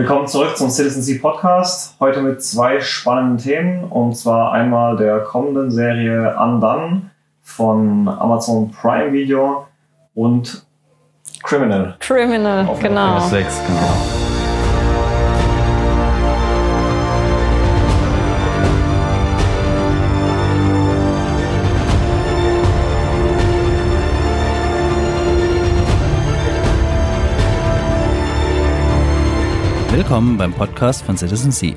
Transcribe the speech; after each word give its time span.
Willkommen 0.00 0.26
zurück 0.26 0.56
zum 0.56 0.70
Citizen 0.70 1.02
Sea 1.02 1.18
Podcast. 1.20 1.94
Heute 2.00 2.22
mit 2.22 2.42
zwei 2.42 2.80
spannenden 2.80 3.36
Themen. 3.36 3.84
Und 3.84 4.16
zwar 4.16 4.50
einmal 4.52 4.96
der 4.96 5.18
kommenden 5.20 5.70
Serie 5.70 6.34
Undone 6.40 7.10
von 7.42 8.08
Amazon 8.08 8.70
Prime 8.70 9.12
Video 9.12 9.66
und 10.14 10.64
Criminal. 11.42 11.96
Criminal, 11.98 12.66
Auf 12.66 12.80
genau. 12.80 13.20
6, 13.20 13.60
genau. 13.66 14.29
Willkommen 30.00 30.38
beim 30.38 30.54
Podcast 30.54 31.02
von 31.02 31.18
Citizen 31.18 31.52
Sea. 31.52 31.74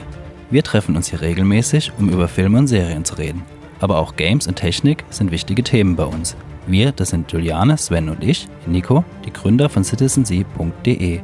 Wir 0.50 0.64
treffen 0.64 0.95
uns 0.95 1.09
hier 1.09 1.20
regelmäßig, 1.20 1.91
um 2.00 2.08
über 2.08 2.30
Filme 2.30 2.58
und 2.58 2.68
Serien 2.68 3.04
zu 3.04 3.16
reden. 3.16 3.44
Aber 3.81 3.98
auch 3.98 4.16
Games 4.16 4.48
und 4.48 4.55
Technik 4.55 5.04
sind 5.09 5.30
wichtige 5.30 5.62
Themen 5.62 5.98
bei 5.98 6.05
uns. 6.05 6.38
Wir, 6.66 6.94
das 6.94 7.09
sind 7.09 7.30
Juliane, 7.34 7.78
Sven 7.78 8.08
und 8.08 8.23
ich, 8.23 8.48
Nico, 8.66 9.04
die 9.26 9.34
Gründer 9.34 9.67
von 9.67 9.84
citizensea.de. 9.84 11.20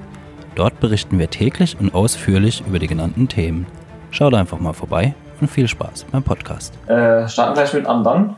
Dort 0.56 0.80
berichten 0.82 1.20
wir 1.20 1.30
täglich 1.30 1.78
und 1.80 1.94
ausführlich 1.94 2.64
über 2.68 2.80
die 2.80 2.88
genannten 2.88 3.30
Themen. 3.30 3.66
Schaut 4.12 4.34
einfach 4.34 4.60
mal 4.60 4.74
vorbei 4.74 5.16
und 5.42 5.50
viel 5.50 5.68
Spaß 5.68 6.06
beim 6.12 6.24
Podcast. 6.24 6.74
Äh, 6.88 7.28
starten 7.28 7.54
gleich 7.54 7.74
mit 7.74 7.86
Undone. 7.86 8.36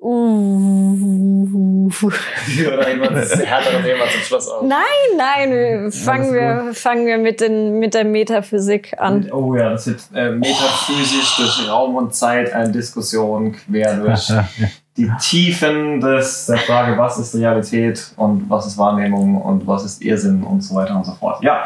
Uh. 0.00 1.90
Oder 1.90 2.88
irgendwas 2.88 3.36
härtere 3.36 3.82
Thema 3.82 4.04
zum 4.10 4.20
Schluss 4.22 4.48
auf. 4.48 4.62
Nein, 4.62 4.80
nein, 5.16 5.50
wir 5.50 5.92
fangen, 5.92 6.32
wir, 6.32 6.74
fangen 6.74 7.06
wir 7.06 7.18
mit, 7.18 7.40
den, 7.40 7.78
mit 7.78 7.94
der 7.94 8.04
Metaphysik 8.04 8.94
an. 8.98 9.30
Oh 9.32 9.54
ja, 9.54 9.70
das 9.70 9.86
wird 9.86 10.00
äh, 10.14 10.30
metaphysisch 10.30 11.36
durch 11.36 11.68
Raum 11.68 11.96
und 11.96 12.14
Zeit 12.14 12.52
eine 12.52 12.70
Diskussion 12.70 13.52
quer 13.52 13.96
durch 13.96 14.32
die 14.96 15.10
Tiefen 15.20 16.00
des, 16.00 16.46
der 16.46 16.58
Frage, 16.58 16.98
was 16.98 17.18
ist 17.18 17.34
Realität 17.34 18.12
und 18.16 18.48
was 18.48 18.66
ist 18.66 18.78
Wahrnehmung 18.78 19.40
und 19.40 19.66
was 19.66 19.84
ist 19.84 20.02
Irrsinn 20.02 20.42
und 20.42 20.60
so 20.60 20.74
weiter 20.74 20.96
und 20.96 21.06
so 21.06 21.12
fort. 21.12 21.42
Ja, 21.42 21.64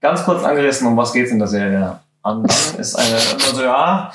ganz 0.00 0.24
kurz 0.24 0.44
angerissen, 0.44 0.86
um 0.86 0.96
was 0.96 1.12
geht 1.12 1.26
es 1.26 1.32
in 1.32 1.38
der 1.38 1.48
Serie? 1.48 1.98
Undone 2.24 2.78
ist 2.78 2.96
eine, 2.96 3.16
also 3.46 3.62
ja, 3.62 4.10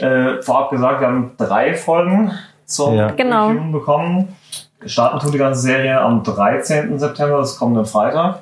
äh, 0.00 0.42
vorab 0.42 0.70
gesagt, 0.70 1.00
wir 1.00 1.08
haben 1.08 1.32
drei 1.38 1.74
Folgen 1.74 2.30
zum 2.66 2.94
Ja. 2.94 3.10
Genau. 3.10 3.48
Reviewen 3.48 3.72
bekommen. 3.72 4.36
Starten 4.84 5.18
tut 5.18 5.32
die 5.32 5.38
ganze 5.38 5.62
Serie 5.62 5.98
am 5.98 6.22
13. 6.22 6.98
September, 6.98 7.38
das 7.38 7.58
kommende 7.58 7.86
Freitag. 7.86 8.40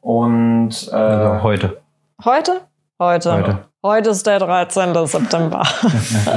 Und 0.00 0.88
äh, 0.90 0.96
Also 0.96 1.42
heute. 1.42 1.76
Heute? 2.24 2.60
Heute. 2.98 3.32
Heute. 3.32 3.58
Heute 3.82 4.10
ist 4.10 4.26
der 4.26 4.38
13. 4.38 5.06
September. 5.06 5.62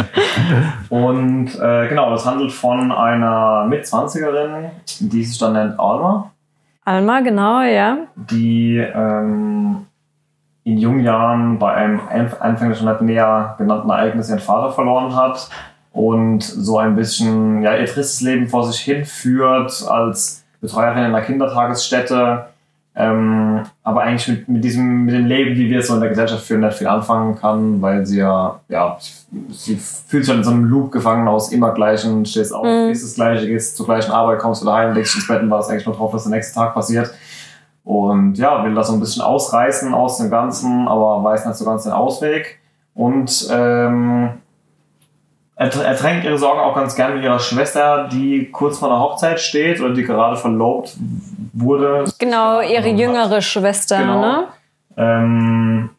Und 0.89 1.55
äh, 1.59 1.87
genau, 1.87 2.09
das 2.11 2.25
handelt 2.25 2.51
von 2.51 2.91
einer 2.91 3.65
Mitzwanzigerin, 3.65 4.71
die 4.99 5.23
sich 5.23 5.37
dann 5.39 5.53
nennt 5.53 5.79
Alma, 5.79 6.31
Alma, 6.85 7.21
genau, 7.21 7.61
ja. 7.61 7.97
die 8.15 8.77
ähm, 8.77 9.85
in 10.69 10.77
jungen 10.77 11.03
Jahren 11.03 11.59
bei 11.59 11.73
einem 11.73 11.99
anfänglich 12.39 12.77
schon 12.77 13.05
näher 13.05 13.55
genannten 13.57 13.89
Ereignis 13.89 14.29
ihren 14.29 14.39
Vater 14.39 14.71
verloren 14.71 15.15
hat 15.15 15.49
und 15.91 16.43
so 16.43 16.77
ein 16.77 16.95
bisschen 16.95 17.63
ja, 17.63 17.75
ihr 17.75 17.85
tristes 17.85 18.21
Leben 18.21 18.47
vor 18.47 18.65
sich 18.65 18.79
hinführt 18.81 19.83
als 19.89 20.43
Betreuerin 20.61 20.99
in 20.99 21.05
einer 21.05 21.21
Kindertagesstätte. 21.21 22.45
Ähm, 22.95 23.61
aber 23.83 24.01
eigentlich 24.01 24.27
mit, 24.27 24.49
mit 24.49 24.63
diesem, 24.63 25.05
mit 25.05 25.15
dem 25.15 25.25
Leben, 25.25 25.55
wie 25.55 25.69
wir 25.69 25.79
es 25.79 25.87
so 25.87 25.93
in 25.93 26.01
der 26.01 26.09
Gesellschaft 26.09 26.43
führen, 26.43 26.61
nicht 26.61 26.77
viel 26.77 26.87
anfangen 26.87 27.39
kann, 27.39 27.81
weil 27.81 28.05
sie 28.05 28.19
ja, 28.19 28.59
ja, 28.67 28.97
sie 29.51 29.77
fühlt 29.77 30.25
sich 30.25 30.35
in 30.35 30.43
so 30.43 30.51
einem 30.51 30.65
Loop 30.65 30.91
gefangen 30.91 31.27
aus 31.27 31.51
immer 31.53 31.71
gleichen, 31.73 32.25
stehst 32.25 32.53
auf, 32.53 32.65
Mhm. 32.65 32.91
ist 32.91 33.03
das 33.03 33.15
Gleiche, 33.15 33.47
gehst 33.47 33.77
zur 33.77 33.85
gleichen 33.85 34.11
Arbeit, 34.11 34.39
kommst 34.39 34.63
wieder 34.63 34.73
heim, 34.73 34.93
legst 34.95 35.15
ins 35.15 35.27
Bett 35.27 35.41
und 35.41 35.49
wartest 35.49 35.71
eigentlich 35.71 35.85
nur 35.85 35.95
drauf, 35.95 36.13
was 36.13 36.23
der 36.23 36.31
nächste 36.31 36.55
Tag 36.55 36.73
passiert. 36.73 37.13
Und 37.89 38.37
ja, 38.37 38.63
will 38.63 38.75
das 38.75 38.85
so 38.89 38.93
ein 38.93 38.99
bisschen 38.99 39.23
ausreißen 39.23 39.95
aus 39.95 40.19
dem 40.19 40.29
Ganzen, 40.29 40.87
aber 40.87 41.23
weiß 41.23 41.47
nicht 41.47 41.55
so 41.57 41.65
ganz 41.65 41.85
den 41.85 41.91
Ausweg. 41.91 42.59
Und 42.93 43.47
ähm, 43.51 44.29
ertr- 45.57 45.81
ertränkt 45.81 46.23
ihre 46.23 46.37
Sorgen 46.37 46.59
auch 46.59 46.75
ganz 46.75 46.95
gern 46.95 47.15
mit 47.15 47.23
ihrer 47.23 47.39
Schwester, 47.39 48.07
die 48.07 48.51
kurz 48.51 48.77
vor 48.77 48.91
einer 48.91 48.99
Hochzeit 48.99 49.39
steht 49.39 49.81
oder 49.81 49.95
die 49.95 50.03
gerade 50.03 50.35
verlobt 50.35 50.95
wurde. 51.53 52.03
Genau, 52.19 52.61
ihre 52.61 52.89
jüngere 52.89 53.41
Schwester, 53.41 53.97
Genau. 53.97 54.21
ne? 54.21 54.43
Ähm, 54.95 55.89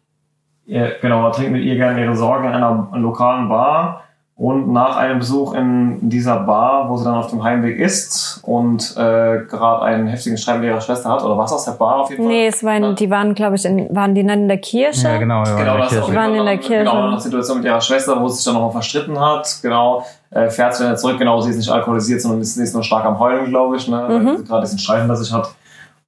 ihr, 0.66 0.92
genau, 1.02 1.26
er 1.26 1.32
trinkt 1.32 1.50
mit 1.50 1.64
ihr 1.64 1.74
gerne 1.74 2.04
ihre 2.04 2.14
Sorgen 2.14 2.44
in 2.46 2.54
einer 2.54 2.88
lokalen 2.94 3.48
Bar. 3.48 4.04
Und 4.40 4.72
nach 4.72 4.96
einem 4.96 5.18
Besuch 5.18 5.52
in 5.52 6.08
dieser 6.08 6.40
Bar, 6.40 6.88
wo 6.88 6.96
sie 6.96 7.04
dann 7.04 7.16
auf 7.16 7.26
dem 7.26 7.44
Heimweg 7.44 7.78
ist 7.78 8.40
und 8.42 8.96
äh, 8.96 9.44
gerade 9.44 9.82
einen 9.82 10.06
heftigen 10.06 10.38
Streit 10.38 10.60
mit 10.60 10.70
ihrer 10.70 10.80
Schwester 10.80 11.10
hat, 11.10 11.22
oder 11.22 11.36
was 11.36 11.52
aus 11.52 11.66
der 11.66 11.72
Bar 11.72 11.96
auf 11.98 12.10
jeden 12.10 12.22
Fall? 12.22 12.32
Nee, 12.32 12.46
es 12.46 12.64
waren, 12.64 12.94
die 12.94 13.10
waren, 13.10 13.34
glaube 13.34 13.56
ich, 13.56 13.66
in, 13.66 13.94
waren 13.94 14.14
die 14.14 14.26
dann 14.26 14.38
in 14.38 14.48
der 14.48 14.56
Kirche? 14.56 15.08
Ja, 15.08 15.18
genau. 15.18 15.44
Ja, 15.44 15.56
Genau, 15.58 15.74
in 15.74 15.80
der 15.80 15.88
das 15.90 16.06
Die 16.06 16.14
waren 16.14 16.34
in 16.34 16.46
der 16.46 16.56
Kirche. 16.56 16.84
Genau, 16.84 17.08
eine 17.08 17.20
Situation 17.20 17.58
mit 17.58 17.66
ihrer 17.66 17.82
Schwester, 17.82 18.18
wo 18.18 18.28
sie 18.28 18.36
sich 18.36 18.44
dann 18.46 18.54
nochmal 18.54 18.70
verstritten 18.70 19.20
hat. 19.20 19.58
Genau, 19.60 20.06
äh, 20.30 20.48
fährt 20.48 20.74
sie 20.74 20.84
dann 20.84 20.96
zurück. 20.96 21.18
Genau, 21.18 21.38
sie 21.42 21.50
ist 21.50 21.58
nicht 21.58 21.70
alkoholisiert, 21.70 22.22
sondern 22.22 22.40
ist, 22.40 22.56
ist 22.56 22.72
nur 22.72 22.82
stark 22.82 23.04
am 23.04 23.18
Heulen, 23.18 23.50
glaube 23.50 23.76
ich, 23.76 23.88
ne? 23.88 24.06
Mhm. 24.08 24.26
weil 24.26 24.38
sie 24.38 24.44
gerade 24.44 24.62
diesen 24.62 24.78
Streit 24.78 25.00
hinter 25.00 25.16
sich 25.16 25.30
hat. 25.34 25.50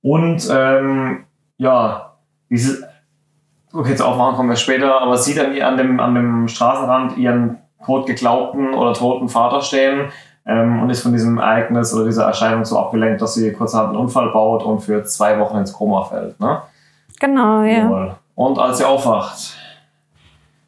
Und 0.00 0.48
ähm, 0.50 1.24
ja, 1.58 2.14
diese, 2.48 2.88
okay, 3.74 3.94
zu 3.94 4.06
aufmachen 4.06 4.36
kommen 4.36 4.48
wir 4.48 4.56
später, 4.56 5.02
aber 5.02 5.18
sie 5.18 5.34
dann 5.34 5.54
an 5.60 5.76
dem, 5.76 6.00
an 6.00 6.14
dem 6.14 6.48
Straßenrand 6.48 7.18
ihren 7.18 7.58
tot 7.84 8.06
geglaubten 8.06 8.74
oder 8.74 8.94
toten 8.94 9.28
Vater 9.28 9.60
stehen 9.62 10.10
ähm, 10.46 10.82
und 10.82 10.90
ist 10.90 11.02
von 11.02 11.12
diesem 11.12 11.38
Ereignis 11.38 11.92
oder 11.94 12.04
dieser 12.04 12.24
Erscheinung 12.26 12.64
so 12.64 12.78
abgelenkt, 12.78 13.20
dass 13.22 13.34
sie 13.34 13.52
kurzerhand 13.52 13.90
einen 13.90 13.98
Unfall 13.98 14.30
baut 14.32 14.62
und 14.64 14.80
für 14.80 15.04
zwei 15.04 15.38
Wochen 15.38 15.58
ins 15.58 15.72
Koma 15.72 16.04
fällt. 16.04 16.38
Ne? 16.40 16.62
Genau, 17.20 17.62
ja. 17.62 17.78
Jawohl. 17.78 18.14
Und 18.34 18.58
als 18.58 18.78
sie 18.78 18.84
aufwacht, 18.84 19.54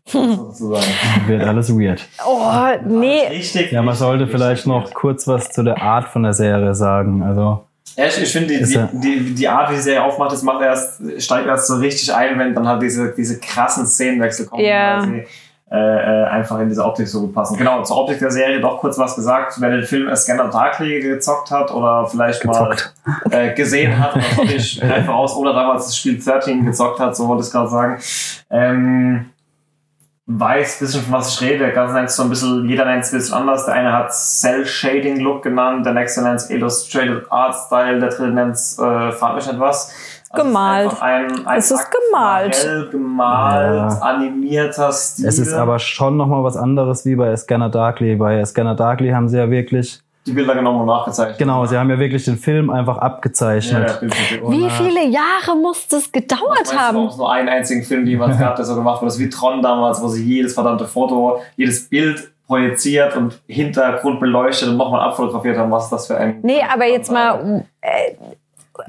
sozusagen. 0.07 0.85
Wird 1.27 1.43
alles 1.43 1.71
weird. 1.77 2.05
Oh, 2.27 2.41
nee. 2.87 3.27
Richtig. 3.31 3.73
Ja, 3.73 3.81
man 3.81 3.89
richtig, 3.91 3.99
sollte 4.07 4.25
richtig 4.25 4.37
vielleicht 4.41 4.67
noch 4.67 4.85
weird. 4.85 4.95
kurz 4.95 5.27
was 5.27 5.49
zu 5.51 5.63
der 5.63 5.81
Art 5.83 6.09
von 6.09 6.23
der 6.23 6.35
Serie 6.35 6.75
sagen. 6.75 7.23
Also, 7.23 7.65
Ja, 7.97 8.07
ich, 8.07 8.23
ich 8.23 8.31
finde, 8.33 8.49
die, 8.59 8.65
die, 8.65 8.79
die, 9.01 9.35
die 9.35 9.49
Art, 9.49 9.71
wie 9.71 9.77
die 9.77 9.81
Serie 9.81 10.05
aufmacht, 10.05 10.33
das 10.33 10.43
macht 10.43 10.63
erst, 10.63 11.01
steigt 11.23 11.47
erst 11.47 11.67
so 11.69 11.77
richtig 11.77 12.13
ein, 12.15 12.39
wenn 12.39 12.55
dann 12.55 12.69
halt 12.69 12.83
diese, 12.83 13.13
diese 13.15 13.41
krassen 13.41 13.87
Szenenwechsel 13.87 14.47
kommen, 14.47 14.65
Ja. 14.65 14.99
weil 15.01 15.09
sie 15.09 15.25
äh, 15.71 15.77
äh, 15.77 16.25
einfach 16.27 16.61
in 16.61 16.69
diese 16.69 16.85
Optik 16.85 17.09
so 17.09 17.23
gut 17.23 17.35
passen. 17.35 17.57
Genau, 17.57 17.83
zur 17.83 17.97
Optik 17.97 18.19
der 18.19 18.31
Serie 18.31 18.61
doch 18.61 18.79
kurz 18.79 18.99
was 18.99 19.17
gesagt. 19.17 19.55
Wer 19.61 19.71
den 19.71 19.83
Film 19.83 20.09
A 20.09 20.15
Scanner 20.15 20.51
Darkly 20.51 21.01
gezockt 21.01 21.51
hat 21.51 21.73
oder 21.73 22.07
vielleicht 22.07 22.43
Gezockt. 22.43 22.95
mal 23.05 23.33
äh, 23.33 23.55
gesehen 23.55 23.99
hat, 23.99 24.15
oder 24.15 24.37
wollte 24.37 24.55
ich 24.55 24.83
einfach 24.83 25.15
aus, 25.15 25.35
oder 25.35 25.55
damals 25.55 25.87
das 25.87 25.97
Spiel 25.97 26.23
13 26.23 26.67
gezockt 26.67 27.01
hat, 27.01 27.17
so 27.17 27.29
wollte 27.29 27.45
ich 27.45 27.51
gerade 27.51 27.71
sagen, 27.71 27.99
ähm, 28.51 29.31
weiß 30.27 30.81
ein 30.81 30.87
bisschen, 30.87 31.03
von 31.03 31.13
was 31.15 31.35
ich 31.35 31.41
rede. 31.41 31.59
Der 31.59 31.73
Ganze 31.73 31.95
nennt 31.95 32.11
so 32.11 32.23
ein 32.23 32.31
bisschen, 32.31 32.69
jeder 32.69 32.85
nennt 32.85 33.05
es 33.05 33.13
ein 33.13 33.19
bisschen 33.19 33.35
anders. 33.35 33.67
Der 33.67 33.75
eine 33.75 33.93
hat 33.93 34.13
Cell-Shading-Look 34.13 35.43
genannt, 35.43 35.85
der 35.85 35.93
nächste 35.93 36.23
nennt 36.23 36.41
es 36.41 36.51
Illustrated 36.51 37.31
Art 37.31 37.55
Style, 37.55 38.01
der 38.01 38.11
dritte 38.11 38.29
nennt 38.29 38.55
es, 38.55 38.79
äh, 38.79 39.13
frag 39.13 39.35
mich 39.35 39.47
nicht 39.47 39.61
was. 39.61 39.93
Gemalt. 40.35 40.87
Es 40.89 40.93
ist, 40.95 41.03
ein, 41.03 41.47
ein 41.47 41.59
Es 41.59 41.71
ist 41.71 41.91
gemalt. 41.91 42.69
Gemalt, 42.91 43.75
Ja. 43.75 43.99
animierter 44.03 44.93
Stil. 44.93 45.27
es 45.27 45.39
ist 45.39 45.53
aber 45.53 45.79
schon 45.79 46.17
nochmal 46.17 46.43
was 46.45 46.57
anderes 46.57 47.05
wie 47.05 47.17
bei 47.17 47.35
Scanner 47.37 47.69
Darkly. 47.71 48.17
Bei 48.17 48.45
Scanner 48.45 48.75
Darkly 48.75 49.11
haben 49.11 49.29
sie 49.29 49.39
ja 49.39 49.51
wirklich, 49.51 50.01
die 50.27 50.33
Bilder 50.33 50.55
genommen 50.55 50.81
und 50.81 50.87
nachgezeichnet. 50.87 51.37
genau, 51.39 51.67
sie 51.67 51.77
haben 51.77 51.91
ja 51.91 51.99
wirklich 51.99 52.25
den 52.25 52.39
Film 52.39 52.71
einfach 52.71 52.97
abgezeichnet. 52.99 53.99
ja. 54.03 54.09
Wie 54.51 54.71
viele 54.71 55.07
Jahre 55.07 55.55
muss 55.61 55.87
das 55.89 56.11
gedauert 56.11 56.71
du, 56.73 56.77
haben? 56.77 57.07
es 57.09 57.17
nur 57.17 57.31
einen 57.31 57.49
einzigen 57.49 57.83
Film 57.83 58.07
jemals 58.07 58.39
gab, 58.39 58.57
der 58.57 58.65
so 58.65 58.75
gemacht 58.75 59.03
wurde? 59.03 59.09
Das 59.09 59.17
ist 59.17 59.21
wie 59.21 59.29
Tron 59.29 59.61
damals, 59.63 60.01
wo 60.03 60.09
sie 60.09 60.25
jedes 60.25 60.55
verdammte 60.55 60.87
Foto, 60.87 61.41
jedes 61.57 61.89
Bild 61.89 62.31
projiziert 62.47 63.17
und 63.17 63.41
Hintergrund 63.47 64.21
beleuchtet 64.21 64.69
und 64.69 64.77
nochmal 64.77 65.01
abfotografiert 65.01 65.57
haben. 65.59 65.71
Was 65.71 65.85
ist 65.85 65.93
das 65.93 66.07
für 66.07 66.17
ein... 66.19 66.41
Nee, 66.43 66.61
aber 66.73 66.85
jetzt 66.87 67.11
mal. 67.11 67.65
Äh, 67.81 68.15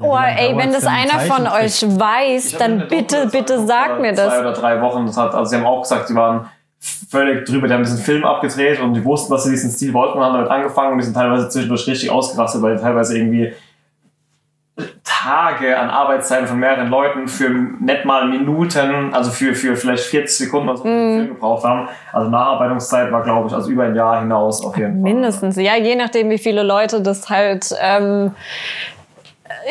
oh, 0.00 0.16
ey, 0.16 0.56
wenn 0.56 0.72
das 0.72 0.86
einer 0.86 1.20
von 1.20 1.46
euch 1.46 1.82
weiß, 1.82 2.58
dann 2.58 2.88
bitte, 2.88 3.28
bitte 3.30 3.66
sag 3.66 4.00
mir 4.00 4.14
vor 4.14 4.24
Zwei 4.26 4.36
das. 4.36 4.40
oder 4.40 4.52
drei 4.52 4.80
Wochen. 4.80 5.06
Das 5.06 5.16
hat, 5.16 5.34
also 5.34 5.50
sie 5.50 5.56
haben 5.56 5.66
auch 5.66 5.82
gesagt, 5.82 6.08
sie 6.08 6.14
waren 6.14 6.48
völlig 7.10 7.44
drüber. 7.46 7.68
Die 7.68 7.74
haben 7.74 7.82
diesen 7.82 7.98
Film 7.98 8.24
abgedreht 8.24 8.80
und 8.80 8.94
die 8.94 9.04
wussten, 9.04 9.32
dass 9.32 9.44
sie 9.44 9.50
diesen 9.50 9.70
Stil 9.70 9.92
wollten 9.92 10.18
und 10.18 10.24
haben 10.24 10.34
damit 10.34 10.50
angefangen 10.50 10.92
und 10.92 10.98
die 10.98 11.04
sind 11.04 11.14
teilweise 11.14 11.48
zwischendurch 11.48 11.86
richtig 11.86 12.10
ausgerastet, 12.10 12.62
weil 12.62 12.76
die 12.76 12.82
teilweise 12.82 13.16
irgendwie 13.16 13.52
Tage 15.04 15.78
an 15.78 15.88
Arbeitszeiten 15.88 16.46
von 16.46 16.58
mehreren 16.58 16.88
Leuten 16.88 17.28
für 17.28 17.48
nicht 17.48 18.04
mal 18.04 18.28
Minuten, 18.28 19.14
also 19.14 19.30
für, 19.30 19.54
für 19.54 19.74
vielleicht 19.74 20.04
40 20.04 20.36
Sekunden 20.36 20.68
oder 20.68 20.76
so 20.76 20.82
für 20.84 20.88
den 20.90 21.18
Film 21.18 21.34
gebraucht 21.34 21.64
haben. 21.64 21.88
Also 22.12 22.30
Nacharbeitungszeit 22.30 23.10
war, 23.10 23.22
glaube 23.22 23.48
ich, 23.48 23.54
also 23.54 23.70
über 23.70 23.84
ein 23.84 23.94
Jahr 23.96 24.20
hinaus 24.20 24.62
auf 24.64 24.76
jeden 24.76 25.02
Fall. 25.02 25.12
Mindestens, 25.14 25.56
ja, 25.56 25.76
je 25.76 25.96
nachdem, 25.96 26.28
wie 26.28 26.38
viele 26.38 26.62
Leute 26.62 27.00
das 27.00 27.30
halt, 27.30 27.74
ähm, 27.80 28.32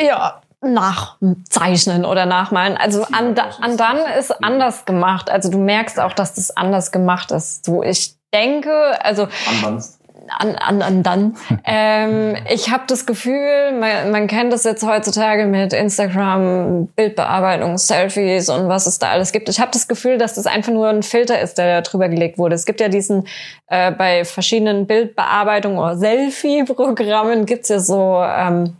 ja, 0.04 0.40
nachzeichnen 0.62 2.04
oder 2.04 2.26
nachmalen. 2.26 2.76
Also 2.76 3.04
an, 3.04 3.38
an 3.60 3.76
dann 3.76 3.98
ist 4.18 4.32
anders 4.42 4.84
gemacht. 4.84 5.30
Also 5.30 5.50
du 5.50 5.58
merkst 5.58 6.00
auch, 6.00 6.12
dass 6.12 6.34
das 6.34 6.56
anders 6.56 6.92
gemacht 6.92 7.30
ist. 7.30 7.64
So, 7.64 7.82
ich 7.82 8.16
denke, 8.32 8.72
also 9.02 9.28
Anbanst. 9.48 10.00
an, 10.38 10.56
an, 10.56 10.82
an 10.82 11.02
dann. 11.02 11.36
ähm, 11.64 12.36
ich 12.50 12.70
habe 12.70 12.84
das 12.86 13.06
Gefühl, 13.06 13.72
man, 13.78 14.10
man 14.10 14.26
kennt 14.26 14.52
das 14.52 14.64
jetzt 14.64 14.84
heutzutage 14.84 15.46
mit 15.46 15.72
Instagram, 15.72 16.88
Bildbearbeitung, 16.88 17.78
Selfies 17.78 18.48
und 18.48 18.68
was 18.68 18.86
es 18.86 18.98
da 18.98 19.10
alles 19.10 19.32
gibt. 19.32 19.48
Ich 19.48 19.60
habe 19.60 19.70
das 19.72 19.88
Gefühl, 19.88 20.18
dass 20.18 20.34
das 20.34 20.46
einfach 20.46 20.72
nur 20.72 20.88
ein 20.88 21.02
Filter 21.02 21.40
ist, 21.40 21.58
der 21.58 21.76
da 21.76 21.80
drüber 21.82 22.08
gelegt 22.08 22.38
wurde. 22.38 22.54
Es 22.54 22.64
gibt 22.64 22.80
ja 22.80 22.88
diesen, 22.88 23.26
äh, 23.68 23.92
bei 23.92 24.24
verschiedenen 24.24 24.86
Bildbearbeitungen 24.86 25.78
oder 25.78 25.96
Selfie-Programmen 25.96 27.46
gibt's 27.46 27.68
ja 27.68 27.78
so, 27.78 28.22
ähm, 28.24 28.76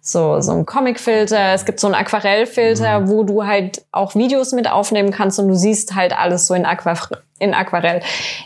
so, 0.00 0.40
so 0.40 0.52
ein 0.52 0.64
Comic-Filter, 0.66 1.52
es 1.54 1.64
gibt 1.64 1.80
so 1.80 1.86
einen 1.88 1.94
Aquarellfilter, 1.94 3.00
Mhm. 3.00 3.08
wo 3.08 3.24
du 3.24 3.44
halt 3.46 3.84
auch 3.92 4.14
Videos 4.14 4.52
mit 4.52 4.70
aufnehmen 4.70 5.10
kannst 5.10 5.38
und 5.38 5.48
du 5.48 5.54
siehst 5.54 5.94
halt 5.94 6.16
alles 6.18 6.46
so 6.46 6.54
in, 6.54 6.64
Aqua 6.64 6.94
in 7.40 7.54
Aquarell. 7.54 8.00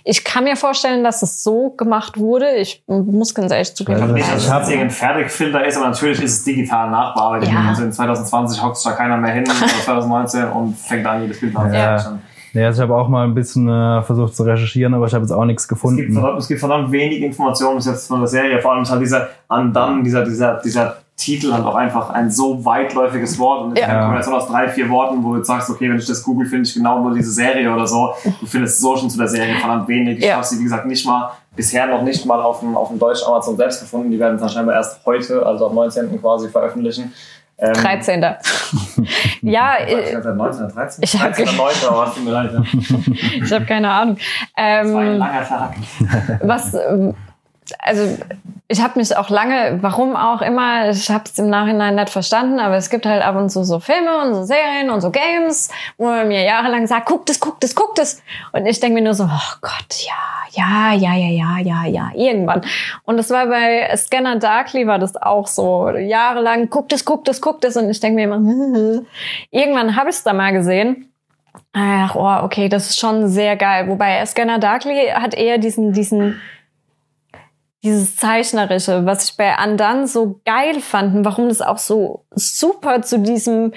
Ich 0.05 0.25
kann 0.25 0.45
mir 0.45 0.57
vorstellen, 0.57 1.05
dass 1.05 1.23
es 1.23 1.43
so 1.43 1.71
gemacht 1.71 2.19
wurde. 2.19 2.51
Ich 2.57 2.83
muss 2.87 3.35
ganz 3.35 3.53
ehrlich 3.53 3.75
zugeben. 3.75 4.01
Also 4.03 4.15
Nicht, 4.15 4.25
ich 4.27 4.47
dass 4.47 4.69
es 4.69 4.75
ein 4.75 4.91
Fertigfilter 4.91 5.65
ist, 5.65 5.77
aber 5.77 5.89
natürlich 5.89 6.21
ist 6.23 6.33
es 6.39 6.45
digital 6.45 6.91
nachbearbeitet. 6.91 7.51
Ja. 7.51 7.69
Also 7.69 7.85
in 7.85 7.93
2020 7.93 8.63
hockt 8.63 8.77
sich 8.77 8.85
da 8.91 8.93
keiner 8.97 9.17
mehr 9.17 9.33
hin, 9.33 9.45
oder 9.45 9.55
2019 9.85 10.45
und 10.53 10.77
fängt 10.77 11.07
an, 11.07 11.23
jedes 11.23 11.41
Bild 11.41 11.55
Ja. 11.55 11.63
nachzuzeichnen. 11.65 12.23
Ja, 12.55 12.67
also 12.67 12.83
ich 12.83 12.89
habe 12.91 13.01
auch 13.01 13.09
mal 13.09 13.25
ein 13.25 13.35
bisschen 13.35 13.67
äh, 13.67 14.03
versucht 14.03 14.37
zu 14.37 14.43
recherchieren, 14.43 14.93
aber 14.93 15.07
ich 15.07 15.15
habe 15.15 15.25
jetzt 15.25 15.33
auch 15.33 15.47
nichts 15.47 15.63
Es 15.63 15.69
gibt, 15.71 15.81
gefunden. 15.81 16.13
verdammt, 16.13 16.39
es 16.39 16.49
gibt 16.49 16.61
verdammt 16.61 16.93
wenig 16.93 17.23
Informationen 17.23 17.77
bis 17.77 17.87
jetzt 17.87 18.09
von 18.09 18.19
der 18.21 18.29
Serie. 18.29 18.61
Vor 18.61 18.73
allem 18.75 18.83
ist 18.83 18.91
halt 18.91 19.01
dieser 19.01 19.29
Undone, 19.49 20.03
dieser, 20.03 20.23
dieser, 20.23 20.61
dieser 20.63 20.97
Titel 21.17 21.53
halt 21.53 21.65
auch 21.65 21.75
einfach 21.75 22.11
ein 22.11 22.31
so 22.31 22.65
weitläufiges 22.65 23.39
Wort 23.39 23.63
und 23.65 23.79
Ja. 23.79 23.87
eine 23.87 24.01
Kombination 24.01 24.35
aus 24.35 24.47
drei, 24.49 24.69
vier 24.69 24.89
Worten, 24.89 25.23
wo 25.23 25.35
du 25.35 25.45
sagst, 25.45 25.71
okay, 25.71 25.89
wenn 25.89 25.99
ich 25.99 26.07
das 26.07 26.23
google, 26.23 26.47
finde 26.47 26.67
ich 26.69 26.75
genau 26.75 27.01
nur 27.01 27.15
diese 27.15 27.31
Serie 27.31 27.73
oder 27.73 27.87
so. 27.87 28.13
Du 28.41 28.47
findest 28.47 28.81
so 28.81 28.97
schon 28.97 29.09
zu 29.11 29.19
der 29.19 29.29
Serie 29.29 29.55
verdammt 29.57 29.87
wenig. 29.89 30.19
Ich 30.19 30.25
Ja. 30.25 30.37
habe 30.37 30.45
sie, 30.45 30.59
wie 30.59 30.65
gesagt, 30.65 30.87
nicht 30.87 31.07
mal, 31.07 31.31
bisher 31.55 31.87
noch 31.87 32.03
nicht 32.03 32.25
mal 32.27 32.41
auf 32.41 32.61
dem, 32.61 32.77
auf 32.77 32.89
dem 32.89 32.99
deutschen 32.99 33.27
Amazon 33.29 33.57
selbst 33.57 33.81
gefunden. 33.81 34.11
Die 34.11 34.19
werden 34.19 34.35
es 34.37 34.41
dann 34.41 34.51
scheinbar 34.51 34.75
erst 34.75 35.05
heute, 35.07 35.45
also 35.47 35.67
am 35.69 35.75
19. 35.75 36.19
quasi 36.21 36.49
veröffentlichen. 36.49 37.13
Ähm, 37.59 37.75
13. 37.75 38.23
ja, 39.43 39.75
Ich 39.87 39.93
äh, 39.93 40.15
nicht, 40.17 40.25
19 40.25 40.65
oder 40.65 40.73
13? 40.75 41.05
Ich 41.05 41.15
hab 41.21 41.29
13 41.35 41.49
oder 41.49 41.57
19, 41.59 41.89
aber 41.89 41.99
was 41.99 42.15
tut 42.15 42.25
mir 42.25 42.31
leid. 42.31 42.51
Ja. 42.53 42.63
ich 43.45 43.53
habe 43.53 43.65
keine 43.67 43.91
Ahnung. 43.91 44.17
Das 44.57 44.93
war 44.93 45.01
ein 45.01 45.07
Ähm, 45.13 45.19
langer 45.19 45.47
Tag. 45.47 45.75
was, 46.43 46.75
ähm, 46.75 47.15
also 47.79 48.17
ich 48.73 48.83
habe 48.83 48.99
mich 48.99 49.15
auch 49.17 49.29
lange, 49.29 49.79
warum 49.83 50.17
auch 50.17 50.41
immer, 50.41 50.89
ich 50.89 51.11
habe 51.11 51.25
es 51.27 51.39
im 51.39 51.51
Nachhinein 51.51 51.95
nicht 51.95 52.09
verstanden, 52.09 52.59
aber 52.59 52.77
es 52.77 52.89
gibt 52.89 53.05
halt 53.05 53.23
ab 53.23 53.37
und 53.37 53.51
zu 53.51 53.65
so 53.65 53.81
Filme 53.81 54.23
und 54.23 54.35
so 54.35 54.45
Serien 54.45 54.89
und 54.89 55.03
so 55.03 55.11
Games, 55.11 55.71
wo 55.99 56.07
man 56.07 56.29
mir 56.29 56.43
jahrelang 56.43 56.87
sagt, 56.87 57.07
guck 57.07 57.27
das, 57.27 57.39
guck 57.39 57.61
das, 57.61 57.75
guck 57.75 57.95
das. 57.97 58.23
Und 58.53 58.65
ich 58.65 58.81
denke 58.81 58.95
mir 58.95 59.05
nur 59.05 59.15
so, 59.15 59.25
oh 59.25 59.57
Gott, 59.61 60.07
ja, 60.07 60.33
ja, 60.53 60.95
ja, 60.95 61.15
ja, 61.15 61.29
ja, 61.29 61.59
ja, 61.59 61.85
ja, 61.85 62.11
irgendwann. 62.15 62.63
Und 63.05 63.19
das 63.19 63.29
war 63.29 63.47
bei 63.47 63.95
Scanner 63.97 64.37
Darkly 64.37 64.87
war 64.87 64.99
das 64.99 65.17
auch 65.17 65.47
so, 65.47 65.91
jahrelang, 65.91 66.71
guck 66.71 66.89
das, 66.89 67.05
guck 67.05 67.27
das, 67.27 67.43
guck 67.43 67.61
das. 67.61 67.77
Und 67.77 67.91
ich 67.91 68.01
denke 68.01 68.17
mir 68.17 68.25
immer, 68.25 68.37
irgendwann 69.51 69.97
habe 69.97 70.09
ich 70.09 70.17
es 70.17 70.23
da 70.23 70.33
mal 70.33 70.53
gesehen. 70.53 71.13
Ach, 71.75 72.15
oh, 72.15 72.45
okay, 72.45 72.69
das 72.69 72.91
ist 72.91 72.99
schon 72.99 73.29
sehr 73.29 73.57
geil. 73.57 73.89
Wobei 73.89 74.25
Scanner 74.25 74.59
Darkly 74.59 75.09
hat 75.15 75.35
eher 75.35 75.59
diesen, 75.59 75.93
diesen, 75.93 76.41
dieses 77.83 78.17
Zeichnerische, 78.17 79.05
was 79.07 79.29
ich 79.31 79.37
bei 79.37 79.57
Andan 79.57 80.07
so 80.07 80.41
geil 80.45 80.81
fand, 80.81 81.25
warum 81.25 81.49
das 81.49 81.61
auch 81.61 81.79
so 81.79 82.25
super 82.35 83.03
zu 83.03 83.19
diesem 83.19 83.73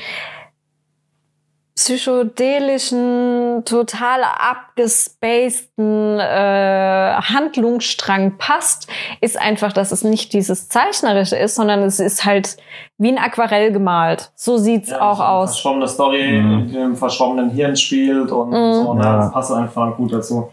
psychedelischen, 1.76 3.64
total 3.66 4.22
abgespaceden 4.24 6.20
äh, 6.20 7.16
Handlungsstrang 7.22 8.38
passt, 8.38 8.88
ist 9.22 9.38
einfach, 9.40 9.74
dass 9.74 9.92
es 9.92 10.04
nicht 10.04 10.32
dieses 10.34 10.70
Zeichnerische 10.70 11.36
ist, 11.36 11.56
sondern 11.56 11.84
es 11.84 12.00
ist 12.00 12.24
halt 12.24 12.56
wie 12.98 13.10
ein 13.12 13.18
Aquarell 13.18 13.72
gemalt. 13.74 14.32
So 14.36 14.56
sieht's 14.58 14.90
Ja, 14.92 15.02
auch 15.02 15.20
aus. 15.20 15.52
Verschwommene 15.52 15.88
Story, 15.88 16.42
Mhm. 16.42 16.68
die 16.68 16.78
im 16.78 16.96
verschwommenen 16.96 17.50
Hirn 17.50 17.76
spielt 17.76 18.32
und 18.32 18.50
Mhm. 18.52 18.74
so. 18.74 18.94
Ne? 18.94 19.04
Ja. 19.04 19.18
Das 19.18 19.32
passt 19.34 19.52
einfach 19.52 19.98
gut 19.98 20.14
dazu. 20.14 20.50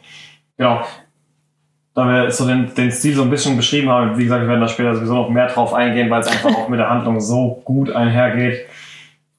Genau. 0.57 0.81
Da 1.95 2.07
wir 2.07 2.31
so 2.31 2.47
den, 2.47 2.73
den 2.75 2.91
Stil 2.91 3.15
so 3.15 3.23
ein 3.23 3.31
bisschen 3.31 3.57
beschrieben 3.57 3.91
haben, 3.91 4.17
wie 4.17 4.25
gesagt, 4.25 4.43
wir 4.43 4.49
werden 4.49 4.63
da 4.63 4.69
später 4.69 4.95
sowieso 4.95 5.15
noch 5.15 5.29
mehr 5.29 5.49
drauf 5.49 5.75
eingehen, 5.75 6.09
weil 6.11 6.21
es 6.23 6.29
einfach 6.29 6.55
auch 6.57 6.69
mit 6.69 6.81
der 6.81 6.89
Handlung 6.89 7.21
so 7.21 7.61
gut 7.65 7.91
einhergeht. 7.91 8.67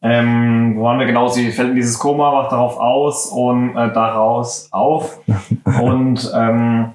Ähm, 0.04 0.74
wo 0.78 0.84
waren 0.84 1.00
wir 1.00 1.06
genau? 1.08 1.28
Sie 1.30 1.52
fällt 1.52 1.70
in 1.70 1.76
dieses 1.76 1.98
Koma, 1.98 2.32
wacht 2.34 2.52
darauf 2.52 2.78
aus 2.78 3.28
und 3.28 3.76
äh, 3.76 3.92
daraus 3.94 4.68
auf 4.72 5.20
und 5.82 6.32
ähm, 6.36 6.92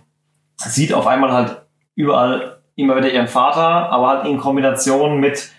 sieht 0.57 0.93
auf 0.93 1.07
einmal 1.07 1.33
halt 1.33 1.63
überall 1.95 2.59
immer 2.77 2.97
wieder 2.97 3.11
ihren 3.11 3.27
Vater, 3.29 3.91
aber 3.91 4.09
halt 4.09 4.27
in 4.27 4.39
Kombination 4.39 5.19
mit 5.19 5.51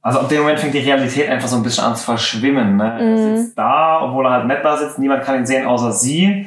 also 0.00 0.20
ab 0.20 0.28
dem 0.28 0.40
Moment 0.42 0.60
fängt 0.60 0.74
die 0.74 0.78
Realität 0.78 1.28
einfach 1.28 1.48
so 1.48 1.56
ein 1.56 1.62
bisschen 1.64 1.84
an 1.84 1.96
zu 1.96 2.04
verschwimmen. 2.04 2.76
Ne? 2.76 2.98
Er 3.00 3.04
Mhm. 3.04 3.36
sitzt 3.36 3.58
da, 3.58 4.00
obwohl 4.02 4.26
er 4.26 4.30
halt 4.32 4.46
nicht 4.46 4.60
da 4.62 4.76
sitzt. 4.76 4.98
Niemand 5.00 5.24
kann 5.24 5.36
ihn 5.38 5.44
sehen, 5.46 5.66
außer 5.66 5.90
sie. 5.92 6.46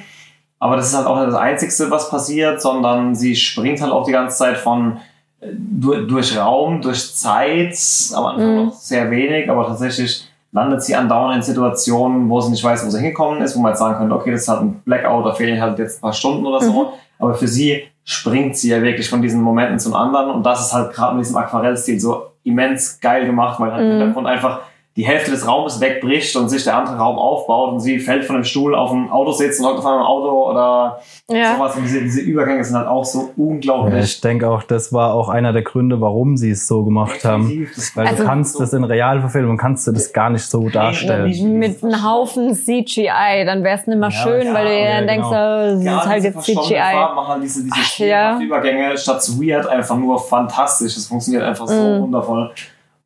Aber 0.62 0.76
das 0.76 0.90
ist 0.90 0.96
halt 0.96 1.08
auch 1.08 1.16
nicht 1.18 1.28
das 1.28 1.36
Einzige, 1.36 1.90
was 1.92 2.10
passiert, 2.10 2.62
sondern 2.62 3.16
sie 3.16 3.36
springt 3.36 3.82
halt 3.82 3.92
auch 3.92 4.06
die 4.06 4.12
ganze 4.12 4.38
Zeit 4.38 4.58
von 4.58 4.98
äh, 5.42 5.48
durch, 5.54 6.08
durch 6.08 6.38
Raum, 6.38 6.82
durch 6.82 7.16
Zeit. 7.16 7.76
Am 8.16 8.26
Anfang 8.26 8.50
Mhm. 8.60 8.66
noch 8.68 8.74
sehr 8.74 9.10
wenig, 9.10 9.50
aber 9.50 9.66
tatsächlich 9.66 10.28
landet 10.52 10.84
sie 10.84 10.96
andauernd 10.96 11.38
in 11.38 11.42
Situationen, 11.42 12.30
wo 12.30 12.40
sie 12.42 12.52
nicht 12.52 12.64
weiß, 12.64 12.86
wo 12.86 12.90
sie 12.92 13.00
hingekommen 13.00 13.42
ist, 13.42 13.56
wo 13.56 13.62
man 13.62 13.72
jetzt 13.72 13.80
sagen 13.80 13.96
könnte, 13.98 14.14
okay, 14.16 14.32
das 14.32 14.42
ist 14.42 14.50
halt 14.50 14.62
ein 14.62 14.82
Blackout, 14.86 15.26
da 15.26 15.34
fehlen 15.34 15.60
halt 15.60 15.80
jetzt 15.80 15.98
ein 15.98 16.02
paar 16.02 16.14
Stunden 16.14 16.46
oder 16.46 16.62
so. 16.62 16.72
Mhm. 16.72 16.88
Aber 17.20 17.34
für 17.34 17.48
sie 17.48 17.84
springt 18.04 18.56
sie 18.58 18.70
ja 18.70 18.82
wirklich 18.84 19.10
von 19.10 19.22
diesen 19.22 19.42
Momenten 19.42 19.80
zum 19.80 19.96
anderen 19.96 20.30
und 20.32 20.44
das 20.46 20.62
ist 20.68 20.74
halt 20.74 20.94
gerade 20.94 21.16
mit 21.16 21.26
diesem 21.26 21.38
Aquarellstil 21.38 22.00
so 22.00 22.24
immens 22.44 23.00
geil 23.00 23.26
gemacht, 23.26 23.60
weil 23.60 23.72
halt 23.72 23.82
im 23.84 23.88
Mhm. 23.88 24.00
Hintergrund 24.00 24.28
einfach 24.28 24.60
die 24.98 25.06
Hälfte 25.06 25.32
des 25.32 25.48
Raumes 25.48 25.80
wegbricht 25.80 26.36
und 26.36 26.50
sich 26.50 26.66
der 26.66 26.76
andere 26.78 26.98
Raum 26.98 27.18
aufbaut 27.18 27.72
und 27.72 27.80
sie 27.80 27.98
fällt 28.00 28.26
von 28.26 28.36
dem 28.36 28.44
Stuhl 28.44 28.76
auf 28.76 28.92
ein 28.92 29.10
Autositz 29.10 29.58
und 29.62 29.66
hockt 29.68 29.80
auf 29.80 29.86
einem 29.86 30.02
Auto 30.02 30.50
oder 30.52 31.00
Ja. 31.30 31.56
sowas. 31.56 31.78
Und 31.78 31.84
diese, 31.84 32.02
diese 32.02 32.20
Übergänge 32.20 32.62
sind 32.66 32.76
halt 32.76 32.88
auch 32.90 33.06
so 33.06 33.20
Ja, 33.22 33.28
unglaublich. 33.38 34.04
ich 34.04 34.20
denke 34.20 34.50
auch, 34.50 34.64
das 34.64 34.92
war 34.92 35.14
auch 35.14 35.30
einer 35.30 35.54
der 35.54 35.62
Gründe, 35.62 36.02
warum 36.02 36.36
sie 36.36 36.52
es 36.52 36.68
so 36.68 36.84
gemacht 36.84 37.24
haben. 37.24 37.70
Weil 37.96 38.08
Also- 38.08 38.24
du 38.24 38.28
kannst 38.28 38.60
das 38.60 38.74
in 38.74 38.84
Realverfilmung 38.84 39.56
kannst 39.56 39.88
du 39.88 39.94
das 39.94 40.12
gar 40.12 40.30
nicht 40.30 40.44
so 40.44 40.68
darstellen. 40.68 41.58
mit 41.58 41.82
einem 41.82 42.04
Haufen 42.04 42.54
CGI, 42.54 43.46
dann 43.46 43.64
wär's 43.64 43.88
nicht 43.88 43.98
mehr 43.98 44.10
Ja, 44.10 44.16
schön, 44.16 44.46
ja, 44.48 44.54
weil 44.54 44.66
du 44.66 44.72
dir 44.72 44.80
ja, 44.82 44.98
dann 44.98 45.08
denkst, 45.08 45.30
genau. 45.30 45.40
oh, 45.40 45.76
das 45.76 45.84
Ja, 45.86 45.98
ist 46.00 46.06
halt 46.06 46.18
diese 46.26 46.28
jetzt 46.36 46.44
CGI. 46.44 46.76
Farben 46.92 47.16
machen 47.16 47.28
halt 47.30 47.44
diese, 47.44 47.64
diese 47.64 47.76
Ach, 47.80 47.98
ja. 48.00 48.40
Übergänge 48.42 48.98
statt 48.98 49.24
zu 49.24 49.42
weird 49.42 49.68
einfach 49.68 49.96
nur 49.96 50.20
fantastisch. 50.20 50.96
Das 50.96 51.06
funktioniert 51.08 51.44
einfach 51.44 51.66
so 51.68 51.74
Mhm. 51.76 52.02
wundervoll. 52.02 52.52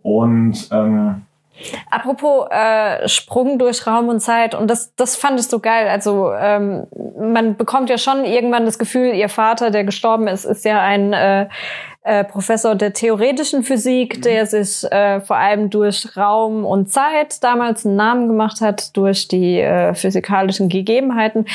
Und 0.01 0.67
ähm, 0.71 1.21
Apropos 1.89 2.47
äh, 2.51 3.07
Sprung 3.07 3.59
durch 3.59 3.87
Raum 3.87 4.09
und 4.09 4.19
Zeit 4.19 4.55
und 4.55 4.69
das, 4.69 4.93
das 4.95 5.15
fand 5.15 5.39
ich 5.39 5.47
so 5.47 5.59
geil. 5.59 5.87
Also 5.87 6.31
ähm, 6.33 6.87
man 7.17 7.55
bekommt 7.55 7.89
ja 7.89 7.97
schon 7.97 8.25
irgendwann 8.25 8.65
das 8.65 8.79
Gefühl, 8.79 9.13
ihr 9.13 9.29
Vater, 9.29 9.71
der 9.71 9.83
gestorben 9.83 10.27
ist, 10.27 10.45
ist 10.45 10.65
ja 10.65 10.81
ein 10.81 11.13
äh, 11.13 11.47
äh, 12.03 12.23
Professor 12.23 12.75
der 12.75 12.93
theoretischen 12.93 13.63
Physik, 13.63 14.21
der 14.21 14.45
sich 14.45 14.83
äh, 14.91 15.21
vor 15.21 15.37
allem 15.37 15.69
durch 15.69 16.15
Raum 16.15 16.65
und 16.65 16.91
Zeit 16.91 17.43
damals 17.43 17.85
einen 17.85 17.95
Namen 17.95 18.27
gemacht 18.27 18.61
hat, 18.61 18.95
durch 18.95 19.27
die 19.27 19.59
äh, 19.59 19.93
physikalischen 19.95 20.69
Gegebenheiten. 20.69 21.45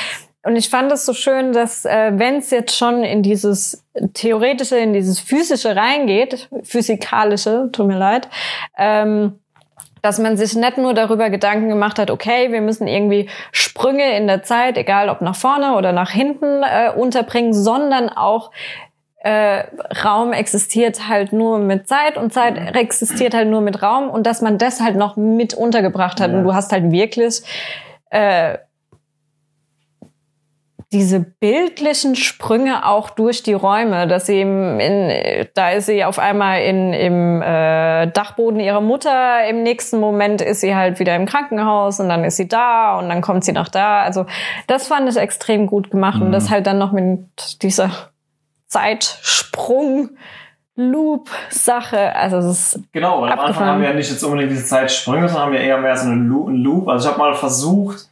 Und 0.43 0.57
ich 0.57 0.71
fand 0.71 0.91
es 0.91 1.05
so 1.05 1.13
schön, 1.13 1.53
dass 1.53 1.85
äh, 1.85 2.13
wenn 2.15 2.37
es 2.37 2.51
jetzt 2.51 2.77
schon 2.77 3.05
in 3.05 3.23
dieses 3.23 3.85
theoretische, 4.15 4.79
in 4.79 4.95
dieses 4.95 5.21
physische 5.21 5.77
reingeht, 5.77 6.49
physikalische, 6.63 7.69
tut 7.73 7.87
mir 7.87 7.99
leid, 7.99 8.29
ähm, 8.79 9.39
dass 10.03 10.19
man 10.19 10.37
sich 10.37 10.55
nicht 10.55 10.79
nur 10.79 10.95
darüber 10.95 11.31
Gedanken 11.31 11.69
gemacht 11.69 11.99
hat, 11.99 12.11
okay, 12.11 12.53
wir 12.53 12.61
müssen 12.61 12.87
irgendwie 12.87 13.29
Sprünge 13.53 14.17
in 14.17 14.27
der 14.27 14.43
Zeit, 14.43 14.77
egal 14.77 15.09
ob 15.09 15.21
nach 15.21 15.37
vorne 15.37 15.77
oder 15.77 15.93
nach 15.93 16.11
hinten, 16.11 16.63
äh, 16.63 16.91
unterbringen, 16.95 17.53
sondern 17.53 18.09
auch 18.09 18.51
äh, 19.23 19.65
Raum 20.03 20.33
existiert 20.33 21.09
halt 21.09 21.33
nur 21.33 21.59
mit 21.59 21.87
Zeit 21.89 22.17
und 22.17 22.33
Zeit 22.33 22.75
existiert 22.75 23.35
halt 23.35 23.49
nur 23.49 23.61
mit 23.61 23.83
Raum 23.83 24.09
und 24.09 24.27
dass 24.27 24.41
man 24.41 24.57
das 24.57 24.81
halt 24.81 24.97
noch 24.97 25.17
mit 25.17 25.53
untergebracht 25.53 26.21
hat. 26.21 26.31
Ja. 26.31 26.39
Und 26.39 26.45
du 26.45 26.55
hast 26.55 26.73
halt 26.73 26.91
wirklich 26.91 27.43
äh, 28.11 28.57
diese 30.93 31.21
bildlichen 31.21 32.17
Sprünge 32.17 32.85
auch 32.85 33.11
durch 33.11 33.45
die 33.45 33.53
Räume, 33.53 34.09
dass 34.09 34.27
sie 34.27 34.41
im, 34.41 34.81
in, 34.81 35.47
da 35.55 35.71
ist 35.71 35.87
sie 35.87 36.05
auf 36.05 36.19
einmal 36.19 36.63
in, 36.63 36.93
im 36.93 37.41
äh, 37.43 38.09
Dachboden 38.09 38.59
ihrer 38.59 38.81
Mutter, 38.81 39.47
im 39.49 39.63
nächsten 39.63 40.01
Moment 40.01 40.43
ist 40.43 40.61
sie 40.63 40.75
halt 40.75 40.99
wieder 40.99 41.15
im 41.15 41.27
Krankenhaus 41.27 42.01
und 42.01 42.09
dann 42.09 42.25
ist 42.25 42.37
sie 42.39 42.49
da 42.49 42.99
und 42.99 43.09
dann 43.09 43.21
kommt 43.21 43.45
sie 43.45 43.53
nach 43.53 43.69
da. 43.69 44.03
Also 44.03 44.27
das 44.67 44.89
fand 44.89 45.09
ich 45.09 45.17
extrem 45.17 45.69
gut 45.69 45.93
gemacht 45.93 46.21
und 46.21 46.29
Mhm. 46.29 46.33
das 46.33 46.51
halt 46.51 46.67
dann 46.67 46.79
noch 46.79 46.91
mit 46.91 47.63
dieser 47.63 47.91
Zeitsprung 48.67 50.11
Loop-Sache. 50.75 52.17
Also 52.17 52.39
es 52.39 52.75
ist 52.75 52.93
Genau, 52.93 53.23
weil 53.23 53.31
am 53.31 53.39
Anfang 53.39 53.67
haben 53.67 53.81
wir 53.81 53.89
ja 53.91 53.95
nicht 53.95 54.11
jetzt 54.11 54.25
unbedingt 54.25 54.51
diese 54.51 54.65
Zeitsprünge, 54.65 55.29
sondern 55.29 55.47
haben 55.47 55.55
ja 55.55 55.61
eher 55.61 55.79
mehr 55.79 55.97
so 55.97 56.09
einen 56.09 56.27
Loop. 56.27 56.89
Also 56.89 57.07
ich 57.07 57.15
habe 57.15 57.23
mal 57.23 57.35
versucht 57.35 58.10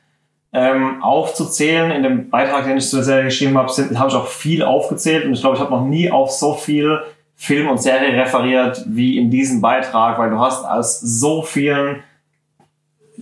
ähm, 0.52 1.02
aufzuzählen. 1.02 1.90
In 1.90 2.02
dem 2.02 2.30
Beitrag, 2.30 2.64
den 2.64 2.78
ich 2.78 2.88
zur 2.88 3.02
Serie 3.02 3.24
geschrieben 3.24 3.58
habe, 3.58 3.70
habe 3.70 4.08
ich 4.08 4.14
auch 4.14 4.26
viel 4.26 4.62
aufgezählt 4.62 5.24
und 5.24 5.32
ich 5.32 5.40
glaube, 5.40 5.56
ich 5.56 5.62
habe 5.62 5.70
noch 5.70 5.84
nie 5.84 6.10
auf 6.10 6.30
so 6.30 6.54
viel 6.54 7.00
Film 7.36 7.68
und 7.68 7.80
Serie 7.80 8.20
referiert 8.20 8.84
wie 8.86 9.16
in 9.16 9.30
diesem 9.30 9.60
Beitrag, 9.60 10.18
weil 10.18 10.30
du 10.30 10.40
hast 10.40 10.64
aus 10.64 11.00
so 11.00 11.42
vielen 11.42 12.02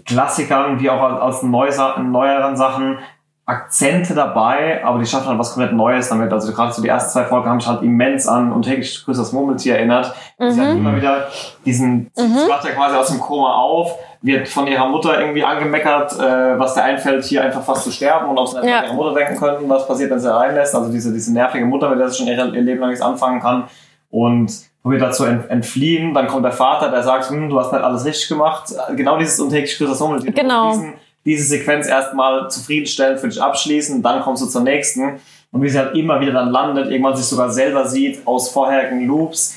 Klassikern 0.04 0.80
wie 0.80 0.88
auch 0.88 1.02
aus, 1.21 1.42
neueren 1.42 2.56
Sachen 2.56 2.99
Akzente 3.45 4.14
dabei, 4.14 4.85
aber 4.85 4.99
die 4.99 5.06
schaffen 5.06 5.28
halt 5.28 5.38
was 5.38 5.52
komplett 5.52 5.73
Neues 5.73 6.09
damit. 6.09 6.33
Also 6.33 6.52
gerade 6.52 6.73
so 6.73 6.83
die 6.83 6.88
ersten 6.88 7.12
zwei 7.12 7.25
Folgen 7.25 7.49
haben 7.49 7.56
mich 7.56 7.66
halt 7.66 7.83
immens 7.83 8.26
an 8.26 8.52
und 8.52 8.62
täglich 8.62 9.04
grüßt 9.04 9.21
das 9.21 9.33
Murmeltier 9.33 9.76
erinnert. 9.76 10.14
Sie 10.38 10.61
hat 10.61 10.71
immer 10.71 10.97
wieder 10.97 11.28
diesen, 11.64 12.11
sie 12.12 12.49
wacht 12.49 12.64
ja 12.64 12.73
quasi 12.73 12.97
aus 12.97 13.09
dem 13.09 13.21
Koma 13.21 13.54
auf, 13.54 13.97
wird 14.23 14.49
von 14.49 14.66
ihrer 14.66 14.88
Mutter 14.88 15.20
irgendwie 15.20 15.44
angemeckert, 15.44 16.12
äh, 16.18 16.58
was 16.58 16.75
der 16.75 16.85
einfällt, 16.85 17.25
hier 17.25 17.42
einfach 17.42 17.62
fast 17.62 17.85
zu 17.85 17.90
sterben 17.90 18.28
und 18.28 18.38
ob 18.38 18.49
sie 18.49 18.56
Ja. 18.66 18.78
an 18.80 18.85
ihre 18.87 18.94
Mutter 18.94 19.14
denken 19.14 19.37
könnten, 19.37 19.68
was 19.68 19.87
passiert, 19.87 20.11
wenn 20.11 20.20
sie 20.20 20.35
reinlässt. 20.35 20.75
Also 20.75 20.90
diese, 20.90 21.12
diese 21.12 21.32
nervige 21.32 21.64
Mutter, 21.64 21.88
mit 21.90 21.99
der 22.00 22.08
sie 22.08 22.18
schon 22.18 22.26
ihr, 22.26 22.35
ihr 22.54 22.62
Leben 22.62 22.80
lang 22.80 22.90
nichts 22.90 23.04
anfangen 23.04 23.40
kann 23.40 23.64
und 24.11 24.52
probiert 24.82 25.02
dazu 25.02 25.25
ent, 25.25 25.50
entfliehen. 25.50 26.14
Dann 26.14 26.26
kommt 26.28 26.44
der 26.44 26.52
Vater, 26.52 26.90
der 26.90 27.02
sagt, 27.02 27.28
hm, 27.30 27.49
du 27.49 27.58
hast 27.58 27.73
nicht 27.73 27.82
alles 27.82 28.04
richtig 28.04 28.28
gemacht. 28.28 28.73
Genau 28.94 29.18
dieses 29.18 29.37
das 29.37 30.00
Murmeltier. 30.00 30.30
Du 30.32 30.40
Genau. 30.40 30.70
Diesen, 30.70 30.94
diese 31.25 31.44
Sequenz 31.44 31.88
erstmal 31.88 32.49
zufriedenstellend 32.50 33.18
für 33.20 33.28
dich 33.28 33.42
abschließen, 33.42 34.00
dann 34.02 34.20
kommst 34.23 34.42
du 34.42 34.46
zur 34.46 34.62
nächsten. 34.62 35.20
Und 35.52 35.62
wie 35.62 35.68
sie 35.68 35.78
halt 35.78 35.96
immer 35.96 36.20
wieder 36.20 36.32
dann 36.32 36.50
landet, 36.50 36.90
irgendwann 36.90 37.16
sich 37.16 37.26
sogar 37.26 37.50
selber 37.50 37.87
sieht 37.87 38.26
aus 38.26 38.50
vorherigen 38.50 39.06
Loops, 39.06 39.56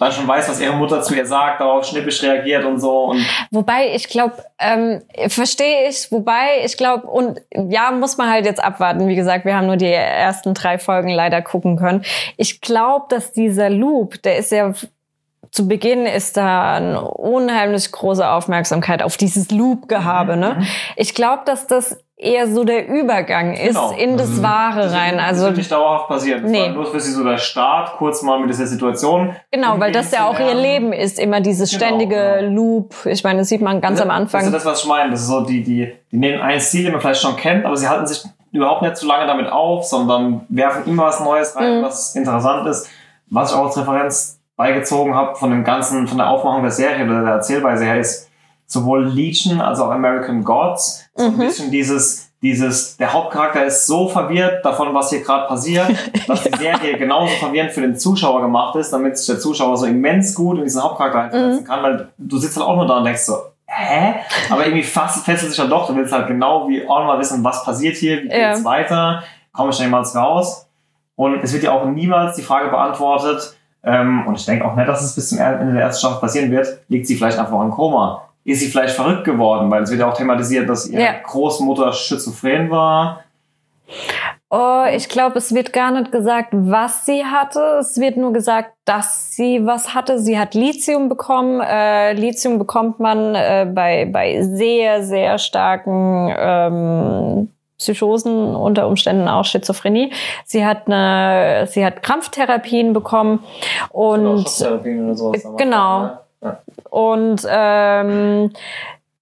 dann 0.00 0.12
schon 0.12 0.26
weiß, 0.26 0.48
was 0.48 0.60
ihre 0.60 0.72
Mutter 0.72 1.02
zu 1.02 1.14
ihr 1.14 1.26
sagt, 1.26 1.60
darauf 1.60 1.84
schnippisch 1.84 2.22
reagiert 2.22 2.64
und 2.64 2.80
so. 2.80 3.10
Und 3.10 3.24
Wobei, 3.50 3.94
ich 3.94 4.08
glaube, 4.08 4.42
ähm, 4.58 5.02
verstehe 5.28 5.88
ich, 5.88 6.10
wobei, 6.10 6.64
ich 6.64 6.78
glaube, 6.78 7.06
und 7.06 7.40
ja, 7.52 7.90
muss 7.90 8.16
man 8.16 8.30
halt 8.30 8.46
jetzt 8.46 8.64
abwarten. 8.64 9.06
Wie 9.08 9.14
gesagt, 9.14 9.44
wir 9.44 9.54
haben 9.54 9.66
nur 9.66 9.76
die 9.76 9.92
ersten 9.92 10.54
drei 10.54 10.78
Folgen 10.78 11.10
leider 11.10 11.42
gucken 11.42 11.76
können. 11.76 12.02
Ich 12.38 12.62
glaube, 12.62 13.06
dass 13.10 13.32
dieser 13.32 13.68
Loop, 13.68 14.22
der 14.22 14.38
ist 14.38 14.52
ja 14.52 14.72
zu 15.50 15.66
Beginn 15.66 16.06
ist 16.06 16.36
da 16.36 16.76
eine 16.76 17.00
unheimlich 17.02 17.90
große 17.90 18.26
Aufmerksamkeit 18.26 19.02
auf 19.02 19.16
dieses 19.16 19.50
Loop-Gehabe. 19.50 20.36
Ne? 20.36 20.64
Ich 20.96 21.14
glaube, 21.14 21.42
dass 21.44 21.66
das 21.66 21.98
eher 22.22 22.46
so 22.46 22.64
der 22.64 22.86
Übergang 22.88 23.54
ist 23.54 23.68
Genau. 23.68 23.92
in 23.92 24.16
das 24.16 24.42
Wahre 24.42 24.92
rein. 24.92 25.16
das 25.16 25.26
Also 25.28 25.46
wird 25.46 25.56
nicht 25.56 25.72
dauerhaft 25.72 26.08
passieren. 26.08 26.42
Das 26.42 26.50
Nee. 26.50 26.62
war 26.62 26.68
nur 26.70 26.86
für 26.86 27.00
sie 27.00 27.12
so 27.12 27.24
der 27.24 27.38
Start, 27.38 27.96
kurz 27.96 28.22
mal 28.22 28.38
mit 28.38 28.50
dieser 28.50 28.66
Situation. 28.66 29.34
genau, 29.50 29.80
weil 29.80 29.90
das 29.92 30.10
ja 30.12 30.26
auch 30.28 30.38
ihr. 30.38 30.54
Leben 30.54 30.92
ist, 30.92 31.18
immer 31.18 31.40
dieses 31.40 31.70
Genau, 31.70 31.84
ständige 31.86 32.36
genau. 32.40 32.54
Loop. 32.54 32.94
Ich 33.06 33.24
meine, 33.24 33.38
das 33.40 33.48
sieht 33.48 33.62
man 33.62 33.80
ganz 33.80 33.98
Das- 33.98 34.06
am 34.08 34.14
Anfang. 34.14 34.40
Das 34.40 34.48
ist 34.48 34.54
das, 34.54 34.64
was 34.66 34.82
ich 34.82 34.86
meine. 34.88 35.10
Das 35.10 35.20
ist 35.20 35.28
so, 35.28 35.40
die, 35.40 35.62
die, 35.62 35.92
die 36.12 36.16
nehmen 36.16 36.40
ein 36.40 36.60
Ziel, 36.60 36.84
den 36.84 36.92
man 36.92 37.00
vielleicht 37.00 37.20
schon 37.22 37.36
kennt, 37.36 37.64
aber 37.64 37.76
sie 37.76 37.88
halten 37.88 38.06
sich 38.06 38.22
überhaupt 38.52 38.82
nicht 38.82 38.96
zu 38.96 39.06
lange 39.06 39.26
damit 39.26 39.50
auf, 39.50 39.84
sondern 39.84 40.42
werfen 40.48 40.84
immer 40.86 41.04
was 41.06 41.20
Neues 41.20 41.54
rein, 41.56 41.78
Mhm. 41.80 41.84
was 41.84 42.14
interessant 42.16 42.66
ist. 42.68 42.88
Was 43.30 43.50
ich 43.52 43.56
auch 43.56 43.66
als 43.66 43.78
Referenz 43.78 44.40
beigezogen 44.56 45.14
habe 45.14 45.36
von 45.36 45.50
dem 45.50 45.64
ganzen, 45.64 46.06
von 46.06 46.18
der 46.18 46.28
Aufmachung 46.28 46.62
der 46.62 46.70
Serie 46.72 47.04
oder 47.04 47.22
der 47.22 47.32
Erzählweise 47.34 47.84
her, 47.84 47.98
ist 47.98 48.29
sowohl 48.70 49.04
Legion 49.08 49.60
als 49.60 49.80
auch 49.80 49.90
American 49.90 50.44
Gods. 50.44 51.04
So 51.14 51.24
ein 51.26 51.34
Mhm. 51.34 51.38
bisschen 51.38 51.70
dieses, 51.70 52.30
dieses, 52.40 52.96
der 52.96 53.12
Hauptcharakter 53.12 53.64
ist 53.66 53.86
so 53.86 54.08
verwirrt 54.08 54.64
davon, 54.64 54.94
was 54.94 55.10
hier 55.10 55.20
gerade 55.22 55.46
passiert, 55.48 55.88
dass 56.28 56.44
die 56.44 56.56
Serie 56.56 56.96
genauso 56.96 57.34
verwirrend 57.36 57.72
für 57.72 57.80
den 57.82 57.96
Zuschauer 57.96 58.40
gemacht 58.42 58.76
ist, 58.76 58.92
damit 58.92 59.18
sich 59.18 59.26
der 59.26 59.40
Zuschauer 59.40 59.76
so 59.76 59.86
immens 59.86 60.34
gut 60.34 60.56
in 60.58 60.64
diesen 60.64 60.82
Hauptcharakter 60.82 61.18
Mhm. 61.18 61.34
einversetzen 61.34 61.66
kann, 61.66 61.82
weil 61.82 62.08
du 62.16 62.38
sitzt 62.38 62.56
halt 62.56 62.66
auch 62.66 62.76
nur 62.76 62.86
da 62.86 62.98
und 62.98 63.04
denkst 63.04 63.22
so, 63.22 63.36
hä? 63.66 64.14
Aber 64.48 64.64
irgendwie 64.64 64.84
fast 64.84 65.24
fesselt 65.24 65.50
sich 65.50 65.58
ja 65.58 65.66
doch, 65.66 65.88
du 65.88 65.96
willst 65.96 66.12
halt 66.12 66.28
genau 66.28 66.68
wie 66.68 66.86
auch 66.88 67.04
mal 67.04 67.18
wissen, 67.18 67.42
was 67.44 67.64
passiert 67.64 67.96
hier, 67.96 68.22
wie 68.22 68.28
Ja. 68.28 68.52
geht's 68.52 68.64
weiter, 68.64 69.22
komme 69.52 69.70
ich 69.70 69.76
da 69.78 69.82
jemals 69.84 70.14
raus? 70.14 70.66
Und 71.16 71.42
es 71.42 71.52
wird 71.52 71.64
ja 71.64 71.72
auch 71.72 71.84
niemals 71.86 72.36
die 72.36 72.42
Frage 72.42 72.70
beantwortet, 72.70 73.56
ähm, 73.82 74.26
und 74.26 74.34
ich 74.38 74.44
denke 74.46 74.64
auch 74.64 74.76
nicht, 74.76 74.88
dass 74.88 75.02
es 75.02 75.14
bis 75.14 75.28
zum 75.30 75.38
Ende 75.38 75.72
der 75.72 75.82
ersten 75.82 76.00
Staffel 76.00 76.20
passieren 76.20 76.50
wird, 76.50 76.78
liegt 76.88 77.06
sie 77.06 77.16
vielleicht 77.16 77.38
einfach 77.38 77.60
im 77.60 77.70
Koma. 77.70 78.22
Ist 78.44 78.60
sie 78.60 78.68
vielleicht 78.68 78.94
verrückt 78.94 79.24
geworden, 79.24 79.70
weil 79.70 79.82
es 79.82 79.90
wird 79.90 80.00
ja 80.00 80.10
auch 80.10 80.16
thematisiert, 80.16 80.68
dass 80.68 80.88
ihre 80.88 81.02
Ja. 81.02 81.12
Großmutter 81.22 81.92
schizophren 81.92 82.70
war. 82.70 83.24
Oh, 84.52 84.84
ich 84.92 85.08
glaube, 85.08 85.38
es 85.38 85.54
wird 85.54 85.72
gar 85.72 85.92
nicht 85.92 86.10
gesagt, 86.10 86.48
was 86.52 87.06
sie 87.06 87.24
hatte. 87.24 87.78
Es 87.80 88.00
wird 88.00 88.16
nur 88.16 88.32
gesagt, 88.32 88.72
dass 88.84 89.36
sie 89.36 89.64
was 89.64 89.94
hatte. 89.94 90.18
Sie 90.18 90.36
hat 90.36 90.54
Lithium 90.54 91.08
bekommen. 91.08 91.60
Äh, 91.60 92.14
Lithium 92.14 92.58
bekommt 92.58 92.98
man 92.98 93.36
äh, 93.36 93.70
bei, 93.72 94.06
bei 94.06 94.42
sehr, 94.42 95.04
sehr 95.04 95.38
starken 95.38 96.34
ähm, 96.36 97.48
Psychosen, 97.78 98.56
unter 98.56 98.88
Umständen 98.88 99.28
auch 99.28 99.44
Schizophrenie. 99.44 100.12
Sie 100.44 100.66
hat 100.66 100.86
eine, 100.86 101.68
sie 101.68 101.84
hat 101.84 102.02
Krampftherapien 102.02 102.92
bekommen 102.92 103.44
und 103.90 104.42
Schocktherapien 104.48 105.04
oder 105.04 105.14
sowas 105.14 105.46
genau. 105.56 106.02
ne? 106.02 106.18
Und 106.90 107.46
ähm, 107.48 108.52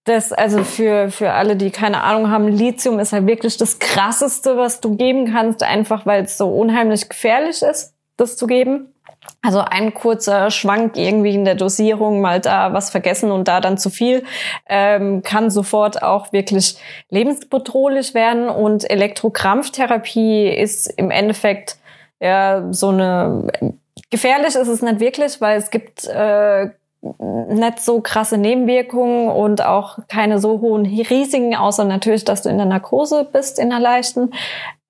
das, 0.05 0.33
also 0.33 0.65
für, 0.65 1.11
für 1.11 1.33
alle, 1.33 1.57
die 1.57 1.71
keine 1.71 2.03
Ahnung 2.03 2.31
haben, 2.31 2.49
Lithium 2.49 2.99
ist 2.99 3.13
halt 3.13 3.27
wirklich 3.27 3.57
das 3.57 3.79
krasseste, 3.79 4.57
was 4.57 4.81
du 4.81 4.97
geben 4.97 5.33
kannst, 5.33 5.63
einfach 5.63 6.07
weil 6.07 6.25
es 6.25 6.39
so 6.39 6.49
unheimlich 6.49 7.09
gefährlich 7.09 7.63
ist, 7.63 7.95
das 8.17 8.37
zu 8.37 8.47
geben. 8.47 8.95
Also 9.43 9.61
ein 9.61 9.93
kurzer 9.93 10.51
Schwank 10.51 10.97
irgendwie 10.97 11.35
in 11.35 11.45
der 11.45 11.55
Dosierung, 11.55 12.21
mal 12.21 12.41
da 12.41 12.73
was 12.73 12.91
vergessen 12.91 13.31
und 13.31 13.47
da 13.47 13.61
dann 13.61 13.77
zu 13.77 13.91
viel, 13.91 14.25
ähm, 14.69 15.23
kann 15.23 15.51
sofort 15.51 16.03
auch 16.03 16.33
wirklich 16.33 16.79
lebensbedrohlich 17.11 18.15
werden. 18.15 18.49
Und 18.49 18.89
Elektrokrampftherapie 18.89 20.49
ist 20.49 20.87
im 20.97 21.11
Endeffekt 21.11 21.77
ja 22.21 22.73
so 22.73 22.89
eine 22.89 23.49
gefährlich 24.11 24.55
ist 24.55 24.69
es 24.69 24.83
nicht 24.83 25.01
wirklich, 25.01 25.41
weil 25.41 25.59
es 25.59 25.71
gibt 25.71 26.07
äh, 26.07 26.71
nicht 27.01 27.81
so 27.81 28.01
krasse 28.01 28.39
Nebenwirkungen 28.39 29.29
und 29.29 29.65
auch 29.65 29.99
keine 30.09 30.41
so 30.41 30.61
hohen 30.61 30.85
Risiken, 30.85 31.55
außer 31.55 31.85
natürlich, 31.85 32.25
dass 32.25 32.43
du 32.43 32.49
in 32.49 32.57
der 32.57 32.67
Narkose 32.67 33.27
bist, 33.31 33.59
in 33.59 33.71
der 33.71 33.79
leichten. 33.79 34.33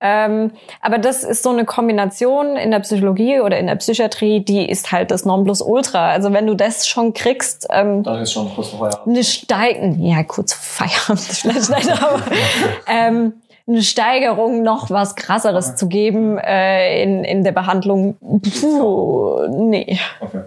Ähm, 0.01 0.51
aber 0.81 0.97
das 0.97 1.23
ist 1.23 1.43
so 1.43 1.49
eine 1.49 1.65
Kombination 1.65 2.55
in 2.55 2.71
der 2.71 2.79
Psychologie 2.79 3.41
oder 3.41 3.59
in 3.59 3.67
der 3.67 3.75
Psychiatrie, 3.75 4.39
die 4.39 4.67
ist 4.67 4.91
halt 4.91 5.11
das 5.11 5.25
Nonplusultra. 5.25 6.09
Also 6.09 6.31
wenn 6.33 6.47
du 6.47 6.55
das 6.55 6.87
schon 6.87 7.13
kriegst, 7.13 7.67
ähm, 7.69 8.03
Dann 8.03 8.21
ist 8.21 8.31
schon 8.31 8.53
kurz 8.55 8.69
vor 8.69 8.79
Feierabend. 8.79 9.15
eine 9.15 9.23
Steigen, 9.23 10.01
ja 10.03 10.23
kurz 10.23 10.53
vor 10.53 10.87
Feierabend 10.87 11.19
vielleicht 11.19 11.69
nicht, 11.69 11.91
aber 11.91 12.21
ähm, 12.87 13.33
eine 13.67 13.83
Steigerung 13.83 14.63
noch 14.63 14.89
was 14.89 15.15
krasseres 15.15 15.75
zu 15.75 15.87
geben 15.87 16.39
äh, 16.39 17.03
in, 17.03 17.23
in 17.23 17.43
der 17.43 17.51
Behandlung, 17.51 18.15
puh, 18.61 19.47
nee. 19.49 19.99
Okay. 20.21 20.41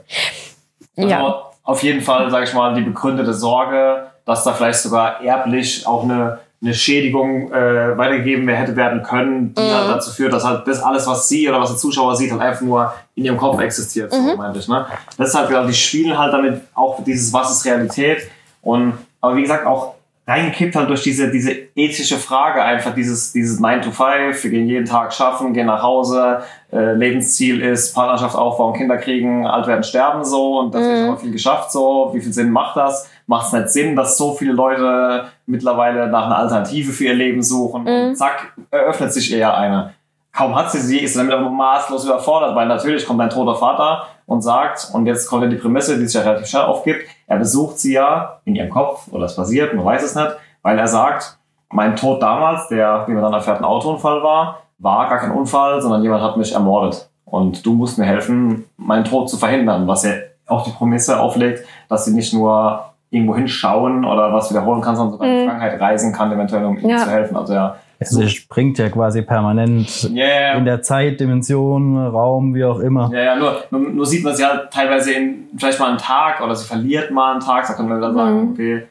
Also 0.96 1.08
Ja. 1.08 1.51
Auf 1.64 1.82
jeden 1.82 2.00
Fall, 2.00 2.30
sage 2.30 2.44
ich 2.44 2.54
mal, 2.54 2.74
die 2.74 2.82
begründete 2.82 3.32
Sorge, 3.34 4.06
dass 4.24 4.44
da 4.44 4.52
vielleicht 4.52 4.80
sogar 4.80 5.20
erblich 5.22 5.86
auch 5.86 6.04
eine, 6.04 6.38
eine 6.62 6.74
Schädigung 6.74 7.52
äh, 7.52 7.96
weitergegeben 7.98 8.48
hätte 8.48 8.76
werden 8.76 9.02
können, 9.02 9.54
die 9.54 9.60
Mhm. 9.62 9.72
halt 9.74 9.88
dazu 9.90 10.10
führt, 10.12 10.32
dass 10.32 10.44
halt 10.44 10.66
das 10.66 10.80
alles, 10.82 11.06
was 11.06 11.28
sie 11.28 11.48
oder 11.48 11.60
was 11.60 11.70
der 11.70 11.78
Zuschauer 11.78 12.14
sieht, 12.16 12.30
halt 12.30 12.40
einfach 12.40 12.60
nur 12.62 12.92
in 13.16 13.24
ihrem 13.24 13.36
Kopf 13.36 13.60
existiert, 13.60 14.12
Mhm. 14.12 14.28
so 14.30 14.36
meinte 14.36 14.58
ich. 14.60 14.68
Ne? 14.68 14.86
Das 15.18 15.28
ist 15.30 15.34
halt 15.34 15.48
genau, 15.48 15.66
die 15.66 15.74
spielen 15.74 16.16
halt 16.16 16.32
damit 16.32 16.60
auch 16.74 17.02
dieses, 17.04 17.32
was 17.32 17.50
ist 17.50 17.64
Realität 17.64 18.28
und 18.62 18.94
aber 19.20 19.36
wie 19.36 19.42
gesagt 19.42 19.66
auch 19.66 19.94
reingekippt 20.26 20.76
halt 20.76 20.88
durch 20.88 21.02
diese, 21.02 21.30
diese 21.32 21.50
ethische 21.74 22.16
Frage 22.16 22.62
einfach 22.62 22.94
dieses, 22.94 23.32
dieses 23.32 23.58
9 23.58 23.82
to 23.82 23.90
5, 23.90 24.44
wir 24.44 24.50
gehen 24.50 24.68
jeden 24.68 24.84
Tag 24.86 25.12
schaffen, 25.12 25.52
gehen 25.52 25.66
nach 25.66 25.82
Hause, 25.82 26.42
äh, 26.72 26.92
Lebensziel 26.94 27.60
ist 27.60 27.92
Partnerschaft 27.92 28.36
aufbauen, 28.36 28.74
Kinder 28.74 28.98
kriegen, 28.98 29.46
alt 29.46 29.66
werden, 29.66 29.82
sterben 29.82 30.24
so 30.24 30.60
und 30.60 30.72
das 30.74 30.82
wird 30.82 31.00
Mhm. 31.02 31.06
schon 31.06 31.18
viel 31.18 31.32
geschafft 31.32 31.72
so. 31.72 32.10
Wie 32.14 32.20
viel 32.20 32.32
Sinn 32.32 32.50
macht 32.50 32.76
das? 32.76 33.10
Macht 33.26 33.48
es 33.48 33.52
nicht 33.52 33.70
Sinn, 33.70 33.96
dass 33.96 34.16
so 34.16 34.32
viele 34.34 34.52
Leute 34.52 35.24
mittlerweile 35.46 36.06
nach 36.08 36.26
einer 36.26 36.38
Alternative 36.38 36.92
für 36.92 37.04
ihr 37.06 37.14
Leben 37.14 37.42
suchen 37.42 37.82
Mhm. 37.82 37.88
und 38.10 38.16
zack, 38.16 38.52
eröffnet 38.70 39.12
sich 39.12 39.32
eher 39.34 39.56
eine. 39.56 39.94
Kaum 40.34 40.54
hat 40.54 40.70
sie 40.70 40.80
sie, 40.80 40.98
ist 41.00 41.12
sie 41.12 41.18
damit 41.18 41.34
aber 41.34 41.50
maßlos 41.50 42.04
überfordert, 42.06 42.54
weil 42.56 42.66
natürlich 42.66 43.06
kommt 43.06 43.20
ein 43.20 43.28
toter 43.30 43.54
Vater 43.54 44.04
und 44.26 44.40
sagt, 44.40 44.90
und 44.94 45.04
jetzt 45.06 45.28
kommt 45.28 45.42
dann 45.42 45.50
die 45.50 45.56
Prämisse, 45.56 45.98
die 45.98 46.06
sich 46.06 46.14
ja 46.14 46.22
relativ 46.26 46.46
schnell 46.48 46.62
aufgibt, 46.62 47.06
er 47.26 47.36
besucht 47.36 47.78
sie 47.78 47.92
ja 47.94 48.40
in 48.46 48.54
ihrem 48.54 48.70
Kopf, 48.70 49.08
oder 49.12 49.26
es 49.26 49.36
passiert, 49.36 49.74
man 49.74 49.84
weiß 49.84 50.02
es 50.02 50.14
nicht, 50.14 50.30
weil 50.62 50.78
er 50.78 50.88
sagt, 50.88 51.36
mein 51.70 51.96
Tod 51.96 52.22
damals, 52.22 52.68
der, 52.68 53.04
wie 53.06 53.12
man 53.12 53.22
dann 53.22 53.32
erfährt, 53.34 53.58
ein 53.58 53.64
Autounfall 53.64 54.22
war, 54.22 54.58
war 54.78 55.08
gar 55.08 55.18
kein 55.18 55.32
Unfall, 55.32 55.80
sondern 55.82 56.02
jemand 56.02 56.22
hat 56.22 56.36
mich 56.36 56.52
ermordet. 56.54 57.08
Und 57.24 57.64
du 57.64 57.74
musst 57.74 57.98
mir 57.98 58.04
helfen, 58.04 58.64
meinen 58.76 59.04
Tod 59.04 59.28
zu 59.30 59.36
verhindern, 59.36 59.86
was 59.86 60.02
ja 60.04 60.12
auch 60.46 60.64
die 60.64 60.70
Prämisse 60.70 61.18
auflegt, 61.20 61.64
dass 61.88 62.04
sie 62.04 62.12
nicht 62.12 62.34
nur 62.34 62.84
irgendwo 63.10 63.34
hinschauen 63.36 64.04
oder 64.04 64.32
was 64.32 64.50
wiederholen 64.50 64.80
kann, 64.80 64.96
sondern 64.96 65.12
sogar 65.12 65.28
in 65.28 65.34
die 65.34 65.40
Mhm. 65.42 65.48
Vergangenheit 65.50 65.80
reisen 65.80 66.12
kann, 66.12 66.32
eventuell 66.32 66.64
um 66.64 66.76
ihm 66.78 66.88
Ja. 66.88 66.96
zu 66.98 67.10
helfen. 67.10 67.36
Also 67.36 67.52
er, 67.54 67.76
Sie 68.10 68.28
springt 68.28 68.78
ja 68.78 68.88
quasi 68.88 69.22
permanent 69.22 70.10
Yeah. 70.14 70.56
in 70.56 70.64
der 70.64 70.82
Zeitdimension, 70.82 72.06
Raum, 72.06 72.54
wie 72.54 72.64
auch 72.64 72.78
immer. 72.80 73.10
Ja, 73.12 73.20
ja, 73.22 73.36
nur, 73.36 73.64
nur, 73.70 73.80
nur 73.90 74.06
sieht 74.06 74.24
man 74.24 74.34
sie 74.34 74.44
halt 74.44 74.70
teilweise 74.70 75.12
in 75.12 75.48
vielleicht 75.56 75.78
mal 75.80 75.88
einen 75.90 75.98
Tag 75.98 76.40
oder 76.42 76.54
sie 76.54 76.66
verliert 76.66 77.10
mal 77.10 77.32
einen 77.32 77.40
Tag, 77.40 77.66
da 77.66 77.74
kann 77.74 77.88
man 77.88 78.00
dann 78.00 78.14
sagen, 78.14 78.42
Mhm. 78.44 78.50
okay, 78.52 78.86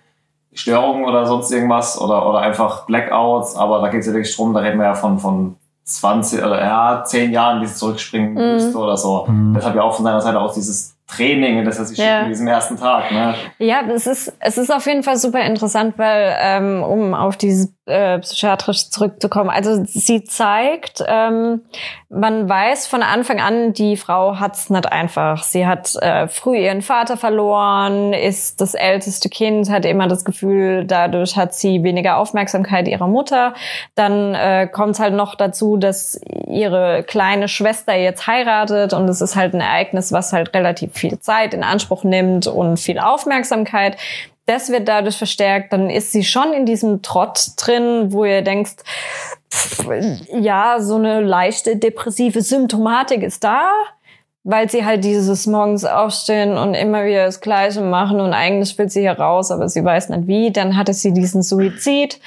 Störungen 0.54 1.06
oder 1.06 1.26
sonst 1.26 1.52
irgendwas 1.52 2.00
oder, 2.00 2.28
oder 2.28 2.40
einfach 2.40 2.86
Blackouts, 2.86 3.56
aber 3.56 3.80
da 3.82 3.88
geht 3.88 4.02
es 4.02 4.08
ja 4.08 4.14
wirklich 4.14 4.36
drum, 4.36 4.54
da 4.54 4.60
reden 4.60 4.78
wir 4.80 4.86
ja 4.86 4.94
von, 4.96 5.18
von 5.18 5.56
20 5.86 6.44
oder 6.44 6.60
ja, 6.62 7.04
10 7.06 7.32
Jahren, 7.32 7.62
die 7.62 7.68
sie 7.68 7.76
zurückspringen 7.76 8.34
Mhm. 8.34 8.54
müsste 8.54 8.78
oder 8.78 8.98
so. 8.98 9.26
Mhm. 9.28 9.54
Deshalb 9.56 9.76
ja 9.76 9.82
auch 9.82 9.94
von 9.96 10.04
seiner 10.06 10.22
Seite 10.22 10.40
aus 10.40 10.54
dieses 10.54 10.96
Training, 11.08 11.66
das 11.66 11.80
er 11.80 11.86
sich 11.86 11.98
Ja. 11.98 12.06
schickt 12.06 12.24
in 12.24 12.30
diesem 12.30 12.48
ersten 12.48 12.78
Tag. 12.78 13.12
Ne? 13.12 13.34
Ja, 13.60 13.82
es 13.94 14.08
ist, 14.08 14.34
es 14.40 14.58
ist 14.58 14.72
auf 14.74 14.86
jeden 14.86 15.04
Fall 15.04 15.18
super 15.18 15.42
interessant, 15.42 15.96
weil, 15.98 16.34
ähm, 16.40 16.84
um 16.84 17.14
auf 17.14 17.36
dieses 17.38 17.74
äh, 17.86 18.20
psychiatrisch 18.20 18.90
zurückzukommen, 18.90 19.50
also 19.50 19.84
sie 19.86 20.24
zeigt, 20.24 21.04
ähm, 21.08 21.62
man 22.10 22.48
weiß 22.48 22.88
von 22.88 23.04
Anfang 23.04 23.40
an, 23.40 23.74
die 23.74 23.98
Frau 23.98 24.40
hat's 24.40 24.70
nicht 24.70 24.92
einfach. 24.92 25.44
Sie 25.44 25.66
hat 25.66 25.96
äh, 25.96 26.28
früh 26.28 26.58
ihren 26.58 26.82
Vater 26.82 27.18
verloren, 27.18 28.14
ist 28.14 28.62
das 28.62 28.74
älteste 28.74 29.30
Kind, 29.30 29.70
hat 29.70 29.86
immer 29.86 30.08
das 30.08 30.26
Gefühl, 30.26 30.86
dadurch 30.86 31.38
hat 31.38 31.54
sie 31.54 31.84
weniger 31.84 32.18
Aufmerksamkeit 32.18 32.88
ihrer 32.88 33.08
Mutter. 33.08 33.54
Dann 33.96 34.36
äh, 34.36 34.68
kommt 34.68 35.00
halt 35.00 35.14
noch 35.14 35.36
dazu, 35.36 35.78
dass 35.78 36.20
ihre 36.48 37.04
kleine 37.04 37.48
Schwester 37.48 37.96
jetzt 37.96 38.28
heiratet 38.28 38.94
und 38.94 39.08
es 39.10 39.22
ist 39.22 39.36
halt 39.36 39.54
ein 39.54 39.62
Ereignis, 39.62 40.12
was 40.12 40.34
halt 40.34 40.54
relativ 40.54 40.94
viel 40.94 41.18
Zeit 41.20 41.54
in 41.54 41.64
Anspruch 41.64 42.04
nimmt 42.04 42.46
und 42.46 42.78
viel 42.78 43.00
Aufmerksamkeit. 43.00 43.98
Das 44.46 44.70
wird 44.70 44.88
dadurch 44.88 45.18
verstärkt. 45.18 45.74
Dann 45.74 45.90
ist 45.90 46.12
sie 46.12 46.24
schon 46.24 46.54
in 46.54 46.66
diesem 46.66 47.02
Trott 47.02 47.52
drin, 47.58 48.12
wo 48.12 48.26
ihr 48.26 48.42
denkt, 48.42 48.84
ja, 50.34 50.80
so 50.80 50.96
eine 50.96 51.22
leichte 51.22 51.76
depressive 51.78 52.42
Symptomatik 52.42 53.22
ist 53.24 53.44
da, 53.44 53.72
weil 54.44 54.70
sie 54.70 54.84
halt 54.84 55.04
dieses 55.04 55.46
morgens 55.46 55.86
aufstehen 55.86 56.58
und 56.58 56.74
immer 56.74 57.06
wieder 57.06 57.26
das 57.26 57.42
Gleiche 57.42 57.82
machen 57.82 58.20
und 58.20 58.34
eigentlich 58.34 58.76
will 58.78 58.90
sie 58.90 59.02
hier 59.02 59.14
raus, 59.14 59.52
aber 59.52 59.70
sie 59.70 59.84
weiß 59.84 60.10
nicht 60.10 60.28
wie. 60.28 60.52
Dann 60.52 60.76
hatte 60.76 60.94
sie 60.94 61.14
diesen 61.14 61.44
Suizid. 61.44 62.20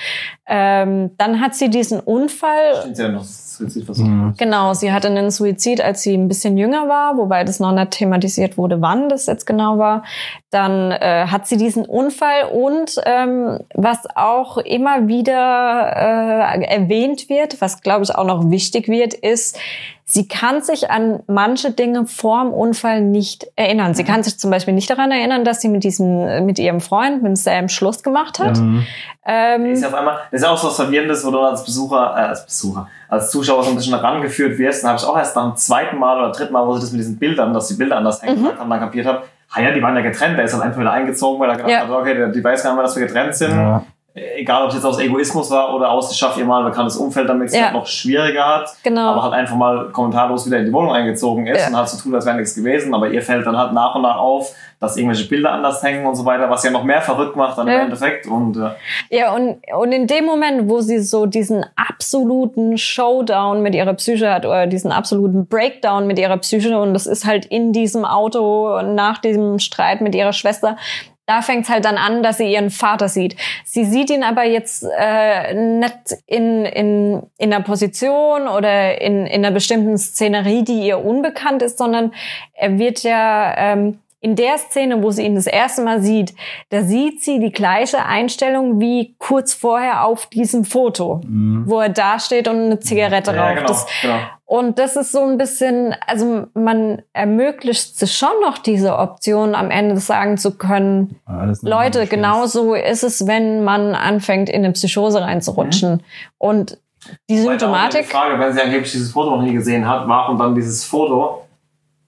Ähm, 0.46 1.10
dann 1.18 1.40
hat 1.40 1.54
sie 1.56 1.70
diesen 1.70 1.98
Unfall 1.98 2.76
Stimmt 2.80 2.98
ja 2.98 3.08
noch 3.08 3.24
Suizidversuch. 3.24 4.04
Mhm. 4.04 4.34
Genau, 4.36 4.74
sie 4.74 4.92
hatte 4.92 5.08
einen 5.08 5.30
Suizid, 5.30 5.80
als 5.80 6.02
sie 6.02 6.14
ein 6.14 6.28
bisschen 6.28 6.56
jünger 6.56 6.88
war, 6.88 7.16
wobei 7.16 7.42
das 7.42 7.60
noch 7.60 7.72
nicht 7.72 7.92
thematisiert 7.92 8.58
wurde, 8.58 8.80
wann 8.80 9.08
das 9.08 9.26
jetzt 9.26 9.46
genau 9.46 9.78
war. 9.78 10.04
Dann 10.50 10.92
äh, 10.92 11.26
hat 11.26 11.48
sie 11.48 11.56
diesen 11.56 11.84
Unfall 11.84 12.44
und 12.52 13.00
ähm, 13.06 13.58
was 13.74 14.00
auch 14.14 14.58
immer 14.58 15.08
wieder 15.08 16.52
äh, 16.54 16.64
erwähnt 16.64 17.28
wird, 17.28 17.60
was 17.60 17.80
glaube 17.80 18.04
ich 18.04 18.14
auch 18.14 18.26
noch 18.26 18.50
wichtig 18.50 18.86
wird, 18.88 19.14
ist, 19.14 19.58
sie 20.06 20.28
kann 20.28 20.62
sich 20.62 20.90
an 20.90 21.22
manche 21.26 21.70
Dinge 21.70 22.06
vorm 22.06 22.52
Unfall 22.52 23.00
nicht 23.00 23.46
erinnern. 23.56 23.94
Sie 23.94 24.04
kann 24.04 24.22
sich 24.22 24.38
zum 24.38 24.50
Beispiel 24.50 24.74
nicht 24.74 24.90
daran 24.90 25.10
erinnern, 25.10 25.44
dass 25.44 25.60
sie 25.62 25.68
mit 25.68 25.82
diesem, 25.82 26.44
mit 26.44 26.58
ihrem 26.58 26.80
Freund, 26.80 27.22
mit 27.22 27.38
Sam 27.38 27.68
Schluss 27.68 28.02
gemacht 28.02 28.38
hat. 28.38 28.58
Mhm. 28.58 28.86
Ähm, 29.26 29.66
Ist 29.66 29.82
ja 29.82 29.88
auf 29.88 29.94
einmal, 29.94 30.16
das 30.30 30.40
ist 30.40 30.46
ja 30.46 30.52
auch 30.52 30.58
so 30.58 30.68
was 30.68 30.76
Verwirrendes, 30.76 31.24
wo 31.26 31.30
du 31.30 31.40
als 31.40 31.64
Besucher, 31.64 32.14
äh, 32.16 32.20
als 32.20 32.44
Besucher, 32.44 32.88
als 33.08 33.30
Zuschauer 33.30 33.62
so 33.64 33.70
ein 33.70 33.76
bisschen 33.76 33.94
rangeführt 33.94 34.58
wirst. 34.58 34.82
Dann 34.84 34.90
habe 34.90 35.00
ich 35.00 35.06
auch 35.06 35.16
erst 35.16 35.34
nach 35.36 35.44
dem 35.50 35.56
zweiten 35.56 35.98
Mal 35.98 36.18
oder 36.18 36.32
dritten 36.32 36.52
Mal, 36.52 36.66
wo 36.66 36.74
sie 36.74 36.80
das 36.82 36.92
mit 36.92 37.00
diesen 37.00 37.18
Bildern, 37.18 37.54
dass 37.54 37.68
die 37.68 37.74
Bilder 37.74 37.96
anders 37.96 38.22
hängen, 38.22 38.42
Mhm. 38.42 38.48
mhm. 38.48 38.68
dann 38.70 38.80
kapiert 38.80 39.06
habe, 39.06 39.22
ah 39.54 39.60
ja, 39.62 39.70
die 39.72 39.82
waren 39.82 39.96
ja 39.96 40.02
getrennt, 40.02 40.36
der 40.36 40.44
ist 40.44 40.52
halt 40.52 40.64
einfach 40.64 40.80
wieder 40.80 40.92
eingezogen, 40.92 41.40
weil 41.40 41.48
er 41.48 41.56
gedacht 41.56 41.70
Ja. 41.70 41.80
hat, 41.80 41.90
okay, 41.90 42.26
die, 42.26 42.32
die 42.32 42.44
weiß 42.44 42.62
gar 42.62 42.70
nicht 42.70 42.76
mehr, 42.76 42.84
dass 42.84 42.96
wir 42.96 43.06
getrennt 43.06 43.34
sind. 43.34 43.52
Ja. 43.52 43.84
Egal, 44.16 44.62
ob 44.62 44.68
es 44.68 44.76
jetzt 44.76 44.84
aus 44.84 45.00
Egoismus 45.00 45.50
war 45.50 45.74
oder 45.74 45.90
aus, 45.90 46.12
ich 46.12 46.16
schaffe 46.16 46.38
ihr 46.38 46.46
mal 46.46 46.60
ein 46.60 46.66
bekanntes 46.70 46.96
Umfeld, 46.96 47.28
damit 47.28 47.48
es 47.48 47.56
Ja. 47.56 47.64
halt 47.64 47.74
noch 47.74 47.86
schwieriger 47.86 48.46
hat. 48.46 48.70
genau. 48.84 49.10
Aber 49.10 49.24
halt 49.24 49.32
einfach 49.34 49.56
mal 49.56 49.88
kommentarlos 49.90 50.46
wieder 50.46 50.58
in 50.58 50.66
die 50.66 50.72
Wohnung 50.72 50.92
eingezogen 50.92 51.48
ist 51.48 51.60
Ja. 51.62 51.66
und 51.68 51.76
halt 51.76 51.88
so 51.88 52.00
tut, 52.00 52.14
als 52.14 52.24
wäre 52.24 52.36
nichts 52.36 52.54
gewesen. 52.54 52.94
Aber 52.94 53.08
ihr 53.08 53.22
fällt 53.22 53.44
dann 53.44 53.58
halt 53.58 53.72
nach 53.72 53.96
und 53.96 54.02
nach 54.02 54.16
auf, 54.16 54.54
dass 54.78 54.96
irgendwelche 54.96 55.28
Bilder 55.28 55.50
anders 55.50 55.82
hängen 55.82 56.06
und 56.06 56.14
so 56.14 56.24
weiter, 56.24 56.48
was 56.48 56.62
ja 56.62 56.70
noch 56.70 56.84
mehr 56.84 57.00
verrückt 57.02 57.34
macht 57.34 57.58
dann 57.58 57.66
Ja. 57.66 57.74
im 57.74 57.80
Endeffekt. 57.86 58.28
Und 58.28 58.56
äh, 58.56 58.70
Ja, 59.10 59.34
und, 59.34 59.56
und 59.76 59.90
in 59.90 60.06
dem 60.06 60.26
Moment, 60.26 60.68
wo 60.70 60.80
sie 60.80 61.00
so 61.00 61.26
diesen 61.26 61.66
absoluten 61.74 62.78
Showdown 62.78 63.62
mit 63.62 63.74
ihrer 63.74 63.94
Psyche 63.94 64.32
hat 64.32 64.46
oder 64.46 64.68
diesen 64.68 64.92
absoluten 64.92 65.46
Breakdown 65.46 66.06
mit 66.06 66.20
ihrer 66.20 66.36
Psyche 66.36 66.78
und 66.78 66.94
das 66.94 67.06
ist 67.08 67.24
halt 67.26 67.46
in 67.46 67.72
diesem 67.72 68.04
Auto 68.04 68.80
nach 68.82 69.18
diesem 69.18 69.58
Streit 69.58 70.00
mit 70.02 70.14
ihrer 70.14 70.32
Schwester, 70.32 70.76
da 71.26 71.40
fängt 71.42 71.64
es 71.64 71.70
halt 71.70 71.84
dann 71.84 71.96
an, 71.96 72.22
dass 72.22 72.36
sie 72.38 72.52
ihren 72.52 72.70
Vater 72.70 73.08
sieht. 73.08 73.36
Sie 73.64 73.84
sieht 73.84 74.10
ihn 74.10 74.22
aber 74.22 74.44
jetzt 74.44 74.84
äh, 74.98 75.54
nicht 75.54 75.94
in, 76.26 76.64
in, 76.64 77.22
in 77.38 77.52
einer 77.52 77.64
Position 77.64 78.48
oder 78.48 79.00
in, 79.00 79.26
in 79.26 79.44
einer 79.44 79.50
bestimmten 79.54 79.96
Szenerie, 79.98 80.64
die 80.64 80.86
ihr 80.86 81.04
unbekannt 81.04 81.62
ist, 81.62 81.78
sondern 81.78 82.12
er 82.52 82.78
wird 82.78 83.02
ja 83.02 83.54
ähm, 83.56 83.98
in 84.20 84.36
der 84.36 84.56
Szene, 84.56 85.02
wo 85.02 85.10
sie 85.10 85.22
ihn 85.26 85.34
das 85.34 85.46
erste 85.46 85.82
Mal 85.82 86.00
sieht, 86.00 86.34
da 86.70 86.82
sieht 86.82 87.22
sie 87.22 87.40
die 87.40 87.52
gleiche 87.52 88.06
Einstellung 88.06 88.80
wie 88.80 89.14
kurz 89.18 89.52
vorher 89.52 90.04
auf 90.06 90.26
diesem 90.26 90.64
Foto, 90.64 91.20
Mhm. 91.24 91.64
wo 91.66 91.80
er 91.80 91.90
da 91.90 92.18
steht 92.18 92.48
und 92.48 92.56
eine 92.56 92.80
Zigarette 92.80 93.32
ja, 93.34 93.42
raucht. 93.44 93.56
genau, 93.56 93.68
Das, 93.68 93.86
genau. 94.00 94.18
Und 94.58 94.78
das 94.78 94.94
ist 94.94 95.10
so 95.10 95.24
ein 95.24 95.36
bisschen, 95.36 95.96
also 96.06 96.46
man 96.54 97.02
ermöglicht 97.12 97.98
sich 97.98 98.16
schon 98.16 98.40
noch 98.40 98.58
diese 98.58 98.96
Option, 98.96 99.56
am 99.56 99.70
Ende 99.70 99.96
sagen 99.96 100.38
zu 100.38 100.56
können, 100.56 101.16
Alles 101.26 101.62
nur 101.62 101.72
Leute, 101.72 101.98
Schönes. 101.98 102.10
genau 102.10 102.46
so 102.46 102.74
ist 102.74 103.02
es, 103.02 103.26
wenn 103.26 103.64
man 103.64 103.96
anfängt, 103.96 104.48
in 104.48 104.64
eine 104.64 104.72
Psychose 104.72 105.20
reinzurutschen. 105.20 106.04
Und 106.38 106.70
die 106.70 106.76
auch 106.76 107.16
Die 107.26 107.38
Symptomatik, 107.38 108.06
Frage, 108.06 108.38
wenn 108.38 108.52
sie 108.52 108.62
angeblich 108.62 108.92
dieses 108.92 109.10
Foto 109.10 109.30
noch 109.34 109.42
nie 109.42 109.54
gesehen 109.54 109.88
hat, 109.88 110.06
warum 110.06 110.38
dann 110.38 110.54
dieses 110.54 110.84
Foto, 110.84 111.46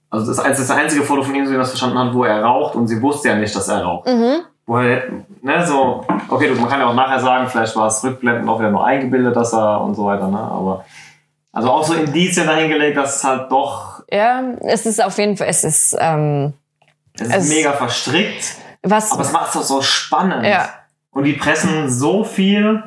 also 0.08 0.26
das 0.32 0.38
ist 0.38 0.70
das 0.70 0.70
einzige 0.70 1.02
Foto 1.02 1.22
von 1.22 1.34
ihm, 1.34 1.44
so 1.46 1.50
wie 1.50 1.56
man 1.56 1.62
das 1.62 1.70
verstanden 1.70 1.98
hat, 1.98 2.14
wo 2.14 2.22
er 2.22 2.44
raucht 2.44 2.76
und 2.76 2.86
sie 2.86 3.02
wusste 3.02 3.28
ja 3.28 3.34
nicht, 3.34 3.56
dass 3.56 3.66
er 3.66 3.82
raucht. 3.82 4.06
mhm. 4.06 4.42
Woher, 4.68 5.02
ne, 5.42 5.64
so, 5.66 6.04
okay, 6.28 6.48
du, 6.48 6.60
man 6.60 6.68
kann 6.68 6.80
ja 6.80 6.88
auch 6.88 6.94
nachher 6.94 7.20
sagen, 7.20 7.46
vielleicht 7.48 7.76
war 7.76 7.86
es 7.86 8.02
rückblendend 8.02 8.48
auch 8.48 8.58
wieder 8.58 8.70
nur 8.70 8.84
eingebildet, 8.84 9.36
dass 9.36 9.52
er 9.52 9.80
und 9.80 9.94
so 9.94 10.06
weiter, 10.06 10.28
ne, 10.28 10.38
aber, 10.38 10.84
also 11.56 11.70
auch 11.70 11.84
so 11.84 11.94
Indizien 11.94 12.46
dahingelegt, 12.46 12.96
dass 12.98 13.16
es 13.16 13.24
halt 13.24 13.50
doch, 13.50 14.02
ja, 14.10 14.42
es 14.60 14.84
ist 14.84 15.02
auf 15.02 15.16
jeden 15.18 15.36
Fall, 15.36 15.46
es 15.48 15.64
ist, 15.64 15.96
ähm, 15.98 16.52
es 17.14 17.28
ist 17.28 17.34
Es- 17.34 17.48
mega 17.48 17.72
verstrickt, 17.72 18.56
was, 18.82 19.10
aber 19.10 19.22
es 19.22 19.32
macht 19.32 19.46
es 19.48 19.52
doch 19.54 19.62
so 19.62 19.82
spannend. 19.82 20.44
Ja. 20.44 20.68
Und 21.10 21.24
die 21.24 21.32
pressen 21.32 21.90
so 21.90 22.24
viel, 22.24 22.82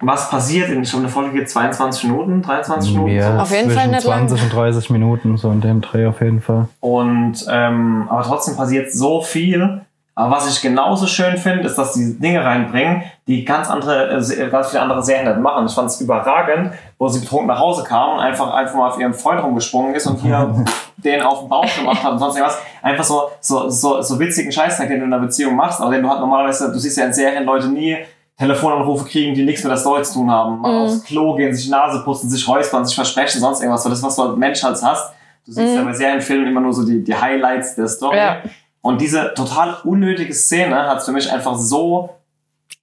was 0.00 0.28
passiert 0.28 0.68
in, 0.70 0.82
ich 0.82 0.90
glaube, 0.90 1.04
eine 1.04 1.12
Folge 1.12 1.38
geht 1.38 1.48
22 1.48 2.04
Minuten, 2.04 2.42
23 2.42 2.92
Minuten. 2.92 3.14
Ja, 3.14 3.38
Auf 3.38 3.50
jeden 3.52 3.66
zwischen 3.66 3.78
Fall 3.78 3.88
nicht 3.88 4.04
lang. 4.04 4.28
20 4.28 4.42
und 4.42 4.52
30 4.52 4.90
Minuten, 4.90 5.36
so 5.36 5.50
in 5.52 5.60
dem 5.60 5.80
Dreh 5.80 6.06
auf 6.06 6.20
jeden 6.20 6.42
Fall. 6.42 6.68
Und 6.80 7.46
ähm, 7.48 8.08
aber 8.10 8.22
trotzdem 8.24 8.56
passiert 8.56 8.92
so 8.92 9.22
viel. 9.22 9.80
Aber 10.16 10.36
was 10.36 10.48
ich 10.48 10.62
genauso 10.62 11.06
schön 11.08 11.36
finde, 11.38 11.66
ist, 11.66 11.76
dass 11.76 11.94
die 11.94 12.18
Dinge 12.18 12.44
reinbringen, 12.44 13.02
die 13.26 13.44
ganz 13.44 13.68
andere, 13.68 14.10
äh, 14.10 14.48
ganz 14.48 14.68
viele 14.70 14.82
andere 14.82 15.02
Serien 15.02 15.26
nicht 15.28 15.40
machen. 15.40 15.66
Ich 15.66 15.72
fand 15.74 15.88
es 15.90 16.00
überragend, 16.00 16.72
wo 17.04 17.08
sie 17.08 17.20
betrunken 17.20 17.48
nach 17.48 17.58
Hause 17.58 17.84
kam 17.84 18.14
und 18.14 18.20
einfach 18.20 18.52
einfach 18.54 18.74
mal 18.76 18.88
auf 18.88 18.98
ihrem 18.98 19.12
Freund 19.12 19.42
rumgesprungen 19.42 19.94
ist 19.94 20.06
und 20.06 20.20
hier 20.20 20.54
den 20.96 21.20
auf 21.20 21.40
den 21.40 21.48
Bauch 21.50 21.66
gemacht 21.76 22.02
hat 22.02 22.12
und 22.12 22.18
sonst 22.18 22.36
irgendwas. 22.36 22.58
Einfach 22.82 23.04
so, 23.04 23.24
so, 23.40 23.68
so, 23.68 24.00
so 24.00 24.18
witzigen 24.18 24.50
Scheißtag, 24.50 24.88
den 24.88 25.00
du 25.00 25.04
in 25.04 25.12
einer 25.12 25.20
Beziehung 25.22 25.54
machst, 25.54 25.80
aber 25.80 25.90
den 25.90 26.02
du 26.02 26.08
halt 26.08 26.20
normalerweise, 26.20 26.72
du 26.72 26.78
siehst 26.78 26.96
ja 26.96 27.04
in 27.04 27.12
Serien 27.12 27.44
Leute 27.44 27.68
nie 27.68 27.98
Telefonanrufe 28.38 29.04
kriegen, 29.04 29.34
die 29.34 29.44
nichts 29.44 29.62
mit 29.62 29.70
der 29.70 29.76
Story 29.76 30.02
zu 30.02 30.14
tun 30.14 30.30
haben. 30.30 30.60
Mal 30.60 30.72
Mhm. 30.72 30.78
aufs 30.86 31.04
Klo 31.04 31.34
gehen, 31.36 31.54
sich 31.54 31.68
Nase 31.68 32.02
putzen, 32.04 32.28
sich 32.30 32.48
räuspern, 32.48 32.84
sich 32.84 32.94
versprechen, 32.94 33.40
sonst 33.40 33.60
irgendwas. 33.60 33.82
So 33.84 33.90
das, 33.90 34.02
was 34.02 34.16
du 34.16 34.22
als 34.22 34.36
Mensch 34.36 34.62
halt 34.64 34.82
hast. 34.82 35.12
Du 35.46 35.52
siehst 35.52 35.68
Mhm. 35.72 35.76
ja 35.78 35.84
bei 35.84 35.92
Serienfilmen 35.92 36.48
immer 36.48 36.60
nur 36.60 36.72
so 36.72 36.84
die, 36.84 37.04
die 37.04 37.14
Highlights 37.14 37.76
der 37.76 37.86
Story. 37.86 38.16
Ja. 38.16 38.36
Und 38.80 39.00
diese 39.00 39.32
total 39.34 39.76
unnötige 39.84 40.32
Szene 40.32 40.88
hat 40.88 40.98
es 40.98 41.04
für 41.04 41.12
mich 41.12 41.30
einfach 41.30 41.54
so 41.56 42.10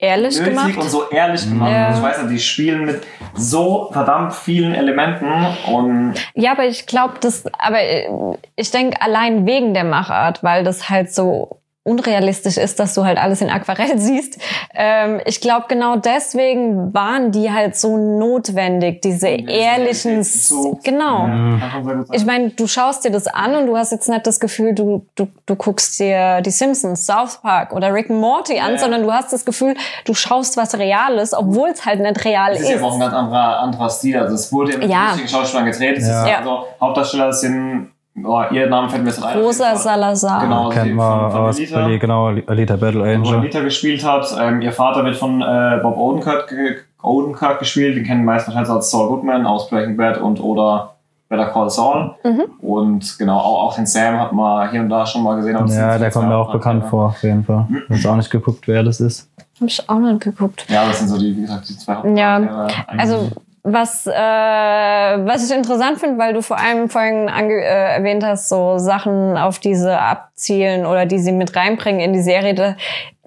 ehrlich 0.01 0.37
nötig 0.37 0.55
gemacht. 0.55 0.77
und 0.77 0.89
so 0.89 1.09
ehrlich 1.09 1.43
gemacht. 1.47 1.71
Ja. 1.71 1.95
Ich 1.95 2.01
weiß 2.01 2.23
nicht, 2.23 2.31
die 2.31 2.39
spielen 2.39 2.85
mit 2.85 3.01
so 3.35 3.89
verdammt 3.91 4.33
vielen 4.33 4.73
Elementen 4.73 5.27
und 5.71 6.13
Ja, 6.33 6.51
aber 6.53 6.65
ich 6.65 6.85
glaube, 6.85 7.13
das, 7.21 7.45
aber 7.57 7.79
äh, 7.81 8.09
ich 8.55 8.71
denke 8.71 9.01
allein 9.01 9.45
wegen 9.45 9.73
der 9.73 9.83
Machart, 9.83 10.43
weil 10.43 10.63
das 10.63 10.89
halt 10.89 11.13
so 11.13 11.60
unrealistisch 11.83 12.57
ist, 12.57 12.79
dass 12.79 12.93
du 12.93 13.05
halt 13.05 13.17
alles 13.17 13.41
in 13.41 13.49
Aquarell 13.49 13.97
siehst. 13.97 14.37
Ähm, 14.73 15.19
ich 15.25 15.41
glaube, 15.41 15.65
genau 15.67 15.95
deswegen 15.95 16.93
waren 16.93 17.31
die 17.31 17.51
halt 17.51 17.75
so 17.75 17.97
notwendig, 17.97 19.01
diese 19.01 19.27
ehrlichen, 19.27 20.23
So. 20.23 20.79
genau. 20.83 21.25
Sein. 21.25 22.05
Ich 22.11 22.25
meine, 22.25 22.49
du 22.51 22.67
schaust 22.67 23.03
dir 23.03 23.09
das 23.11 23.27
an 23.27 23.55
und 23.55 23.67
du 23.67 23.75
hast 23.77 23.91
jetzt 23.91 24.07
nicht 24.09 24.27
das 24.27 24.39
Gefühl, 24.39 24.73
du, 24.75 25.05
du, 25.15 25.27
du 25.45 25.55
guckst 25.55 25.99
dir 25.99 26.41
die 26.41 26.51
Simpsons, 26.51 27.05
South 27.05 27.39
Park 27.41 27.73
oder 27.73 27.93
Rick 27.93 28.09
and 28.11 28.19
Morty 28.19 28.59
an, 28.59 28.73
Ja. 28.73 28.77
sondern 28.77 29.01
du 29.03 29.11
hast 29.11 29.33
das 29.33 29.43
Gefühl, 29.45 29.75
du 30.05 30.13
schaust 30.13 30.57
was 30.57 30.77
Reales, 30.77 31.33
obwohl 31.33 31.69
es 31.69 31.85
halt 31.85 31.99
nicht 31.99 32.23
real 32.25 32.51
Das 32.51 32.61
ist. 32.61 32.69
ist 32.69 32.79
ja 32.79 32.85
auch 32.85 32.93
ein 32.93 32.99
ganz 32.99 33.13
anderer, 33.13 33.59
anderer 33.59 33.89
Stil. 33.89 34.17
Also 34.17 34.35
es 34.35 34.53
wurde 34.53 34.73
ja 34.73 34.77
mit 34.77 34.89
Ja. 34.89 35.05
richtigen 35.07 35.27
Schauspielern 35.29 35.65
gedreht. 35.65 35.97
Es 35.97 36.07
Ja. 36.07 36.21
ist, 36.23 36.29
Ja. 36.29 36.37
also 36.39 36.65
Hauptdarsteller 36.79 37.33
sind, 37.33 37.91
oh, 38.25 38.43
ihr 38.51 38.67
Name 38.67 38.89
fällt 38.89 39.03
mir 39.03 39.09
jetzt 39.09 39.19
nicht 39.19 39.27
ein. 39.27 39.39
Rosa. 39.39 39.75
Salazar. 39.75 40.41
Genau. 40.41 40.63
Man 40.69 40.73
von- 40.73 41.31
von 41.31 41.39
aus 41.41 41.57
Alita. 41.57 41.87
genau, 41.97 42.25
Alita 42.47 42.75
Battle 42.75 43.01
wo 43.01 43.03
Angel. 43.05 43.35
Anita 43.35 43.59
gespielt 43.61 44.03
hat. 44.05 44.35
Ähm, 44.39 44.61
ihr 44.61 44.71
Vater 44.71 45.03
wird 45.05 45.15
von 45.17 45.41
äh, 45.41 45.79
Bob 45.81 45.97
Odenkirk 45.97 46.47
ge 46.49 46.77
Odenkirk 47.03 47.59
gespielt. 47.59 47.95
Den 47.97 48.03
kennen 48.03 48.21
die 48.21 48.25
meisten 48.25 48.49
wahrscheinlich 48.49 48.71
als 48.71 48.91
Saul 48.91 49.07
Goodman 49.09 49.45
aus 49.45 49.69
Breaking 49.69 49.97
Bad 49.97 50.19
und 50.19 50.39
oder 50.39 50.95
Better 51.29 51.45
Call 51.47 51.69
Saul. 51.69 52.13
Mhm. 52.23 52.43
Und 52.59 53.17
genau, 53.17 53.37
auch, 53.37 53.63
auch 53.67 53.75
den 53.75 53.85
Sam 53.85 54.19
hat 54.19 54.33
man 54.33 54.69
hier 54.69 54.81
und 54.81 54.89
da 54.89 55.05
schon 55.05 55.23
mal 55.23 55.35
gesehen. 55.37 55.57
Ja, 55.67 55.97
der 55.97 56.11
kommt 56.11 56.27
mir 56.27 56.35
auch 56.35 56.51
bekannt 56.51 56.85
vor, 56.89 57.05
auf 57.07 57.23
jeden 57.23 57.43
Fall. 57.45 57.65
Ich 57.89 58.03
habe 58.03 58.13
auch 58.13 58.17
nicht 58.17 58.29
geguckt, 58.29 58.67
wer 58.67 58.83
das 58.83 58.99
ist. 58.99 59.29
Hab 59.59 59.67
ich 59.67 59.89
auch 59.89 59.99
noch 59.99 60.19
geguckt. 60.19 60.65
Ja, 60.69 60.85
das 60.87 60.99
sind 60.99 61.07
so 61.07 61.17
die, 61.17 61.35
wie 61.37 61.41
gesagt, 61.41 61.69
die 61.69 61.77
zwei 61.77 61.93
Ja, 62.15 62.35
Hauptcharaktere. 62.39 62.99
Also 62.99 63.29
was, 63.63 64.07
äh, 64.07 64.11
was 64.11 65.49
ich 65.49 65.55
interessant 65.55 65.99
finde, 65.99 66.17
weil 66.17 66.33
du 66.33 66.41
vor 66.41 66.57
allem 66.57 66.89
vorhin 66.89 67.29
ange 67.29 67.53
äh, 67.53 67.95
erwähnt 67.95 68.23
hast, 68.23 68.49
so 68.49 68.77
Sachen, 68.77 69.37
auf 69.37 69.59
diese 69.59 69.99
abzielen 69.99 70.85
oder 70.85 71.05
die 71.05 71.19
sie 71.19 71.31
mit 71.31 71.55
reinbringen 71.55 72.01
in 72.01 72.13
die 72.13 72.21
Serie. 72.21 72.75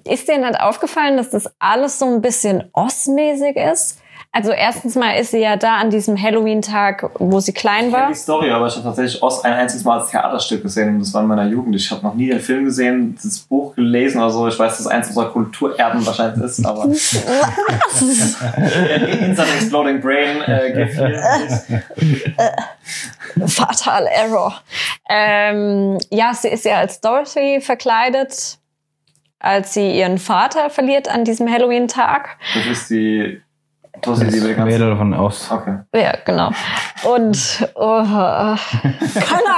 Ist 0.05 0.29
dir 0.29 0.39
nicht 0.39 0.61
aufgefallen, 0.61 1.17
dass 1.17 1.31
das 1.31 1.51
alles 1.59 1.99
so 1.99 2.07
ein 2.07 2.21
bisschen 2.21 2.69
Oss-mäßig 2.73 3.57
ist? 3.57 4.01
Also 4.37 4.51
erstens 4.51 4.97
mal 4.97 5.13
ist 5.13 5.31
sie 5.31 5.39
ja 5.39 5.57
da 5.57 5.77
an 5.77 5.91
diesem 5.91 6.21
Halloween-Tag, 6.21 7.09
wo 7.21 7.39
sie 7.39 7.53
klein 7.53 7.87
Ich 7.87 7.93
war. 7.93 8.01
kenne 8.01 8.15
die 8.15 8.19
Story, 8.19 8.51
aber 8.51 8.67
ich 8.67 8.75
habe 8.75 8.83
tatsächlich 8.83 9.23
Ost 9.23 9.45
ein 9.45 9.53
einziges 9.53 9.85
Mal 9.85 10.01
als 10.01 10.11
Theaterstück 10.11 10.65
gesehen 10.65 10.89
und 10.89 10.99
das 10.99 11.15
war 11.15 11.23
in 11.23 11.29
meiner 11.29 11.47
Jugend. 11.47 11.77
Ich 11.77 11.89
habe 11.93 12.03
noch 12.03 12.15
nie 12.15 12.27
den 12.27 12.41
Film 12.41 12.65
gesehen, 12.65 13.17
das 13.23 13.39
Buch 13.39 13.77
gelesen 13.77 14.19
oder 14.19 14.31
so. 14.31 14.49
Ich 14.49 14.59
weiß, 14.59 14.73
dass 14.73 14.81
es 14.81 14.87
eins 14.89 15.07
unserer 15.07 15.31
Kulturerben 15.31 16.05
wahrscheinlich 16.05 16.45
ist, 16.45 16.67
aber 16.67 16.85
Instant 19.21 19.49
Exploding 19.57 20.01
Brain 20.01 20.43
äh, 20.43 20.89
hier. 20.93 21.73
Fatal 23.47 24.09
Error. 24.09 24.61
Ähm, 25.09 25.99
ja, 26.11 26.35
sie 26.35 26.49
ist 26.49 26.65
ja 26.65 26.79
als 26.79 27.01
Dorothy 27.01 27.61
verkleidet, 27.61 28.59
als 29.39 29.75
sie 29.75 29.97
ihren 29.97 30.19
Vater 30.19 30.71
verliert 30.71 31.09
an 31.09 31.25
diesem 31.25 31.49
Halloween-Tag. 31.49 32.37
Das 32.55 32.67
ist 32.67 32.91
die. 32.91 33.41
Das 34.03 34.21
ist 34.21 34.35
die 34.35 34.41
gehe 34.41 34.79
davon 34.79 35.15
aus. 35.15 35.51
Okay. 35.51 35.79
Ja, 35.95 36.13
genau. 36.25 36.51
Und 37.05 37.69
oh, 37.75 38.03
kann 38.03 38.59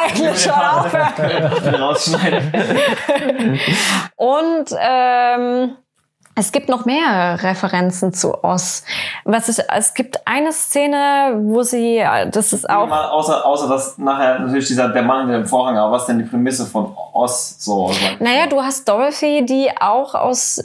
eigentlich 0.04 0.42
schon 0.42 0.52
aufhören. 0.52 1.74
Rausschneiden. 1.74 2.52
Und 4.16 4.66
ähm, 4.78 5.76
es 6.38 6.52
gibt 6.52 6.68
noch 6.68 6.84
mehr 6.84 7.42
Referenzen 7.42 8.12
zu 8.12 8.44
Oz. 8.44 8.84
Was 9.24 9.48
ich, 9.48 9.56
es 9.74 9.94
gibt 9.94 10.20
eine 10.26 10.52
Szene, 10.52 11.40
wo 11.44 11.62
sie, 11.62 12.04
das 12.30 12.52
ist 12.52 12.68
auch 12.68 12.86
Mal 12.86 13.08
außer, 13.08 13.44
außer 13.44 13.68
dass 13.68 13.96
nachher 13.96 14.38
natürlich 14.40 14.68
dieser 14.68 14.90
der 14.90 15.02
Mann 15.02 15.26
mit 15.26 15.34
dem 15.34 15.46
Vorhang, 15.46 15.78
aber 15.78 15.92
was 15.92 16.02
ist 16.02 16.08
denn 16.08 16.18
die 16.18 16.24
Prämisse 16.24 16.66
von 16.66 16.94
Oz 17.14 17.56
so? 17.58 17.90
Naja, 18.20 18.46
du 18.46 18.60
hast 18.60 18.86
Dorothy, 18.86 19.46
die 19.46 19.70
auch 19.80 20.14
aus. 20.14 20.62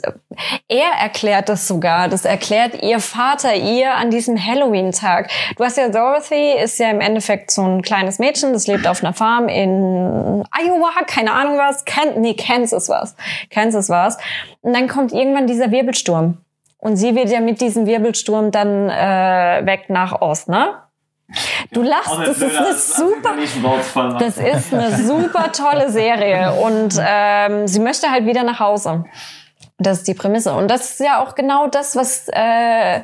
Er 0.68 0.92
erklärt 1.00 1.48
das 1.48 1.66
sogar. 1.66 2.08
Das 2.08 2.26
erklärt 2.26 2.82
ihr 2.82 3.00
Vater 3.00 3.54
ihr 3.54 3.94
an 3.94 4.10
diesem 4.10 4.36
Halloween-Tag. 4.38 5.30
Du 5.56 5.64
hast 5.64 5.78
ja 5.78 5.88
Dorothy, 5.88 6.52
ist 6.62 6.78
ja 6.78 6.90
im 6.90 7.00
Endeffekt 7.00 7.50
so 7.50 7.62
ein 7.62 7.80
kleines 7.80 8.18
Mädchen, 8.18 8.52
das 8.52 8.66
lebt 8.66 8.86
auf 8.86 9.02
einer 9.02 9.14
Farm 9.14 9.48
in 9.48 10.44
Iowa, 10.52 10.90
keine 11.06 11.32
Ahnung 11.32 11.56
was. 11.56 11.86
Kan 11.86 12.20
nee, 12.20 12.34
Kansas 12.34 12.90
war's. 12.90 13.16
Kansas 13.48 13.88
war's. 13.88 14.18
Und 14.60 14.74
dann 14.74 14.86
kommt 14.86 15.12
irgendwann 15.12 15.48
dieser 15.62 15.70
Wirbelsturm. 15.70 16.38
Und 16.78 16.96
sie 16.96 17.14
wird 17.14 17.30
ja 17.30 17.40
mit 17.40 17.60
diesem 17.60 17.86
Wirbelsturm 17.86 18.50
dann 18.50 18.90
äh, 18.90 19.62
weg 19.64 19.84
nach 19.88 20.20
Ost, 20.20 20.48
ne? 20.48 20.82
Du 21.70 21.82
lachst, 21.82 22.12
das 22.26 22.38
ist 22.38 22.56
eine 22.58 22.74
super. 22.74 24.16
Das 24.18 24.36
ist 24.36 24.74
eine 24.74 24.94
super 24.98 25.50
tolle 25.52 25.90
Serie 25.90 26.52
und 26.52 27.00
ähm, 27.00 27.66
sie 27.66 27.80
möchte 27.80 28.10
halt 28.10 28.26
wieder 28.26 28.42
nach 28.42 28.60
Hause. 28.60 29.04
Das 29.78 29.98
ist 29.98 30.08
die 30.08 30.14
Prämisse. 30.14 30.52
Und 30.52 30.70
das 30.70 30.90
ist 30.90 31.00
ja 31.00 31.22
auch 31.22 31.34
genau 31.34 31.68
das, 31.68 31.96
was 31.96 32.28
äh, 32.28 33.02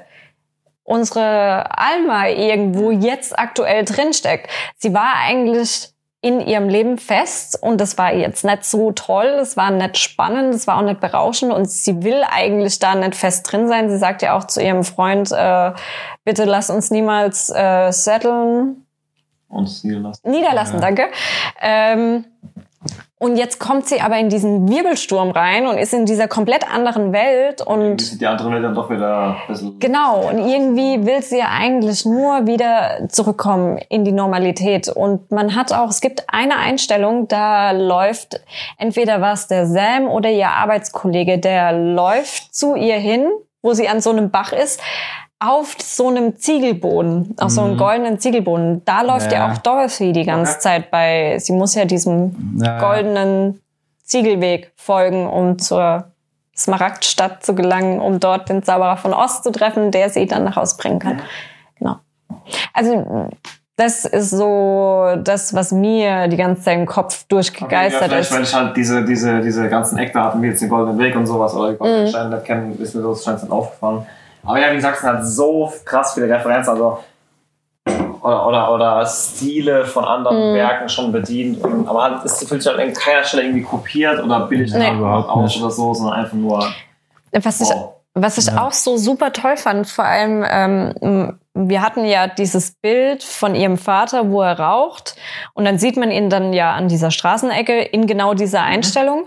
unsere 0.83 1.79
Alma 1.79 2.29
irgendwo 2.29 2.91
jetzt 2.91 3.39
aktuell 3.39 3.85
drinsteckt. 3.85 4.51
Sie 4.77 4.93
war 4.93 5.15
eigentlich 5.25 5.89
in 6.21 6.41
ihrem 6.41 6.69
Leben 6.69 6.99
fest 6.99 7.63
und 7.63 7.81
das 7.81 7.97
war 7.97 8.13
jetzt 8.13 8.45
nicht 8.45 8.65
so 8.65 8.91
toll, 8.91 9.27
es 9.41 9.57
war 9.57 9.71
nicht 9.71 9.99
spannend, 9.99 10.53
es 10.53 10.67
war 10.67 10.79
auch 10.79 10.83
nicht 10.83 10.99
berauschend 11.01 11.53
und 11.53 11.71
sie 11.71 12.03
will 12.03 12.23
eigentlich 12.29 12.81
da 12.81 12.97
nicht 12.97 13.15
fest 13.15 13.51
drin 13.51 13.69
sein. 13.69 13.89
Sie 13.89 13.99
sagt 13.99 14.23
ja 14.23 14.37
auch 14.37 14.45
zu 14.45 14.61
ihrem 14.61 14.83
Freund, 14.83 15.31
äh, 15.31 15.73
bitte 16.25 16.45
lass 16.45 16.71
uns 16.71 16.91
niemals 16.91 17.51
äh, 17.51 17.93
setteln, 17.93 18.85
Und 19.49 19.85
niederlassen. 19.85 20.31
niederlassen, 20.31 20.75
Ja. 20.75 20.81
danke. 20.81 21.03
Ähm, 21.61 22.25
und 23.21 23.37
jetzt 23.37 23.59
kommt 23.59 23.89
sie 23.89 24.01
aber 24.01 24.17
in 24.19 24.29
diesen 24.29 24.69
Wirbelsturm 24.69 25.31
rein 25.33 25.67
und 25.67 25.77
ist 25.77 25.93
in 25.93 26.07
dieser 26.07 26.29
komplett 26.29 26.73
anderen 26.73 27.13
Welt 27.13 27.61
Und 27.61 28.21
die 28.21 28.27
andere 28.27 28.53
Welt 28.53 28.63
dann 28.63 28.75
doch 28.77 28.89
wieder 28.91 29.37
ein 29.41 29.53
bisschen. 29.53 29.81
genau, 29.81 30.29
und 30.29 30.39
irgendwie 30.39 31.05
will 31.05 31.21
sie 31.21 31.39
ja 31.39 31.49
eigentlich 31.51 32.05
nur 32.05 32.47
wieder 32.47 33.09
zurückkommen 33.09 33.79
in 33.89 34.05
die 34.05 34.13
Normalität. 34.13 34.89
Und 34.89 35.33
man 35.33 35.57
hat 35.57 35.73
auch, 35.73 35.91
es 35.91 36.01
gibt 36.01 36.25
eine 36.29 36.59
Einstellung, 36.59 37.27
da 37.27 37.73
läuft 37.73 38.41
entweder 38.77 39.21
was 39.21 39.49
der 39.49 39.67
Sam 39.67 40.07
oder 40.07 40.31
ihr 40.31 40.51
Arbeitskollege, 40.51 41.39
der 41.39 41.73
läuft 41.73 42.55
zu 42.55 42.77
ihr 42.77 42.99
hin, 42.99 43.27
wo 43.63 43.73
sie 43.75 43.89
an 43.89 44.01
so 44.01 44.11
einem 44.11 44.31
Bach 44.31 44.53
ist, 44.53 44.81
auf 45.41 45.77
so 45.81 46.09
einem 46.09 46.37
Ziegelboden, 46.37 47.35
auf 47.39 47.51
so 47.51 47.63
einem 47.63 47.75
Mhm. 47.75 47.79
goldenen 47.79 48.19
Ziegelboden. 48.19 48.85
Da 48.85 49.03
läuft 49.03 49.31
ja, 49.33 49.39
Ja. 49.47 49.53
auch 49.53 49.59
Dorothy 49.59 50.13
die 50.13 50.25
ganze 50.25 50.53
Okay. 50.53 50.61
Zeit 50.61 50.91
bei, 50.91 51.39
sie 51.39 51.53
muss 51.53 51.75
ja 51.77 51.85
diesem 51.85 52.59
Ja, 52.61 52.79
goldenen 52.81 53.61
Ziegelweg 54.05 54.73
folgen, 54.77 55.29
um 55.29 55.59
zur 55.59 56.05
Smaragdstadt 56.57 57.45
zu 57.45 57.55
gelangen, 57.55 58.01
um 58.01 58.19
dort 58.19 58.49
den 58.49 58.65
Zauberer 58.65 58.97
von 58.97 59.15
Ost 59.15 59.45
zu 59.45 59.53
treffen, 59.53 59.93
der 59.93 60.11
sie 60.11 60.27
dann 60.27 60.43
nach 60.45 60.57
Hause 60.57 60.77
bringen 60.77 60.99
kann. 60.99 61.23
Genau. 61.79 61.97
Also 62.75 63.29
das 63.77 64.05
ist 64.07 64.31
so 64.31 65.15
das, 65.23 65.55
was 65.55 65.71
mir 65.71 66.27
die 66.27 66.37
ganze 66.37 66.63
Zeit 66.63 66.79
im 66.79 66.87
Kopf 66.87 67.21
ja, 67.21 67.27
durchgegeistert 67.29 68.11
vielleicht, 68.11 68.33
weil 68.33 68.43
ist. 68.43 68.49
ich 68.49 68.55
halt 68.57 68.77
diese, 68.77 69.05
diese, 69.05 69.41
diese 69.41 69.69
ganzen 69.69 69.99
Eckdaten, 69.99 70.43
wie 70.43 70.49
jetzt 70.49 70.61
den 70.63 70.69
Goldenen 70.69 70.99
Weg 70.99 71.15
und 71.15 71.27
sowas, 71.29 71.55
oder 71.55 71.69
die 71.69 71.75
Mhm. 71.75 71.79
Goldenen 71.79 72.09
Steine 72.09 72.35
nicht 72.35 72.45
kennen, 72.45 72.77
ist 72.83 72.97
mir 72.97 73.03
das 73.03 73.23
scheint 73.23 73.41
nicht 73.41 73.53
aufgefallen. 73.53 74.05
Aber 74.45 74.59
ja, 74.61 74.71
wie 74.73 74.77
gesagt, 74.77 74.97
es 74.97 75.01
sind 75.03 75.11
halt 75.11 75.27
so 75.27 75.73
krass 75.85 76.15
viele 76.15 76.29
Referenzen, 76.29 76.71
also 76.71 76.99
oder, 78.23 78.47
oder, 78.49 78.75
oder 78.75 79.07
Stile 79.07 79.85
von 79.85 80.05
anderen 80.05 80.51
Mhm. 80.51 80.55
Werken 80.55 80.89
schon 80.89 81.13
bedient. 81.13 81.63
Und, 81.65 81.87
aber 81.89 82.03
halt, 82.03 82.25
es 82.25 82.43
fühlt 82.47 82.63
sich 82.63 82.71
halt 82.73 82.81
an 82.87 82.93
keiner 82.93 83.25
Stelle 83.25 83.45
irgendwie 83.45 83.63
kopiert 83.63 84.23
oder 84.23 84.41
billig 84.41 84.73
Nee. 84.73 84.91
Überhaupt 84.97 85.29
aus 85.31 85.55
nicht. 85.55 85.63
oder 85.63 85.71
so, 85.71 85.95
sondern 85.95 86.21
einfach 86.21 86.35
nur 86.35 86.67
Was 87.33 87.61
ich, 87.61 87.69
wow. 87.69 87.95
was 88.15 88.39
ich 88.39 88.47
Ja. 88.47 88.67
auch 88.67 88.73
so 88.73 88.97
super 88.97 89.33
toll 89.33 89.57
fand, 89.57 89.89
vor 89.89 90.05
allem, 90.05 90.45
ähm, 90.49 91.39
wir 91.55 91.83
hatten 91.83 92.05
ja 92.05 92.27
dieses 92.27 92.73
Bild 92.83 93.23
von 93.23 93.55
ihrem 93.55 93.79
Vater, 93.79 94.31
wo 94.31 94.43
er 94.43 94.59
raucht. 94.59 95.17
Und 95.55 95.65
dann 95.65 95.79
sieht 95.79 95.97
man 95.97 96.11
ihn 96.11 96.29
dann 96.31 96.53
ja 96.53 96.73
an 96.73 96.89
dieser 96.89 97.11
Straßenecke 97.11 97.81
in 97.83 98.07
genau 98.07 98.35
dieser 98.35 98.63
Einstellung. 98.63 99.27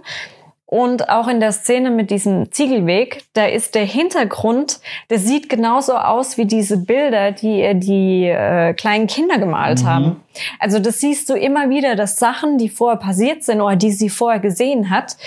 Und 0.74 1.10
auch 1.10 1.28
in 1.28 1.42
der 1.42 1.52
Szene 1.52 1.92
mit 1.92 2.12
diesem 2.12 2.50
Ziegelweg, 2.50 3.26
da 3.34 3.46
ist 3.46 3.76
der 3.76 3.84
Hintergrund, 3.84 4.80
der 5.10 5.20
sieht 5.20 5.50
genauso 5.50 5.96
aus 5.98 6.38
wie 6.38 6.46
diese 6.46 6.78
Bilder, 6.78 7.34
die 7.34 7.74
die 7.78 8.28
äh, 8.28 8.74
kleinen 8.74 9.08
Kinder 9.08 9.38
gemalt 9.38 9.82
Mhm. 9.82 9.86
haben. 9.88 10.16
Also 10.60 10.80
das 10.80 11.02
siehst 11.02 11.30
du 11.30 11.34
immer 11.34 11.70
wieder, 11.70 11.98
dass 11.98 12.16
Sachen, 12.18 12.58
die 12.58 12.70
vorher 12.70 12.98
passiert 12.98 13.44
sind 13.44 13.60
oder 13.60 13.76
die 13.76 13.92
sie 13.92 14.08
vorher 14.10 14.40
gesehen 14.40 14.90
hat, 14.90 15.18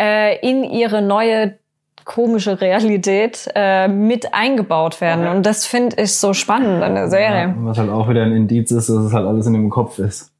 äh, 0.00 0.38
in 0.40 0.64
ihre 0.64 1.02
neue 1.02 1.58
komische 2.06 2.58
Realität 2.58 3.46
äh, 3.54 3.88
mit 3.88 4.32
eingebaut 4.32 5.02
werden. 5.02 5.26
Okay. 5.26 5.36
Und 5.36 5.44
das 5.44 5.66
finde 5.66 5.96
ich 6.02 6.14
so 6.14 6.32
spannend 6.32 6.82
an 6.82 6.94
der 6.94 7.10
Serie. 7.10 7.48
Ja, 7.48 7.54
was 7.58 7.76
halt 7.76 7.90
auch 7.90 8.08
wieder 8.08 8.22
ein 8.22 8.32
Indiz 8.32 8.70
ist, 8.70 8.88
dass 8.88 8.96
es 8.96 9.12
halt 9.12 9.26
alles 9.26 9.46
in 9.46 9.52
dem 9.52 9.68
Kopf 9.68 9.98
ist. 9.98 10.32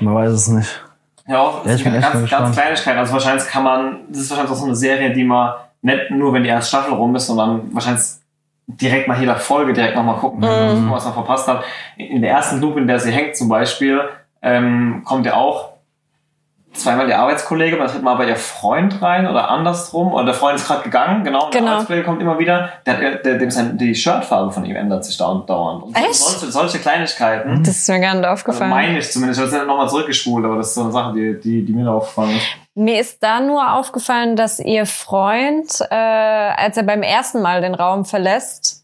Man 0.00 0.14
weiß 0.14 0.30
es 0.30 0.48
nicht. 0.48 0.68
Ja, 1.32 1.40
auch 1.40 1.64
Ja, 1.66 1.72
echt 1.72 1.84
mal 1.84 2.00
ganz, 2.00 2.30
ganz 2.30 2.56
Kleinigkeiten. 2.56 2.98
Also 2.98 3.12
wahrscheinlich 3.14 3.46
kann 3.46 3.64
man, 3.64 3.96
das 4.08 4.18
ist 4.22 4.30
wahrscheinlich 4.30 4.52
auch 4.52 4.58
so 4.58 4.66
eine 4.66 4.76
Serie, 4.76 5.12
die 5.12 5.24
man 5.24 5.54
nicht 5.82 6.10
nur, 6.10 6.32
wenn 6.32 6.42
die 6.44 6.48
erste 6.50 6.68
Staffel 6.76 6.94
rum 6.94 7.14
ist, 7.16 7.26
sondern 7.26 7.72
wahrscheinlich 7.74 8.04
direkt 8.68 9.08
nach 9.08 9.18
jeder 9.18 9.36
Folge 9.36 9.72
direkt 9.72 9.96
nochmal 9.96 10.16
gucken, 10.16 10.40
Mhm. 10.40 10.90
was 10.90 11.04
man 11.04 11.14
verpasst 11.14 11.48
hat. 11.48 11.64
In 11.96 12.22
der 12.22 12.30
ersten 12.30 12.60
Loop, 12.60 12.76
in 12.76 12.86
der 12.86 13.00
sie 13.00 13.10
hängt 13.10 13.36
zum 13.36 13.48
Beispiel, 13.48 14.00
ähm, 14.42 15.02
kommt 15.04 15.26
ja 15.26 15.34
auch 15.34 15.71
zweimal 16.74 17.06
der 17.06 17.18
Arbeitskollege, 17.20 17.76
beim 17.76 17.86
dritten 17.86 18.04
Mal 18.04 18.14
bei 18.14 18.26
ihr 18.28 18.36
Freund 18.36 19.00
rein 19.02 19.26
oder 19.28 19.50
andersrum. 19.50 20.12
Oder 20.12 20.24
der 20.26 20.34
Freund 20.34 20.56
ist 20.56 20.66
gerade 20.66 20.82
gegangen, 20.82 21.22
genau. 21.24 21.44
Und 21.46 21.52
Genau. 21.52 21.64
Der 21.64 21.72
Arbeitskollege 21.74 22.04
kommt 22.04 22.22
immer 22.22 22.38
wieder. 22.38 22.70
Der, 22.86 22.96
hat- 22.96 23.24
der, 23.24 23.38
dem 23.38 23.50
sein, 23.50 23.76
die 23.78 23.94
Shirtfarbe 23.94 24.50
von 24.52 24.64
ihm 24.64 24.76
ändert 24.76 25.04
sich 25.04 25.16
dauernd. 25.16 25.48
dauernd. 25.48 25.82
Und 25.84 25.96
Echt? 25.96 26.14
Solche, 26.14 26.50
solche 26.52 26.78
Kleinigkeiten. 26.78 27.62
Das 27.62 27.76
ist 27.76 27.88
mir 27.88 28.00
gar 28.00 28.14
nicht 28.14 28.24
Also 28.24 28.32
aufgefallen. 28.34 28.70
meine 28.70 28.98
ich 28.98 29.10
zumindest. 29.12 29.38
Ich 29.40 29.46
habe 29.46 29.54
es 29.54 29.60
ja 29.60 29.66
nochmal 29.66 29.88
zurückgespult, 29.88 30.44
aber 30.44 30.56
das 30.56 30.68
ist 30.68 30.74
so 30.74 30.82
eine 30.82 30.92
Sache, 30.92 31.12
die, 31.14 31.40
die, 31.40 31.64
die 31.64 31.72
mir 31.72 31.84
da 31.84 31.92
aufgefallen 31.92 32.36
ist. 32.36 32.46
Mir 32.74 33.00
ist 33.00 33.22
da 33.22 33.40
nur 33.40 33.74
aufgefallen, 33.74 34.34
dass 34.34 34.58
ihr 34.58 34.86
Freund, 34.86 35.68
äh, 35.90 35.94
als 35.94 36.76
er 36.78 36.84
beim 36.84 37.02
ersten 37.02 37.42
Mal 37.42 37.60
den 37.60 37.74
Raum 37.74 38.04
verlässt, 38.06 38.81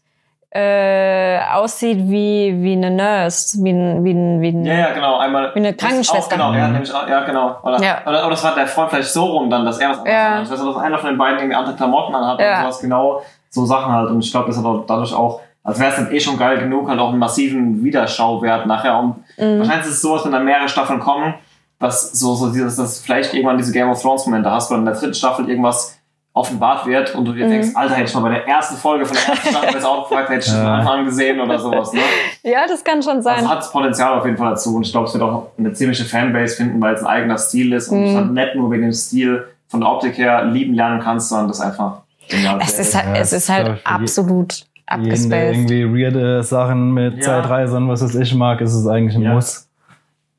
äh, 0.51 1.39
aussieht 1.53 1.97
wie, 2.09 2.55
wie 2.61 2.73
eine 2.73 2.89
Nurse, 2.89 3.63
wie 3.63 3.69
ein, 3.71 4.03
wie 4.03 4.11
ein, 4.13 4.41
wie 4.41 4.47
ein 4.49 4.65
Ja, 4.65 4.73
ja, 4.73 4.93
genau. 4.93 5.17
Einmal. 5.17 5.51
Wie 5.53 5.59
eine 5.59 5.69
auch, 5.69 5.77
Krankenschwester. 5.77 6.35
Genau, 6.35 6.53
er 6.53 6.61
hat 6.61 6.67
Mhm. 6.69 6.73
nämlich 6.73 6.93
auch, 6.93 7.07
ja, 7.07 7.23
genau. 7.23 7.57
Oder, 7.63 7.79
Ja. 7.83 8.01
oder, 8.05 8.21
oder 8.21 8.29
das 8.31 8.43
war 8.43 8.55
der 8.55 8.65
Freund 8.67 8.89
vielleicht 8.89 9.09
so 9.13 9.25
rum 9.25 9.49
dann, 9.49 9.63
dass 9.65 9.77
er 9.79 9.89
was 9.91 9.97
anderes 9.99 10.13
Ja. 10.15 10.27
anhat. 10.27 10.39
Nicht, 10.49 10.51
dass 10.51 10.77
einer 10.77 10.97
von 10.97 11.09
den 11.09 11.17
beiden 11.19 11.37
irgendwie 11.39 11.55
andere 11.55 11.75
Klamotten 11.75 12.15
anhat 12.15 12.39
Ja. 12.39 12.47
oder 12.53 12.61
sowas 12.63 12.79
genau. 12.81 13.21
so 13.51 13.65
Sachen 13.65 13.91
halt. 13.93 14.09
Und 14.09 14.23
ich 14.23 14.31
glaube, 14.31 14.47
das 14.47 14.57
hat 14.57 14.65
auch 14.65 14.85
dadurch 14.87 15.13
auch, 15.13 15.41
als 15.63 15.79
wäre 15.79 15.91
es 15.91 15.95
dann 15.97 16.11
eh 16.11 16.19
schon 16.19 16.37
geil 16.37 16.57
genug, 16.57 16.89
halt 16.89 16.99
auch 16.99 17.09
einen 17.09 17.19
massiven 17.19 17.83
Wiederschauwert 17.83 18.65
nachher. 18.65 18.97
Und 18.97 19.17
Mhm. 19.37 19.59
wahrscheinlich 19.59 19.85
ist 19.85 19.93
es 19.93 20.01
sowas, 20.01 20.25
wenn 20.25 20.31
da 20.31 20.39
mehrere 20.39 20.67
Staffeln 20.67 20.99
kommen, 20.99 21.35
dass 21.79 22.11
so, 22.11 22.33
so 22.33 22.51
dieses, 22.51 22.75
dass 22.75 22.99
vielleicht 23.01 23.33
irgendwann 23.35 23.57
diese 23.57 23.71
Game 23.71 23.89
of 23.89 24.01
Thrones 24.01 24.25
Momente 24.25 24.49
hast, 24.51 24.71
wo 24.71 24.75
in 24.75 24.83
der 24.83 24.95
dritten 24.95 25.13
Staffel 25.13 25.47
irgendwas 25.47 25.98
offenbart 26.39 26.85
wird 26.85 27.13
und 27.15 27.25
du 27.25 27.33
dir 27.33 27.45
Mhm. 27.45 27.49
denkst, 27.51 27.69
Alter, 27.75 27.95
hätte 27.95 28.09
ich 28.09 28.13
mal 28.15 28.21
bei 28.21 28.29
der 28.29 28.47
ersten 28.47 28.75
Folge 28.77 29.05
von 29.05 29.15
der 29.15 29.27
ersten 29.27 29.49
Staffel 29.49 29.69
das 29.73 29.83
auch 29.85 30.07
gefragt, 30.09 30.29
hätte 30.29 30.45
ich 30.47 30.51
von 30.51 30.63
Ja. 30.63 30.75
Anfang 30.75 30.99
an 30.99 31.05
gesehen 31.05 31.39
oder 31.39 31.59
sowas, 31.59 31.93
ne? 31.93 31.99
Ja, 32.43 32.65
das 32.67 32.83
kann 32.83 33.01
schon 33.03 33.21
sein. 33.21 33.35
Also 33.37 33.49
hat 33.49 33.57
das 33.59 33.71
Potenzial 33.71 34.17
auf 34.17 34.25
jeden 34.25 34.37
Fall 34.37 34.49
dazu 34.51 34.75
und 34.75 34.85
ich 34.85 34.91
glaube, 34.91 35.07
es 35.07 35.13
wird 35.13 35.23
auch 35.23 35.47
eine 35.57 35.73
ziemliche 35.73 36.05
Fanbase 36.05 36.55
finden, 36.55 36.81
weil 36.81 36.93
es 36.95 37.01
ein 37.01 37.07
eigener 37.07 37.37
Stil 37.37 37.73
ist 37.73 37.89
und 37.89 37.99
Mhm. 38.01 38.05
es 38.07 38.15
halt 38.15 38.31
nicht 38.31 38.55
nur 38.55 38.71
wegen 38.71 38.83
dem 38.83 38.93
Stil 38.93 39.45
von 39.67 39.81
der 39.81 39.89
Optik 39.91 40.17
her 40.17 40.45
lieben 40.45 40.73
lernen 40.73 40.99
kannst, 41.01 41.29
sondern 41.29 41.47
das 41.49 41.61
einfach 41.61 42.01
genial 42.27 42.59
es 42.61 42.79
ist 42.79 42.95
halt, 42.95 43.05
Ja, 43.15 43.21
es 43.21 43.33
ist 43.33 43.49
halt 43.49 43.79
absolut 43.85 44.53
Jeden, 44.53 44.69
der 44.85 44.97
abgespaced. 44.97 45.55
irgendwie 45.55 45.85
weirde 46.03 46.41
Sachen 46.43 46.93
mit 46.93 47.15
Ja. 47.17 47.21
Zeitreise 47.21 47.77
und 47.77 47.89
was 47.89 48.01
weiß 48.03 48.15
ich 48.15 48.33
mag, 48.33 48.61
ist 48.61 48.73
es 48.73 48.87
eigentlich 48.87 49.15
ein 49.15 49.21
Ja. 49.23 49.33
Muss. 49.33 49.67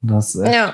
Das 0.03 0.35
ist 0.35 0.41
echt 0.43 0.55
Ja. 0.55 0.73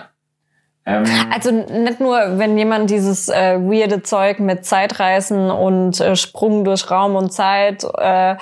Ähm, 0.86 1.04
Also 1.32 1.50
nicht 1.50 2.00
nur, 2.00 2.38
wenn 2.38 2.56
jemand 2.56 2.90
dieses 2.90 3.28
äh, 3.28 3.58
weirde 3.58 4.02
Zeug 4.02 4.38
mit 4.38 4.64
Zeitreisen 4.64 5.50
und 5.50 6.00
äh, 6.00 6.14
Sprung 6.16 6.64
durch 6.64 6.90
Raum 6.90 7.16
und 7.16 7.32
Zeit. 7.32 7.84
Äh, 7.98 8.36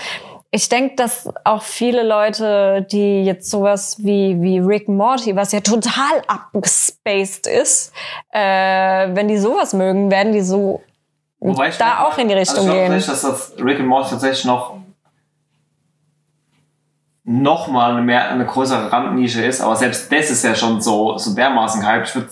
ich 0.50 0.68
denke, 0.68 0.94
dass 0.94 1.28
auch 1.42 1.62
viele 1.62 2.04
Leute, 2.04 2.86
die 2.92 3.24
jetzt 3.24 3.50
sowas 3.50 3.96
wie, 4.04 4.40
wie 4.40 4.58
Rick 4.60 4.88
Morty, 4.88 5.34
was 5.34 5.50
ja 5.50 5.60
total 5.60 6.22
abgespaced 6.28 7.48
ist, 7.48 7.92
äh, 8.30 9.08
wenn 9.14 9.26
die 9.26 9.38
sowas 9.38 9.72
mögen, 9.72 10.12
werden 10.12 10.32
die 10.32 10.42
so 10.42 10.80
wobei 11.40 11.70
ich 11.70 11.78
da 11.78 12.04
auch 12.04 12.16
in 12.18 12.28
die 12.28 12.34
Richtung 12.34 12.58
also 12.58 12.68
ich 12.68 12.74
glaube 12.74 12.88
gehen. 12.88 12.92
tatsächlich, 13.00 13.22
dass 13.22 13.56
das 13.56 13.64
Rick 13.64 13.80
and 13.80 13.88
Morty 13.88 14.10
tatsächlich 14.10 14.44
noch 14.44 14.76
noch 17.26 17.68
mal 17.68 17.92
eine, 17.92 18.02
mehr, 18.02 18.28
eine 18.30 18.44
größere 18.44 18.92
Randnische 18.92 19.42
ist, 19.44 19.62
aber 19.62 19.74
selbst 19.76 20.12
das 20.12 20.30
ist 20.30 20.44
ja 20.44 20.54
schon 20.54 20.80
so, 20.82 21.16
so 21.16 21.34
dermaßen 21.34 21.80
gehypt. 21.80 22.08
Ich 22.08 22.14
würde 22.14 22.28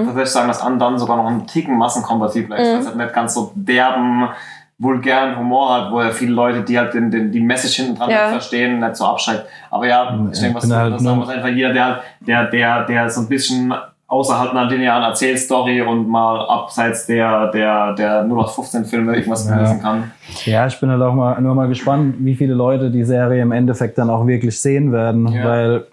Mhm. 0.00 0.06
tatsächlich 0.06 0.30
sagen, 0.30 0.48
dass 0.48 0.60
Andan 0.62 0.98
sogar 0.98 1.16
noch 1.16 1.26
einen 1.26 1.46
Ticken 1.48 1.76
massenkompatibler 1.76 2.56
ist, 2.58 2.68
weil 2.72 2.78
es 2.80 2.86
halt 2.86 2.96
nicht 2.96 3.12
ganz 3.12 3.34
so 3.34 3.50
derben, 3.56 4.28
vulgären 4.78 5.36
Humor 5.38 5.74
hat, 5.74 5.90
wo 5.90 6.00
ja 6.02 6.10
viele 6.10 6.32
Leute, 6.32 6.60
die 6.62 6.78
halt 6.78 6.92
den, 6.94 7.10
den, 7.10 7.32
die 7.32 7.40
Message 7.40 7.76
hinten 7.76 7.96
dran 7.96 8.10
Ja. 8.10 8.24
nicht 8.24 8.32
verstehen, 8.32 8.78
nicht 8.78 8.94
so 8.94 9.06
abschreckt. 9.06 9.46
Aber 9.70 9.86
ja, 9.88 10.16
ich 10.30 10.38
denke, 10.38 10.56
was 10.58 10.70
halt 10.70 10.92
das 10.94 11.02
sagen 11.02 11.18
muss, 11.18 11.28
einfach 11.30 11.48
jeder, 11.48 11.72
der, 11.72 12.02
der, 12.20 12.44
der, 12.44 12.84
der 12.84 13.10
so 13.10 13.22
ein 13.22 13.28
bisschen 13.28 13.74
außerhalb 14.08 14.52
einer 14.52 14.66
linearen 14.70 15.02
Erzählstory 15.02 15.82
und 15.82 16.08
mal 16.08 16.46
abseits 16.48 17.06
der, 17.06 17.50
der, 17.50 17.92
der 17.94 18.22
0815 18.24 18.84
Filme 18.84 19.16
irgendwas 19.16 19.48
Ja. 19.48 19.56
genießen 19.56 19.80
kann. 19.82 20.12
Ja, 20.44 20.66
ich 20.66 20.78
bin 20.78 20.90
halt 20.90 21.02
auch 21.02 21.14
mal, 21.14 21.40
nur 21.40 21.54
mal 21.54 21.66
gespannt, 21.68 22.14
wie 22.20 22.34
viele 22.36 22.54
Leute 22.54 22.90
die 22.90 23.04
Serie 23.04 23.42
im 23.42 23.50
Endeffekt 23.52 23.98
dann 23.98 24.08
auch 24.10 24.26
wirklich 24.26 24.60
sehen 24.60 24.92
werden, 24.92 25.26
Ja. 25.28 25.44
weil 25.44 25.86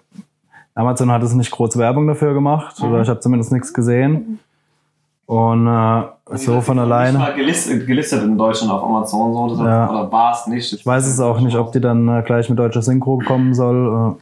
Amazon 0.76 1.10
hat 1.10 1.22
es 1.22 1.34
nicht 1.34 1.50
groß 1.50 1.76
Werbung 1.76 2.06
dafür 2.06 2.34
gemacht, 2.34 2.80
Mhm. 2.80 2.88
oder 2.88 3.02
ich 3.02 3.08
habe 3.08 3.20
zumindest 3.20 3.52
nichts 3.52 3.72
gesehen. 3.74 4.38
Und 5.26 5.66
äh, 5.66 6.02
so 6.36 6.60
von 6.60 6.76
Nicht 6.76 6.84
alleine. 6.84 7.18
mal 7.18 7.32
gelistet, 7.34 7.86
gelistet 7.86 8.22
in 8.22 8.36
Deutschland 8.36 8.70
auf 8.72 8.84
Amazon 8.84 9.32
so, 9.32 9.48
das 9.56 9.58
Ja. 9.66 9.90
oder 9.90 10.12
war 10.12 10.32
es 10.32 10.46
nicht. 10.46 10.72
Ich 10.72 10.84
weiß 10.86 11.06
es 11.06 11.18
auch 11.18 11.40
nicht, 11.40 11.56
ob 11.56 11.72
die 11.72 11.80
dann 11.80 12.06
äh, 12.08 12.22
gleich 12.22 12.48
mit 12.50 12.58
deutscher 12.58 12.82
Synchro 12.82 13.18
kommen 13.26 13.54
soll. 13.54 14.16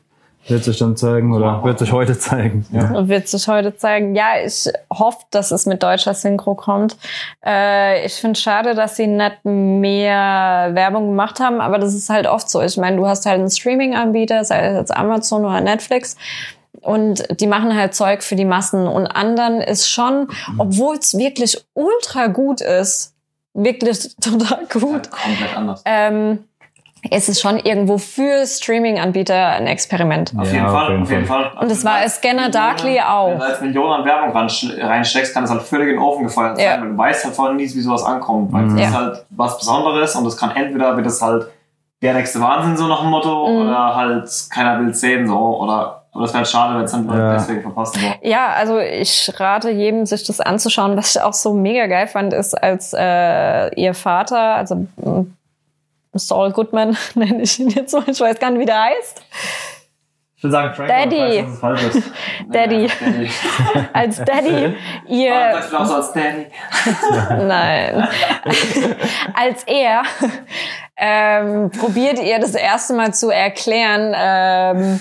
Wird 0.48 0.64
sich 0.64 0.78
dann 0.78 0.96
zeigen 0.96 1.32
oder 1.34 1.62
wird 1.62 1.78
sich 1.78 1.92
heute 1.92 2.18
zeigen. 2.18 2.66
Ja. 2.72 3.06
wird 3.08 3.28
sich 3.28 3.46
heute 3.46 3.76
zeigen. 3.76 4.14
Ja, 4.16 4.40
ich 4.44 4.68
hoffe, 4.92 5.18
dass 5.30 5.52
es 5.52 5.66
mit 5.66 5.82
deutscher 5.82 6.14
Synchro 6.14 6.54
kommt. 6.56 6.96
Äh, 7.46 8.04
ich 8.04 8.14
finde 8.14 8.38
schade, 8.38 8.74
dass 8.74 8.96
sie 8.96 9.06
nicht 9.06 9.44
mehr 9.44 10.70
Werbung 10.72 11.08
gemacht 11.08 11.38
haben, 11.38 11.60
aber 11.60 11.78
das 11.78 11.94
ist 11.94 12.10
halt 12.10 12.26
oft 12.26 12.50
so. 12.50 12.60
Ich 12.60 12.76
meine, 12.76 12.96
du 12.96 13.06
hast 13.06 13.24
halt 13.24 13.38
einen 13.38 13.50
Streaming-Anbieter, 13.50 14.44
sei 14.44 14.66
es 14.66 14.76
jetzt 14.76 14.96
Amazon 14.96 15.44
oder 15.44 15.60
Netflix. 15.60 16.16
Und 16.80 17.40
die 17.40 17.46
machen 17.46 17.76
halt 17.76 17.94
Zeug 17.94 18.24
für 18.24 18.34
die 18.34 18.44
Massen. 18.44 18.88
Und 18.88 19.06
anderen 19.06 19.60
ist 19.60 19.88
schon, 19.88 20.26
obwohl 20.58 20.96
es 20.96 21.16
wirklich 21.16 21.64
ultra 21.74 22.26
gut 22.26 22.60
ist, 22.60 23.14
wirklich 23.54 24.16
total 24.20 24.66
gut, 24.72 25.10
Komplett 25.10 25.56
anders. 25.56 25.82
ähm, 25.84 26.40
ist 27.10 27.28
es 27.28 27.40
schon 27.40 27.58
irgendwo 27.58 27.98
für 27.98 28.46
Streaming-Anbieter 28.46 29.48
ein 29.48 29.66
Experiment. 29.66 30.32
Auf 30.38 30.52
jeden 30.52 30.66
Fall, 30.68 31.02
auf 31.02 31.10
jeden 31.10 31.26
Fall. 31.26 31.50
Und 31.60 31.70
das 31.70 31.84
war 31.84 32.08
Scanner 32.08 32.48
Darkly 32.48 33.00
auch. 33.00 33.30
Wenn 33.30 33.38
du 33.38 33.44
als 33.44 33.60
Millionen 33.60 33.92
an 33.92 34.04
Werbung 34.04 34.30
reinsteckst, 34.32 35.34
kann 35.34 35.44
es 35.44 35.50
halt 35.50 35.62
völlig 35.62 35.88
in 35.88 35.94
den 35.94 36.02
Ofen 36.02 36.24
gefeuert 36.24 36.56
sein, 36.58 36.64
Ja. 36.66 36.80
weil 36.80 36.90
du 36.90 36.98
weißt 36.98 37.24
halt 37.24 37.34
vorher 37.34 37.54
nie, 37.54 37.64
wie 37.64 37.80
sowas 37.80 38.04
ankommt. 38.04 38.52
Weil 38.52 38.62
Mhm. 38.62 38.76
es 38.76 38.82
Ja. 38.82 38.88
ist 38.88 38.94
halt 38.96 39.24
was 39.30 39.58
Besonderes 39.58 40.14
und 40.14 40.26
es 40.26 40.36
kann 40.36 40.52
entweder 40.54 40.96
wird 40.96 41.06
es 41.06 41.20
halt 41.20 41.46
der 42.02 42.14
nächste 42.14 42.40
Wahnsinn, 42.40 42.76
so 42.76 42.86
nach 42.86 43.00
dem 43.00 43.10
Motto, 43.10 43.48
Mhm. 43.48 43.68
oder 43.68 43.96
halt 43.96 44.28
keiner 44.52 44.78
will 44.80 44.94
sehen, 44.94 45.26
so, 45.26 45.36
oder, 45.60 46.02
aber 46.12 46.22
das 46.22 46.30
wäre 46.32 46.38
halt 46.38 46.48
schade, 46.48 46.76
wenn 46.76 46.84
es 46.84 46.92
dann 46.92 47.08
Ja. 47.08 47.32
deswegen 47.34 47.62
verpassen, 47.62 48.00
so. 48.00 48.06
Ja, 48.28 48.48
also 48.56 48.78
ich 48.78 49.32
rate 49.38 49.70
jedem, 49.70 50.06
sich 50.06 50.24
das 50.24 50.40
anzuschauen. 50.40 50.96
Was 50.96 51.14
ich 51.16 51.22
auch 51.22 51.32
so 51.32 51.52
mega 51.52 51.86
geil 51.86 52.06
fand, 52.06 52.32
ist, 52.32 52.60
als 52.60 52.92
äh, 52.96 53.74
ihr 53.80 53.94
Vater, 53.94 54.38
also 54.56 54.86
Saul 56.14 56.52
Goodman 56.52 56.96
nenne 57.14 57.42
ich 57.42 57.58
ihn 57.58 57.70
jetzt 57.70 57.90
so, 57.90 58.02
ich 58.06 58.20
weiß 58.20 58.38
gar 58.38 58.50
nicht, 58.50 58.60
wie 58.60 58.66
der 58.66 58.82
heißt, 58.82 59.22
Ich 60.36 60.44
will 60.44 60.50
sagen, 60.50 60.74
Frank, 60.74 60.88
Daddy. 60.88 61.44
weiß, 61.46 61.60
dass 61.84 61.94
es. 61.94 62.04
Daddy. 62.50 62.86
Daddy. 63.00 63.30
als 63.92 64.16
Daddy 64.24 64.76
ihr, 65.08 65.34
sagst 65.52 65.72
du 65.72 65.76
auch 65.78 65.86
so 65.86 65.94
als 65.94 66.12
Daddy. 66.12 66.46
nein, 67.46 68.08
als 69.34 69.64
er 69.64 70.02
ähm, 70.96 71.70
probiert 71.70 72.18
ihr 72.22 72.38
das 72.38 72.54
erste 72.54 72.92
Mal 72.94 73.14
zu 73.14 73.30
erklären 73.30 74.14
ähm, 74.16 75.00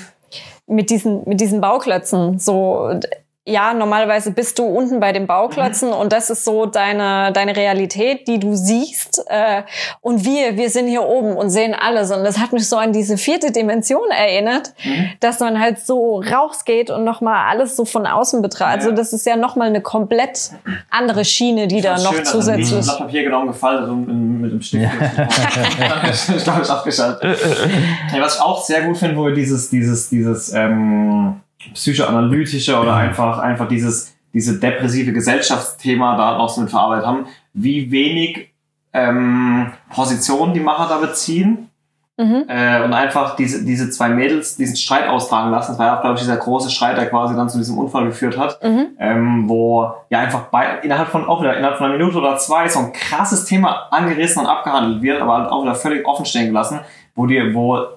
mit 0.68 0.90
diesen 0.90 1.28
mit 1.28 1.42
diesen 1.42 1.60
Bauklötzen 1.60 2.40
so 2.40 2.98
ja, 3.44 3.74
normalerweise 3.74 4.32
bist 4.32 4.60
du 4.60 4.66
unten 4.66 5.00
bei 5.00 5.14
den 5.14 5.26
Bauklötzen 5.26 5.92
und 5.92 6.14
das 6.14 6.30
ist 6.30 6.46
so 6.46 6.68
deine, 6.68 7.32
deine 7.34 7.56
Realität, 7.56 8.28
die 8.28 8.40
du 8.40 8.54
siehst. 8.56 9.24
Äh, 9.28 9.64
und 10.00 10.24
wir, 10.26 10.58
wir 10.58 10.70
sind 10.70 10.88
hier 10.88 11.04
oben 11.04 11.36
und 11.36 11.50
sehen 11.50 11.74
alles. 11.74 12.12
Und 12.12 12.24
das 12.24 12.38
hat 12.38 12.54
mich 12.54 12.70
so 12.70 12.78
an 12.78 12.94
diese 12.94 13.18
vierte 13.18 13.52
Dimension 13.52 14.10
erinnert, 14.12 14.74
dass 15.22 15.40
man 15.40 15.60
halt 15.60 15.80
so 15.80 16.22
rausgeht 16.22 16.92
und 16.92 17.04
nochmal 17.04 17.50
alles 17.50 17.76
so 17.76 17.84
von 17.84 18.06
außen 18.06 18.44
betrachtet. 18.44 18.82
Ja. 18.84 18.88
Also 18.90 18.96
das 18.96 19.12
ist 19.12 19.26
ja 19.26 19.36
nochmal 19.36 19.70
eine 19.70 19.82
komplett 19.82 20.52
andere 20.92 21.26
Schiene, 21.26 21.68
die 21.68 21.82
da 21.82 21.98
Fand's 21.98 22.04
noch 22.04 22.14
schön, 22.14 22.24
dass 22.24 22.48
er 22.48 22.54
ein 22.54 22.64
zusätzlich... 22.64 22.86
Blatt 22.86 22.98
Papier 23.00 23.24
genommen, 23.24 23.48
gefaltet 23.48 23.90
und 23.90 24.08
in- 24.08 24.42
mit 24.42 24.52
dem 24.52 24.62
Stift. 24.62 24.86
ich 26.38 26.44
glaube, 26.44 26.62
ich 26.62 26.70
abgeschaltet. 26.70 27.24
ja, 28.14 28.22
was 28.22 28.36
ich 28.36 28.42
auch 28.42 28.64
sehr 28.64 28.84
gut 28.84 28.98
finde, 28.98 29.18
wo 29.18 29.26
wir 29.26 29.34
dieses, 29.34 29.70
dieses, 29.70 30.10
dieses 30.10 30.54
ähm, 30.54 31.42
psychoanalytische 31.74 32.80
oder 32.80 32.96
einfach, 32.96 33.40
einfach 33.40 33.68
dieses, 33.68 34.16
diese 34.34 34.60
depressive 34.60 35.14
Gesellschaftsthema 35.14 36.18
da 36.18 36.38
auch 36.38 36.50
so 36.50 36.62
mit 36.62 36.70
verarbeitet 36.70 37.06
haben, 37.06 37.26
wie 37.54 37.92
wenig 37.92 38.52
ähm, 38.94 39.72
Positionen 39.94 40.54
die 40.54 40.60
Macher 40.60 40.88
da 40.90 40.98
beziehen. 40.98 41.70
Mhm. 42.18 42.44
Äh, 42.48 42.84
und 42.84 42.94
einfach 42.94 43.36
diese, 43.36 43.66
diese 43.66 43.90
zwei 43.90 44.10
Mädels 44.10 44.56
diesen 44.56 44.76
Streit 44.76 45.08
austragen 45.08 45.50
lassen. 45.50 45.72
Das 45.72 45.80
war 45.80 45.88
ja, 45.88 46.02
glaube 46.02 46.16
ich, 46.16 46.22
dieser 46.22 46.38
große 46.38 46.70
Streit, 46.70 46.98
der 46.98 47.10
quasi 47.10 47.36
dann 47.36 47.50
zu 47.50 47.58
diesem 47.58 47.78
Unfall 47.78 48.06
geführt 48.06 48.38
hat 48.38 48.62
Mhm. 48.62 48.88
ähm, 49.00 49.50
wo 49.50 49.92
ja 50.10 50.20
einfach 50.20 50.42
bei, 50.50 50.80
innerhalb 50.84 51.08
von 51.08 51.26
auch 51.26 51.42
wieder 51.42 51.58
innerhalb 51.58 51.78
von 51.78 51.88
einer 51.88 51.98
Minute 51.98 52.18
oder 52.18 52.38
zwei 52.38 52.68
so 52.68 52.80
ein 52.80 52.94
krasses 52.94 53.46
Thema 53.46 53.88
angerissen 53.92 54.42
und 54.44 54.48
abgehandelt 54.48 55.02
wird, 55.02 55.22
aber 55.22 55.38
halt 55.38 55.52
auch 55.52 55.64
wieder 55.64 55.74
völlig 55.74 56.06
offen 56.06 56.26
stehen 56.26 56.48
gelassen, 56.48 56.82
wo 57.16 57.26
dir, 57.26 57.54
wo 57.56 57.88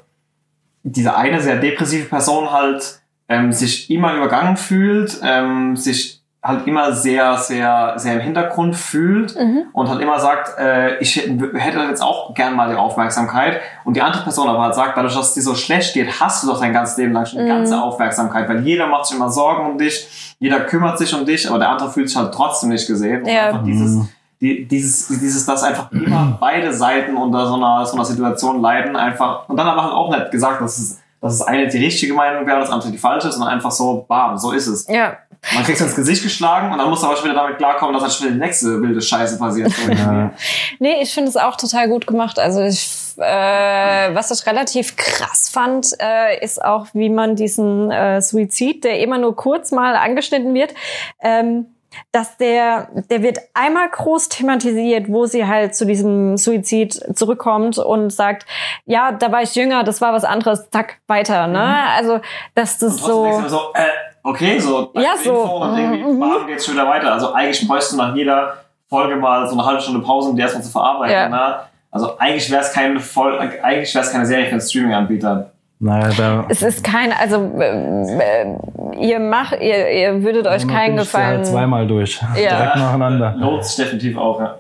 diese 0.85 1.16
eine 1.16 1.40
sehr 1.40 1.57
depressive 1.57 2.09
Person 2.09 2.50
halt 2.50 3.00
ähm, 3.28 3.52
sich 3.52 3.90
immer 3.90 4.14
übergangen 4.14 4.56
fühlt, 4.56 5.20
ähm, 5.22 5.76
sich 5.76 6.20
halt 6.42 6.66
immer 6.66 6.92
sehr, 6.92 7.38
sehr, 7.38 7.94
sehr 7.96 8.14
im 8.16 8.20
Hintergrund 8.20 8.76
fühlt 8.76 9.34
Mhm. 9.34 9.62
und 9.72 9.88
halt 9.88 10.02
immer 10.02 10.20
sagt, 10.20 10.58
äh, 10.58 10.98
ich 10.98 11.16
hätte 11.16 11.78
jetzt 11.88 12.02
auch 12.02 12.34
gern 12.34 12.54
mal 12.54 12.68
die 12.68 12.76
Aufmerksamkeit 12.76 13.60
und 13.84 13.96
die 13.96 14.02
andere 14.02 14.22
Person 14.24 14.48
aber 14.50 14.60
halt 14.62 14.74
sagt, 14.74 14.94
dadurch, 14.98 15.14
dass 15.14 15.28
es 15.28 15.34
dir 15.34 15.40
so 15.42 15.54
schlecht 15.54 15.94
geht, 15.94 16.20
hast 16.20 16.42
du 16.42 16.48
doch 16.48 16.60
dein 16.60 16.74
ganzes 16.74 16.98
Leben 16.98 17.14
lang 17.14 17.24
schon 17.24 17.38
die 17.38 17.44
Mhm. 17.46 17.48
ganze 17.48 17.80
Aufmerksamkeit, 17.80 18.46
weil 18.46 18.60
jeder 18.60 18.88
macht 18.88 19.06
sich 19.06 19.16
immer 19.16 19.30
Sorgen 19.30 19.70
um 19.70 19.78
dich, 19.78 20.37
jeder 20.38 20.60
kümmert 20.60 20.98
sich 20.98 21.14
um 21.14 21.24
dich, 21.24 21.48
aber 21.48 21.58
der 21.58 21.70
andere 21.70 21.90
fühlt 21.90 22.08
sich 22.10 22.18
halt 22.18 22.34
trotzdem 22.34 22.68
nicht 22.68 22.87
gesehen. 22.87 23.22
Und 23.22 23.28
Ja. 23.28 23.46
einfach 23.46 23.64
dieses, 23.64 24.06
die, 24.42 24.66
dieses, 24.68 25.08
dieses, 25.08 25.46
dass 25.46 25.62
einfach 25.62 25.90
immer 25.92 26.37
beide 26.38 26.74
Seiten 26.74 27.16
unter 27.16 27.46
so 27.46 27.54
einer, 27.54 27.87
so 27.87 27.94
einer 27.94 28.04
Situation 28.04 28.60
leiden, 28.60 28.96
einfach, 28.96 29.48
und 29.48 29.56
dann 29.56 29.66
aber 29.66 29.84
halt 29.84 29.94
auch 29.94 30.10
nicht 30.14 30.30
gesagt, 30.30 30.60
dass 30.60 30.76
es, 30.76 31.00
dass 31.24 31.38
das 31.38 31.46
eine 31.46 31.66
die 31.66 31.78
richtige 31.78 32.12
Meinung 32.12 32.46
wäre, 32.46 32.60
das 32.60 32.68
andere 32.68 32.92
die 32.92 32.98
falsche, 32.98 33.32
sondern 33.32 33.48
einfach 33.48 33.70
so, 33.70 34.04
bam, 34.06 34.37
so 34.37 34.52
ist 34.52 34.66
es. 34.66 34.87
Ja, 34.88 35.16
Man 35.54 35.64
kriegt 35.64 35.80
ins 35.80 35.96
Gesicht 35.96 36.22
geschlagen 36.22 36.70
und 36.70 36.78
dann 36.78 36.90
muss 36.90 37.02
aber 37.02 37.16
schon 37.16 37.24
wieder 37.24 37.34
damit 37.34 37.56
klarkommen, 37.56 37.94
dass 37.94 38.02
dann 38.02 38.12
schon 38.12 38.26
wieder 38.26 38.34
die 38.34 38.40
nächste 38.40 38.82
wilde 38.82 39.00
Scheiße 39.00 39.38
passiert. 39.38 39.72
Ja. 39.88 40.32
Nee, 40.80 41.02
ich 41.02 41.14
finde 41.14 41.30
es 41.30 41.37
auch 41.37 41.56
total 41.56 41.88
gut 41.88 42.06
gemacht. 42.06 42.38
Also 42.38 42.60
ich, 42.62 43.14
äh, 43.16 44.14
was 44.14 44.30
ich 44.30 44.46
relativ 44.46 44.96
krass 44.96 45.48
fand, 45.48 45.92
äh, 45.98 46.44
ist 46.44 46.62
auch, 46.62 46.88
wie 46.92 47.08
man 47.08 47.37
diesen 47.37 47.90
äh, 47.90 48.20
Suizid, 48.20 48.84
der 48.84 49.00
immer 49.00 49.16
nur 49.16 49.34
kurz 49.34 49.72
mal 49.72 49.96
angeschnitten 49.96 50.52
wird, 50.52 50.74
ähm, 51.22 51.66
dass 52.12 52.37
der, 52.37 52.88
der 53.11 53.22
wird 53.22 53.38
einmal 53.54 53.88
groß 53.90 54.28
thematisiert, 54.28 55.09
wo 55.09 55.26
sie 55.26 55.46
halt 55.46 55.74
zu 55.74 55.87
diesem 55.87 56.37
Suizid 56.37 57.00
zurückkommt 57.16 57.78
und 57.78 58.11
sagt, 58.11 58.46
ja, 58.87 59.12
da 59.12 59.30
war 59.33 59.42
ich 59.42 59.54
jünger, 59.54 59.85
das 59.85 60.00
war 60.00 60.12
was 60.12 60.24
anderes, 60.24 60.68
zack, 60.70 60.98
weiter, 61.07 61.46
ne? 61.46 61.59
Mhm. 61.59 61.96
Also, 61.98 62.20
dass 62.54 62.78
das 62.78 62.96
so. 62.98 63.40
so, 63.46 63.59
äh, 63.74 63.87
okay, 64.22 64.59
so, 64.59 64.90
Ja, 64.94 65.14
so. 65.22 65.42
Info 65.42 65.57
Und 65.64 65.78
irgendwie, 65.78 66.02
Mhm. 66.04 66.46
geht's 66.46 66.66
schon 66.66 66.74
wieder 66.74 66.87
weiter. 66.88 67.12
Also 67.12 67.33
eigentlich 67.33 67.66
bräuchst 67.66 67.92
du 67.92 67.96
nach 67.96 68.14
jeder 68.14 68.59
Folge 68.88 69.16
mal 69.16 69.46
so 69.48 69.54
eine 69.54 69.64
halbe 69.64 69.80
Stunde 69.80 70.00
Pause, 70.00 70.30
um 70.30 70.37
die 70.37 70.42
erstmal 70.42 70.62
zu 70.62 70.70
verarbeiten. 70.70 71.14
Ja. 71.14 71.28
Ne? 71.28 71.57
Also 71.90 72.18
eigentlich 72.18 72.50
wäre 72.50 72.62
es 72.62 72.72
keine 72.72 72.98
Voll 73.00 73.38
eigentlich 73.38 73.94
wäre 73.94 74.04
es 74.04 74.11
keine 74.12 74.26
Serie 74.26 74.46
für 74.46 74.52
einen 74.52 74.61
Streaming-Anbieter. 74.61 75.50
Naja, 75.85 76.09
da. 76.16 76.44
Es 76.49 76.62
ist 76.62 76.83
kein, 76.83 77.12
also 77.12 77.53
äh, 77.59 78.03
äh, 78.42 78.57
ihr 79.01 79.20
macht, 79.20 79.61
ihr, 79.61 79.90
ihr 79.90 80.23
würdet 80.23 80.47
euch 80.47 80.66
keinen 80.66 80.97
Halt 80.97 81.01
Gefallen. 81.01 81.44
zweimal 81.44 81.87
durch. 81.87 82.20
Ja. 82.42 82.57
Direkt 82.57 82.77
nacheinander. 82.77 83.35
Lohnt 83.37 83.64
sich 83.66 83.77
definitiv 83.85 84.16
auch, 84.16 84.40
ja. 84.40 84.55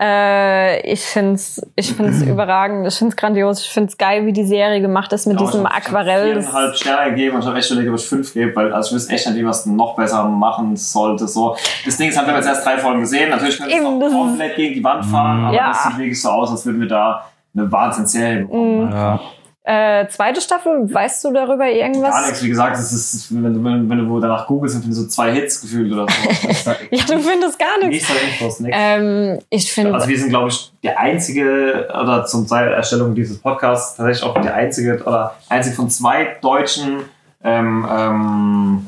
Äh, 0.00 0.80
ich 0.90 1.00
find's, 1.00 1.62
ich 1.76 1.92
find's 1.94 2.22
überragend, 2.26 2.84
ich 2.88 2.94
find's 2.94 3.14
grandios, 3.14 3.60
ich 3.62 3.70
find's 3.70 3.96
geil, 3.96 4.26
wie 4.26 4.32
die 4.32 4.42
Serie 4.44 4.80
gemacht 4.80 5.12
ist 5.12 5.26
mit 5.28 5.38
Ja, 5.38 5.46
diesem 5.46 5.60
ich 5.64 5.66
hab- 5.70 5.76
Aquarell. 5.76 6.38
Ich 6.38 6.52
habe 6.52 6.74
Sterne 6.74 7.10
gegeben 7.10 7.36
und 7.36 7.42
ich 7.42 7.46
habe 7.48 7.58
echt 7.58 7.70
überlegt, 7.70 7.90
ob 7.92 7.96
ich 8.00 8.06
fünf 8.06 8.34
gebe, 8.34 8.56
weil 8.56 8.72
also 8.72 8.88
ich 8.88 8.94
wüsste 8.96 9.12
echt 9.14 9.26
nicht, 9.28 9.36
wie 9.38 9.42
man 9.42 9.52
es 9.52 9.64
noch 9.66 9.94
besser 9.94 10.24
machen 10.24 10.74
sollte. 10.76 11.28
So. 11.28 11.56
Das 11.84 11.96
Ding 11.96 12.08
ist, 12.08 12.16
halt, 12.16 12.26
wir 12.26 12.32
haben 12.34 12.40
jetzt 12.40 12.48
erst 12.48 12.66
drei 12.66 12.78
Folgen 12.78 12.98
gesehen. 13.00 13.30
Natürlich 13.30 13.58
können 13.60 14.00
wir 14.00 14.06
es 14.08 14.12
komplett 14.12 14.56
gegen 14.56 14.74
die 14.74 14.82
Wand 14.82 15.04
fahren, 15.04 15.44
aber 15.44 15.54
Ja. 15.56 15.68
das 15.68 15.84
sieht 15.84 15.98
wirklich 15.98 16.20
so 16.20 16.30
aus, 16.30 16.50
als 16.50 16.66
würden 16.66 16.80
wir 16.80 16.88
da 16.88 17.24
eine 17.54 17.70
Wahnsinnsserie 17.70 18.40
bekommen. 18.42 18.86
Mhm. 18.86 18.92
Ja. 18.92 19.20
Äh, 19.64 20.08
zweite 20.08 20.40
Staffel, 20.40 20.92
weißt 20.92 21.24
du 21.24 21.32
darüber 21.32 21.68
irgendwas? 21.68 22.10
Gar 22.10 22.22
nichts, 22.26 22.42
wie 22.42 22.48
gesagt, 22.48 22.76
das 22.76 22.92
ist, 22.92 23.32
wenn 23.32 23.44
du, 23.54 23.62
wenn, 23.64 23.88
wenn 23.88 24.08
du 24.08 24.18
danach 24.18 24.48
googelst, 24.48 24.82
sind 24.82 24.92
so 24.92 25.06
zwei 25.06 25.30
Hits 25.32 25.60
gefühlt 25.60 25.92
oder 25.92 26.06
so. 26.08 26.70
Ja, 26.90 27.04
du 27.06 27.18
findest 27.20 27.58
gar 27.60 27.78
nichts. 27.78 28.08
Nichts 28.08 28.24
Infos, 28.40 28.58
nichts. 28.60 28.76
Ähm, 28.80 29.38
ich 29.50 29.72
finde, 29.72 29.94
Also 29.94 30.08
wir 30.08 30.18
sind, 30.18 30.30
glaube 30.30 30.48
ich, 30.48 30.72
der 30.82 30.98
einzige, 30.98 31.88
oder 31.90 32.24
zum 32.24 32.48
Zeit 32.48 32.72
Erstellung 32.72 33.14
dieses 33.14 33.38
Podcasts 33.38 33.96
tatsächlich 33.96 34.24
auch 34.28 34.40
der 34.40 34.54
einzige, 34.54 35.00
oder 35.04 35.36
einzige 35.48 35.76
von 35.76 35.88
zwei 35.88 36.36
deutschen 36.40 37.04
ähm, 37.44 37.86
ähm, 37.88 38.86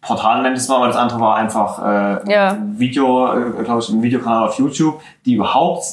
Portalen, 0.00 0.42
nennt 0.42 0.56
es 0.56 0.68
mal, 0.68 0.80
weil 0.80 0.88
das 0.88 0.96
andere 0.96 1.20
war 1.20 1.36
einfach 1.36 1.78
äh, 2.24 2.32
Ja. 2.32 2.52
ein 2.52 2.78
Video, 2.78 3.30
äh, 3.60 3.62
glaube 3.62 3.80
ich, 3.82 3.90
ein 3.90 4.00
Videokanal 4.02 4.48
auf 4.48 4.54
YouTube, 4.58 5.02
die 5.26 5.34
überhaupt 5.34 5.84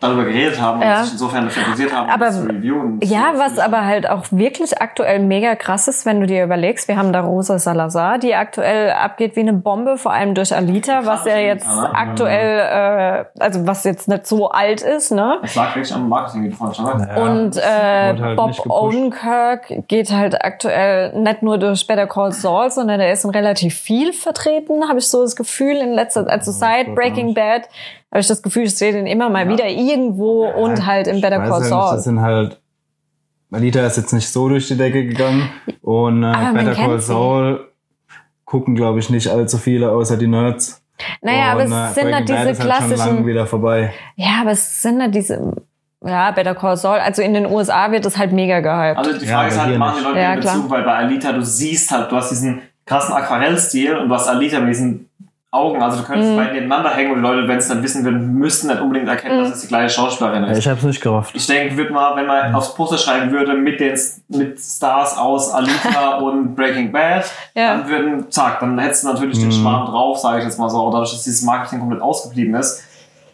darüber 0.00 0.24
geredet 0.24 0.60
haben 0.60 0.80
Ja. 0.80 0.98
und 0.98 1.04
sich 1.04 1.12
insofern 1.14 1.44
dafür 1.46 1.62
interessiert 1.64 1.92
haben, 1.92 2.08
Aber- 2.08 2.26
das 2.26 2.40
zu 2.40 2.46
reviewen. 2.46 3.00
ja, 3.02 3.32
So, 3.34 3.40
was 3.40 3.58
aber 3.58 3.84
halt 3.84 4.08
auch 4.08 4.24
wirklich 4.30 4.80
aktuell 4.80 5.18
mega 5.18 5.56
krass 5.56 5.88
ist, 5.88 6.06
wenn 6.06 6.20
du 6.20 6.26
dir 6.28 6.44
überlegst, 6.44 6.86
wir 6.86 6.96
haben 6.96 7.12
da 7.12 7.20
Rosa 7.22 7.58
Salazar, 7.58 8.18
die 8.18 8.34
aktuell 8.36 8.92
abgeht 8.92 9.34
wie 9.34 9.40
eine 9.40 9.54
Bombe, 9.54 9.98
vor 9.98 10.12
allem 10.12 10.34
durch 10.34 10.54
Alita, 10.54 11.04
was 11.04 11.24
ja 11.24 11.38
jetzt 11.38 11.66
Alita, 11.66 11.88
ne? 11.88 11.94
aktuell, 11.96 13.24
äh, 13.38 13.42
also 13.42 13.66
was 13.66 13.82
jetzt 13.84 14.06
nicht 14.06 14.26
so 14.26 14.50
alt 14.50 14.82
ist, 14.82 15.10
ne? 15.10 15.38
Das 15.42 15.54
lag 15.56 15.74
wirklich 15.74 15.92
am 15.92 16.08
Marketing, 16.08 16.44
wie 16.44 16.48
du 16.50 16.54
vorhin 16.56 16.74
schon 16.74 16.86
sagst. 16.86 17.08
Ja, 17.16 17.22
Und 17.24 17.56
äh, 17.56 18.22
halt 18.22 18.36
Bob. 18.36 18.52
Odenkirk 18.70 19.88
geht 19.88 20.12
halt 20.12 20.44
aktuell 20.44 21.12
nicht 21.18 21.42
nur 21.42 21.58
durch 21.58 21.86
Better 21.86 22.06
Call 22.06 22.32
Saul, 22.32 22.70
sondern 22.70 23.00
er 23.00 23.12
ist 23.12 23.24
in 23.24 23.30
relativ 23.30 23.74
viel 23.74 24.12
vertreten, 24.12 24.88
habe 24.88 24.98
ich 24.98 25.08
so 25.08 25.22
das 25.22 25.36
Gefühl 25.36 25.76
in 25.76 25.92
letzter 25.92 26.24
Zeit. 26.24 26.32
Also 26.32 26.52
seit 26.52 26.94
Breaking 26.94 27.34
Bad 27.34 27.62
habe 28.10 28.20
ich 28.20 28.26
das 28.26 28.42
Gefühl, 28.42 28.64
ich 28.64 28.74
sehe 28.76 28.92
den 28.92 29.06
immer 29.06 29.28
mal 29.30 29.48
wieder 29.48 29.66
irgendwo 29.68 30.46
und 30.48 30.86
halt 30.86 31.06
in 31.06 31.20
Better 31.20 31.38
Call 31.40 31.60
ja 31.62 31.68
Saul. 31.68 31.94
Das 31.96 32.04
sind 32.04 32.20
halt. 32.20 32.60
Alita 33.50 33.80
ist 33.86 33.96
jetzt 33.96 34.12
nicht 34.12 34.28
so 34.28 34.48
durch 34.48 34.68
die 34.68 34.76
Decke 34.76 35.06
gegangen. 35.06 35.48
Und 35.82 36.22
äh, 36.22 36.26
Aber 36.26 36.52
Better 36.58 36.74
Call 36.74 36.98
sie. 37.00 37.06
Saul 37.06 37.68
gucken, 38.44 38.74
glaube 38.74 38.98
ich, 38.98 39.10
nicht 39.10 39.28
allzu 39.28 39.58
viele 39.58 39.90
außer 39.90 40.16
die 40.16 40.26
Nerds. 40.26 40.82
Naja, 41.22 41.52
aber 41.52 41.64
Und, 41.64 41.72
äh, 41.72 41.86
es 41.88 41.94
sind 41.94 42.04
Breaking 42.04 42.14
halt 42.14 42.28
diese 42.28 42.38
ist 42.50 42.60
halt 42.60 42.60
klassischen. 42.60 43.26
wieder 43.26 43.46
vorbei. 43.46 43.92
Ja, 44.16 44.40
aber 44.42 44.50
es 44.52 44.82
sind 44.82 45.00
halt 45.00 45.14
diese. 45.14 45.52
Ja, 46.04 46.30
Better 46.30 46.54
Call 46.54 46.76
Saul. 46.76 46.98
Also 46.98 47.22
in 47.22 47.34
den 47.34 47.46
USA 47.46 47.90
wird 47.90 48.06
es 48.06 48.16
halt 48.16 48.32
mega 48.32 48.60
gehypt. 48.60 48.98
Also 48.98 49.18
die 49.18 49.26
Ja, 49.26 49.38
Frage 49.38 49.48
ist 49.48 49.58
aber 49.58 49.66
halt, 49.68 49.78
machen 49.78 49.96
die. 49.98 50.04
Leute 50.04 50.18
Ja, 50.20 50.32
den 50.34 50.40
klar. 50.40 50.54
Bezug, 50.56 50.70
weil 50.70 50.82
bei 50.84 50.94
Alita, 50.94 51.32
du 51.32 51.42
siehst 51.44 51.90
halt, 51.90 52.10
du 52.12 52.16
hast 52.16 52.30
diesen 52.30 52.62
krassen 52.86 53.14
Aquarellstil 53.14 53.96
und 53.96 54.08
du 54.08 54.14
hast 54.14 54.28
Alita 54.28 54.60
mit 54.60 54.70
diesen 54.70 55.07
Augen, 55.50 55.80
also 55.82 55.98
du 55.98 56.04
könntest 56.04 56.32
Mhm. 56.32 56.36
beide 56.36 56.52
nebeneinander 56.52 56.90
hängen 56.90 57.10
und 57.12 57.16
die 57.18 57.22
Leute, 57.22 57.48
wenn 57.48 57.56
es 57.56 57.68
dann 57.68 57.82
wissen 57.82 58.04
würden, 58.04 58.34
müssten 58.34 58.66
nicht 58.66 58.80
unbedingt 58.82 59.08
erkennen, 59.08 59.38
Mhm. 59.38 59.44
dass 59.44 59.54
es 59.54 59.60
die 59.62 59.68
gleiche 59.68 59.88
Schauspielerin 59.94 60.44
ist. 60.44 60.58
Ich 60.58 60.68
habe 60.68 60.76
es 60.78 60.84
nicht 60.84 61.00
gerafft. 61.00 61.34
Ich 61.34 61.46
denke, 61.46 61.74
würde 61.76 61.90
man, 61.92 62.16
wenn 62.16 62.26
man 62.26 62.54
aufs 62.54 62.74
Poster 62.74 62.98
schreiben 62.98 63.30
würde 63.32 63.54
mit 63.54 63.80
den 63.80 63.98
mit 64.28 64.60
Stars 64.60 65.16
aus 65.16 65.50
Alita 65.50 66.16
und 66.20 66.54
Breaking 66.54 66.92
Bad, 66.92 67.24
Ja. 67.54 67.78
dann 67.78 67.88
würden, 67.88 68.30
zack, 68.30 68.60
dann 68.60 68.78
hättest 68.78 69.04
du 69.04 69.08
natürlich 69.08 69.38
den 69.38 69.48
Mhm. 69.48 69.52
Schmarrn 69.52 69.86
drauf, 69.86 70.18
sage 70.18 70.40
ich 70.40 70.44
jetzt 70.44 70.58
mal 70.58 70.68
so, 70.68 70.84
und 70.84 70.92
dadurch, 70.92 71.12
dass 71.12 71.22
dieses 71.24 71.40
Marketing 71.42 71.78
komplett 71.80 72.02
ausgeblieben 72.02 72.54
ist. 72.54 72.84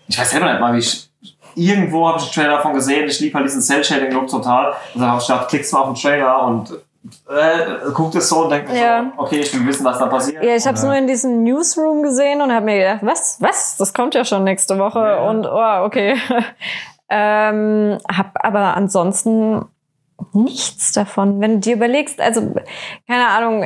Ich 0.07 0.17
weiß 0.17 0.31
selber 0.31 0.51
nicht 0.53 0.61
mal, 0.61 0.73
wie 0.75 0.79
ich. 0.79 1.11
Irgendwo 1.57 2.07
habe 2.09 2.19
ich 2.19 2.25
einen 2.25 2.33
Trailer 2.33 2.57
davon 2.57 2.75
gesehen, 2.75 3.07
ich 3.09 3.19
liebe 3.21 3.35
halt 3.37 3.47
diesen 3.47 3.63
Cell-Shading-Look 3.63 4.29
total. 4.29 4.73
Und 4.95 5.01
dann 5.01 5.11
habe 5.11 5.21
ich 5.21 5.27
gedacht, 5.27 5.49
klickst 5.49 5.73
mal 5.73 5.81
auf 5.81 5.93
den 5.93 5.95
Trailer 6.03 6.43
und 6.47 6.73
äh, 7.29 7.91
guckt 7.93 8.15
es 8.15 8.29
so 8.29 8.45
und 8.45 8.51
denkt 8.51 8.71
Ja. 8.73 9.13
so, 9.17 9.23
okay, 9.23 9.41
ich 9.41 9.55
will 9.55 9.67
wissen, 9.67 9.85
was 9.85 9.99
da 9.99 10.07
passiert. 10.07 10.43
Ja, 10.43 10.55
ich 10.55 10.67
habe 10.67 10.77
es 10.77 10.83
nur 10.83 10.95
in 10.95 11.07
diesem 11.07 11.43
Newsroom 11.43 12.03
gesehen 12.03 12.41
und 12.41 12.53
habe 12.53 12.65
mir 12.65 12.79
gedacht, 12.79 13.01
was, 13.03 13.37
was, 13.41 13.77
das 13.77 13.93
kommt 13.93 14.15
ja 14.15 14.25
schon 14.25 14.45
nächste 14.45 14.79
Woche 14.79 15.01
Ja. 15.01 15.29
und 15.29 15.47
oh, 15.47 15.85
okay. 15.85 16.17
ähm, 17.11 17.99
hab 18.11 18.45
aber 18.45 18.75
ansonsten 18.77 19.67
nichts 20.33 20.93
davon. 20.93 21.41
Wenn 21.41 21.55
du 21.55 21.59
dir 21.61 21.75
überlegst, 21.77 22.21
also 22.21 22.55
keine 23.07 23.29
Ahnung, 23.29 23.65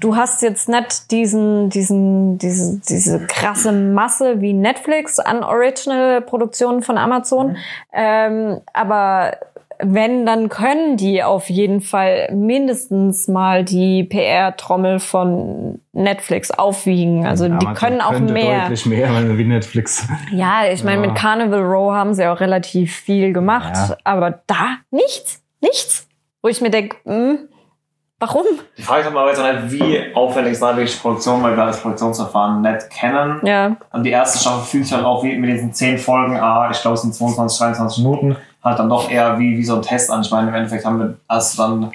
du 0.00 0.16
hast 0.16 0.42
jetzt 0.42 0.68
nicht 0.68 1.10
diesen, 1.10 1.68
diesen, 1.70 2.38
diese, 2.38 2.80
diese 2.80 3.26
krasse 3.26 3.72
Masse 3.72 4.40
wie 4.40 4.54
Netflix 4.54 5.18
an 5.18 5.44
Original-Produktionen 5.44 6.82
von 6.82 6.98
Amazon, 6.98 7.56
ähm, 7.92 8.62
aber 8.72 9.36
wenn, 9.82 10.24
dann 10.26 10.48
können 10.48 10.96
die 10.96 11.22
auf 11.22 11.50
jeden 11.50 11.80
Fall 11.80 12.30
mindestens 12.32 13.28
mal 13.28 13.64
die 13.64 14.04
PR-Trommel 14.04 14.98
von 15.00 15.80
Netflix 15.92 16.50
aufwiegen. 16.50 17.26
Also 17.26 17.46
die 17.46 17.52
Amazon 17.52 17.74
können 17.74 18.00
auch 18.00 18.18
mehr. 18.18 18.62
Deutlich 18.62 18.86
mehr 18.86 19.36
wie 19.38 19.44
Netflix. 19.44 20.06
Ja, 20.32 20.62
ich 20.72 20.84
meine, 20.84 21.02
Ja. 21.02 21.08
mit 21.08 21.16
Carnival 21.18 21.60
Row 21.62 21.92
haben 21.92 22.14
sie 22.14 22.26
auch 22.26 22.40
relativ 22.40 22.94
viel 22.96 23.32
gemacht, 23.32 23.72
Ja. 23.74 23.96
aber 24.04 24.42
da 24.46 24.76
nichts, 24.90 25.42
nichts. 25.60 26.08
Wo 26.42 26.48
ich 26.48 26.60
mir 26.60 26.70
denke, 26.70 26.96
hm, 27.04 27.38
warum? 28.18 28.44
Die 28.78 28.82
Frage 28.82 29.02
ist 29.02 29.06
aber 29.08 29.28
jetzt 29.28 29.42
halt, 29.42 29.70
wie 29.72 30.14
aufwendig 30.14 30.60
wirklich 30.60 30.94
die 30.94 31.00
Produktion, 31.00 31.42
weil 31.42 31.56
wir 31.56 31.66
das 31.66 31.80
Produktionsverfahren 31.82 32.60
nicht 32.62 32.90
kennen. 32.90 33.40
Ja, 33.44 33.76
Und 33.92 34.04
die 34.04 34.10
erste 34.10 34.38
Staffel 34.38 34.64
fühlt 34.64 34.84
sich 34.86 34.94
halt 34.94 35.04
auch 35.04 35.22
wie 35.24 35.36
mit 35.36 35.50
diesen 35.50 35.72
10 35.72 35.98
Folgen, 35.98 36.36
ah, 36.38 36.68
ich 36.70 36.80
glaube 36.80 36.94
es 36.94 37.02
sind 37.02 37.14
22, 37.14 37.58
23 37.58 38.04
Minuten, 38.04 38.36
halt 38.62 38.78
dann 38.78 38.88
doch 38.88 39.10
eher 39.10 39.38
wie, 39.38 39.56
wie 39.56 39.64
so 39.64 39.76
ein 39.76 39.82
Test 39.82 40.10
an. 40.10 40.22
Ich 40.22 40.30
meine, 40.30 40.48
im 40.48 40.54
Endeffekt 40.54 40.84
haben 40.84 40.98
wir 40.98 41.16
erst 41.28 41.58
dann 41.58 41.92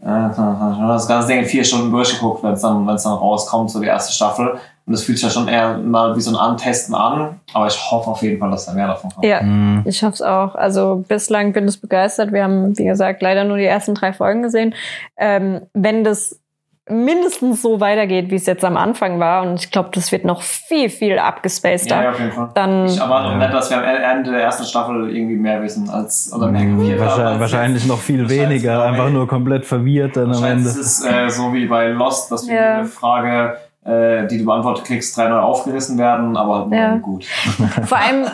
äh, 0.00 0.28
das 0.36 1.06
ganze 1.06 1.28
Ding 1.28 1.40
in 1.40 1.46
vier 1.46 1.64
Stunden 1.64 1.90
durchgeguckt, 1.90 2.42
wenn 2.42 2.52
es 2.52 2.62
dann, 2.62 2.86
wenn's 2.86 3.04
dann 3.04 3.14
rauskommt, 3.14 3.70
so 3.70 3.80
die 3.80 3.86
erste 3.86 4.12
Staffel. 4.12 4.58
Und 4.84 4.94
es 4.94 5.04
fühlt 5.04 5.18
sich 5.18 5.28
ja 5.28 5.32
schon 5.32 5.46
eher 5.46 5.78
mal 5.78 6.16
wie 6.16 6.20
so 6.20 6.32
ein 6.32 6.36
Antesten 6.36 6.94
an, 6.94 7.40
aber 7.54 7.68
ich 7.68 7.90
hoffe 7.90 8.10
auf 8.10 8.20
jeden 8.22 8.40
Fall, 8.40 8.50
dass 8.50 8.66
da 8.66 8.72
mehr 8.72 8.88
davon 8.88 9.10
kommt. 9.10 9.24
ja. 9.24 9.38
Hm. 9.40 9.84
Ich 9.86 10.02
hoffe 10.02 10.14
es 10.14 10.22
auch. 10.22 10.56
Also 10.56 11.04
bislang 11.06 11.52
bin 11.52 11.68
ich 11.68 11.80
begeistert. 11.80 12.32
Wir 12.32 12.42
haben, 12.42 12.76
wie 12.76 12.84
gesagt, 12.84 13.22
leider 13.22 13.44
nur 13.44 13.58
die 13.58 13.64
ersten 13.64 13.94
drei 13.94 14.12
Folgen 14.12 14.42
gesehen. 14.42 14.74
Ähm, 15.16 15.60
wenn 15.72 16.02
das 16.02 16.41
mindestens 16.88 17.62
so 17.62 17.80
weitergeht, 17.80 18.30
wie 18.30 18.34
es 18.34 18.46
jetzt 18.46 18.64
am 18.64 18.76
Anfang 18.76 19.20
war, 19.20 19.42
und 19.42 19.54
ich 19.60 19.70
glaube, 19.70 19.90
das 19.92 20.10
wird 20.10 20.24
noch 20.24 20.42
viel, 20.42 20.88
viel 20.90 21.18
abgespaceder, 21.18 21.96
Ja, 21.96 22.02
ja, 22.02 22.10
auf 22.10 22.18
jeden 22.18 22.32
Fall. 22.32 22.50
dann 22.54 22.86
Ich 22.86 22.98
erwarte 22.98 23.28
auch 23.28 23.32
Ja. 23.32 23.38
nicht, 23.38 23.54
dass 23.54 23.70
wir 23.70 23.78
am 23.78 23.84
Ende 23.84 24.32
der 24.32 24.42
ersten 24.42 24.64
Staffel 24.64 25.14
irgendwie 25.16 25.36
mehr 25.36 25.62
wissen 25.62 25.88
als 25.88 26.32
oder 26.34 26.48
mehr 26.48 26.62
kapiert 26.62 27.00
haben 27.00 27.06
Wahrscheinlich, 27.06 27.26
als 27.32 27.40
wahrscheinlich 27.40 27.86
noch 27.86 28.00
viel 28.00 28.28
weniger. 28.28 28.82
Einfach 28.84 29.10
nur 29.10 29.28
komplett 29.28 29.64
verwirrt 29.64 30.16
dann 30.16 30.34
am 30.34 30.42
Ende. 30.44 30.68
ist 30.68 30.76
es 30.76 31.04
äh, 31.04 31.28
so 31.28 31.52
wie 31.54 31.66
bei 31.66 31.88
Lost, 31.88 32.32
dass 32.32 32.46
du 32.46 32.52
Ja. 32.52 32.78
eine 32.78 32.84
Frage, 32.86 33.56
äh, 33.84 34.26
die 34.28 34.38
du 34.38 34.44
beantwortet 34.44 34.84
kriegst, 34.84 35.16
drei 35.16 35.28
neu 35.28 35.38
aufgerissen 35.40 35.98
werden, 35.98 36.36
aber 36.36 36.60
halt 36.60 36.72
Ja. 36.72 36.96
gut. 36.96 37.24
Vor 37.84 37.98
allem, 37.98 38.26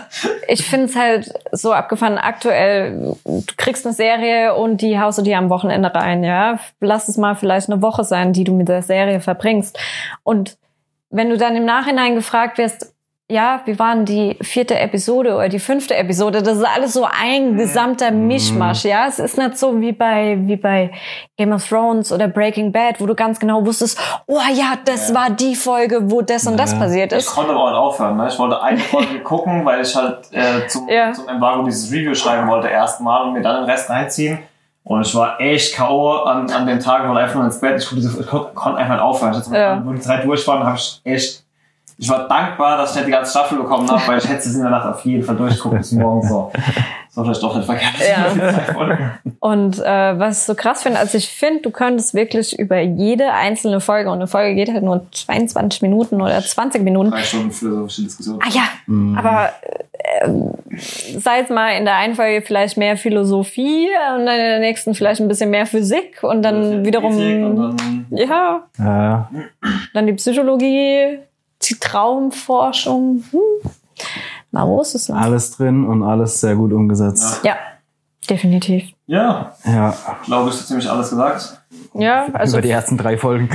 ich 0.47 0.65
finde 0.67 0.87
es 0.87 0.97
halt 0.97 1.33
so 1.53 1.73
abgefahren 1.73 2.19
aktuell. 2.19 3.17
Du 3.25 3.43
kriegst 3.57 3.87
eine 3.87 3.95
Serie 3.95 4.55
und 4.55 4.83
die 4.83 5.01
haust 5.01 5.19
du 5.19 5.23
dir 5.23 5.39
am 5.39 5.49
Wochenende 5.51 5.95
rein, 5.95 6.23
ja. 6.23 6.59
Lass 6.81 7.09
es 7.09 7.17
mal 7.17 7.35
vielleicht 7.35 7.71
eine 7.71 7.81
Woche 7.83 8.05
sein, 8.05 8.33
die 8.33 8.45
du 8.45 8.55
mit 8.55 8.69
der 8.69 8.83
Serie 8.83 9.21
verbringst. 9.21 9.79
Und 10.23 10.59
wenn 11.11 11.31
du 11.31 11.39
dann 11.39 11.57
im 11.57 11.65
Nachhinein 11.65 12.15
gefragt 12.15 12.59
wirst, 12.59 12.95
ja, 13.31 13.61
wie 13.67 13.79
war 13.79 13.95
denn 13.95 14.05
die 14.07 14.39
vierte 14.41 14.79
Episode 14.79 15.35
oder 15.35 15.49
die 15.51 15.59
fünfte 15.59 15.95
Episode? 15.95 16.43
Das 16.43 16.57
ist 16.57 16.65
alles 16.65 16.95
so 16.95 17.07
ein 17.07 17.57
gesamter 17.57 18.11
Mischmasch, 18.11 18.85
ja. 18.85 19.07
Es 19.07 19.19
ist 19.19 19.37
nicht 19.37 19.59
so 19.59 19.79
wie 19.81 19.93
bei, 19.93 20.39
wie 20.41 20.57
bei 20.57 20.91
Game 21.37 21.53
of 21.53 21.69
Thrones 21.69 22.11
oder 22.11 22.27
Breaking 22.27 22.73
Bad, 22.73 23.01
wo 23.01 23.07
du 23.07 23.15
ganz 23.15 23.39
genau 23.39 23.65
wusstest, 23.67 24.01
oh 24.27 24.39
ja, 24.55 24.75
das 24.85 25.11
Ja. 25.11 25.15
war 25.15 25.31
die 25.31 25.55
Folge, 25.55 26.11
wo 26.11 26.23
das 26.23 26.47
und 26.47 26.57
das 26.59 26.73
Ja. 26.73 26.79
passiert 26.79 27.13
Ich 27.13 27.19
ist. 27.19 27.27
konnte 27.35 27.51
aber 27.53 27.65
auch 27.65 27.89
aufhören. 27.93 28.17
Ne? 28.17 28.29
Ich 28.29 28.39
wollte 28.39 28.63
eine 28.63 28.79
Folge 28.95 29.21
gucken, 29.21 29.65
weil 29.67 29.83
ich 29.83 29.95
halt 29.95 30.19
äh, 30.33 30.67
zum, 30.69 30.89
Ja. 30.89 31.13
zum 31.13 31.29
Embargo 31.29 31.65
dieses 31.65 31.93
Review 31.93 32.15
schreiben 32.15 32.49
wollte 32.49 32.69
erstmal 32.69 33.25
und 33.27 33.35
mir 33.35 33.43
dann 33.43 33.57
den 33.63 33.71
Rest 33.71 33.91
reinziehen. 33.91 34.39
Und 34.85 35.03
ich 35.07 35.15
war 35.15 35.39
echt 35.39 35.75
K.O. 35.77 36.13
an, 36.23 36.51
an 36.51 36.67
den 36.67 36.81
Tagen, 36.81 37.07
wollte 37.11 37.21
einfach 37.21 37.35
nur 37.35 37.45
ins 37.45 37.61
Bett. 37.61 37.83
Ich 37.83 37.91
konnte, 37.91 38.07
ich 38.21 38.27
konnte, 38.27 38.79
einfach 38.79 38.95
nicht 38.95 39.03
aufhören. 39.03 39.33
Ich 39.33 39.39
hatte, 39.47 39.55
Ja. 39.55 39.83
Wo 39.85 39.93
die 39.93 40.01
Zeit 40.01 40.25
durch 40.25 40.49
waren, 40.49 40.65
habe 40.65 40.79
ich 40.79 41.03
echt 41.05 41.45
Ich 42.01 42.09
war 42.09 42.29
dankbar, 42.29 42.77
dass 42.79 42.91
ich 42.91 42.97
nicht 42.97 43.09
die 43.09 43.13
ganze 43.13 43.33
Staffel 43.33 43.59
bekommen 43.59 43.91
habe, 43.91 44.01
weil 44.07 44.19
ich 44.19 44.29
hätte 44.29 44.49
sie 44.49 44.57
in 44.57 44.63
der 44.63 44.71
Nacht 44.71 44.87
auf 44.87 45.05
jeden 45.05 45.25
Fall 45.25 45.35
durchgucken 45.35 45.79
bis 45.79 45.91
morgen 45.93 46.27
so. 46.27 46.53
So 47.11 47.25
vielleicht 47.25 47.43
doch 47.43 47.57
nicht 47.57 47.67
verkehrt. 47.67 47.95
Ja. 48.09 49.09
Und 49.41 49.81
äh, 49.81 50.19
was 50.19 50.39
ich 50.39 50.45
so 50.45 50.55
krass 50.55 50.85
finde, 50.85 51.01
also 51.01 51.19
ich 51.19 51.29
finde, 51.29 51.63
du 51.63 51.71
könntest 51.73 52.15
wirklich 52.15 52.57
über 52.57 52.79
jede 52.79 53.33
einzelne 53.33 53.81
Folge, 53.81 54.11
und 54.11 54.19
eine 54.19 54.29
Folge 54.29 54.55
geht 54.55 54.73
halt 54.73 54.85
nur 54.85 55.07
22 55.11 55.83
Minuten 55.83 56.23
oder 56.23 56.41
20 56.41 56.83
Minuten. 56.83 57.11
Drei 57.11 57.23
Stunden 57.25 57.51
philosophische 57.51 58.03
Diskussion. 58.03 58.39
Ah 58.41 58.51
ja, 58.53 58.63
aber 59.17 59.51
äh, 59.95 60.29
sei 61.19 61.41
es 61.41 61.51
mal 61.51 61.71
in 61.71 61.85
der 61.85 61.97
einen 61.97 62.15
Folge 62.15 62.47
vielleicht 62.47 62.77
mehr 62.77 62.97
Philosophie 62.97 63.89
und 64.15 64.27
dann 64.27 64.37
in 64.37 64.45
der 64.45 64.61
nächsten 64.61 64.95
vielleicht 64.95 65.21
ein 65.21 65.27
bisschen 65.27 65.51
mehr 65.51 65.67
Physik 65.67 66.23
und 66.23 66.43
dann 66.43 66.85
wiederum 66.85 67.17
und 67.17 67.57
dann 67.57 68.07
ja, 68.11 68.63
Ja, 68.79 69.31
dann 69.95 70.07
die 70.07 70.13
Psychologie, 70.13 71.19
die 71.63 71.75
Traumforschung. 71.79 73.25
Hm. 73.31 73.71
Na, 74.51 74.67
wo 74.67 74.81
ist 74.81 74.95
es 74.95 75.09
noch? 75.09 75.17
alles 75.17 75.57
drin 75.57 75.85
und 75.87 76.03
alles 76.03 76.41
sehr 76.41 76.55
gut 76.57 76.73
umgesetzt. 76.73 77.45
Ja, 77.45 77.57
definitiv. 78.29 78.85
Ja, 79.07 79.53
Ja, 79.65 79.95
glaube 80.25 80.51
ich, 80.51 80.57
so 80.57 80.65
ziemlich 80.65 80.89
alles 80.91 81.11
gesagt. 81.11 81.61
Ja, 81.95 82.27
also 82.33 82.53
über 82.59 82.63
die 82.63 82.71
ersten 82.71 82.97
drei 82.97 83.17
Folgen. 83.17 83.49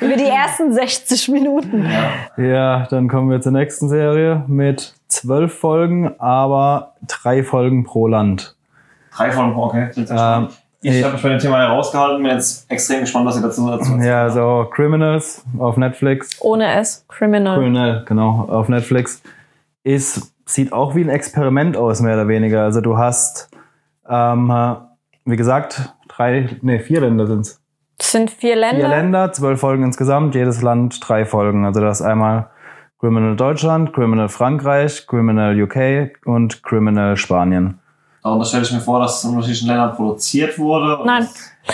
Über 0.00 0.16
die 0.16 0.26
ersten 0.26 0.72
60 0.72 1.28
Minuten. 1.28 1.88
Ja, 2.36 2.86
dann 2.90 3.08
kommen 3.08 3.30
wir 3.30 3.40
zur 3.40 3.52
nächsten 3.52 3.88
Serie 3.88 4.44
mit 4.46 4.94
zwölf 5.08 5.58
Folgen, 5.58 6.14
aber 6.20 6.94
drei 7.06 7.42
Folgen 7.42 7.84
pro 7.84 8.06
Land. 8.06 8.56
Drei 9.14 9.30
Folgen, 9.30 9.56
okay. 9.56 9.88
Das 9.94 9.96
ist 9.98 10.10
Ähm, 10.10 10.48
ich 10.82 11.02
habe 11.04 11.14
mich 11.14 11.22
bei 11.22 11.28
dem 11.28 11.38
Thema 11.38 11.58
herausgehalten, 11.58 12.22
bin 12.22 12.32
jetzt 12.32 12.70
extrem 12.70 13.00
gespannt, 13.00 13.26
was 13.26 13.36
ihr 13.36 13.42
dazu 13.42 13.68
dazu 13.68 13.96
Ja, 13.98 14.28
so 14.30 14.66
Criminals 14.70 15.44
auf 15.58 15.76
Netflix. 15.76 16.36
Ohne 16.40 16.72
S. 16.74 17.04
Criminal. 17.08 17.58
Criminal, 17.58 18.04
genau, 18.06 18.48
auf 18.48 18.68
Netflix. 18.68 19.22
Ist, 19.84 20.34
sieht 20.44 20.72
auch 20.72 20.94
wie 20.94 21.02
ein 21.02 21.08
Experiment 21.08 21.76
aus, 21.76 22.00
mehr 22.00 22.14
oder 22.14 22.28
weniger. 22.28 22.64
Also 22.64 22.80
du 22.80 22.98
hast, 22.98 23.50
ähm, 24.08 24.50
äh, 24.50 24.74
wie 25.24 25.36
gesagt, 25.36 25.94
drei, 26.08 26.48
nee, 26.62 26.80
vier 26.80 27.00
Länder 27.00 27.26
sind's. 27.26 27.60
Das 27.98 28.10
sind 28.10 28.30
vier 28.30 28.56
Länder. 28.56 28.76
Vier 28.76 28.88
Länder, 28.88 29.32
zwölf 29.32 29.60
Folgen 29.60 29.84
insgesamt, 29.84 30.34
jedes 30.34 30.62
Land 30.62 30.98
drei 31.06 31.24
Folgen. 31.24 31.64
Also 31.64 31.80
das 31.80 32.00
ist 32.00 32.06
einmal 32.06 32.50
Criminal 32.98 33.36
Deutschland, 33.36 33.92
Criminal 33.92 34.28
Frankreich, 34.28 35.06
Criminal 35.06 35.60
UK 35.60 36.18
und 36.24 36.62
Criminal 36.64 37.16
Spanien. 37.16 37.78
Darunter 38.22 38.44
stelle 38.44 38.62
ich 38.62 38.72
mir 38.72 38.80
vor, 38.80 39.00
dass 39.00 39.18
es 39.18 39.24
in 39.24 39.30
unterschiedlichen 39.30 39.68
Ländern 39.68 39.94
produziert 39.94 40.58
wurde. 40.58 41.04
Nein. 41.04 41.26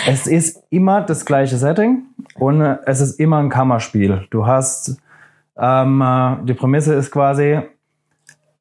Es 0.07 0.25
ist 0.25 0.63
immer 0.69 1.01
das 1.01 1.25
gleiche 1.25 1.57
Setting 1.57 2.05
und 2.35 2.61
es 2.61 3.01
ist 3.01 3.19
immer 3.19 3.37
ein 3.37 3.49
Kammerspiel. 3.49 4.27
Du 4.31 4.47
hast, 4.47 4.97
ähm, 5.57 6.01
äh, 6.01 6.37
die 6.45 6.53
Prämisse 6.53 6.95
ist 6.95 7.11
quasi, 7.11 7.59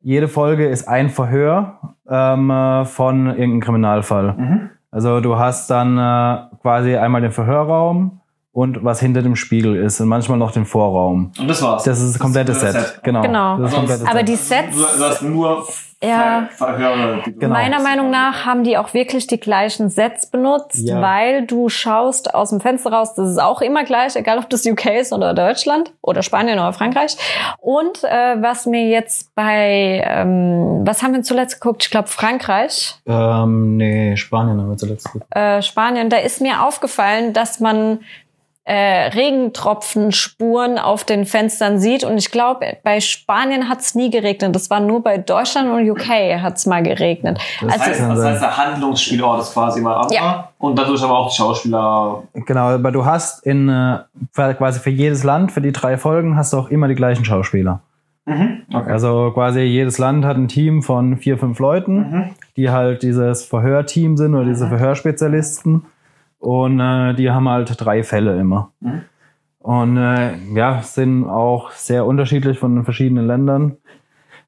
jede 0.03 0.29
Folge 0.29 0.69
ist 0.69 0.87
ein 0.87 1.09
Verhör 1.09 1.79
ähm, 2.09 2.51
äh, 2.51 2.85
von 2.85 3.27
irgendeinem 3.27 3.61
Kriminalfall. 3.61 4.35
Mhm. 4.35 4.71
Also 4.91 5.21
du 5.21 5.39
hast 5.39 5.71
dann 5.71 5.99
äh, 5.99 6.57
quasi 6.61 6.97
einmal 6.97 7.21
den 7.21 7.33
Verhörraum 7.33 8.21
und 8.53 8.85
was 8.85 9.01
hinter 9.01 9.23
dem 9.23 9.37
Spiegel 9.37 9.77
ist 9.77 10.01
und 10.01 10.09
manchmal 10.09 10.39
noch 10.39 10.51
den 10.51 10.65
Vorraum. 10.65 11.33
Und 11.39 11.49
das 11.49 11.63
war's. 11.63 11.85
Das 11.85 12.01
ist 12.01 12.15
das 12.15 12.19
komplette 12.19 12.53
ist 12.53 12.63
das 12.63 12.73
Set. 12.73 13.01
Genau. 13.03 13.23
Genau. 13.23 13.59
Das 13.59 13.71
ist 13.71 13.77
das 13.77 13.79
komplette 13.79 14.11
Aber 14.11 14.19
Set. 14.19 14.29
die 14.29 14.37
Sets, 14.37 14.99
du 14.99 15.05
hast 15.05 15.23
nur 15.23 15.67
Ja. 16.03 16.49
Verhöre. 16.53 17.23
Genau. 17.27 17.49
meiner 17.53 17.81
Meinung 17.81 18.11
nach, 18.11 18.45
haben 18.47 18.63
die 18.63 18.79
auch 18.79 18.95
wirklich 18.95 19.27
die 19.27 19.41
gleichen 19.41 19.89
Sets 19.89 20.31
benutzt, 20.31 20.87
Ja. 20.87 21.03
weil 21.03 21.45
du 21.45 21.69
schaust 21.69 22.35
aus 22.35 22.51
dem 22.51 22.61
Fenster 22.61 22.93
raus, 22.93 23.15
das 23.15 23.31
ist 23.31 23.39
auch 23.43 23.61
immer 23.61 23.83
gleich, 23.85 24.15
egal 24.15 24.39
ob 24.39 24.49
das 24.49 24.65
UK 24.65 24.87
ist 25.01 25.13
oder 25.13 25.35
Deutschland 25.35 25.93
oder 26.01 26.23
Spanien 26.23 26.59
oder 26.61 26.73
Frankreich. 26.73 27.17
Und 27.59 28.05
äh, 28.05 28.41
was 28.41 28.67
mir 28.67 28.87
jetzt 28.89 29.35
bei, 29.35 30.05
ähm, 30.07 30.83
was 30.85 31.03
haben 31.03 31.15
wir 31.15 31.23
zuletzt 31.23 31.61
geguckt? 31.61 31.83
Ich 31.85 31.91
glaube 31.91 32.07
Frankreich. 32.09 32.95
Ähm, 33.07 33.77
nee, 33.77 34.17
Spanien 34.17 34.61
haben 34.61 34.71
wir 34.71 34.77
zuletzt 34.77 35.07
geguckt. 35.13 35.27
äh, 35.35 35.63
Spanien, 35.63 36.11
da 36.11 36.19
ist 36.19 36.41
mir 36.41 36.63
aufgefallen, 36.65 37.33
dass 37.33 37.59
man 37.61 38.01
äh, 38.71 39.09
Regentropfenspuren 39.09 40.79
auf 40.79 41.05
den 41.05 41.25
Fenstern 41.25 41.79
sieht. 41.79 42.05
Und 42.05 42.19
ich 42.19 42.31
glaube, 42.31 42.77
bei 42.85 43.01
Spanien 43.01 43.69
hat 43.69 43.81
es 43.81 43.95
nie 43.95 44.11
geregnet. 44.11 44.55
Das 44.55 44.69
war 44.71 44.81
nur 44.81 45.03
bei 45.03 45.17
Deutschland 45.19 45.71
und 45.71 45.89
UK 45.91 46.41
hat 46.43 46.57
es 46.57 46.67
mal 46.67 46.83
geregnet. 46.83 47.39
Das 47.63 47.73
heißt, 47.79 47.89
Also, 47.89 48.01
kann 48.01 48.17
das 48.17 48.25
heißt, 48.25 48.43
der 48.43 48.57
Handlungsspielort 48.57 49.41
ist 49.43 49.55
quasi 49.55 49.81
mal 49.81 49.95
anderer. 49.95 50.13
Ja. 50.15 50.49
Und 50.59 50.79
dadurch 50.79 51.03
aber 51.03 51.17
auch 51.19 51.31
die 51.31 51.37
Schauspieler. 51.37 52.23
Genau, 52.35 52.69
aber 52.69 52.93
du 52.93 53.05
hast 53.05 53.45
in 53.47 53.69
äh, 53.69 53.99
für- 54.33 54.55
quasi 54.55 54.81
für 54.81 54.91
jedes 54.91 55.25
Land, 55.25 55.53
für 55.53 55.61
die 55.61 55.73
drei 55.73 55.97
Folgen, 55.97 56.37
hast 56.37 56.53
du 56.53 56.59
auch 56.59 56.69
immer 56.69 56.89
die 56.89 56.95
gleichen 56.95 57.25
Schauspieler. 57.25 57.81
Mhm. 58.27 58.65
Okay. 58.75 58.91
Also 58.91 59.31
quasi 59.33 59.61
jedes 59.61 59.97
Land 59.97 60.27
hat 60.27 60.37
ein 60.37 60.49
Team 60.49 60.83
von 60.83 61.17
vier, 61.17 61.39
fünf 61.39 61.59
Leuten, 61.59 61.97
Mhm. 61.97 62.31
die 62.57 62.69
halt 62.69 63.03
dieses 63.03 63.45
Verhörteam 63.47 64.19
sind 64.19 64.35
oder 64.35 64.45
diese 64.45 64.69
Verhörspezialisten. 64.69 65.87
Und 66.39 66.81
äh, 66.81 67.15
die 67.15 67.31
haben 67.31 67.49
halt 67.49 67.75
drei 67.79 68.03
Fälle 68.03 68.39
immer. 68.39 68.73
Mhm. 68.81 69.03
Und 69.59 69.97
äh, 69.97 70.37
ja, 70.55 70.83
sind 70.83 71.29
auch 71.29 71.73
sehr 71.73 72.07
unterschiedlich 72.07 72.59
von 72.59 72.75
den 72.75 72.85
verschiedenen 72.85 73.27
Ländern. 73.27 73.77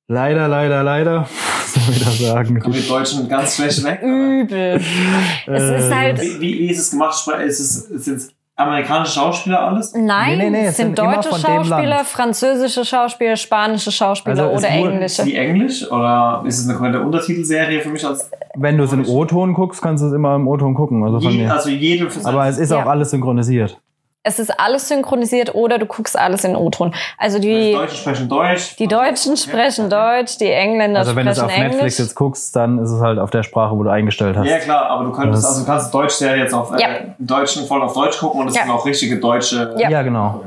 Leider, 0.07 0.49
leider, 0.49 0.83
leider, 0.83 1.29
soll 1.67 1.95
ich 1.95 2.05
das 2.05 2.19
sagen. 2.19 2.59
Kommen 2.59 2.75
die 2.75 2.89
Deutschen 2.89 3.29
ganz 3.29 3.57
schlecht 3.57 3.85
weg? 3.85 4.03
Übel. 4.03 4.81
es 5.47 5.85
ist 5.85 5.95
halt. 5.95 6.21
Wie, 6.21 6.41
wie, 6.41 6.59
wie 6.59 6.71
ist 6.71 6.79
es 6.79 6.91
gemacht? 6.91 7.29
Ist 7.45 7.61
es, 7.61 8.05
sind 8.05 8.17
es 8.17 8.35
amerikanische 8.61 9.13
Schauspieler 9.13 9.61
alles? 9.67 9.93
Nein, 9.95 10.39
Nee, 10.39 10.45
nee, 10.45 10.51
nee, 10.51 10.67
es 10.67 10.77
sind 10.77 10.97
sind 10.97 10.99
deutsche 10.99 11.31
Schauspieler, 11.39 12.05
französische 12.05 12.85
Schauspieler, 12.85 13.37
spanische 13.37 13.91
Schauspieler 13.91 14.45
Also 14.45 14.57
oder 14.57 14.69
englische. 14.69 15.23
Ist 15.23 15.25
die 15.25 15.37
Englisch? 15.37 15.91
Oder 15.91 16.43
ist 16.47 16.59
es 16.59 16.69
eine 16.69 16.77
komplette 16.79 17.05
Untertitelserie 17.05 17.81
für 17.81 17.89
mich 17.89 18.07
als. 18.07 18.31
Wenn 18.55 18.77
du 18.79 18.85
es 18.85 18.93
in 18.93 19.05
O-Ton 19.07 19.55
guckst, 19.55 19.81
kannst 19.81 20.03
du 20.03 20.09
es 20.09 20.13
immer 20.13 20.35
im 20.37 20.47
O-Ton 20.47 20.75
gucken. 20.75 21.03
Also 21.05 21.21
von 21.21 21.31
Je, 21.33 21.45
mir. 21.45 21.53
also 21.53 21.69
jede 21.71 22.11
für 22.11 22.27
Aber 22.29 22.47
es 22.47 22.59
ist 22.59 22.71
Ja. 22.71 22.83
auch 22.83 22.87
alles 22.87 23.11
synchronisiert. 23.11 23.80
Es 24.23 24.39
ist 24.39 24.61
alles 24.61 24.87
synchronisiert 24.89 25.55
oder 25.55 25.79
du 25.79 25.87
guckst 25.87 26.19
alles 26.19 26.45
in 26.45 26.55
O-Ton. 26.55 26.95
Also 27.17 27.39
die 27.39 27.49
die, 27.55 27.73
Deutschen 27.73 27.97
sprechen 27.97 28.29
Deutsch. 28.29 28.77
die 28.77 28.87
Deutschen 28.87 29.37
sprechen 29.39 29.89
Deutsch, 29.89 30.37
die 30.37 30.51
Engländer 30.51 30.99
Also 31.01 31.17
wenn 31.17 31.25
du 31.25 31.33
es 31.33 31.39
sprechen 31.39 31.51
auf 31.51 31.57
Englisch. 31.59 31.73
Netflix 31.77 31.99
jetzt 31.99 32.15
guckst, 32.17 32.55
dann 32.55 32.79
ist 32.81 32.91
es 32.91 33.01
halt 33.01 33.19
auf 33.19 33.31
der 33.31 33.43
Sprache, 33.45 33.75
wo 33.79 33.83
du 33.83 33.89
eingestellt 33.91 34.37
hast. 34.37 34.47
Ja 34.47 34.59
klar, 34.59 34.91
aber 34.91 35.05
du 35.05 35.13
könntest, 35.13 35.43
Das- 35.45 35.51
also 35.53 35.61
du 35.63 35.67
kannst 35.67 35.95
Deutsch-Serie 35.95 36.43
jetzt 36.43 36.53
auf 36.53 36.71
äh, 36.73 36.81
Ja. 36.83 36.89
deutschen 37.19 37.67
voll 37.67 37.81
auf 37.83 37.95
Deutsch 37.95 38.19
gucken 38.19 38.43
und 38.43 38.49
es 38.49 38.57
Ja. 38.57 38.63
sind 38.65 38.71
auch 38.73 38.85
richtige 38.85 39.19
deutsche. 39.19 39.75
Ja. 39.79 39.89
Ja, 39.89 40.03
genau. 40.03 40.43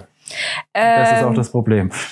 Das 0.74 1.12
ist 1.12 1.24
auch 1.24 1.30
Ähm, 1.30 1.36
das 1.36 1.50
Problem. 1.50 1.92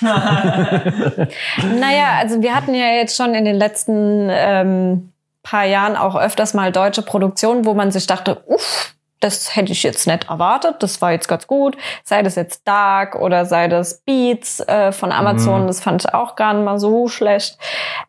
Naja, 1.80 2.16
also 2.18 2.42
wir 2.42 2.54
hatten 2.54 2.74
ja 2.74 2.86
jetzt 2.86 3.16
schon 3.16 3.34
in 3.34 3.44
den 3.44 3.56
letzten 3.56 4.28
ähm, 4.30 5.12
paar 5.42 5.64
Jahren 5.64 5.96
auch 5.96 6.16
öfters 6.16 6.54
mal 6.54 6.72
deutsche 6.72 7.02
Produktionen, 7.02 7.64
wo 7.64 7.74
man 7.74 7.90
sich 7.90 8.06
dachte, 8.06 8.42
uff, 8.46 8.94
das 9.22 9.56
hätte 9.56 9.72
ich 9.72 9.82
jetzt 9.82 10.06
nicht 10.06 10.28
erwartet, 10.28 10.76
das 10.80 11.00
war 11.00 11.12
jetzt 11.12 11.28
ganz 11.28 11.46
gut. 11.46 11.76
Sei 12.04 12.22
das 12.22 12.34
jetzt 12.34 12.66
Dark 12.66 13.14
oder 13.14 13.46
sei 13.46 13.68
das 13.68 14.02
Beats 14.04 14.60
äh, 14.60 14.92
von 14.92 15.12
Amazon, 15.12 15.62
Mhm. 15.62 15.66
das 15.68 15.80
fand 15.80 16.04
ich 16.04 16.14
auch 16.14 16.36
gar 16.36 16.54
nicht 16.54 16.64
mal 16.64 16.78
so 16.78 17.08
schlecht. 17.08 17.58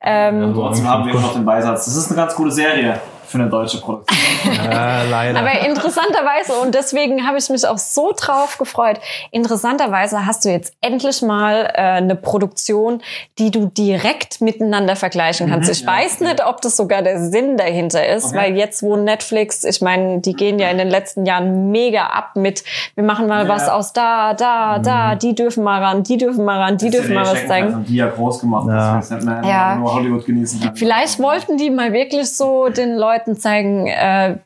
Ähm, 0.01 0.53
Trotzdem 0.53 0.89
haben 0.89 1.05
wir 1.05 1.13
immer 1.13 1.21
noch 1.21 1.33
den 1.33 1.45
Beisatz. 1.45 1.85
Das 1.85 1.95
ist 1.95 2.07
eine 2.07 2.15
ganz 2.17 2.35
gute 2.35 2.51
Serie 2.51 2.99
für 3.33 3.39
eine 3.39 3.49
deutsche 3.49 3.79
Produktion. 3.81 4.17
äh, 4.71 5.09
leider. 5.09 5.39
Aber 5.39 5.51
interessanterweise, 5.67 6.53
und 6.61 6.73
deswegen 6.75 7.25
habe 7.27 7.37
ich 7.39 7.49
mich 7.49 7.67
auch 7.67 7.77
so 7.79 8.13
drauf 8.15 8.57
gefreut, 8.59 8.99
interessanterweise 9.31 10.25
hast 10.25 10.45
du 10.45 10.49
jetzt 10.49 10.73
endlich 10.81 11.21
mal 11.21 11.65
äh, 11.73 11.81
eine 11.81 12.15
Produktion, 12.15 13.01
die 13.39 13.51
du 13.51 13.65
direkt 13.67 14.39
miteinander 14.41 14.95
vergleichen 14.95 15.49
kannst. 15.49 15.69
ich 15.69 15.81
ja, 15.81 15.87
weiß 15.87 16.15
okay. 16.21 16.25
nicht, 16.25 16.45
ob 16.45 16.61
das 16.61 16.77
sogar 16.77 17.01
der 17.01 17.19
Sinn 17.19 17.57
dahinter 17.57 18.05
ist, 18.07 18.27
Okay. 18.27 18.37
weil 18.37 18.55
jetzt, 18.55 18.83
wo 18.83 18.95
Netflix, 18.95 19.63
ich 19.63 19.81
meine, 19.81 20.19
die 20.19 20.33
gehen 20.33 20.59
ja 20.59 20.69
in 20.69 20.77
den 20.77 20.89
letzten 20.89 21.25
Jahren 21.25 21.71
mega 21.71 22.05
ab 22.05 22.35
mit, 22.35 22.63
wir 22.95 23.03
machen 23.03 23.27
mal 23.27 23.43
Ja. 23.45 23.49
was 23.49 23.67
aus 23.67 23.91
da, 23.93 24.33
da, 24.33 24.77
da, 24.79 25.15
die 25.15 25.33
dürfen 25.35 25.63
mal 25.63 25.83
ran, 25.83 26.03
die 26.03 26.17
dürfen 26.17 26.45
mal 26.45 26.59
ran, 26.61 26.77
die 26.77 26.89
dürfen 26.91 27.13
mal 27.15 27.25
was 27.25 27.47
zeigen. 27.47 27.73
Und 27.73 27.89
die 27.89 27.95
ja 27.95 28.07
groß 28.07 28.39
gemacht, 28.41 28.67
Ja. 28.67 28.75
dass 28.75 29.09
man 29.09 29.19
es 29.19 29.25
nicht 29.25 29.41
mehr 29.43 29.49
Ja. 29.49 29.75
nur 29.75 29.93
Hollywood 29.95 30.25
genießen 30.25 30.61
kann. 30.61 30.75
Vielleicht 30.75 31.19
wollten 31.19 31.57
die 31.57 31.69
mal 31.71 31.91
wirklich 31.91 32.31
so 32.35 32.69
den 32.69 32.95
Leuten 32.95 33.22
zeigen, 33.37 33.87
äh, 33.87 34.37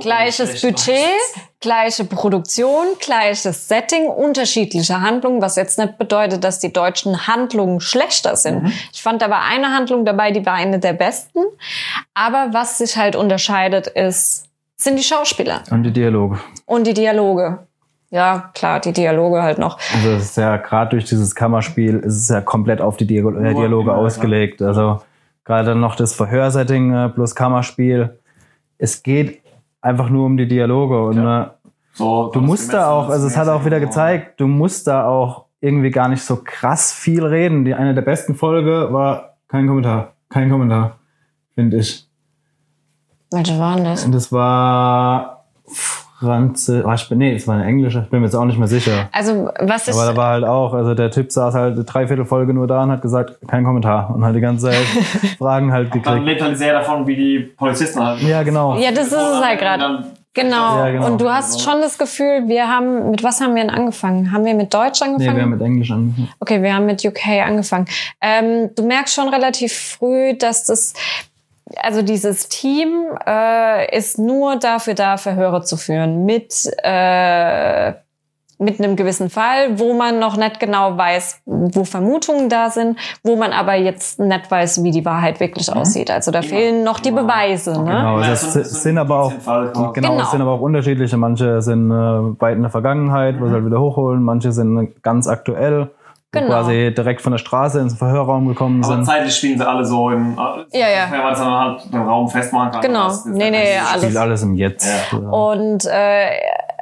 Gleiches 0.00 0.62
Budget, 0.62 0.96
gleiche 1.60 2.04
Produktion, 2.04 2.86
gleiches 2.98 3.68
Setting, 3.68 4.06
unterschiedliche 4.06 5.00
Handlungen, 5.00 5.42
was 5.42 5.56
jetzt 5.56 5.78
nicht 5.78 5.98
bedeutet, 5.98 6.44
dass 6.44 6.60
die 6.60 6.72
deutschen 6.72 7.26
Handlungen 7.26 7.80
schlechter 7.80 8.36
sind. 8.36 8.62
Mhm. 8.62 8.72
Ich 8.92 9.02
fand, 9.02 9.20
da 9.20 9.28
war 9.28 9.42
eine 9.42 9.68
Handlung 9.68 10.04
dabei, 10.04 10.30
die 10.30 10.44
war 10.46 10.54
eine 10.54 10.78
der 10.78 10.94
besten. 10.94 11.40
Aber 12.14 12.48
was 12.52 12.78
sich 12.78 12.96
halt 12.96 13.16
unterscheidet, 13.16 13.86
ist, 13.86 14.46
sind 14.76 14.98
die 14.98 15.02
Schauspieler 15.02 15.62
Und 15.70 15.82
die 15.82 15.92
Dialoge. 15.92 16.38
und 16.64 16.86
die 16.86 16.94
Dialoge. 16.94 17.58
Ja, 18.10 18.50
klar, 18.54 18.80
die 18.80 18.92
Dialoge 18.92 19.42
halt 19.42 19.58
noch. 19.58 19.78
Also 19.94 20.10
es 20.12 20.24
ist 20.24 20.36
ja 20.36 20.56
gerade 20.58 20.90
durch 20.90 21.04
dieses 21.04 21.34
Kammerspiel 21.34 21.98
ist 21.98 22.16
es 22.16 22.28
ja 22.28 22.42
komplett 22.42 22.80
auf 22.80 22.96
die 22.98 23.06
Dialo 23.06 23.38
äh, 23.38 23.54
Dialoge 23.54 23.94
ausgelegt. 23.94 24.60
Also 24.60 25.00
gerade 25.44 25.68
dann 25.70 25.80
noch 25.80 25.96
das 25.96 26.14
Verhörsetting 26.14 26.94
äh, 26.94 27.08
plus 27.08 27.34
Kammerspiel. 27.34 28.18
Es 28.82 29.04
geht 29.04 29.40
einfach 29.80 30.10
nur 30.10 30.26
um 30.26 30.36
die 30.36 30.48
Dialoge 30.48 31.04
und 31.06 31.16
Ja. 31.16 31.42
äh, 31.44 31.50
So, 31.92 32.30
du 32.32 32.40
musst 32.40 32.72
da 32.72 32.90
auch, 32.90 33.08
also 33.10 33.26
es 33.28 33.36
hat 33.36 33.46
auch 33.48 33.64
wieder 33.64 33.78
gezeigt, 33.78 34.40
du 34.40 34.48
musst 34.48 34.86
da 34.88 35.06
auch 35.06 35.44
irgendwie 35.60 35.90
gar 35.90 36.08
nicht 36.08 36.24
so 36.24 36.40
krass 36.42 36.92
viel 36.92 37.24
reden. 37.24 37.64
Die 37.64 37.74
eine 37.74 37.94
der 37.94 38.02
besten 38.02 38.34
Folge 38.34 38.88
war 38.90 39.36
kein 39.46 39.68
Kommentar. 39.68 40.14
Kein 40.28 40.50
Kommentar, 40.50 40.98
finde 41.54 41.76
ich. 41.76 42.08
Welche 43.30 43.56
waren 43.58 43.84
das? 43.84 44.04
Und 44.04 44.12
das 44.12 44.32
war 44.32 45.44
Französisch. 46.22 46.84
Oh, 46.86 46.92
ich 46.92 47.08
bin, 47.08 47.18
nee, 47.18 47.34
es 47.34 47.46
war 47.46 47.56
eine 47.56 47.64
englische. 47.66 48.00
Ich 48.04 48.10
bin 48.10 48.20
mir 48.20 48.26
jetzt 48.26 48.34
auch 48.34 48.44
nicht 48.44 48.58
mehr 48.58 48.68
sicher. 48.68 49.08
Also, 49.12 49.50
was 49.60 49.88
ist. 49.88 49.96
Aber 49.96 50.10
da 50.12 50.16
war 50.16 50.28
halt 50.30 50.44
auch, 50.44 50.72
also 50.74 50.94
der 50.94 51.10
Typ 51.10 51.30
saß 51.30 51.54
halt 51.54 51.74
eine 51.74 51.84
Dreiviertelfolge 51.84 52.54
nur 52.54 52.66
da 52.66 52.82
und 52.82 52.90
hat 52.92 53.02
gesagt, 53.02 53.36
kein 53.48 53.64
Kommentar. 53.64 54.14
Und 54.14 54.24
hat 54.24 54.34
die 54.34 54.40
ganze 54.40 54.70
Zeit 54.70 54.76
Fragen 55.38 55.72
halt 55.72 55.90
gekriegt. 55.90 56.24
lebt 56.24 56.42
halt 56.42 56.56
sehr 56.56 56.72
davon, 56.72 57.06
wie 57.06 57.16
die 57.16 57.38
Polizisten 57.56 58.02
halt. 58.04 58.22
Ja, 58.22 58.42
genau. 58.42 58.78
Ja, 58.78 58.90
das 58.90 59.08
ist 59.08 59.12
es 59.12 59.44
halt 59.44 59.58
gerade. 59.58 60.04
Genau. 60.34 60.78
Ja, 60.78 60.90
genau. 60.90 61.06
Und 61.08 61.20
du 61.20 61.30
hast 61.30 61.60
schon 61.60 61.82
das 61.82 61.98
Gefühl, 61.98 62.44
wir 62.46 62.66
haben, 62.66 63.10
mit 63.10 63.22
was 63.22 63.42
haben 63.42 63.54
wir 63.54 63.62
denn 63.62 63.70
angefangen? 63.70 64.32
Haben 64.32 64.46
wir 64.46 64.54
mit 64.54 64.72
Deutsch 64.72 65.00
Nee, 65.02 65.08
angefangen? 65.08 65.36
wir 65.36 65.42
haben 65.42 65.50
mit 65.50 65.60
Englisch 65.60 65.90
angefangen. 65.90 66.28
Okay, 66.40 66.62
wir 66.62 66.74
haben 66.74 66.86
mit 66.86 67.04
UK 67.04 67.26
angefangen. 67.46 67.84
Ähm, 68.22 68.70
du 68.74 68.82
merkst 68.86 69.14
schon 69.14 69.28
relativ 69.28 69.74
früh, 69.74 70.34
dass 70.38 70.64
das, 70.64 70.94
also 71.76 72.02
dieses 72.02 72.48
Team 72.48 73.04
äh, 73.26 73.96
ist 73.96 74.18
nur 74.18 74.56
dafür 74.56 74.94
da, 74.94 75.16
Verhöre 75.16 75.62
zu 75.62 75.76
führen 75.76 76.24
mit 76.24 76.70
äh, 76.82 77.92
mit 78.62 78.78
einem 78.80 78.96
gewissen 78.96 79.28
Fall, 79.28 79.78
wo 79.78 79.92
man 79.92 80.18
noch 80.20 80.36
nicht 80.36 80.60
genau 80.60 80.96
weiß, 80.96 81.42
wo 81.46 81.84
Vermutungen 81.84 82.48
da 82.48 82.70
sind, 82.70 82.96
wo 83.24 83.36
man 83.36 83.52
aber 83.52 83.74
jetzt 83.74 84.20
nicht 84.20 84.50
weiß, 84.50 84.84
wie 84.84 84.92
die 84.92 85.04
Wahrheit 85.04 85.40
wirklich 85.40 85.70
aussieht. 85.72 86.10
Also 86.10 86.30
da 86.30 86.42
fehlen 86.42 86.84
noch 86.84 87.00
die 87.00 87.10
Beweise. 87.10 87.72
Ne? 87.72 87.78
Genau, 87.90 88.20
Ja, 88.20 88.28
also 88.28 88.62
sind 88.62 88.98
aber 88.98 89.24
auch, 89.24 89.32
genau, 89.92 89.92
Genau. 89.92 90.20
es 90.22 90.30
sind 90.30 90.40
aber 90.40 90.52
auch 90.52 90.60
unterschiedliche. 90.60 91.16
Manche 91.16 91.60
sind 91.60 91.90
äh, 91.90 91.94
weit 91.94 92.54
in 92.56 92.62
der 92.62 92.70
Vergangenheit, 92.70 93.40
wo 93.40 93.46
sie 93.46 93.52
halt 93.52 93.66
wieder 93.66 93.80
hochholen. 93.80 94.22
Manche 94.22 94.52
sind 94.52 95.02
ganz 95.02 95.26
aktuell, 95.26 95.90
Genau. 96.34 96.46
quasi 96.46 96.94
direkt 96.96 97.20
von 97.20 97.32
der 97.32 97.38
Straße 97.38 97.78
ins 97.78 97.92
Verhörraum 97.94 98.48
gekommen 98.48 98.82
Aber 98.82 98.94
sind. 98.94 99.04
zeitlich 99.04 99.36
spielen 99.36 99.58
sie 99.58 99.68
alle 99.68 99.84
so 99.84 100.08
in. 100.08 100.34
Ja, 100.72 100.88
ja. 100.88 101.06
Weil 101.10 101.32
es 101.34 101.38
dann 101.38 101.50
halt 101.52 101.92
den 101.92 102.00
Raum 102.00 102.26
festmachen 102.26 102.70
kann. 102.72 102.80
Genau. 102.80 103.04
Das 103.08 103.18
ist 103.18 103.26
Nee, 103.26 103.50
nee, 103.50 103.74
das 103.78 103.90
alles. 103.92 104.02
Spielt 104.04 104.16
alles 104.16 104.42
im 104.42 104.54
Jetzt. 104.54 104.88
Ja. 105.12 105.18
Und 105.28 105.84
äh, 105.84 106.30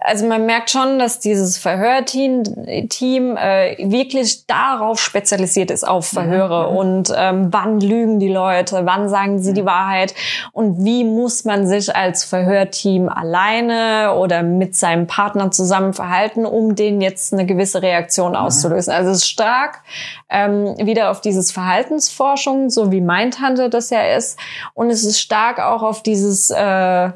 also 0.01 0.27
man 0.27 0.47
merkt 0.47 0.71
schon, 0.71 0.99
dass 0.99 1.21
dieses 1.21 1.59
Verhörteam 1.59 2.43
Team, 2.89 3.37
äh, 3.37 3.77
wirklich 3.79 4.47
darauf 4.47 5.01
spezialisiert 5.01 5.71
ist, 5.71 5.87
auf 5.87 6.07
Verhöre 6.07 6.69
und 6.69 7.13
ähm, 7.15 7.49
wann 7.51 7.81
lügen 7.81 8.19
die 8.19 8.33
Leute, 8.33 8.87
wann 8.87 9.09
sagen 9.09 9.41
sie 9.41 9.53
die 9.53 9.67
Wahrheit 9.67 10.15
und 10.53 10.85
wie 10.85 11.05
muss 11.05 11.45
man 11.45 11.67
sich 11.67 11.95
als 11.95 12.25
Verhörteam 12.25 13.09
alleine 13.09 14.15
oder 14.15 14.43
mit 14.43 14.75
seinem 14.75 15.07
Partner 15.07 15.51
zusammen 15.51 15.93
verhalten, 15.93 16.47
um 16.47 16.75
den 16.75 17.01
jetzt 17.01 17.33
eine 17.33 17.45
gewisse 17.45 17.83
Reaktion 17.83 18.37
auszulösen. 18.37 18.93
Also 18.93 19.11
es 19.11 19.19
ist 19.19 19.29
stark 19.29 19.83
ähm, 20.31 20.77
wieder 20.79 21.11
auf 21.11 21.21
dieses 21.21 21.53
Verhaltensforschung, 21.53 22.71
so 22.71 22.91
wie 22.91 23.01
Mindhunter 23.01 23.69
das 23.69 23.91
ja 23.91 24.03
ist. 24.17 24.39
Und 24.75 24.91
es 24.91 25.05
ist 25.05 25.21
stark 25.21 25.61
auch 25.61 25.83
auf 25.83 26.03
dieses 26.03 26.51
äh, 26.51 27.11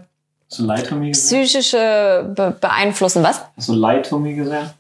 Lightomie 0.63 1.11
gesehen? 1.11 1.43
psychische 1.43 2.33
Be 2.35 2.57
beeinflussen. 2.61 3.23
Was? 3.23 3.45
Hast 3.57 3.69
du 3.69 3.75
Lightomie 3.75 4.35
gesehen? 4.35 4.71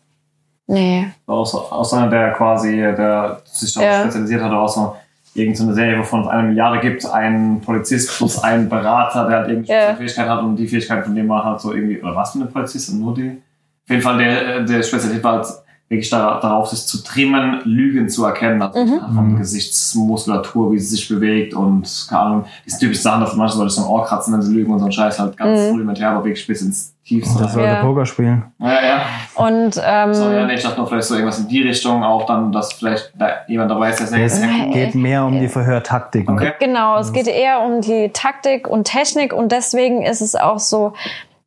Nee. 0.66 1.08
So, 1.26 1.44
so 1.44 1.96
einer, 1.96 2.08
der 2.08 2.32
quasi, 2.32 2.76
der 2.76 3.42
sich 3.44 3.74
darauf 3.74 3.90
Ja. 3.90 4.00
spezialisiert 4.02 4.42
hat, 4.42 4.70
so 4.70 4.96
irgendeine 5.34 5.74
Serie, 5.74 5.98
wovon 5.98 6.22
es 6.22 6.28
eine 6.28 6.42
Milliarde 6.44 6.80
gibt, 6.80 7.04
ein 7.06 7.60
Polizist 7.60 8.16
plus 8.16 8.42
ein 8.42 8.68
Berater, 8.68 9.26
der 9.28 9.38
halt 9.38 9.48
irgendwie 9.48 9.72
eine 9.72 9.96
Fähigkeit 9.96 10.28
hat 10.28 10.40
und 10.40 10.56
die 10.56 10.66
Fähigkeit 10.66 11.04
von 11.04 11.14
dem 11.14 11.28
war 11.28 11.44
halt 11.44 11.60
so 11.60 11.72
irgendwie, 11.74 12.00
oder 12.00 12.14
was 12.14 12.32
für 12.32 12.38
eine 12.38 12.46
Polizist? 12.46 12.94
Nur 12.94 13.14
die? 13.14 13.30
Auf 13.84 13.90
jeden 13.90 14.02
Fall, 14.02 14.16
der, 14.18 14.60
der 14.60 14.82
spezialisiert 14.82 15.22
war 15.24 15.32
halt 15.38 15.46
wirklich 15.88 16.08
da, 16.10 16.40
darauf, 16.40 16.68
sich 16.68 16.86
zu 16.86 17.02
trimmen, 17.04 17.60
Lügen 17.64 18.08
zu 18.08 18.24
erkennen, 18.24 18.62
also 18.62 18.78
Mhm. 18.82 18.92
anhand 19.00 19.14
von 19.14 19.36
Gesichtsmuskulatur, 19.38 20.72
wie 20.72 20.78
sie 20.78 20.96
sich 20.96 21.08
bewegt 21.08 21.54
und 21.54 22.06
keine 22.08 22.20
Ahnung, 22.22 22.44
diese 22.64 22.78
typischen 22.78 23.02
Sachen, 23.02 23.20
dass 23.20 23.34
manche 23.36 23.58
Leute 23.58 23.70
so 23.70 23.82
ein 23.82 23.88
Ohr 23.88 24.04
kratzen, 24.04 24.32
wenn 24.34 24.42
sie 24.42 24.52
lügen 24.54 24.72
und 24.72 24.78
so 24.80 24.86
ein 24.86 24.92
Scheiß 24.92 25.18
halt 25.18 25.36
ganz 25.36 25.60
Mhm. 25.60 25.70
rudimentär, 25.72 26.10
aber 26.10 26.24
wirklich 26.24 26.46
bis 26.46 26.62
ins 26.62 26.94
Tiefste. 27.04 27.38
Das 27.42 27.52
sollte 27.52 27.68
Ja. 27.68 27.82
Poker 27.82 28.06
spielen. 28.06 28.44
Ja, 28.58 28.68
ja. 28.82 29.02
Und 29.34 29.78
ähm, 29.84 30.14
So, 30.14 30.30
ja, 30.32 30.46
nee, 30.46 30.54
ich 30.54 30.62
dachte 30.62 30.78
nur 30.78 30.86
vielleicht 30.88 31.06
so 31.06 31.14
irgendwas 31.14 31.38
in 31.38 31.48
die 31.48 31.60
Richtung, 31.62 32.02
auch 32.02 32.24
dann, 32.24 32.50
dass 32.50 32.72
vielleicht 32.72 33.12
da 33.18 33.28
jemand 33.46 33.70
dabei 33.70 33.90
ist, 33.90 34.00
der 34.00 34.06
sehr, 34.06 34.24
Es 34.24 34.40
geht 34.72 34.94
mehr 34.94 35.24
um 35.26 35.38
die 35.38 35.48
Verhörtaktiken. 35.48 36.34
Okay. 36.34 36.52
genau, 36.58 36.98
es 36.98 37.12
geht 37.12 37.26
eher 37.28 37.60
um 37.60 37.82
die 37.82 38.08
Taktik 38.14 38.66
und 38.66 38.84
Technik 38.84 39.34
und 39.34 39.52
deswegen 39.52 40.02
ist 40.02 40.22
es 40.22 40.34
auch 40.34 40.58
so, 40.58 40.94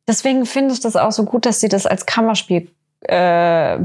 deswegen 0.06 0.46
finde 0.46 0.74
ich 0.74 0.80
das 0.80 0.94
auch 0.94 1.10
so 1.12 1.24
gut, 1.24 1.44
dass 1.44 1.58
sie 1.60 1.68
das 1.68 1.86
als 1.86 2.06
Kammerspiel 2.06 2.70
äh, 3.02 3.78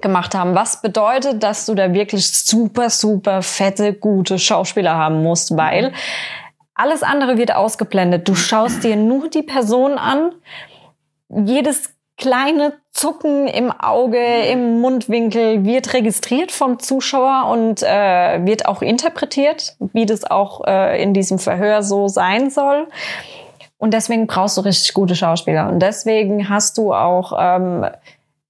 gemacht 0.00 0.34
haben. 0.34 0.54
Was 0.54 0.82
bedeutet, 0.82 1.42
dass 1.42 1.66
du 1.66 1.74
da 1.74 1.92
wirklich 1.92 2.28
super, 2.30 2.90
super 2.90 3.42
fette, 3.42 3.92
gute 3.92 4.38
Schauspieler 4.38 4.94
haben 4.96 5.22
musst, 5.22 5.56
weil 5.56 5.92
alles 6.74 7.02
andere 7.02 7.38
wird 7.38 7.54
ausgeblendet. 7.54 8.28
Du 8.28 8.34
schaust 8.34 8.84
dir 8.84 8.96
nur 8.96 9.28
die 9.28 9.42
Person 9.42 9.98
an, 9.98 10.32
jedes 11.28 11.94
kleine 12.18 12.74
Zucken 12.92 13.46
im 13.46 13.70
Auge, 13.70 14.24
im 14.50 14.80
Mundwinkel 14.80 15.64
wird 15.64 15.92
registriert 15.92 16.50
vom 16.50 16.78
Zuschauer 16.78 17.50
und 17.50 17.82
äh, 17.82 18.44
wird 18.46 18.66
auch 18.66 18.80
interpretiert, 18.80 19.76
wie 19.92 20.06
das 20.06 20.24
auch 20.24 20.64
äh, 20.66 21.02
in 21.02 21.12
diesem 21.12 21.38
Verhör 21.38 21.82
so 21.82 22.08
sein 22.08 22.50
soll. 22.50 22.88
Und 23.78 23.92
deswegen 23.92 24.26
brauchst 24.26 24.56
du 24.56 24.62
richtig 24.62 24.94
gute 24.94 25.14
Schauspieler. 25.14 25.68
Und 25.68 25.80
deswegen 25.80 26.48
hast 26.48 26.78
du 26.78 26.94
auch 26.94 27.34
ähm, 27.38 27.86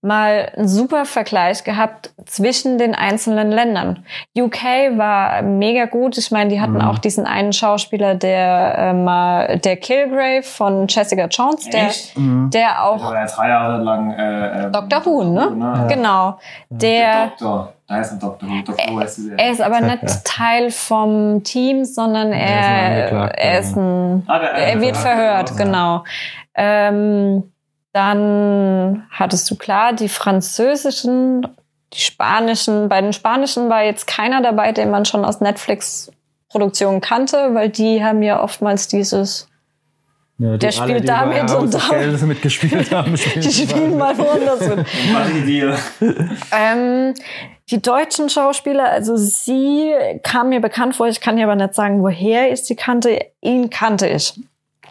mal 0.07 0.53
einen 0.57 0.69
super 0.69 1.05
Vergleich 1.05 1.65
gehabt 1.65 2.11
zwischen 2.27 2.79
den 2.79 2.95
einzelnen 2.95 3.51
Ländern. 3.51 4.05
UK 4.39 4.63
war 4.97 5.43
mega 5.43 5.87
gut. 5.87 6.17
Ich 6.19 6.31
meine, 6.31 6.51
die 6.51 6.61
hatten 6.61 6.81
auch 6.81 6.99
diesen 6.99 7.27
einen 7.27 7.53
Schauspieler, 7.53 8.15
der 8.15 8.75
äh, 8.79 8.93
mal 8.93 9.59
der 9.59 9.77
Kilgrave 9.77 10.43
von 10.43 10.87
Jessica 10.89 11.27
Jones, 11.27 11.69
der? 11.71 11.91
Mhm. 12.15 12.51
der 12.51 12.61
Der 12.67 12.85
auch 12.85 13.03
war 13.05 13.15
ja 13.15 13.27
drei 13.27 13.49
Jahre 13.49 13.83
lang 13.83 14.13
äh, 14.13 14.67
äh, 14.67 14.71
Dr. 14.71 15.05
Who, 15.07 15.25
ne? 15.25 15.57
Ja. 15.59 15.87
Genau. 15.87 16.39
Der 16.69 16.91
Der, 17.13 17.27
Doktor. 17.29 17.73
Da 17.89 18.01
ist 18.01 18.13
ein 18.13 18.19
Dr. 18.19 18.49
Who. 18.49 18.63
Dr. 18.65 18.85
Who 18.95 19.01
heißt 19.01 19.17
die 19.19 19.21
Serie. 19.23 19.39
er 19.45 19.51
ist 19.53 19.61
aber 19.61 19.81
nicht 19.81 20.25
Teil 20.25 20.71
vom 20.71 21.43
Team, 21.45 21.85
sondern 21.85 22.29
ist 22.33 22.35
ein 22.41 22.43
er, 22.43 23.39
er 23.39 23.59
ist 23.61 23.77
ein, 23.77 24.25
Ah, 24.27 24.39
der- 24.41 24.51
er 24.53 24.81
wird 24.81 24.97
verhört, 24.97 25.51
ja. 25.51 25.57
genau. 25.57 26.05
Ähm, 26.55 27.45
dann 27.97 29.05
hattest 29.11 29.51
du 29.51 29.57
klar 29.57 29.93
die 29.95 30.09
französischen, 30.11 31.47
die 31.95 31.99
spanischen. 32.01 32.89
Bei 32.91 33.01
den 33.01 33.13
spanischen 33.15 33.69
war 33.71 33.83
jetzt 33.83 34.07
keiner 34.07 34.43
dabei, 34.43 34.73
den 34.73 34.91
man 34.91 35.05
schon 35.07 35.25
aus 35.25 35.41
Netflix-Produktionen 35.41 37.01
kannte, 37.01 37.55
weil 37.55 37.71
die 37.71 38.05
haben 38.05 38.23
ja 38.23 38.43
oftmals 38.43 38.89
dieses, 38.89 39.49
Ja, 40.39 40.53
die 40.53 40.59
Der 40.59 40.69
alle, 40.69 40.91
spielt 40.91 41.03
die 41.05 41.07
damit 41.07 41.51
und 41.51 41.73
des 41.73 41.89
da- 41.89 41.95
Geldes 41.95 42.23
mitgespielt 42.23 42.91
haben. 42.95 43.17
spielen 43.17 43.41
die 43.41 43.53
spielen 43.53 43.97
mal 43.97 44.17
woanders 44.19 44.61
mit. 44.61 44.87
Ähm, 46.53 47.15
die 47.71 47.81
deutschen 47.83 48.29
Schauspieler, 48.29 48.91
also 48.91 49.17
sie 49.17 49.93
kam 50.23 50.51
mir 50.51 50.61
bekannt 50.61 50.95
vor, 50.95 51.09
ich 51.09 51.21
kann 51.21 51.37
dir 51.37 51.45
aber 51.45 51.57
nicht 51.57 51.75
sagen, 51.75 52.03
woher 52.03 52.53
ich 52.53 52.63
sie 52.63 52.77
kannte. 52.77 53.19
Ihn 53.41 53.71
kannte 53.71 54.07
ich, 54.07 54.39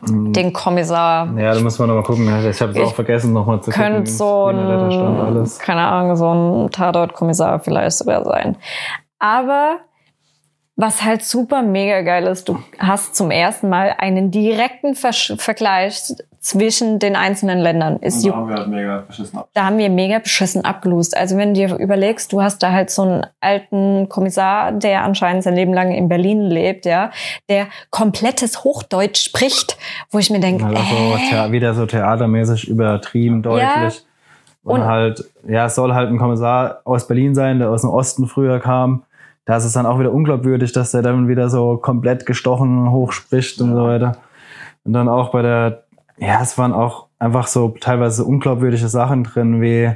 den 0.02 0.54
Kommissar. 0.54 1.28
Ja, 1.38 1.54
da 1.54 1.60
muss 1.62 1.80
man 1.80 1.88
noch 1.88 1.96
mal 1.96 2.04
gucken. 2.04 2.26
Ich 2.50 2.62
habe 2.62 2.72
es 2.72 2.80
auch 2.80 2.93
vergessen, 2.93 3.34
noch 3.34 3.46
mal 3.46 3.62
zu 3.62 3.72
gucken. 3.72 3.86
Könnte 3.86 4.12
so 4.12 4.48
ein, 4.48 5.50
keine 5.60 5.82
Ahnung, 5.82 6.16
so 6.16 6.34
ein 6.34 6.72
Tatort-Kommissar 6.72 7.60
vielleicht 7.60 7.98
sogar 7.98 8.24
sein. 8.24 8.58
Aber 9.20 9.78
was 10.78 11.04
halt 11.04 11.24
super 11.24 11.62
mega 11.62 12.02
geil 12.02 12.26
ist, 12.28 12.50
du 12.50 12.60
hast 12.80 13.16
zum 13.16 13.32
ersten 13.32 13.70
Mal 13.70 13.96
einen 13.98 14.30
direkten 14.32 14.96
Versch 14.96 15.34
Vergleich 15.38 16.02
zwischen 16.42 17.00
den 17.00 17.16
einzelnen 17.16 17.60
Ländern. 17.60 17.98
Ist 17.98 18.24
da 18.26 18.36
haben 18.36 18.50
wir 18.50 18.56
halt 18.58 18.68
mega 18.68 19.04
beschissen 19.08 19.40
ab. 19.40 19.50
da 19.54 19.66
haben 19.66 19.78
wir 19.80 19.90
mega 19.90 20.20
beschissen 20.20 20.64
abgelost. 20.66 21.18
Also 21.18 21.38
wenn 21.38 21.54
du 21.54 21.66
dir 21.68 21.76
überlegst, 21.78 22.32
du 22.34 22.42
hast 22.44 22.62
da 22.62 22.72
halt 22.72 22.92
so 22.92 23.02
einen 23.02 23.26
alten 23.42 24.10
Kommissar, 24.10 24.74
der 24.74 25.04
anscheinend 25.04 25.44
sein 25.44 25.56
Leben 25.56 25.74
lang 25.74 25.92
in 25.92 26.08
Berlin 26.08 26.42
lebt, 26.42 26.86
ja, 26.86 27.10
der 27.50 27.68
komplettes 27.90 28.64
Hochdeutsch 28.64 29.24
spricht, 29.24 29.78
wo 30.12 30.20
ich 30.20 30.30
mir 30.30 30.40
denke, 30.42 30.66
Halt 30.66 30.78
auch 30.78 30.84
so 30.84 31.36
äh, 31.36 31.52
wieder 31.52 31.74
so 31.74 31.86
theatermäßig 31.86 32.68
übertrieben 32.68 33.42
deutlich. 33.42 34.06
Und, 34.64 34.82
Und- 34.82 34.86
halt, 34.88 35.24
ja, 35.48 35.66
es 35.68 35.76
soll 35.76 35.94
halt 35.94 36.10
ein 36.10 36.18
Kommissar 36.18 36.82
aus 36.84 37.08
Berlin 37.08 37.34
sein, 37.34 37.60
der 37.60 37.70
aus 37.72 37.82
dem 37.82 37.90
Osten 37.90 38.28
früher 38.28 38.60
kam. 38.60 39.04
Da 39.46 39.58
ist 39.58 39.66
es 39.66 39.74
dann 39.74 39.86
auch 39.86 40.00
wieder 40.00 40.12
unglaubwürdig, 40.12 40.72
dass 40.72 40.91
der 40.91 41.04
dann 41.04 41.28
wieder 41.28 41.50
so 41.50 41.78
komplett 41.78 42.26
gestochen 42.26 42.91
hochspricht 42.91 43.62
und 43.62 43.76
so 43.76 43.84
weiter. 43.84 44.18
Und 44.84 44.93
dann 44.93 45.08
auch 45.08 45.32
bei 45.32 45.41
der, 45.41 45.84
ja, 46.18 46.41
es 46.41 46.58
waren 46.58 46.74
auch 46.74 47.08
einfach 47.20 47.48
so 47.48 47.76
teilweise 47.80 48.24
unglaubwürdige 48.24 48.88
Sachen 48.88 49.24
drin, 49.24 49.62
wie 49.62 49.91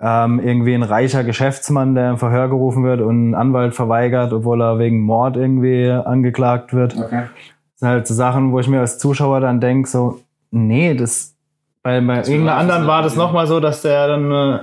ähm, 0.00 0.38
irgendwie 0.38 0.74
ein 0.74 0.82
reicher 0.82 1.24
Geschäftsmann, 1.24 1.94
der 1.94 2.10
im 2.10 2.18
Verhör 2.18 2.48
gerufen 2.48 2.84
wird 2.84 3.00
und 3.00 3.08
einen 3.10 3.34
Anwalt 3.34 3.74
verweigert, 3.74 4.32
obwohl 4.32 4.62
er 4.62 4.78
wegen 4.78 5.00
Mord 5.00 5.36
irgendwie 5.36 5.90
angeklagt 5.90 6.72
wird. 6.72 6.96
Okay. 6.96 7.24
Das 7.72 7.80
sind 7.80 7.88
halt 7.88 8.06
so 8.06 8.14
Sachen, 8.14 8.52
wo 8.52 8.60
ich 8.60 8.68
mir 8.68 8.80
als 8.80 8.98
Zuschauer 8.98 9.40
dann 9.40 9.60
denke, 9.60 9.88
so, 9.88 10.20
nee, 10.50 10.94
das 10.94 11.34
bei, 11.82 12.00
bei 12.00 12.18
irgendeiner 12.18 12.56
anderen 12.56 12.86
war 12.86 13.02
das 13.02 13.16
nochmal 13.16 13.46
so, 13.46 13.60
dass 13.60 13.82
der 13.82 14.08
dann 14.08 14.30
äh, 14.30 14.58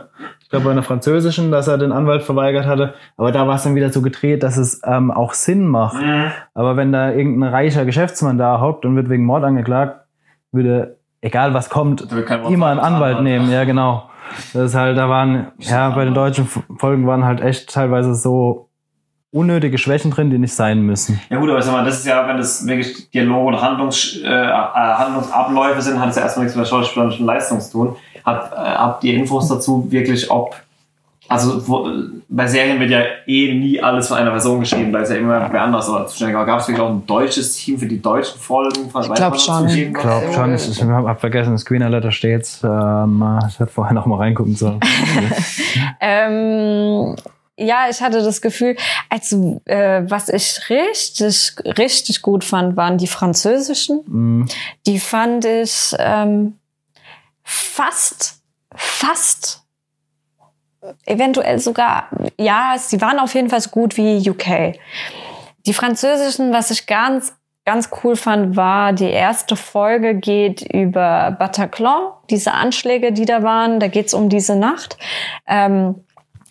Ich 0.46 0.50
glaube, 0.52 0.66
bei 0.66 0.72
einer 0.72 0.84
französischen, 0.84 1.50
dass 1.50 1.68
er 1.68 1.80
den 1.80 1.92
Anwalt 1.92 2.22
verweigert 2.22 2.68
hatte. 2.68 2.94
Aber 3.18 3.32
da 3.32 3.48
war 3.48 3.56
es 3.56 3.64
dann 3.64 3.74
wieder 3.74 3.92
so 3.92 4.04
gedreht, 4.04 4.44
dass 4.44 4.58
es 4.58 4.80
ähm, 4.86 5.10
auch 5.10 5.34
Sinn 5.34 5.68
macht. 5.68 6.00
Mhm. 6.00 6.32
Aber 6.54 6.78
wenn 6.78 6.92
da 6.92 7.12
irgendein 7.12 7.50
reicher 7.50 7.84
Geschäftsmann 7.84 8.38
da 8.38 8.62
hockt 8.62 8.86
und 8.86 8.96
wird 8.96 9.10
wegen 9.10 9.26
Mord 9.26 9.44
angeklagt, 9.44 10.02
würde, 10.52 10.98
egal 11.22 11.56
was 11.56 11.72
kommt, 11.72 12.08
immer 12.48 12.68
einen 12.68 12.80
Anwalt 12.80 13.22
nehmen. 13.22 13.52
Ja, 13.52 13.64
genau. 13.64 14.08
Das 14.54 14.66
ist 14.66 14.76
halt, 14.76 15.00
da 15.00 15.10
waren, 15.10 15.48
ja, 15.58 15.90
bei 15.90 16.06
den 16.06 16.14
deutschen 16.14 16.46
Folgen 16.46 17.08
waren 17.08 17.26
halt 17.26 17.42
echt 17.42 17.74
teilweise 17.74 18.14
so 18.14 18.70
unnötige 19.32 19.80
Schwächen 19.80 20.12
drin, 20.12 20.30
die 20.30 20.38
nicht 20.38 20.54
sein 20.54 20.84
müssen. 20.84 21.20
Ja 21.32 21.40
gut, 21.40 21.50
aber 21.50 21.58
ich 21.58 21.66
sag 21.66 21.74
mal, 21.74 21.84
das 21.84 21.98
ist 22.00 22.06
ja, 22.06 22.28
wenn 22.28 22.38
das 22.38 22.68
wirklich 22.68 23.10
Dialog 23.10 23.48
und 23.48 23.62
Handlungs, 23.62 24.22
äh, 24.24 24.28
äh, 24.28 24.52
Handlungsabläufe 24.54 25.82
sind, 25.82 26.00
hat 26.00 26.10
es 26.10 26.18
ja 26.18 26.22
erstmal 26.22 26.46
nichts 26.46 26.56
mit 26.56 26.66
der 26.66 26.70
schauspielerischen 26.70 27.26
Leistung 27.26 27.60
zu 27.60 27.72
tun. 27.72 27.96
Hat, 28.26 28.52
äh, 28.54 28.56
habt 28.56 29.04
ihr 29.04 29.14
Infos 29.14 29.48
dazu 29.48 29.86
wirklich, 29.90 30.30
ob 30.32 30.56
also 31.28 31.68
wo, 31.68 31.90
bei 32.30 32.46
Serien 32.46 32.80
wird 32.80 32.92
ja 32.92 33.02
eh 33.26 33.54
nie 33.56 33.82
alles 33.82 34.08
von 34.10 34.18
einer 34.18 34.30
Person 34.30 34.60
geschrieben, 34.60 34.92
da 34.92 35.00
ist 35.00 35.10
ja 35.10 35.16
immer 35.16 35.50
wer 35.52 35.64
anders 35.64 35.90
oder 35.90 36.06
zuständig. 36.06 36.36
Aber 36.36 36.46
gab 36.46 36.60
es 36.60 36.68
wirklich 36.68 36.86
auch 36.86 36.92
ein 36.92 37.06
deutsches 37.08 37.56
Team 37.56 37.80
für 37.80 37.88
die 37.88 38.00
deutschen 38.00 38.40
Folgen? 38.40 38.90
Von, 38.92 39.02
Ich 39.02 39.12
glaub 39.12 39.40
schon. 39.40 39.68
Ich 39.68 39.94
glaube 39.94 40.32
schon, 40.32 40.54
ich, 40.54 40.70
ich 40.70 40.84
habe 40.84 41.20
vergessen, 41.20 41.54
das 41.54 41.62
Screener 41.62 41.90
Letter 41.90 42.12
steht. 42.12 42.48
Ähm, 42.64 43.40
ich 43.48 43.60
hätte 43.60 43.72
vorher 43.72 43.94
noch 43.94 44.06
mal 44.06 44.18
reingucken 44.18 44.56
sollen. 44.56 44.80
Ähm, 46.00 47.16
ja, 47.58 47.88
ich 47.90 48.02
hatte 48.02 48.24
das 48.24 48.42
Gefühl, 48.42 48.76
also 49.10 49.62
äh, 49.66 50.04
was 50.08 50.30
ich 50.30 50.60
richtig, 50.70 51.56
richtig 51.78 52.22
gut 52.22 52.44
fand, 52.44 52.78
waren 52.78 52.98
die 52.98 53.08
französischen. 53.08 54.02
Mm, 54.06 54.46
Die 54.86 55.00
fand 55.00 55.46
ich 55.46 55.96
ähm, 56.00 56.54
fast, 57.46 58.42
fast, 58.76 59.64
eventuell 61.06 61.60
sogar, 61.60 62.10
ja, 62.38 62.76
sie 62.78 63.00
waren 63.02 63.20
auf 63.20 63.34
jeden 63.34 63.50
Fall 63.50 63.62
so 63.62 63.70
gut 63.70 63.98
wie 63.98 64.30
UK. 64.30 64.78
Die 65.66 65.74
französischen, 65.74 66.52
was 66.54 66.72
ich 66.72 66.86
ganz, 66.86 67.34
ganz 67.66 67.90
cool 68.04 68.16
fand, 68.16 68.56
war, 68.56 68.94
die 68.94 69.10
erste 69.10 69.56
Folge 69.56 70.16
geht 70.16 70.62
über 70.62 71.32
Bataclan, 71.32 72.12
diese 72.30 72.54
Anschläge, 72.54 73.12
die 73.12 73.26
da 73.26 73.42
waren. 73.42 73.80
Da 73.80 73.88
geht's 73.88 74.14
um 74.14 74.30
diese 74.30 74.56
Nacht. 74.56 74.98
Ähm, 75.48 76.05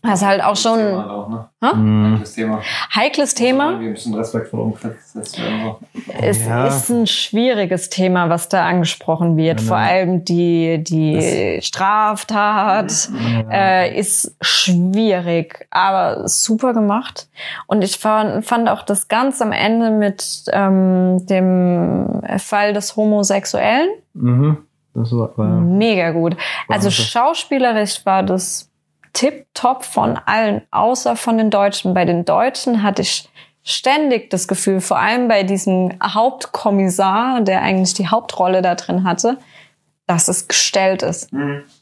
das 0.05 0.21
ist 0.21 0.27
halt 0.27 0.45
auch 0.45 0.57
schon 0.57 0.79
Thema 0.79 1.11
auch, 1.11 1.29
ne? 1.29 1.75
Mm. 1.75 2.21
Das 2.21 2.35
Thema. 2.35 2.61
heikles 2.95 3.35
Thema. 3.35 3.71
Irgendwie 3.71 3.87
ein 3.89 3.95
bisschen 3.95 4.15
respektvoll 4.15 4.61
umgesetzt 4.61 5.39
werden. 5.41 5.63
So. 5.65 5.79
Es 6.21 6.45
Ja. 6.47 6.67
ist 6.67 6.91
ein 6.91 7.07
schwieriges 7.07 7.89
Thema, 7.89 8.29
was 8.29 8.49
da 8.49 8.67
angesprochen 8.67 9.37
wird. 9.37 9.61
Ja, 9.63 9.67
Vor 9.67 9.79
ne. 9.79 9.83
allem 9.83 10.25
die, 10.25 10.85
die 10.85 11.59
Straftat 11.63 13.09
äh, 13.51 13.99
ist 13.99 14.37
schwierig, 14.41 15.67
aber 15.71 16.29
super 16.29 16.73
gemacht. 16.75 17.29
Und 17.67 17.83
ich 17.83 17.99
fand, 17.99 18.45
fand 18.45 18.69
auch 18.69 18.83
das 18.83 19.09
ganz 19.09 19.41
am 19.41 19.53
Ende 19.53 19.91
mit 19.91 20.45
ähm, 20.53 21.25
dem 21.27 22.21
Fall 22.39 22.73
des 22.73 22.97
Homosexuellen 22.97 23.89
Mhm. 24.15 24.59
Das 24.95 25.11
war, 25.11 25.37
war 25.37 25.47
mega 25.47 26.13
gut. 26.13 26.37
Also 26.69 26.89
schauspielerisch 26.89 28.07
war 28.07 28.23
das 28.23 28.71
tipptopp 29.15 29.85
von 29.85 30.19
allen, 30.27 30.63
außer 30.71 31.17
von 31.17 31.39
den 31.39 31.51
Deutschen. 31.51 31.95
Bei 31.95 32.05
den 32.05 32.25
Deutschen 32.25 32.83
hatte 32.83 33.03
ich 33.03 33.29
ständig 33.63 34.29
das 34.29 34.47
Gefühl, 34.47 34.81
vor 34.81 34.99
allem 34.99 35.27
bei 35.29 35.43
diesem 35.43 35.93
Hauptkommissar, 36.03 37.41
der 37.41 37.63
eigentlich 37.63 37.95
die 37.95 38.09
Hauptrolle 38.09 38.61
da 38.61 38.75
drin 38.75 39.05
hatte, 39.05 39.39
dass 40.07 40.29
es 40.29 40.49
gestellt 40.49 41.03
ist. 41.03 41.31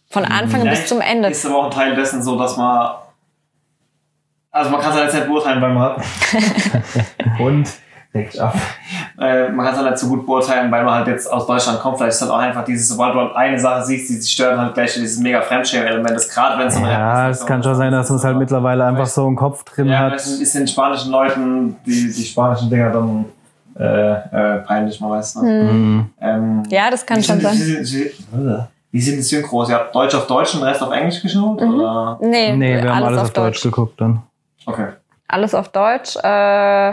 Von 0.09 0.25
Anfang 0.25 0.69
bis 0.69 0.87
zum 0.87 1.01
Ende. 1.01 1.29
Ist 1.29 1.45
aber 1.45 1.57
auch 1.57 1.65
ein 1.65 1.71
Teil 1.71 1.97
dessen 1.97 2.23
so, 2.23 2.39
dass 2.39 2.57
man. 2.57 2.95
Also 4.51 4.71
man 4.71 4.81
kann 4.81 4.93
es 4.93 4.99
halt 4.99 5.15
nicht 5.15 5.27
beurteilen, 5.27 5.61
weil 5.63 5.73
man. 5.73 6.03
und 7.41 7.69
regt 8.15 8.39
ab. 8.39 8.55
Äh, 9.19 9.49
man 9.51 9.65
kann 9.65 9.75
es 9.75 9.81
halt 9.81 9.91
nicht 9.91 9.99
so 10.01 10.09
gut 10.09 10.27
beurteilen, 10.27 10.71
weil 10.71 10.85
man 10.85 10.95
halt 10.95 11.07
jetzt 11.09 11.31
aus 11.33 11.47
Deutschland 11.47 11.81
kommt. 11.81 11.97
Vielleicht 11.99 12.15
ist 12.15 12.23
halt 12.23 12.31
auch 12.31 12.39
einfach 12.39 12.65
dieses, 12.65 12.89
sobald 12.89 13.15
du 13.15 13.21
halt 13.21 13.37
eine 13.37 13.59
Sache 13.59 13.85
siehst, 13.85 14.09
die 14.11 14.15
sich 14.15 14.33
stört, 14.33 14.59
halt 14.59 14.75
gleich 14.75 14.93
dieses 14.95 15.19
mega 15.19 15.41
Fremdschämen-Element 15.41 16.11
ist. 16.17 16.33
Gerade 16.33 16.59
wenn 16.59 16.67
es 16.69 16.77
um 16.77 16.85
ja, 16.85 17.29
es 17.31 17.47
kann 17.47 17.63
schon 17.63 17.75
sein, 17.75 17.93
dass 17.93 18.09
man 18.11 18.19
es 18.19 18.25
halt 18.25 18.37
mittlerweile 18.37 18.85
einfach 18.85 19.07
so 19.07 19.27
im 19.27 19.37
Kopf 19.37 19.65
drin 19.65 19.87
Ja, 19.89 19.99
hat. 20.01 20.21
vielleicht 20.21 20.43
ist 20.43 20.55
den 20.55 20.67
spanischen 20.69 21.11
Leuten 21.11 21.77
die, 21.87 22.13
die 22.13 22.25
spanischen 22.25 22.69
Dinger 22.69 22.91
dann 22.91 23.25
äh, 23.79 24.13
äh, 24.13 24.59
peinlich, 24.59 25.01
man 25.01 25.11
weiß. 25.13 25.37
Ne? 25.37 25.43
Mhm. 25.43 25.69
Hm. 25.71 26.11
Ähm, 26.21 26.63
Ja, 26.69 26.91
das 26.91 27.07
kann 27.07 27.17
wie 27.19 27.23
schon 27.23 27.41
sind, 27.41 27.49
sein. 27.49 27.55
Wie 27.59 27.85
sind, 27.85 28.13
wie, 28.33 28.59
wie 28.91 29.01
sind 29.01 29.17
die 29.17 29.23
Synchros? 29.23 29.71
Ihr 29.71 29.77
habt 29.77 29.95
Deutsch 29.95 30.15
auf 30.15 30.27
Deutsch 30.27 30.53
und 30.55 30.61
den 30.61 30.69
Rest 30.69 30.83
auf 30.83 30.93
Englisch 30.93 31.23
geschaut? 31.23 31.61
Mhm. 31.61 31.75
Oder? 31.81 32.19
Nee, 32.21 32.55
Nee, 32.57 32.83
wir 32.83 32.95
haben 32.95 33.05
alles, 33.05 33.21
auf 33.23 33.31
Deutsch 33.31 33.63
geguckt 33.63 33.99
dann. 34.01 34.23
Okay. 34.67 34.89
Alles 35.29 35.55
auf 35.55 35.71
Deutsch. 35.71 36.17
Äh, 36.23 36.93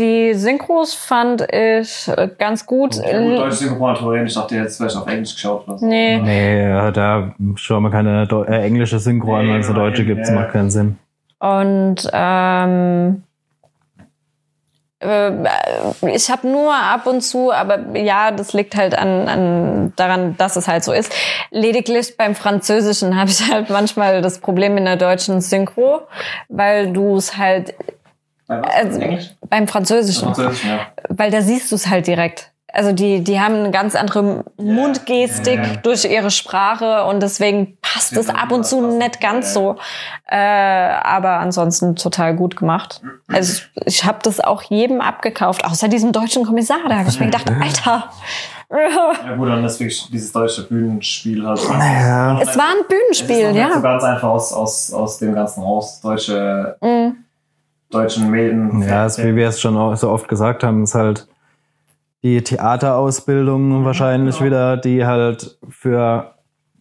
die 0.00 0.34
Synchros 0.34 0.94
fand 0.94 1.42
ich 1.52 2.08
äh, 2.08 2.28
ganz 2.38 2.66
gut. 2.66 2.96
Ja, 2.96 3.20
gut, 3.20 3.38
deutsche 3.38 3.56
Synchronisatorin, 3.56 4.26
ich 4.26 4.34
dachte, 4.34 4.56
jetzt 4.56 4.78
vielleicht 4.78 4.96
auf 4.96 5.06
Englisch 5.06 5.34
geschaut 5.34 5.64
so. 5.66 5.86
Nee. 5.86 6.18
Nee, 6.18 6.68
ja, 6.68 6.90
da 6.90 7.34
schauen 7.54 7.82
wir 7.82 7.90
keine 7.90 8.26
Deu 8.26 8.44
äh, 8.44 8.62
englische 8.62 8.98
Synchro 8.98 9.36
an, 9.36 9.46
Nee, 9.46 9.54
wenn 9.54 9.60
es 9.60 9.68
eine 9.68 9.78
deutsche 9.78 10.04
gibt. 10.04 10.22
Das 10.22 10.30
macht 10.30 10.50
keinen 10.50 10.70
Sinn. 10.70 10.98
Und 11.38 12.08
ähm, 12.12 13.22
äh, 15.00 15.32
ich 16.12 16.30
habe 16.30 16.48
nur 16.48 16.74
ab 16.74 17.06
und 17.06 17.22
zu, 17.22 17.52
aber 17.52 17.96
ja, 17.96 18.30
das 18.30 18.52
liegt 18.52 18.76
halt 18.76 18.96
an, 18.96 19.28
an 19.28 19.92
daran, 19.96 20.36
dass 20.36 20.56
es 20.56 20.68
halt 20.68 20.84
so 20.84 20.92
ist. 20.92 21.12
Lediglich 21.50 22.16
beim 22.16 22.34
Französischen 22.34 23.16
habe 23.20 23.30
ich 23.30 23.50
halt 23.50 23.70
manchmal 23.70 24.22
das 24.22 24.38
Problem 24.40 24.76
in 24.76 24.84
der 24.84 24.96
deutschen 24.96 25.40
Synchro, 25.40 26.02
weil 26.48 26.92
du 26.92 27.16
es 27.16 27.36
halt 27.36 27.74
Bei 28.50 28.62
was? 28.62 28.74
Also- 28.74 29.00
Englisch? 29.00 29.30
beim 29.48 29.66
Französischen, 29.68 30.24
Französisch, 30.34 30.64
ja. 30.64 30.80
weil 31.08 31.30
da 31.30 31.40
siehst 31.40 31.70
du 31.72 31.76
es 31.76 31.88
halt 31.88 32.06
direkt. 32.06 32.52
Also 32.72 32.92
die, 32.92 33.24
die 33.24 33.40
haben 33.40 33.54
eine 33.56 33.70
ganz 33.72 33.96
andere 33.96 34.44
Mundgestik 34.56 35.56
Ja, 35.56 35.62
ja. 35.72 35.76
durch 35.82 36.04
ihre 36.04 36.30
Sprache 36.30 37.04
und 37.04 37.20
deswegen 37.20 37.76
passt 37.82 38.12
Ja, 38.12 38.20
es 38.20 38.28
ab 38.28 38.52
und 38.52 38.64
zu 38.64 38.80
nicht 38.96 39.20
ganz 39.20 39.46
ja. 39.48 39.52
so. 39.54 39.76
Äh, 40.28 40.36
aber 40.36 41.40
ansonsten 41.40 41.96
total 41.96 42.36
gut 42.36 42.56
gemacht. 42.56 43.02
Also 43.26 43.62
ich 43.86 44.04
habe 44.04 44.18
das 44.22 44.38
auch 44.38 44.62
jedem 44.62 45.00
abgekauft, 45.00 45.64
außer 45.64 45.88
diesem 45.88 46.12
deutschen 46.12 46.44
Kommissar. 46.44 46.78
Da 46.88 46.98
habe 46.98 47.08
ich 47.08 47.18
mir 47.18 47.26
gedacht, 47.26 47.50
Alter. 47.60 48.04
Ja 48.70 49.34
gut, 49.36 49.48
dann 49.48 49.64
ist 49.64 49.80
wirklich 49.80 50.08
dieses 50.12 50.30
deutsche 50.30 50.62
Bühnenspiel 50.62 51.44
halt. 51.44 51.60
Ja. 51.64 52.40
Es 52.40 52.56
war 52.56 52.66
ein 52.66 52.76
Es 52.78 52.82
ist 52.82 53.26
Bühnenspiel, 53.26 53.52
nicht 53.52 53.68
so 53.68 53.74
ja. 53.74 53.80
ganz 53.80 54.04
einfach 54.04 54.28
aus, 54.28 54.52
aus, 54.52 54.92
aus 54.92 55.18
dem 55.18 55.34
Ganzen 55.34 55.62
raus. 55.64 56.00
Deutsche, 56.00 56.76
Mhm. 56.80 57.16
Deutschen 57.90 58.30
Medien. 58.30 58.82
Ja, 58.82 59.04
es, 59.06 59.18
wie 59.18 59.34
wir 59.34 59.48
es 59.48 59.60
schon 59.60 59.96
so 59.96 60.10
oft 60.10 60.28
gesagt 60.28 60.62
haben, 60.64 60.82
ist 60.84 60.94
halt 60.94 61.26
die 62.22 62.42
Theaterausbildung 62.42 63.84
wahrscheinlich 63.84 64.42
wieder, 64.42 64.76
die 64.76 65.04
halt 65.06 65.58
für 65.68 66.34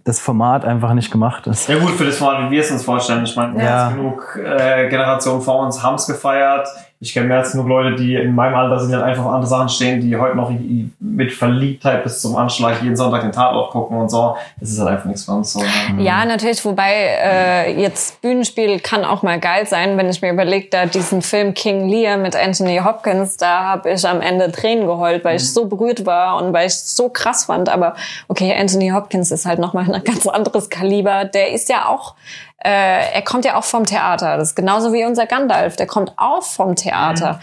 das 0.03 0.19
Format 0.19 0.65
einfach 0.65 0.93
nicht 0.93 1.11
gemacht 1.11 1.47
ist. 1.47 1.69
Ja 1.69 1.77
gut, 1.77 1.91
für 1.91 2.05
das 2.05 2.17
Format, 2.17 2.47
wie 2.47 2.55
wir 2.55 2.61
es 2.61 2.71
uns 2.71 2.83
vorstellen. 2.83 3.23
Ich 3.23 3.35
meine, 3.35 3.61
Ja. 3.63 3.89
genug 3.89 4.37
äh, 4.43 4.89
Generationen 4.89 5.41
vor 5.41 5.59
uns 5.65 5.83
haben 5.83 5.95
es 5.95 6.07
gefeiert. 6.07 6.67
Ich 7.01 7.13
kenne 7.13 7.27
mehr 7.27 7.37
als 7.37 7.53
genug 7.53 7.69
Leute, 7.69 7.95
die 7.95 8.15
in 8.15 8.35
meinem 8.35 8.55
Alter 8.55 8.77
sind, 8.77 8.89
die 8.89 8.95
dann 8.95 9.05
einfach 9.05 9.23
auf 9.23 9.31
andere 9.31 9.49
Sachen 9.49 9.69
stehen, 9.69 10.01
die 10.01 10.17
heute 10.17 10.35
noch 10.35 10.51
mit 10.99 11.31
Verliebtheit 11.31 12.03
bis 12.03 12.21
zum 12.21 12.35
Anschlag 12.35 12.81
jeden 12.81 12.97
Sonntag 12.97 13.21
den 13.21 13.31
Tatort 13.31 13.71
gucken 13.71 13.97
und 13.97 14.09
so. 14.09 14.35
Das 14.59 14.69
ist 14.69 14.79
halt 14.79 14.89
einfach 14.89 15.05
nichts 15.05 15.23
für 15.23 15.31
uns. 15.31 15.53
So, 15.53 15.61
ne? 15.61 16.03
Ja, 16.03 16.25
natürlich, 16.25 16.63
wobei 16.65 16.91
äh, 16.91 17.81
jetzt 17.81 18.21
Bühnenspiel 18.21 18.81
kann 18.81 19.05
auch 19.05 19.23
mal 19.23 19.39
geil 19.39 19.65
sein, 19.65 19.97
wenn 19.97 20.09
ich 20.09 20.21
mir 20.21 20.33
überlege, 20.33 20.67
da 20.69 20.87
diesen 20.87 21.21
Film 21.21 21.53
King 21.53 21.87
Lear 21.87 22.17
mit 22.17 22.35
Anthony 22.35 22.81
Hopkins, 22.83 23.37
da 23.37 23.63
habe 23.63 23.91
ich 23.91 24.05
am 24.05 24.19
Ende 24.19 24.51
Tränen 24.51 24.85
geheult, 24.85 25.23
weil 25.23 25.37
ich 25.37 25.53
so 25.53 25.67
berührt 25.67 26.05
war 26.05 26.43
und 26.43 26.51
weil 26.51 26.67
ich 26.67 26.73
es 26.73 26.97
so 26.97 27.07
krass 27.07 27.45
fand. 27.45 27.69
Aber 27.69 27.95
okay, 28.27 28.53
Anthony 28.59 28.89
Hopkins 28.89 29.31
ist 29.31 29.45
halt 29.45 29.59
nochmal 29.59 29.89
ein 29.89 30.03
ganz 30.03 30.27
anderes 30.27 30.69
Kaliber. 30.69 31.23
Der 31.23 31.53
ist 31.53 31.69
ja 31.69 31.87
auch, 31.87 32.15
äh, 32.63 33.13
er 33.13 33.21
kommt 33.21 33.45
ja 33.45 33.55
auch 33.55 33.63
vom 33.63 33.85
Theater. 33.85 34.37
Das 34.37 34.49
ist 34.49 34.55
genauso 34.55 34.93
wie 34.93 35.05
unser 35.05 35.25
Gandalf, 35.25 35.75
der 35.75 35.87
kommt 35.87 36.13
auch 36.17 36.43
vom 36.43 36.75
Theater. 36.75 37.39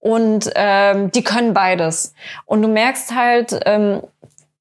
Und 0.00 0.50
ähm, 0.54 1.10
die 1.10 1.24
können 1.24 1.54
beides. 1.54 2.14
Und 2.46 2.62
du 2.62 2.68
merkst 2.68 3.14
halt, 3.14 3.58
ähm, 3.66 4.02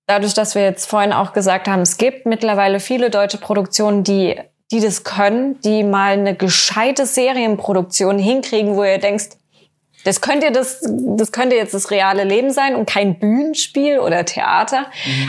dadurch, 0.07 0.33
dass 0.33 0.55
wir 0.55 0.63
jetzt 0.63 0.89
vorhin 0.89 1.13
auch 1.13 1.33
gesagt 1.33 1.67
haben, 1.67 1.81
es 1.81 1.97
gibt 1.97 2.25
mittlerweile 2.25 2.79
viele 2.79 3.09
deutsche 3.09 3.37
Produktionen, 3.37 4.03
die, 4.03 4.39
die 4.71 4.79
das 4.79 5.03
können, 5.03 5.59
die 5.61 5.83
mal 5.83 6.13
eine 6.13 6.33
gescheite 6.33 7.05
Serienproduktion 7.05 8.17
hinkriegen, 8.17 8.75
wo 8.75 8.83
ihr 8.83 8.97
denkst, 8.97 9.29
das 10.07 10.21
könnte 10.21 10.53
das, 10.53 10.79
das 10.89 11.33
könnte 11.33 11.57
jetzt 11.57 11.73
das 11.73 11.91
reale 11.91 12.23
Leben 12.23 12.49
sein 12.49 12.75
und 12.75 12.89
kein 12.89 13.19
Bühnenspiel 13.19 13.99
oder 13.99 14.23
Theater. 14.23 14.85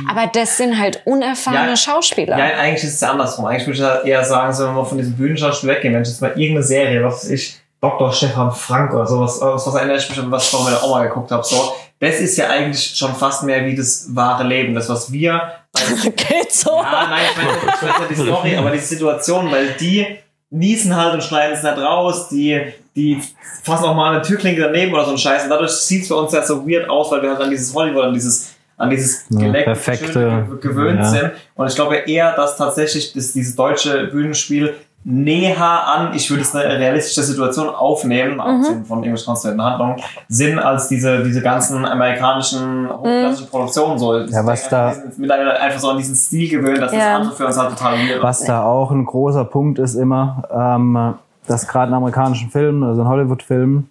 Aber 0.08 0.30
das 0.32 0.56
sind 0.56 0.78
halt 0.78 1.02
unerfahrene 1.04 1.70
Ja, 1.70 1.76
Schauspieler. 1.76 2.38
Ja, 2.38 2.44
eigentlich 2.58 2.84
ist 2.84 2.94
es 2.94 3.00
ja 3.00 3.10
andersrum. 3.10 3.46
Eigentlich 3.46 3.66
würde 3.66 4.02
ich 4.04 4.08
eher 4.08 4.24
sagen, 4.24 4.52
sollen 4.52 4.70
wir 4.70 4.82
mal 4.82 4.88
von 4.88 4.98
diesem 4.98 5.14
Bühnenschauspiel 5.16 5.70
weggehen. 5.70 5.94
Wenn 5.94 6.02
ich 6.02 6.08
jetzt 6.08 6.22
mal 6.22 6.30
irgendeine 6.30 6.62
Serie, 6.62 7.02
was 7.02 7.28
ich, 7.28 7.58
Dr. 7.80 8.12
Stefan 8.12 8.52
Frank 8.52 8.94
oder 8.94 9.06
sowas, 9.08 9.40
was, 9.40 9.66
was 9.66 9.74
erinnere 9.74 9.96
ich 9.96 10.08
mich 10.08 10.18
an, 10.20 10.30
was 10.30 10.44
ich 10.44 10.50
vorhin 10.50 10.72
mit 10.72 10.80
der 10.80 10.88
Oma 10.88 11.02
geguckt 11.02 11.32
habe, 11.32 11.42
so, 11.42 11.74
das 11.98 12.20
ist 12.20 12.36
ja 12.36 12.48
eigentlich 12.48 12.96
schon 12.96 13.16
fast 13.16 13.42
mehr 13.42 13.66
wie 13.66 13.74
das 13.74 14.14
wahre 14.14 14.44
Leben. 14.44 14.74
Das, 14.74 14.88
was 14.88 15.10
wir. 15.10 15.54
Geht 16.04 16.52
so. 16.52 16.70
Ja, 16.70 17.08
nein, 17.10 17.20
ich 17.30 17.36
meine, 17.36 17.50
ich 17.74 17.82
meine 17.82 17.98
nicht 17.98 18.10
die 18.10 18.26
Story, 18.26 18.56
aber 18.56 18.70
die 18.70 18.78
Situation, 18.78 19.50
weil 19.50 19.70
die 19.72 20.06
niesen 20.50 20.94
halt 20.94 21.14
und 21.14 21.22
schneiden 21.24 21.56
es 21.56 21.64
nicht 21.64 21.78
raus, 21.78 22.28
die, 22.28 22.72
die 22.98 23.22
fassen 23.62 23.84
auch 23.84 23.94
mal 23.94 24.12
eine 24.12 24.22
Türklinke 24.22 24.60
daneben 24.60 24.92
oder 24.92 25.04
so 25.04 25.12
ein 25.12 25.18
Scheiß. 25.18 25.44
Und 25.44 25.50
dadurch 25.50 25.70
sieht 25.70 26.02
es 26.02 26.08
für 26.08 26.16
uns 26.16 26.32
ja 26.32 26.42
so 26.42 26.66
weird 26.68 26.90
aus, 26.90 27.10
weil 27.12 27.22
wir 27.22 27.30
halt 27.30 27.40
an 27.40 27.50
dieses 27.50 27.72
Hollywood, 27.74 28.04
an 28.04 28.12
dieses, 28.14 28.54
an 28.76 28.90
dieses 28.90 29.24
Ja, 29.30 29.38
geleckte, 29.40 29.70
perfekte, 29.70 30.12
Schöne 30.12 30.46
ge- 30.50 30.58
gewöhnt 30.60 30.98
ja. 30.98 31.04
sind. 31.04 31.30
Und 31.54 31.68
ich 31.68 31.74
glaube 31.76 31.96
eher, 31.96 32.34
dass 32.34 32.56
tatsächlich 32.56 33.12
das, 33.12 33.32
dieses 33.32 33.54
deutsche 33.56 34.08
Bühnenspiel 34.08 34.74
näher 35.04 35.86
an, 35.86 36.12
ich 36.14 36.28
würde 36.28 36.42
es 36.42 36.54
eine 36.54 36.76
realistische 36.78 37.22
Situation 37.22 37.68
aufnehmen, 37.68 38.40
abgesehen 38.40 38.84
von 38.84 38.98
irgendwelchen 38.98 39.26
konstruierten 39.26 39.62
Handlungen, 39.64 39.96
sind 40.28 40.58
als 40.58 40.88
diese, 40.88 41.22
diese 41.22 41.40
ganzen 41.40 41.84
amerikanischen 41.86 42.88
hochklassischen 42.90 43.48
Produktionen 43.48 43.98
so. 43.98 44.18
Ja, 44.18 44.44
was 44.44 44.68
da- 44.68 44.90
denke, 44.90 45.04
wir 45.04 45.10
sind 45.12 45.18
mittlerweile 45.20 45.60
einfach 45.60 45.78
so 45.80 45.90
an 45.90 45.98
diesen 45.98 46.16
Stil 46.16 46.50
gewöhnt, 46.50 46.78
dass 46.82 46.90
das 46.90 47.00
Ja. 47.00 47.16
andere 47.16 47.34
für 47.34 47.46
uns 47.46 47.56
halt 47.56 47.70
total 47.70 47.94
weird 47.98 48.22
Was 48.22 48.44
da 48.44 48.64
auch 48.64 48.90
ein 48.90 49.04
großer 49.04 49.44
Punkt 49.44 49.78
ist 49.78 49.94
immer, 49.94 50.42
ähm, 50.52 51.14
dass 51.48 51.66
gerade 51.68 51.88
in 51.88 51.94
amerikanischen 51.94 52.50
Filmen, 52.50 52.82
also 52.82 53.02
in 53.02 53.08
Hollywood-Filmen, 53.08 53.90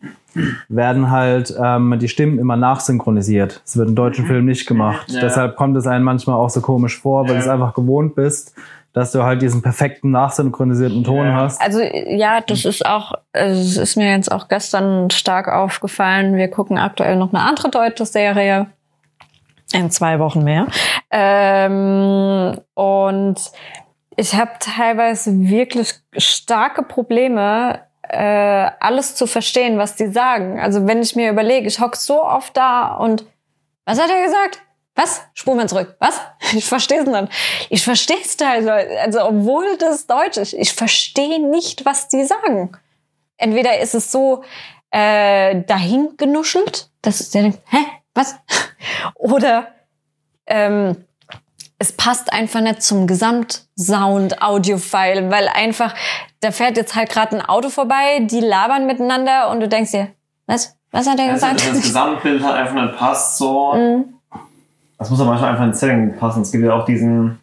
werden 0.70 1.10
halt 1.10 1.54
ähm, 1.62 1.98
die 2.00 2.08
Stimmen 2.08 2.38
immer 2.40 2.56
nachsynchronisiert. 2.58 3.62
Das 3.64 3.76
wird 3.78 3.90
in 3.90 3.96
deutschen 3.96 4.26
Filmen 4.28 4.46
nicht 4.46 4.68
gemacht. 4.68 5.08
Mhm. 5.10 5.16
Ja. 5.16 5.22
Deshalb 5.22 5.56
kommt 5.56 5.76
es 5.78 5.88
einem 5.88 6.06
manchmal 6.06 6.36
auch 6.36 6.50
so 6.50 6.62
komisch 6.62 7.00
vor, 7.00 7.24
weil 7.24 7.30
Ja. 7.32 7.34
du 7.38 7.40
es 7.40 7.48
einfach 7.48 7.74
gewohnt 7.74 8.14
bist, 8.16 8.54
dass 8.94 9.12
du 9.12 9.24
halt 9.24 9.42
diesen 9.42 9.62
perfekten 9.62 10.12
nachsynchronisierten 10.12 11.04
Ton 11.04 11.26
Ja. 11.26 11.34
hast. 11.34 11.62
Also 11.62 11.80
ja, 11.82 12.42
das 12.42 12.66
ist 12.66 12.86
auch, 12.86 13.14
also, 13.34 13.60
es 13.62 13.78
ist 13.78 13.96
mir 13.96 14.12
jetzt 14.12 14.32
auch 14.32 14.48
gestern 14.48 15.10
stark 15.10 15.48
aufgefallen. 15.48 16.36
Wir 16.36 16.50
gucken 16.50 16.78
aktuell 16.78 17.16
noch 17.16 17.34
eine 17.34 17.42
andere 17.44 17.70
deutsche 17.70 18.06
Serie. 18.06 18.68
In 19.74 19.92
zwei 19.92 20.20
Wochen 20.20 20.44
mehr. 20.44 20.68
Ähm, 21.12 22.58
und 22.74 23.36
ich 24.18 24.34
habe 24.34 24.52
teilweise 24.60 25.32
wirklich 25.40 25.94
starke 26.18 26.82
Probleme, 26.84 27.84
äh, 28.02 28.72
alles 28.80 29.16
zu 29.16 29.28
verstehen, 29.28 29.78
was 29.78 29.96
die 29.96 30.08
sagen. 30.08 30.60
Also 30.60 30.88
wenn 30.88 31.02
ich 31.02 31.16
mir 31.16 31.30
überlege, 31.30 31.68
ich 31.68 31.80
hock 31.80 31.96
so 31.96 32.24
oft 32.24 32.58
da 32.58 32.96
und 32.96 33.26
was 33.86 34.02
hat 34.02 34.10
er 34.10 34.26
gesagt? 34.26 34.60
Was? 34.96 35.22
Spur 35.36 35.56
mal 35.56 35.70
zurück. 35.70 35.96
Was? 36.00 36.20
Ich 36.54 36.66
verstehe 36.66 37.02
es 37.02 37.08
nicht. 37.08 37.34
Ich 37.70 37.84
verstehe 37.84 38.20
es 38.20 38.36
teilweise. 38.36 39.00
Also, 39.00 39.24
obwohl 39.24 39.78
das 39.78 40.08
Deutsch 40.08 40.38
ist, 40.38 40.54
ich 40.54 40.74
verstehe 40.74 41.40
nicht, 41.40 41.86
was 41.86 42.08
die 42.08 42.26
sagen. 42.26 42.72
Entweder 43.38 43.80
ist 43.80 43.94
es 43.94 44.12
so 44.12 44.44
äh, 44.90 45.62
dahin 45.64 46.16
genuschelt, 46.18 46.90
dass 47.02 47.30
der 47.30 47.44
denkt, 47.44 47.60
hä? 47.70 47.78
Was? 48.16 48.36
Oder 49.16 49.76
ähm, 50.48 51.06
es 51.80 51.92
passt 51.92 52.34
einfach 52.34 52.62
nicht 52.62 52.82
zum 52.82 53.06
Gesamtsound-Audio-File, 53.08 55.30
weil 55.32 55.48
einfach, 55.54 55.94
da 56.42 56.52
fährt 56.52 56.78
jetzt 56.78 56.96
halt 56.96 57.10
gerade 57.10 57.36
ein 57.38 57.46
Auto 57.48 57.70
vorbei, 57.70 58.20
die 58.22 58.40
labern 58.40 58.88
miteinander 58.88 59.50
und 59.52 59.60
du 59.60 59.68
denkst 59.68 59.92
dir, 59.92 60.08
was? 60.48 60.76
Was 60.92 61.08
hat 61.08 61.20
er 61.20 61.26
Also, 61.34 61.46
gesagt? 61.46 61.60
dass 61.60 61.68
das 61.74 61.82
Gesamtbild 61.84 62.44
halt 62.44 62.56
einfach 62.56 62.82
nicht 62.82 62.98
passt, 62.98 63.38
so. 63.38 63.74
Mhm. 63.78 64.06
Das 65.00 65.12
muss 65.12 65.22
aber 65.22 65.30
manchmal 65.30 65.52
einfach 65.52 65.66
ins 65.66 65.80
Setting 65.80 66.18
passen. 66.18 66.42
Es 66.42 66.52
gibt 66.52 66.64
ja 66.64 66.74
auch 66.74 66.84
diesen, 66.84 67.38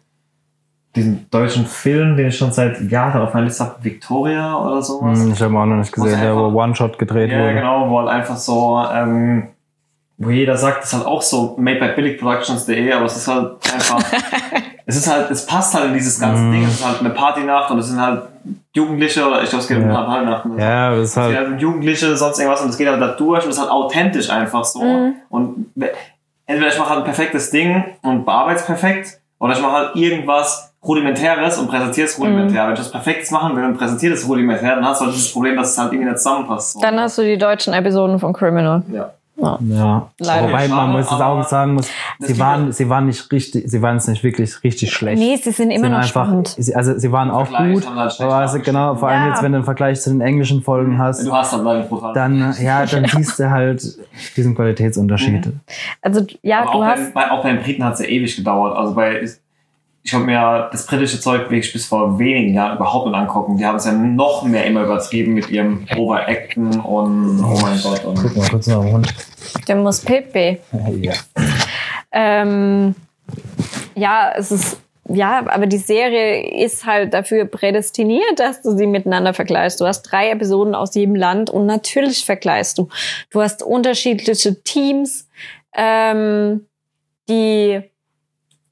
diesen 0.93 1.29
deutschen 1.29 1.65
Film, 1.65 2.17
den 2.17 2.27
ich 2.27 2.37
schon 2.37 2.51
seit 2.51 2.81
Jahren 2.91 3.21
auf 3.21 3.33
meiner 3.33 3.45
Liste 3.45 3.63
habe, 3.63 3.81
Victoria 3.81 4.57
oder 4.59 4.81
sowas. 4.81 5.17
Hm, 5.17 5.31
ich 5.31 5.41
habe 5.41 5.57
auch 5.57 5.65
noch 5.65 5.77
nicht 5.77 5.93
gesehen, 5.93 6.19
der 6.19 6.35
wo 6.35 6.47
One-Shot 6.47 6.99
gedreht 6.99 7.31
Ja, 7.31 7.39
wurde. 7.39 7.53
genau, 7.53 7.89
wo 7.89 7.99
halt 7.99 8.09
einfach 8.09 8.35
so, 8.35 8.83
ähm, 8.93 9.47
wo 10.17 10.29
jeder 10.29 10.55
sagt, 10.57 10.79
das 10.83 10.91
ist 10.91 10.93
halt 10.97 11.05
auch 11.05 11.21
so 11.21 11.55
made 11.57 11.79
by 11.79 11.89
billigproductions.de, 11.95 12.93
aber 12.93 13.05
es 13.05 13.17
ist 13.17 13.27
halt 13.27 13.51
einfach, 13.73 13.99
es 14.85 14.95
ist 14.95 15.11
halt, 15.11 15.29
es 15.31 15.45
passt 15.45 15.73
halt 15.73 15.85
in 15.87 15.93
dieses 15.93 16.19
ganze 16.19 16.41
Mhm. 16.41 16.51
Ding. 16.53 16.63
Es 16.65 16.75
ist 16.79 16.85
halt 16.87 16.99
eine 17.01 17.09
Partynacht 17.09 17.69
und 17.71 17.79
es 17.79 17.87
sind 17.87 18.01
halt 18.01 18.23
Jugendliche 18.73 19.25
oder 19.27 19.41
ich 19.43 19.49
glaube, 19.49 19.61
es 19.63 19.67
geht 19.67 19.77
um 19.77 19.89
Ja. 19.89 19.97
eine 19.97 20.05
Partynacht. 20.05 20.45
Ja, 20.59 20.89
das 20.91 20.99
ist 20.99 21.05
Es 21.09 21.13
geht 21.15 21.23
halt, 21.23 21.37
halt 21.37 21.47
um 21.49 21.57
Jugendliche, 21.59 22.15
sonst 22.15 22.39
irgendwas 22.39 22.61
und 22.61 22.69
es 22.69 22.77
geht 22.77 22.87
halt 22.87 23.01
da 23.01 23.07
durch 23.09 23.43
und 23.43 23.49
es 23.49 23.55
ist 23.57 23.61
halt 23.61 23.71
authentisch 23.71 24.29
einfach 24.29 24.63
so. 24.63 24.81
Mhm. 24.83 25.15
Und 25.29 25.71
we- 25.75 25.91
entweder 26.45 26.69
ich 26.71 26.77
mache 26.79 26.89
halt 26.89 26.99
ein 26.99 27.05
perfektes 27.05 27.49
Ding 27.51 27.83
und 28.03 28.25
bearbeite 28.25 28.59
es 28.59 28.65
perfekt 28.65 29.19
oder 29.39 29.53
ich 29.53 29.61
mache 29.61 29.73
halt 29.73 29.95
irgendwas 29.95 30.71
Rudimentäres 30.85 31.57
und 31.57 31.67
präsentiere 31.67 32.05
es 32.05 32.19
rudimentär. 32.19 32.61
Mhm. 32.63 32.67
Wenn 32.67 32.73
ich 32.75 32.79
das 32.79 32.91
Perfektes 32.91 33.31
machen 33.31 33.55
will 33.55 33.63
und 33.63 33.75
präsentiere 33.77 34.13
es 34.13 34.27
rudimentär, 34.29 34.75
dann 34.75 34.85
hast 34.85 35.01
du 35.01 35.05
halt 35.05 35.15
dieses 35.15 35.33
Problem, 35.33 35.55
dass 35.57 35.71
es 35.71 35.77
halt 35.79 35.91
irgendwie 35.91 36.09
nicht 36.11 36.19
zusammenpasst. 36.19 36.73
So. 36.73 36.79
Dann 36.79 36.99
hast 36.99 37.17
du 37.17 37.23
die 37.23 37.37
deutschen 37.39 37.73
Episoden 37.73 38.19
von 38.19 38.31
Criminal. 38.33 38.83
ja. 38.93 39.09
Ja. 39.37 40.09
Leider. 40.19 40.47
Wobei 40.47 40.67
man 40.67 40.91
muss 40.93 41.05
es 41.05 41.11
auch 41.11 41.43
sagen 41.47 41.73
muss, 41.73 41.89
sie 42.19 42.39
waren, 42.39 42.67
ja- 42.67 42.71
sie 42.71 42.89
waren 42.89 43.05
nicht 43.07 43.31
richtig, 43.31 43.63
sie 43.69 43.81
waren 43.81 43.97
es 43.97 44.07
nicht 44.07 44.23
wirklich 44.23 44.63
richtig 44.63 44.91
schlecht. 44.93 45.19
Nee, 45.19 45.35
sie 45.35 45.51
sind 45.51 45.71
immer 45.71 45.83
sind 45.83 45.91
noch 45.91 45.97
einfach, 45.97 46.09
spannend. 46.09 46.55
sie- 46.57 46.73
also 46.75 46.97
sie 46.97 47.11
waren 47.11 47.29
auch 47.31 47.47
gut, 47.47 47.57
halt 47.95 48.13
schlecht 48.13 48.21
aber 48.21 48.35
also 48.35 48.59
genau, 48.59 48.95
vor 48.95 49.09
allem 49.09 49.23
Ja. 49.23 49.29
jetzt, 49.29 49.43
wenn 49.43 49.51
du 49.51 49.57
einen 49.57 49.65
Vergleich 49.65 49.99
zu 50.01 50.09
den 50.09 50.21
englischen 50.21 50.61
Folgen 50.63 50.97
hast, 50.97 51.25
Du 51.25 51.33
hast 51.33 51.53
dann 51.53 51.63
dann, 52.13 52.55
ja, 52.61 52.85
dann 52.85 53.05
siehst 53.07 53.37
du 53.39 53.49
halt 53.49 53.83
diesen 54.37 54.55
Qualitätsunterschied. 54.55 55.51
Also 56.01 56.25
ja, 56.41 56.61
aber 56.61 56.71
du 56.71 56.77
auch, 56.79 56.85
hast. 56.85 57.13
bei, 57.13 57.21
bei, 57.25 57.31
auch 57.31 57.43
bei 57.43 57.51
den 57.53 57.61
Briten 57.61 57.83
hat 57.83 57.93
es 57.95 57.99
ja 57.99 58.05
ewig 58.07 58.35
gedauert. 58.35 58.75
Also 58.77 58.93
bei, 58.95 59.27
ich 60.05 60.13
habe 60.13 60.23
mir 60.23 60.69
das 60.71 60.85
britische 60.85 61.19
Zeug 61.19 61.49
wirklich 61.49 61.73
bis 61.73 61.87
vor 61.87 62.19
wenigen 62.19 62.53
Jahren 62.53 62.77
überhaupt 62.77 63.07
nicht 63.07 63.15
angucken. 63.15 63.57
Die 63.57 63.65
haben 63.65 63.77
es 63.77 63.85
ja 63.85 63.91
noch 63.91 64.43
mehr 64.43 64.63
immer 64.65 64.83
übertrieben 64.83 65.33
mit 65.33 65.49
ihrem 65.49 65.87
Overacten 65.97 66.79
und 66.79 67.43
oh 67.43 67.59
mein 67.59 67.81
Gott. 67.81 68.05
Und 68.05 68.21
Guck 68.21 68.37
mal 68.37 68.49
kurz 68.49 68.67
nach 68.67 68.81
dem 68.81 68.91
Hund. 68.93 69.13
Der 69.67 69.75
muss 69.75 70.01
Pepe. 70.01 70.59
Ja. 71.01 71.13
Ähm, 72.11 72.93
ja, 73.95 74.31
es 74.37 74.51
ist. 74.51 74.79
Ja, 75.07 75.43
aber 75.47 75.67
die 75.67 75.77
Serie 75.77 76.63
ist 76.63 76.85
halt 76.85 77.13
dafür 77.13 77.45
prädestiniert, 77.45 78.39
dass 78.39 78.61
du 78.61 78.75
sie 78.75 78.87
miteinander 78.87 79.33
vergleichst. 79.33 79.79
Du 79.79 79.85
hast 79.85 80.03
drei 80.03 80.31
Episoden 80.31 80.73
aus 80.73 80.95
jedem 80.95 81.15
Land 81.15 81.49
und 81.51 81.65
natürlich 81.67 82.25
vergleichst 82.25 82.77
du. 82.77 82.89
Du 83.31 83.41
hast 83.41 83.61
unterschiedliche 83.61 84.63
Teams, 84.63 85.27
ähm, 85.75 86.65
die 87.29 87.83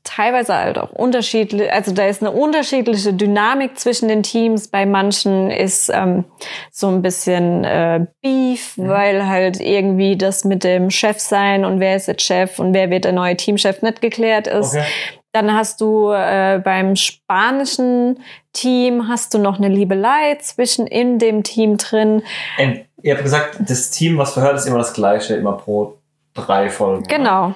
teilweise 0.04 0.56
halt 0.56 0.78
auch 0.78 0.92
unterschiedlich, 0.92 1.72
also 1.72 1.94
da 1.94 2.06
ist 2.06 2.22
eine 2.22 2.32
unterschiedliche 2.32 3.14
Dynamik 3.14 3.80
zwischen 3.80 4.10
den 4.10 4.24
Teams. 4.24 4.68
Bei 4.68 4.86
manchen 4.86 5.50
ist 5.50 5.90
ähm, 5.94 6.26
so 6.72 6.88
ein 6.90 7.02
bisschen 7.02 7.64
äh, 7.64 8.06
Beef, 8.22 8.74
weil 8.78 9.28
halt 9.28 9.60
irgendwie 9.60 10.18
das 10.18 10.44
mit 10.44 10.64
dem 10.64 10.90
Chef 10.90 11.20
sein 11.20 11.66
und 11.66 11.80
wer 11.80 11.96
ist 11.96 12.08
jetzt 12.08 12.24
Chef 12.24 12.60
und 12.60 12.74
wer 12.74 12.90
wird 12.90 13.06
der 13.06 13.14
neue 13.14 13.38
Teamchef 13.38 13.82
nicht 13.82 14.02
geklärt 14.02 14.48
ist. 14.48 14.74
Okay. 14.76 14.84
Dann 15.32 15.54
hast 15.54 15.82
du 15.82 16.12
äh, 16.12 16.62
beim 16.64 16.96
spanischen 16.96 18.20
Team 18.52 19.08
hast 19.08 19.34
du 19.34 19.40
noch 19.40 19.58
eine 19.58 19.68
Liebelei 19.68 20.38
zwischen 20.42 20.86
in 20.86 21.18
dem 21.18 21.42
Team 21.42 21.78
drin. 21.78 22.22
Und 22.60 22.86
ihr 23.02 23.14
habt 23.14 23.24
gesagt, 23.24 23.58
das 23.60 23.90
Team, 23.90 24.18
was 24.18 24.34
verhört, 24.34 24.58
ist 24.58 24.68
immer 24.68 24.78
das 24.78 24.94
gleiche, 24.94 25.34
immer 25.34 25.54
pro 25.54 25.98
drei 26.36 26.70
Folgen. 26.70 27.04
Genau. 27.04 27.56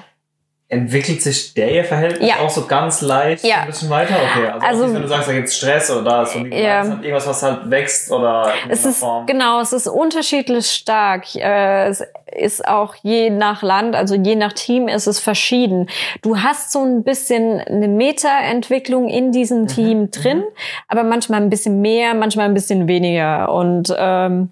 Entwickelt 0.70 1.22
sich 1.22 1.54
der 1.54 1.72
ihr 1.72 1.86
Verhältnis 1.86 2.28
Ja. 2.28 2.40
auch 2.44 2.50
so 2.50 2.66
ganz 2.68 3.02
leicht 3.02 3.46
Ja. 3.46 3.62
ein 3.62 3.68
bisschen 3.68 3.90
weiter? 3.90 4.16
Okay, 4.16 4.48
also, 4.48 4.66
Also- 4.84 4.94
wenn 4.94 5.02
du 5.02 5.08
sagst, 5.08 5.30
da 5.30 5.34
gibt 5.34 5.48
es 5.48 5.56
Stress 5.56 5.90
oder 5.90 6.02
da 6.04 6.24
ist 6.24 6.34
so 6.34 6.40
Ja. 6.40 6.80
halt 6.80 7.04
irgendwas, 7.04 7.26
was 7.26 7.42
halt 7.42 7.70
wächst 7.72 8.12
oder 8.12 8.52
in 8.66 8.72
Es 8.72 8.84
ist 8.86 9.00
Form. 9.00 9.26
genau, 9.28 9.62
es 9.62 9.72
ist 9.72 9.88
unterschiedlich 9.88 10.70
stark. 10.70 11.34
Äh, 11.36 11.88
es 11.88 12.04
ist 12.36 12.68
auch 12.68 12.96
je 13.02 13.30
nach 13.30 13.64
Land, 13.64 13.96
also 13.96 14.16
je 14.16 14.36
nach 14.36 14.52
Team 14.52 14.90
ist 14.90 15.08
es 15.08 15.20
verschieden. 15.20 15.88
Du 16.22 16.38
hast 16.40 16.74
so 16.74 16.84
ein 16.84 17.04
bisschen 17.06 17.62
eine 17.62 17.88
Meta-Entwicklung 17.88 19.08
in 19.08 19.32
diesem 19.32 19.62
Mhm. 19.62 19.68
Team 19.68 20.12
drin, 20.12 20.44
aber 20.90 21.04
manchmal 21.04 21.42
ein 21.42 21.50
bisschen 21.50 21.80
mehr, 21.80 22.14
manchmal 22.14 22.46
ein 22.46 22.54
bisschen 22.54 22.90
weniger. 22.90 23.54
Und 23.54 23.96
ähm, 23.98 24.50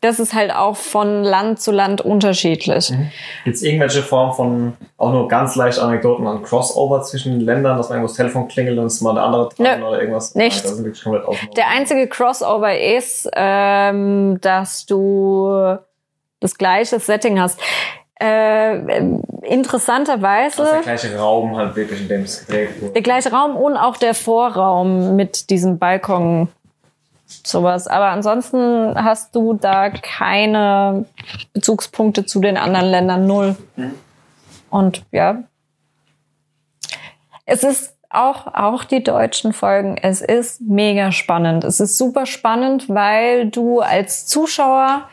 das 0.00 0.20
ist 0.20 0.32
halt 0.34 0.52
auch 0.54 0.76
von 0.76 1.22
Land 1.24 1.60
zu 1.60 1.72
Land 1.72 2.00
unterschiedlich. 2.00 2.92
Gibt 3.44 3.56
es 3.56 3.62
irgendwelche 3.62 4.02
Form 4.02 4.32
von 4.32 4.76
auch 4.96 5.12
nur 5.12 5.28
ganz 5.28 5.56
leicht 5.56 5.78
Anekdoten 5.78 6.26
an 6.26 6.42
Crossover 6.42 7.02
zwischen 7.02 7.32
den 7.32 7.40
Ländern, 7.40 7.76
dass 7.76 7.88
man 7.88 7.98
irgendwo 7.98 8.08
das 8.08 8.16
Telefon 8.16 8.48
klingelt 8.48 8.78
und 8.78 8.86
es 8.86 9.00
mal 9.00 9.14
der 9.14 9.24
andere 9.24 9.48
dran 9.48 9.80
Nö, 9.80 9.86
oder 9.86 10.00
irgendwas? 10.00 10.34
nichts. 10.34 10.62
Nein, 10.62 10.70
das 10.70 10.78
ist 10.78 10.84
wirklich 10.84 11.02
komplett 11.04 11.24
außen. 11.24 11.48
Der 11.56 11.68
einzige 11.68 12.06
Crossover 12.06 12.78
ist, 12.78 13.28
ähm, 13.34 14.38
dass 14.40 14.86
du 14.86 15.76
das 16.40 16.56
gleiche 16.56 17.00
Setting 17.00 17.40
hast. 17.40 17.58
Äh, 18.20 18.78
interessanterweise 19.42 20.62
ist 20.62 20.72
der 20.72 20.80
gleiche 20.82 21.16
Raum 21.16 21.56
halt 21.56 21.76
wirklich, 21.76 22.00
in 22.00 22.08
dem 22.08 22.22
es 22.22 22.44
gedreht 22.46 22.80
wurde. 22.80 22.92
der 22.92 23.02
gleiche 23.02 23.30
Raum 23.30 23.56
und 23.56 23.76
auch 23.76 23.96
der 23.96 24.12
Vorraum 24.14 25.14
mit 25.14 25.50
diesem 25.50 25.78
Balkon, 25.78 26.48
sowas. 27.28 27.86
Aber 27.86 28.06
ansonsten 28.06 28.94
hast 28.94 29.34
du 29.34 29.54
da 29.54 29.90
keine 29.90 31.04
Bezugspunkte 31.52 32.26
zu 32.26 32.40
den 32.40 32.56
anderen 32.56 32.86
Ländern, 32.86 33.26
null. 33.26 33.56
Und 34.70 35.04
ja, 35.12 35.44
es 37.44 37.62
ist 37.62 37.96
auch, 38.10 38.46
auch 38.54 38.84
die 38.84 39.02
deutschen 39.02 39.52
Folgen, 39.52 39.96
es 39.98 40.20
ist 40.20 40.60
mega 40.62 41.12
spannend. 41.12 41.64
Es 41.64 41.80
ist 41.80 41.98
super 41.98 42.26
spannend, 42.26 42.88
weil 42.88 43.50
du 43.50 43.80
als 43.80 44.26
Zuschauer 44.26 45.08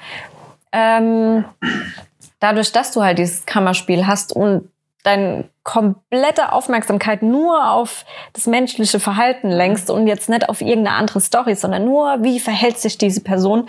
ähm, 0.71 1.45
dadurch, 2.39 2.71
dass 2.71 2.91
du 2.91 3.03
halt 3.03 3.17
dieses 3.17 3.45
Kammerspiel 3.45 4.07
hast 4.07 4.33
und 4.33 4.69
deine 5.05 5.45
komplette 5.63 6.51
Aufmerksamkeit 6.51 7.21
nur 7.23 7.71
auf 7.71 8.05
das 8.33 8.47
menschliche 8.47 8.99
Verhalten 8.99 9.49
lenkst 9.49 9.89
und 9.89 10.07
jetzt 10.07 10.29
nicht 10.29 10.49
auf 10.49 10.61
irgendeine 10.61 10.97
andere 10.97 11.21
Story, 11.21 11.55
sondern 11.55 11.85
nur, 11.85 12.23
wie 12.23 12.39
verhält 12.39 12.77
sich 12.77 12.97
diese 12.97 13.21
Person, 13.21 13.67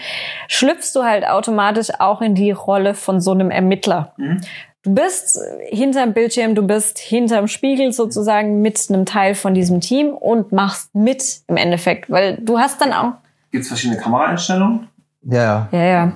schlüpfst 0.49 0.93
du 0.95 1.05
halt 1.05 1.27
automatisch 1.27 1.89
auch 1.99 2.21
in 2.21 2.35
die 2.35 2.51
Rolle 2.51 2.95
von 2.95 3.21
so 3.21 3.33
einem 3.33 3.51
Ermittler. 3.51 4.13
Mhm. 4.17 4.41
Du 4.83 4.95
bist 4.95 5.41
hinterm 5.69 6.13
Bildschirm, 6.13 6.55
du 6.55 6.63
bist 6.63 6.99
hinterm 6.99 7.49
Spiegel 7.49 7.93
sozusagen 7.93 8.63
mit 8.63 8.81
einem 8.89 9.05
Teil 9.05 9.35
von 9.35 9.53
diesem 9.53 9.81
Team 9.81 10.11
und 10.11 10.53
machst 10.53 10.95
mit 10.95 11.41
im 11.49 11.57
Endeffekt, 11.57 12.09
weil 12.09 12.37
du 12.37 12.59
hast 12.59 12.81
dann 12.81 12.93
auch, 12.93 13.13
Gibt 13.51 13.63
es 13.63 13.69
verschiedene 13.69 14.01
Kameraeinstellungen? 14.01 14.89
Ja, 15.23 15.43
ja. 15.43 15.69
ja, 15.73 15.85
ja, 15.85 16.13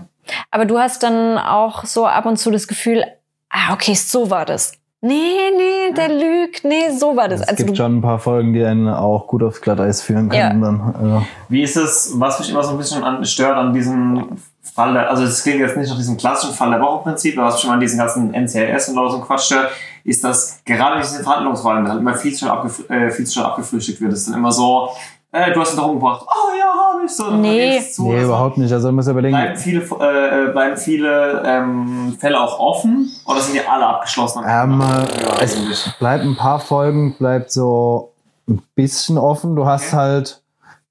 aber 0.51 0.67
du 0.67 0.79
hast 0.79 1.03
dann 1.03 1.37
auch 1.39 1.85
so 1.85 2.07
ab 2.07 2.27
und 2.27 2.37
zu 2.37 2.51
das 2.51 2.69
Gefühl, 2.69 3.05
ah, 3.49 3.73
okay, 3.73 3.95
so 3.95 4.31
war 4.31 4.47
das. 4.47 4.80
Nee, 5.03 5.51
nee, 5.57 5.95
der 5.97 6.09
lügt, 6.11 6.63
nee, 6.65 6.91
so 6.91 7.17
war 7.17 7.27
das. 7.29 7.41
Es 7.41 7.49
Also 7.49 7.65
gibt 7.65 7.77
schon 7.79 7.97
ein 7.99 8.03
paar 8.03 8.19
Folgen, 8.19 8.53
die 8.53 8.63
einen 8.63 8.87
auch 8.89 9.27
gut 9.27 9.43
aufs 9.43 9.61
Glatteis 9.63 10.03
führen 10.03 10.31
Ja. 10.31 10.49
können. 10.49 10.61
Dann, 10.61 10.95
also. 10.95 11.27
Wie 11.49 11.63
ist 11.63 11.77
es, 11.77 12.13
was 12.17 12.39
mich 12.39 12.51
immer 12.51 12.63
so 12.63 12.73
ein 12.73 12.79
bisschen 12.79 13.03
an, 13.03 13.25
stört 13.25 13.57
an 13.57 13.73
diesem 13.73 14.37
Fall, 14.63 14.93
der, 14.93 15.09
also 15.09 15.23
es 15.25 15.43
klingt 15.43 15.61
jetzt 15.61 15.77
nicht 15.77 15.89
nach 15.89 15.97
diesem 15.97 16.19
klassischen 16.19 16.55
Fall 16.55 16.71
der 16.71 16.81
Woche-Prinzip, 16.83 17.39
aber 17.39 17.47
was 17.49 17.55
mich 17.55 17.65
immer 17.65 17.75
an 17.75 17.81
diesen 17.81 17.99
ganzen 17.99 18.35
NCIS 18.35 18.89
und 18.91 18.95
so 19.11 19.17
ein 19.17 19.23
Quatsch 19.23 19.47
stört, 19.47 19.71
ist, 20.05 20.23
dass 20.23 20.61
gerade 20.67 20.97
in 20.97 21.03
diesen 21.03 21.23
Verhandlungsräumen 21.25 21.89
halt 21.89 22.01
immer 22.01 22.15
viel 22.15 22.33
zu 22.33 22.41
schnell, 22.41 22.51
abgef 22.51 22.89
äh, 22.91 23.11
viel 23.11 23.27
zu 23.27 23.33
schnell 23.33 23.47
abgefrühstückt 23.47 24.01
wird. 24.03 24.13
Es 24.13 24.21
ist 24.21 24.29
dann 24.29 24.39
immer 24.39 24.53
so, 24.53 24.91
äh, 25.33 25.53
du 25.53 25.61
hast 25.61 25.75
ihn 25.75 25.77
doch 25.77 25.89
umgebracht. 25.89 26.27
Oh 26.27 26.59
ja, 26.59 26.67
hab 26.95 27.05
ich 27.05 27.11
so. 27.11 27.31
Nee. 27.31 27.81
Zu, 27.81 28.05
Nee, 28.05 28.15
also 28.17 28.27
überhaupt 28.27 28.59
nicht. 28.59 28.73
Also, 28.73 28.89
du 28.89 28.95
musst 28.95 29.09
überlegen. 29.09 29.37
Bleiben 29.37 29.57
viele, 29.57 29.81
äh, 30.01 30.49
äh, 30.49 30.53
bleiben 30.53 30.77
viele 30.77 31.43
ähm, 31.47 32.17
Fälle 32.19 32.41
auch 32.41 32.59
offen 32.59 33.11
oder 33.27 33.41
sind 33.41 33.55
die 33.55 33.67
alle 33.67 33.87
abgeschlossen? 33.87 34.43
Ähm, 34.47 34.81
ja, 34.81 35.39
äh, 35.41 35.45
es 35.45 35.91
bleibt 35.99 36.25
ein 36.25 36.37
paar 36.37 36.61
Folgen, 36.61 37.15
bleibt 37.19 37.53
so 37.53 38.13
ein 38.49 38.61
bisschen 38.75 39.19
offen. 39.19 39.55
Du 39.57 39.67
hast 39.67 39.89
Okay. 39.89 39.97
halt 39.97 40.43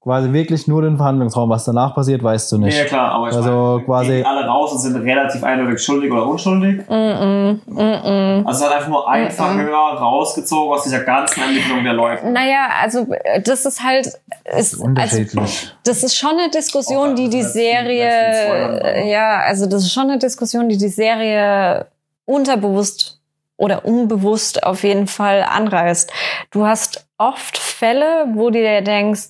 quasi 0.02 0.32
wirklich 0.32 0.66
nur 0.66 0.80
den 0.82 0.96
Verhandlungsraum. 0.96 1.50
Was 1.50 1.64
danach 1.66 1.94
passiert, 1.94 2.22
weißt 2.22 2.52
du 2.52 2.58
nicht. 2.58 2.76
Ja, 2.78 2.84
klar, 2.84 3.12
aber 3.12 3.28
ich 3.28 3.36
Also 3.36 3.50
meine, 3.50 3.84
quasi- 3.84 4.08
gehen 4.16 4.26
alle 4.26 4.46
raus 4.46 4.72
und 4.72 4.78
sind 4.78 4.96
relativ 4.96 5.44
eindeutig 5.44 5.82
schuldig 5.84 6.10
oder 6.10 6.26
unschuldig. 6.26 6.88
mm, 6.88 6.94
mm, 6.94 7.60
mm, 7.66 8.40
mm. 8.40 8.46
Also 8.46 8.64
es 8.64 8.70
hat 8.70 8.76
einfach 8.76 8.88
nur 8.88 9.08
ein 9.10 9.30
Verhör 9.30 9.74
rausgezogen 9.98 10.72
aus 10.72 10.84
dieser 10.84 11.00
ganzen 11.00 11.42
Ermittlung 11.42 11.84
der 11.84 11.92
Leute. 11.92 12.30
Naja, 12.30 12.68
also 12.80 13.06
äh, 13.24 13.42
das 13.42 13.66
ist 13.66 13.82
halt, 13.84 14.06
ist, 14.06 14.18
Das 14.44 14.72
ist 14.72 14.80
unterschiedlich. 14.80 15.38
Also, 15.38 15.66
das 15.84 16.02
ist 16.02 16.16
schon 16.16 16.38
eine 16.38 16.48
Diskussion, 16.50 17.10
Oh, 17.12 17.14
die 17.14 17.28
die 17.28 17.42
Serie, 17.42 19.06
ja, 19.10 19.40
also 19.40 19.66
das 19.66 19.82
ist 19.82 19.92
schon 19.92 20.04
eine 20.10 20.18
Diskussion, 20.18 20.68
die 20.68 20.78
die 20.78 20.88
Serie 20.88 21.86
unterbewusst 22.24 23.20
oder 23.56 23.84
unbewusst 23.84 24.64
auf 24.64 24.82
jeden 24.84 25.06
Fall 25.06 25.42
anreißt. 25.42 26.10
Du 26.50 26.64
hast 26.66 27.06
oft 27.18 27.58
Fälle, 27.58 28.26
wo 28.34 28.48
du 28.48 28.58
dir 28.58 28.80
denkst, 28.80 29.28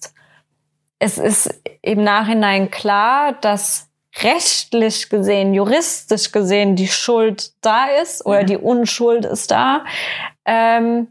es 1.00 1.18
ist 1.18 1.52
im 1.82 2.04
Nachhinein 2.04 2.70
klar, 2.70 3.32
dass 3.40 3.88
rechtlich 4.22 5.08
gesehen, 5.08 5.54
juristisch 5.54 6.30
gesehen 6.30 6.76
die 6.76 6.88
Schuld 6.88 7.52
da 7.62 7.86
ist 8.02 8.24
oder 8.26 8.42
Mhm. 8.42 8.46
die 8.46 8.56
Unschuld 8.58 9.24
ist 9.24 9.50
da. 9.50 9.84
Ähm, 10.44 11.08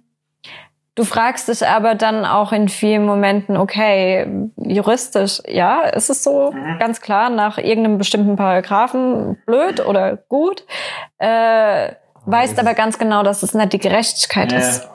du 0.96 1.04
fragst 1.06 1.48
dich 1.48 1.66
aber 1.66 1.96
dann 1.96 2.26
auch 2.26 2.52
in 2.52 2.68
vielen 2.70 3.06
Momenten, 3.06 3.58
okay, 3.58 4.28
juristisch, 4.58 5.42
ja, 5.48 5.82
ist 5.82 6.10
es 6.10 6.24
so, 6.24 6.52
Mhm. 6.52 6.78
ganz 6.78 7.02
klar, 7.02 7.30
nach 7.30 7.58
irgendeinem 7.58 7.98
bestimmten 7.98 8.36
Paragraphen 8.36 9.38
blöd 9.46 9.84
oder 9.86 10.18
gut. 10.18 10.66
Äh, 11.18 11.94
weißt 12.26 12.60
aber 12.60 12.74
ganz 12.76 13.00
genau, 13.00 13.24
dass 13.24 13.42
es 13.44 13.54
nicht 13.56 13.74
die 13.74 13.80
Gerechtigkeit 13.80 14.52
ist. 14.52 14.88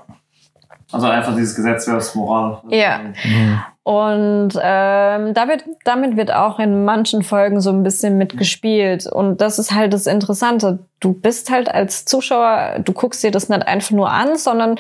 Also 0.95 1.09
einfach 1.09 1.35
dieses 1.35 1.57
Gesetz 1.57 1.85
versus 1.87 2.15
Moral. 2.15 2.63
Ja. 2.69 3.01
Mhm. 3.25 3.61
Und 3.83 4.53
ähm, 4.63 5.35
damit, 5.35 5.65
damit 5.85 6.17
wird 6.17 6.33
auch 6.33 6.59
in 6.59 6.85
manchen 6.87 7.23
Folgen 7.23 7.61
so 7.61 7.71
ein 7.71 7.83
bisschen 7.83 8.17
mitgespielt. 8.17 9.07
Und 9.07 9.43
das 9.43 9.59
ist 9.59 9.73
halt 9.73 9.93
das 9.93 10.07
Interessante. 10.07 10.79
Du 11.01 11.13
bist 11.13 11.51
halt 11.51 11.69
als 11.69 12.07
Zuschauer, 12.07 12.79
du 12.83 12.93
guckst 12.93 13.23
dir 13.23 13.31
das 13.31 13.51
nicht 13.51 13.67
einfach 13.67 13.91
nur 13.91 14.11
an, 14.11 14.37
sondern 14.37 14.77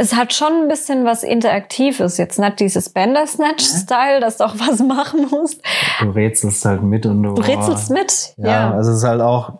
es 0.00 0.14
hat 0.14 0.32
schon 0.32 0.52
ein 0.62 0.68
bisschen 0.68 1.04
was 1.04 1.24
Interaktives. 1.24 2.16
Jetzt 2.18 2.38
nicht 2.38 2.60
dieses 2.60 2.88
Bandersnatch-Style, 2.90 4.20
dass 4.20 4.36
du 4.38 4.44
auch 4.44 4.54
was 4.56 4.78
machen 4.80 5.26
musst. 5.30 5.60
Du 6.00 6.10
rätselst 6.10 6.64
halt 6.64 6.82
mit 6.82 7.04
und 7.04 7.22
du. 7.22 7.34
Du 7.34 7.42
rätselst 7.42 7.90
mit. 7.90 8.34
Ja, 8.36 8.46
Ja. 8.46 8.70
also 8.74 8.92
es 8.92 8.98
ist 8.98 9.04
halt 9.04 9.20
auch, 9.20 9.54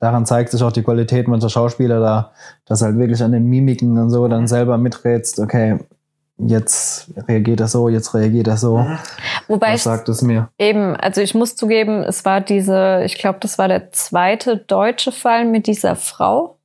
daran 0.00 0.26
zeigt 0.26 0.50
sich 0.50 0.62
auch 0.62 0.72
die 0.72 0.82
Qualität 0.82 1.28
mancher 1.28 1.48
Schauspieler 1.48 2.00
da, 2.00 2.32
dass 2.66 2.82
halt 2.82 2.98
wirklich 2.98 3.22
an 3.22 3.30
den 3.32 3.46
Mimiken 3.46 3.96
und 3.96 4.10
so 4.10 4.26
dann 4.28 4.48
selber 4.48 4.76
miträtst, 4.76 5.38
okay, 5.38 5.78
jetzt 6.38 7.08
reagiert 7.28 7.60
er 7.60 7.68
so, 7.68 7.88
jetzt 7.88 8.12
reagiert 8.12 8.46
er 8.48 8.56
so. 8.56 8.78
Mhm. 8.78 8.98
Wobei 9.48 9.74
Was 9.74 9.84
sagt 9.84 10.08
es 10.08 10.20
mir? 10.20 10.48
eben, 10.58 10.94
also 10.96 11.20
ich 11.22 11.34
muss 11.34 11.56
zugeben, 11.56 12.02
es 12.02 12.24
war 12.24 12.40
diese, 12.40 13.02
ich 13.04 13.16
glaube, 13.18 13.38
das 13.40 13.56
war 13.56 13.68
der 13.68 13.92
zweite 13.92 14.56
deutsche 14.58 15.12
Fall 15.12 15.44
mit 15.46 15.66
dieser 15.68 15.94
Frau, 15.96 16.48
Mhm. 16.48 16.55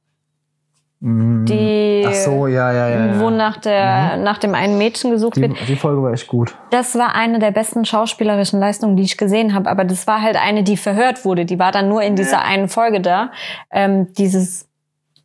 Die, 1.04 2.06
Ach 2.08 2.14
so, 2.14 2.46
ja, 2.46 2.72
ja, 2.72 2.90
ja. 2.90 3.20
wo 3.20 3.32
nach 3.32 3.58
der, 3.58 4.18
nach 4.18 4.38
dem 4.38 4.54
einen 4.54 4.78
Mädchen 4.78 5.10
gesucht 5.10 5.36
Die, 5.36 5.42
wird. 5.42 5.58
die 5.68 5.76
Folge 5.76 6.04
war 6.04 6.12
echt 6.14 6.28
gut. 6.28 6.56
Das 6.70 6.94
war 6.96 7.16
eine 7.16 7.40
der 7.40 7.50
besten 7.50 7.86
schauspielerischen 7.86 8.60
Leistungen, 8.60 8.96
die 8.96 9.02
ich 9.04 9.18
gesehen 9.18 9.56
habe. 9.56 9.68
Aber 9.68 9.84
das 9.84 10.06
war 10.06 10.22
halt 10.22 10.36
eine, 10.36 10.62
die 10.64 10.78
verhört 10.78 11.26
wurde. 11.26 11.46
Die 11.46 11.58
war 11.58 11.72
dann 11.72 11.90
nur 11.90 12.04
in 12.04 12.16
dieser 12.16 12.34
Ja. 12.38 12.42
einen 12.44 12.70
Folge 12.70 13.02
da. 13.02 13.32
Ähm, 13.72 14.14
dieses 14.14 14.68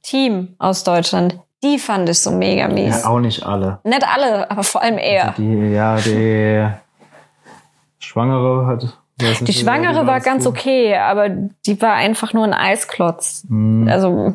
Team 0.03 0.55
aus 0.59 0.83
Deutschland, 0.83 1.39
die 1.63 1.79
fand 1.79 2.09
ich 2.09 2.21
so 2.21 2.31
mega 2.31 2.69
mies. 2.69 3.03
Ja, 3.03 3.11
auch 3.11 3.21
nicht 3.21 3.45
alle. 3.45 3.79
Nicht 3.85 4.07
alle, 4.09 4.51
aber 4.51 4.63
vor 4.63 4.81
allem 4.83 4.97
er. 4.97 5.29
Also 5.31 5.43
die, 5.43 5.73
ja, 5.73 5.97
die 5.97 6.69
Schwangere 7.99 8.67
hat. 8.67 8.97
Die 9.21 9.53
Schwangere 9.53 10.07
war 10.07 10.21
ganz 10.21 10.45
gut. 10.45 10.55
okay, 10.59 10.97
aber 10.97 11.29
die 11.29 11.81
war 11.83 11.95
einfach 11.95 12.33
nur 12.33 12.45
ein 12.45 12.53
Eisklotz. 12.55 13.45
Mhm. 13.49 13.89
Also, 13.89 14.35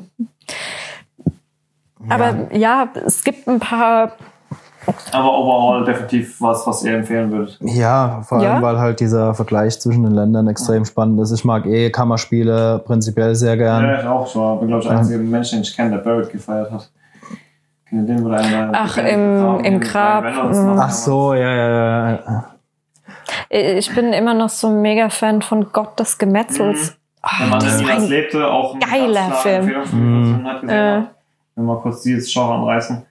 aber 2.09 2.53
ja, 2.55 2.87
es 3.05 3.23
gibt 3.23 3.47
ein 3.47 3.59
paar. 3.59 4.13
Aber 5.11 5.37
overall 5.37 5.83
definitiv 5.85 6.41
was, 6.41 6.65
was 6.65 6.83
ihr 6.83 6.95
empfehlen 6.95 7.31
würdet. 7.31 7.59
Ja, 7.61 8.21
vor 8.23 8.39
allem, 8.39 8.47
Ja? 8.47 8.61
weil 8.63 8.79
halt 8.79 8.99
dieser 8.99 9.35
Vergleich 9.35 9.79
zwischen 9.79 10.01
den 10.03 10.13
Ländern 10.13 10.47
extrem 10.47 10.85
spannend 10.85 11.19
ist. 11.21 11.31
Ich 11.31 11.45
mag 11.45 11.67
eh 11.67 11.91
Kammerspiele 11.91 12.81
prinzipiell 12.85 13.35
sehr 13.35 13.57
gern. 13.57 13.83
Ja, 13.83 13.99
ich 13.99 14.07
auch. 14.07 14.25
Ich 14.27 14.35
war, 14.35 14.57
bin, 14.57 14.69
glaube 14.69 14.81
ich, 14.81 14.89
der 14.89 14.97
einzige 14.97 15.19
Mensch, 15.19 15.51
den 15.51 15.61
ich 15.61 15.75
kenne, 15.75 15.91
der 15.91 15.97
Barrett 15.99 16.31
gefeiert 16.31 16.71
hat. 16.71 16.89
Den, 17.91 18.25
einer 18.33 18.71
Ach, 18.73 18.97
im- 18.97 19.35
Grab- 19.35 19.65
im 19.65 19.79
Grab, 19.81 20.23
mhm. 20.53 20.79
Ach 20.79 20.89
so, 20.91 21.33
ja, 21.33 21.53
ja, 21.53 22.09
ja. 22.11 22.45
Ich 23.49 23.93
bin 23.93 24.13
immer 24.13 24.33
noch 24.33 24.49
so 24.49 24.67
ein 24.69 24.81
mega 24.81 25.09
Fan 25.09 25.41
von 25.41 25.67
Gott 25.73 25.99
des 25.99 26.17
Gemetzels. 26.17 26.97
Der 27.23 27.47
Oh, 27.47 27.51
das 27.51 27.63
der 27.65 27.71
ist 27.73 27.81
niemals 27.81 28.03
ein 28.03 28.09
lebte, 28.09 28.47
auch 28.47 28.73
ein 28.75 28.79
geiler 28.79 29.31
Film. 29.33 29.67
Die 29.67 29.95
Mhm. 29.95 30.43
Hat 30.47 30.61
gesehen 30.61 30.69
Äh. 30.75 30.97
hat. 31.01 31.07
Wenn 31.62 31.68
wir 31.68 31.78
kurz 31.82 32.01
dieses 32.01 32.32
Genre 32.32 32.53
anreißen. 32.55 33.03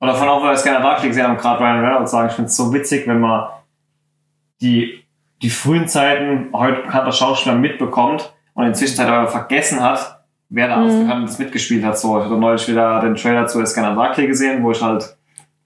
Oder 0.00 0.14
von 0.14 0.28
auch, 0.28 0.40
weil 0.40 0.50
wir 0.50 0.52
es 0.54 0.62
gerne 0.64 0.80
Darkleague 0.80 1.08
gesehen 1.08 1.26
haben, 1.26 1.36
gerade 1.36 1.60
Ryan 1.60 1.84
Reynolds 1.84 2.10
sagen, 2.12 2.28
ich 2.28 2.34
finde 2.34 2.48
es 2.48 2.56
so 2.56 2.72
witzig, 2.72 3.06
wenn 3.06 3.20
man 3.20 3.48
die, 4.60 5.04
die 5.42 5.50
frühen 5.50 5.86
Zeiten 5.88 6.48
heute 6.52 6.82
bekannter 6.82 7.12
Schauspieler 7.12 7.54
mitbekommt 7.56 8.32
und 8.54 8.64
in 8.64 8.70
der 8.70 8.74
Zwischenzeit 8.74 9.08
aber 9.08 9.28
vergessen 9.28 9.80
hat, 9.82 10.24
wer 10.48 10.68
da 10.68 10.78
Mhm. 10.78 11.06
mhm. 11.06 11.26
das 11.26 11.38
mitgespielt 11.38 11.84
hat. 11.84 11.98
So, 11.98 12.18
ich 12.18 12.24
hatte 12.24 12.36
neulich 12.36 12.66
wieder 12.68 13.00
den 13.00 13.14
Trailer 13.14 13.46
zu 13.46 13.60
Escanner 13.60 13.94
Darkleague 13.94 14.28
gesehen, 14.28 14.62
wo 14.62 14.70
ich 14.70 14.80
halt, 14.82 15.16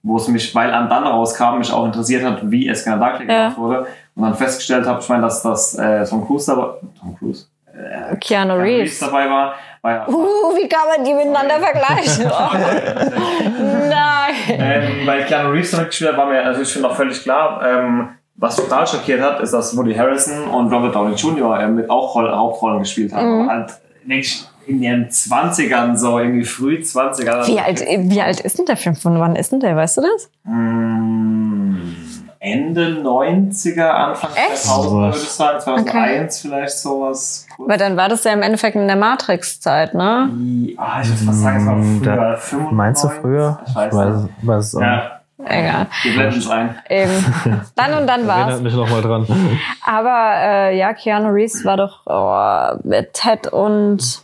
wo 0.01 0.17
es 0.17 0.27
mich, 0.27 0.53
weil 0.53 0.71
an 0.73 0.89
dann 0.89 1.03
rauskam, 1.05 1.59
mich 1.59 1.71
auch 1.71 1.85
interessiert 1.85 2.23
hat, 2.23 2.49
wie 2.51 2.67
Escanner 2.67 2.97
Darkleague 2.97 3.33
Ja. 3.33 3.43
gemacht 3.49 3.57
wurde. 3.57 3.87
Und 4.15 4.23
dann 4.23 4.35
festgestellt 4.35 4.85
habe, 4.85 4.99
ich 4.99 5.09
meine, 5.09 5.21
dass 5.23 5.41
das 5.41 5.75
äh, 5.75 6.05
Tom 6.05 6.25
Cruise 6.25 6.51
dabei, 6.51 6.73
Tom 6.99 7.15
Cruise, 7.17 7.47
äh, 7.73 8.15
Keanu 8.17 8.19
Keanu 8.19 8.55
Reeves. 8.55 8.99
dabei 8.99 9.29
war, 9.29 9.55
war 9.81 10.07
Uh, 10.07 10.55
wie 10.55 10.67
kann 10.69 10.87
man 10.95 11.03
die 11.03 11.13
miteinander 11.13 11.59
vergleichen? 11.59 12.25
Oh. 12.27 12.53
Nein. 13.89 14.33
ähm, 14.47 15.07
weil 15.07 15.25
Keanu 15.25 15.49
Reeves 15.51 15.71
damit 15.71 15.87
gespielt 15.87 16.11
hat, 16.11 16.17
war 16.17 16.27
mir 16.27 16.43
also 16.43 16.61
ich 16.61 16.71
finde 16.71 16.89
auch 16.89 16.95
völlig 16.95 17.21
klar. 17.21 17.61
Ähm, 17.65 18.09
was 18.35 18.55
total 18.55 18.85
schockiert 18.87 19.21
hat, 19.21 19.39
ist, 19.41 19.53
dass 19.53 19.77
Woody 19.77 19.93
Harrison 19.93 20.47
und 20.47 20.73
Robert 20.73 20.95
Downey 20.95 21.15
Jr. 21.15 21.59
äh, 21.59 21.67
mit 21.67 21.89
auch 21.89 22.15
Roll 22.15 22.31
Hauptrollen 22.31 22.79
gespielt 22.79 23.13
haben. 23.13 23.43
Mhm. 23.43 23.49
Halt 23.49 23.73
wirklich 24.05 24.47
in 24.65 24.81
ihren 24.81 25.09
20ern, 25.09 25.95
so 25.95 26.19
irgendwie 26.19 26.45
früh 26.45 26.75
20ern. 26.75 27.45
Wie 27.47 27.59
alt, 27.59 27.81
wie 27.81 28.21
alt 28.21 28.39
ist 28.39 28.57
denn 28.57 28.65
der 28.65 28.77
Film? 28.77 28.95
Von 28.95 29.19
wann 29.19 29.35
ist 29.35 29.51
denn 29.51 29.59
der? 29.59 29.75
Weißt 29.75 29.97
du 29.97 30.01
das? 30.01 30.29
Mm, 30.45 31.52
Ende 32.45 32.87
90er, 33.01 33.87
Anfang 33.89 34.31
Echt? 34.35 34.63
2000 34.63 34.91
würde 35.01 35.17
ich 35.17 35.23
sagen. 35.29 35.59
2001 35.61 36.39
vielleicht 36.41 36.77
sowas. 36.77 37.47
Kurz. 37.55 37.69
Weil 37.69 37.77
dann 37.77 37.95
war 37.95 38.09
das 38.09 38.25
ja 38.25 38.33
im 38.33 38.41
Endeffekt 38.41 38.75
in 38.75 38.85
der 38.87 38.97
Matrix-Zeit, 38.97 39.93
ne? 39.93 40.29
Die- 40.33 40.75
Ah, 40.77 40.99
ich 41.01 41.07
würde 41.09 41.23
fast 41.23 41.41
sagen, 41.41 41.57
es 41.61 41.65
war 41.65 41.75
Mm, 41.75 42.01
früher. 42.03 42.15
da- 42.15 42.35
95? 42.35 42.71
Meinst 42.77 43.03
du 43.05 43.09
früher? 43.09 43.59
Ich 43.65 43.75
weiß 43.75 43.93
weiß, 43.95 44.15
nicht. 44.23 44.33
weiß 44.41 44.65
es 44.65 44.75
auch 44.75 44.79
nicht. 44.81 44.89
Ja, 44.89 45.45
Egal. 45.45 45.87
wir 46.03 46.13
blenden 46.13 46.39
es 46.39 46.49
ein. 46.49 46.75
Eben. 46.89 47.61
Dann 47.75 47.93
und 47.95 48.07
dann 48.07 48.27
war's. 48.27 48.39
Erinnert 48.41 48.61
mich 48.63 48.73
nochmal 48.75 49.01
dran. 49.01 49.27
Aber 49.85 50.33
äh, 50.37 50.77
ja, 50.77 50.93
Keanu 50.93 51.29
Reeves 51.29 51.63
war 51.65 51.77
doch 51.77 52.01
oh, 52.05 52.77
mit 52.83 53.13
Ted 53.13 53.47
und 53.47 54.21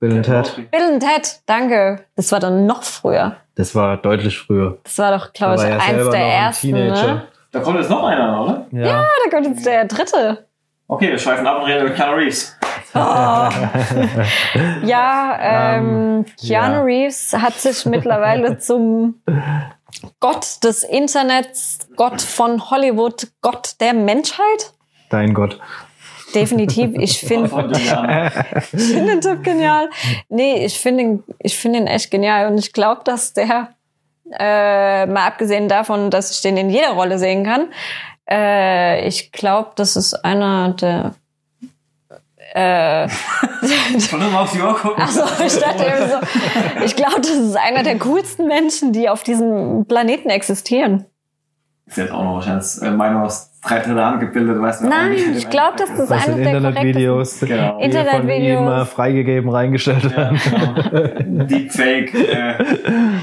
Bill 0.00 0.16
and 0.16 0.26
Ted. 0.26 0.70
Bill 0.70 0.92
und 0.92 1.00
Ted, 1.00 1.40
danke. 1.46 2.00
Das 2.16 2.30
war 2.32 2.40
dann 2.40 2.66
noch 2.66 2.82
früher. 2.82 3.36
Das 3.56 3.74
war 3.74 3.96
deutlich 3.96 4.38
früher. 4.38 4.78
Das 4.82 4.98
war 4.98 5.16
doch, 5.16 5.32
glaube 5.32 5.56
ich, 5.56 5.62
ja 5.62 5.78
eins 5.78 6.10
der 6.10 6.20
ersten. 6.20 6.70
Ne? 6.72 7.24
Da 7.52 7.60
kommt 7.60 7.78
jetzt 7.78 7.90
noch 7.90 8.04
einer, 8.04 8.42
oder? 8.42 8.66
Ja. 8.72 9.02
Ah, 9.02 9.08
da 9.24 9.30
kommt 9.30 9.46
jetzt 9.46 9.64
der 9.64 9.84
dritte. 9.84 10.46
Okay, 10.88 11.10
wir 11.10 11.18
schweifen 11.18 11.46
ab 11.46 11.62
und 11.62 11.66
reden 11.70 11.86
über 11.86 11.94
Keanu 11.94 12.16
Reeves. 12.16 12.56
Ja, 14.84 15.36
ähm, 15.40 16.24
Keanu 16.40 16.74
ja. 16.76 16.82
Reeves 16.82 17.32
hat 17.32 17.54
sich 17.54 17.86
mittlerweile 17.86 18.58
zum 18.60 19.20
Gott 20.20 20.62
des 20.62 20.84
Internets, 20.84 21.88
Gott 21.96 22.22
von 22.22 22.70
Hollywood, 22.70 23.28
Gott 23.40 23.80
der 23.80 23.94
Menschheit. 23.94 24.72
Dein 25.10 25.34
Gott. 25.34 25.58
Definitiv. 26.34 26.92
Ich 26.98 27.20
finde 27.26 27.48
ich 28.72 28.82
find 28.82 29.08
den 29.08 29.20
Typ 29.20 29.42
genial. 29.42 29.88
Nee, 30.28 30.64
ich 30.64 30.78
finde 30.78 31.02
ihn, 31.02 31.24
ich 31.38 31.56
finde 31.56 31.80
ihn 31.80 31.86
echt 31.86 32.10
genial. 32.10 32.48
Und 32.48 32.58
ich 32.58 32.72
glaube, 32.72 33.02
dass 33.04 33.32
der, 33.32 33.68
äh, 34.38 35.06
mal 35.06 35.26
abgesehen 35.26 35.68
davon, 35.68 36.10
dass 36.10 36.30
ich 36.30 36.42
den 36.42 36.56
in 36.56 36.70
jeder 36.70 36.90
Rolle 36.90 37.18
sehen 37.18 37.44
kann, 37.44 37.68
äh, 38.28 39.06
ich 39.06 39.32
glaube, 39.32 39.72
das 39.76 39.96
ist 39.96 40.14
einer 40.24 40.72
der. 40.72 41.14
Äh, 42.54 43.06
mal 44.12 44.46
gucken. 44.46 45.02
also 45.02 45.22
ich 45.44 45.58
dachte 45.58 45.84
eben 45.84 46.08
so, 46.08 46.84
ich 46.84 46.94
glaube, 46.94 47.20
das 47.20 47.30
ist 47.30 47.56
einer 47.56 47.82
der 47.82 47.98
coolsten 47.98 48.46
Menschen, 48.46 48.92
die 48.92 49.08
auf 49.08 49.24
diesem 49.24 49.86
Planeten 49.86 50.30
existieren. 50.30 51.06
Ist 51.86 51.98
jetzt 51.98 52.12
auch 52.12 52.24
noch 52.24 52.34
wahrscheinlich 52.36 52.66
äh, 52.82 52.90
Meinung 52.90 53.22
aus 53.22 53.50
drei 53.62 53.80
Hand 53.80 54.20
gebildet, 54.20 54.60
weißt 54.60 54.82
du? 54.82 54.88
Nein, 54.88 55.12
ich 55.36 55.48
glaube, 55.50 55.76
dass 55.76 55.88
das 56.08 56.24
sind 56.24 56.38
der 56.38 56.54
Internetvideos, 56.56 57.40
Genau. 57.40 57.50
die 57.52 57.60
von 57.60 57.78
ihm 57.78 57.84
Internetvideos. 57.84 58.82
äh, 58.82 58.84
freigegeben 58.86 59.50
reingestellt 59.50 60.04
Ja, 60.04 60.16
werden. 60.16 60.40
genau. 60.44 61.44
Deepfake. 61.44 62.14
Äh, 62.14 62.64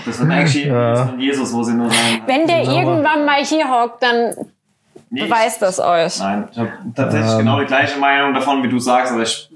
das 0.06 0.18
sind 0.18 0.32
eigentlich 0.32 0.66
Ja. 0.66 1.08
von 1.08 1.20
Jesus, 1.20 1.54
wo 1.54 1.64
sie 1.64 1.74
nur 1.74 1.90
sagen. 1.90 2.22
Wenn 2.28 2.46
der 2.48 2.64
irgendwann 2.64 3.26
mal 3.26 3.44
hier 3.44 3.66
hockt, 3.68 4.04
dann 4.04 4.34
Nee, 5.10 5.26
beweist 5.26 5.62
das 5.62 5.80
euch. 5.80 6.20
Nein, 6.20 6.48
ich 6.52 6.58
habe 6.58 6.70
tatsächlich 6.96 7.32
Ähm. 7.34 7.38
genau 7.40 7.60
die 7.60 7.66
gleiche 7.66 8.00
Meinung 8.00 8.34
davon, 8.34 8.64
wie 8.64 8.70
du 8.70 8.80
sagst, 8.80 9.12
aber 9.12 9.24
ich 9.24 9.50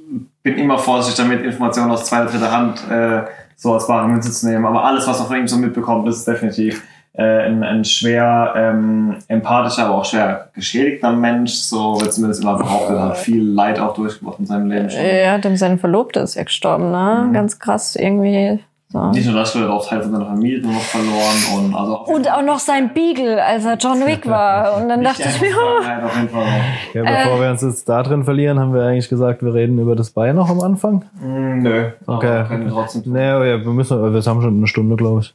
bin 0.44 0.58
immer 0.58 0.78
vorsichtig 0.78 1.24
damit, 1.24 1.44
Informationen 1.46 1.92
aus 1.92 2.06
zweiter, 2.06 2.26
dritter 2.26 2.52
Hand 2.52 2.82
äh, 2.92 3.22
so 3.56 3.74
als 3.74 3.88
bare 3.88 4.08
Münze 4.08 4.32
zu 4.32 4.48
nehmen. 4.50 4.66
Aber 4.66 4.84
alles, 4.84 5.08
was 5.08 5.18
man 5.20 5.28
von 5.28 5.38
ihm 5.38 5.48
so 5.48 5.58
mitbekommt, 5.58 6.08
ist 6.10 6.28
definitiv 6.28 6.84
äh, 7.18 7.48
ein, 7.48 7.64
ein 7.64 7.86
schwer 7.86 8.54
ähm, 8.56 9.18
empathischer, 9.28 9.86
aber 9.86 9.96
auch 9.96 10.06
schwer 10.06 10.50
geschädigter 10.54 11.12
Mensch. 11.12 11.54
So 11.54 12.00
wird 12.02 12.14
zumindest 12.14 12.44
immer 12.44 12.58
behauptet, 12.58 13.00
hat 13.00 13.18
viel 13.18 13.44
Leid 13.44 13.80
auch 13.80 13.94
durchgemacht 13.94 14.40
in 14.40 14.46
seinem 14.46 14.70
Leben 14.70 14.90
schon. 14.90 15.02
Ja, 15.02 15.38
dem 15.38 15.56
seine 15.56 15.78
Verlobte 15.78 16.20
ist 16.20 16.36
ja 16.36 16.44
gestorben, 16.44 16.92
ne? 16.92 17.30
Ganz 17.34 17.60
krass 17.60 17.96
irgendwie. 17.96 18.60
So. 18.90 19.12
Nicht 19.12 19.26
nur 19.26 19.36
das, 19.36 19.54
er 19.56 19.64
hat 19.64 19.70
auch 19.70 19.86
Teil 19.86 20.02
von 20.02 20.12
seiner 20.12 20.26
Familie 20.26 20.62
noch 20.62 20.80
verloren 20.80 21.58
und 21.58 21.76
also 21.76 21.98
auch 21.98 22.08
Und 22.08 22.32
auch 22.32 22.42
noch 22.42 22.60
sein 22.60 22.94
Beagle, 22.94 23.44
als 23.44 23.66
er 23.66 23.76
John 23.76 24.06
Wick 24.06 24.26
war. 24.30 24.78
Und 24.78 24.88
dann 24.88 25.04
dachte 25.04 25.24
ich 25.24 25.42
mir, 25.42 25.50
oh, 25.50 25.84
Nein, 25.84 26.04
auf 26.04 26.16
jeden 26.16 26.30
Fall. 26.30 26.48
Ja, 26.94 27.02
bevor 27.02 27.42
wir 27.42 27.50
uns 27.50 27.62
jetzt 27.62 27.90
da 27.90 28.04
drin 28.04 28.24
verlieren, 28.24 28.60
haben 28.60 28.74
wir 28.74 28.84
eigentlich 28.84 29.10
gesagt, 29.10 29.44
wir 29.44 29.54
reden 29.54 29.80
über 29.80 29.96
das 29.96 30.12
Bein 30.12 30.36
noch 30.36 30.50
am 30.50 30.62
Anfang. 30.62 31.04
Mm, 31.20 31.64
nö. 31.64 31.90
Okay. 32.06 32.28
Aber 32.28 32.44
können 32.46 32.66
wir 32.66 32.72
trotzdem. 32.72 33.02
Nee, 33.06 33.20
wir 33.20 33.58
müssen, 33.58 34.14
wir 34.14 34.22
haben 34.22 34.42
schon 34.42 34.58
eine 34.58 34.68
Stunde, 34.68 34.96
glaube 34.96 35.22
ich. 35.22 35.34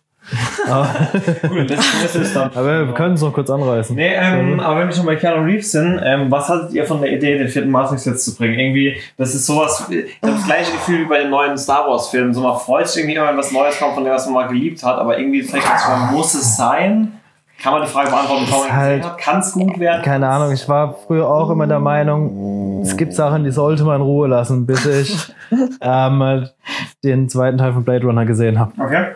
Gut, 1.48 1.70
das, 1.70 2.14
ist 2.14 2.36
dann. 2.36 2.50
Aber 2.54 2.86
wir 2.86 2.94
können 2.94 3.14
es 3.14 3.22
noch 3.22 3.32
kurz 3.32 3.50
anreißen. 3.50 3.96
Nee, 3.96 4.14
ähm, 4.14 4.60
aber 4.60 4.80
wenn 4.80 4.88
wir 4.88 4.94
schon 4.94 5.06
bei 5.06 5.16
Keanu 5.16 5.44
Reeves 5.44 5.72
sind, 5.72 6.00
ähm, 6.04 6.30
was 6.30 6.48
hattet 6.48 6.72
ihr 6.72 6.84
von 6.84 7.00
der 7.00 7.12
Idee, 7.12 7.38
den 7.38 7.48
vierten 7.48 7.70
Matrix 7.70 8.04
jetzt 8.04 8.24
zu 8.24 8.34
bringen? 8.36 8.58
Irgendwie, 8.58 8.96
das 9.16 9.34
ist 9.34 9.46
sowas, 9.46 9.86
ich 9.90 10.16
habe 10.22 10.34
das 10.34 10.46
gleiche 10.46 10.72
Gefühl 10.72 11.00
wie 11.00 11.08
bei 11.08 11.18
den 11.22 11.30
neuen 11.30 11.56
Star 11.58 11.86
Wars 11.88 12.08
Filmen. 12.08 12.32
So 12.32 12.40
man 12.40 12.58
freut 12.58 12.88
sich 12.88 13.02
irgendwie 13.02 13.16
immer, 13.16 13.28
wenn 13.28 13.36
was 13.36 13.52
Neues 13.52 13.78
kommt, 13.78 13.94
von 13.94 14.04
dem 14.04 14.12
was 14.12 14.26
man 14.26 14.34
mal 14.34 14.48
geliebt 14.48 14.82
hat, 14.82 14.98
aber 14.98 15.18
irgendwie 15.18 15.42
vielleicht 15.42 15.68
manchmal 15.68 16.12
muss 16.12 16.34
es 16.34 16.56
sein. 16.56 17.12
Kann 17.62 17.74
man 17.74 17.82
die 17.82 17.88
Frage 17.88 18.10
beantworten, 18.10 18.44
bevor 18.46 18.64
man 18.66 18.74
halt- 18.74 18.96
gesehen 19.02 19.12
hat? 19.12 19.18
Kann 19.18 19.40
es 19.40 19.52
gut 19.52 19.78
werden? 19.78 20.02
Keine 20.02 20.28
Ahnung, 20.28 20.50
ich 20.52 20.66
war 20.66 20.94
früher 21.06 21.28
auch 21.28 21.50
immer 21.50 21.66
der 21.66 21.78
Meinung, 21.78 22.80
es 22.82 22.96
gibt 22.96 23.12
Sachen, 23.12 23.44
die 23.44 23.50
sollte 23.50 23.84
man 23.84 23.96
in 23.96 24.02
Ruhe 24.02 24.28
lassen, 24.28 24.64
bis 24.64 24.86
ich 24.86 25.34
ähm, 25.82 26.48
den 27.04 27.28
zweiten 27.28 27.58
Teil 27.58 27.74
von 27.74 27.84
Blade 27.84 28.06
Runner 28.06 28.24
gesehen 28.24 28.58
habe. 28.58 28.72
Okay. 28.78 29.06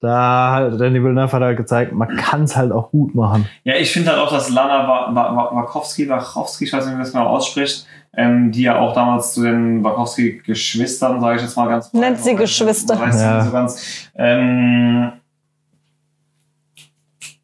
Da 0.00 0.52
hat 0.52 0.80
Danny 0.80 1.02
Villeneuve 1.02 1.32
hat 1.32 1.42
halt 1.42 1.56
gezeigt, 1.56 1.92
man 1.92 2.16
kann 2.16 2.44
es 2.44 2.56
halt 2.56 2.70
auch 2.70 2.90
gut 2.92 3.14
machen. 3.16 3.48
Ja, 3.64 3.74
ich 3.74 3.90
finde 3.92 4.10
halt 4.12 4.20
auch, 4.20 4.30
dass 4.30 4.48
Lana 4.48 4.86
Wa- 4.86 5.08
Wa- 5.12 5.34
Wa- 5.36 5.50
Wachowski, 5.56 6.08
Wachowski, 6.08 6.64
ich 6.66 6.72
weiß 6.72 6.84
nicht, 6.84 6.92
wie 6.92 6.96
man 6.96 7.02
das 7.04 7.12
genau 7.12 7.26
ausspricht, 7.26 7.84
ähm, 8.16 8.52
die 8.52 8.62
ja 8.62 8.78
auch 8.78 8.94
damals 8.94 9.34
zu 9.34 9.42
den 9.42 9.82
Wachowski-Geschwistern, 9.82 11.20
sage 11.20 11.36
ich 11.36 11.42
jetzt 11.42 11.56
mal 11.56 11.68
ganz 11.68 11.92
Nennt 11.92 12.18
sie 12.20 12.36
Geschwister. 12.36 12.98
Weiß 12.98 13.20
Ja. 13.20 13.40
so 13.40 13.50
ganz. 13.50 14.08
Ähm, 14.14 15.12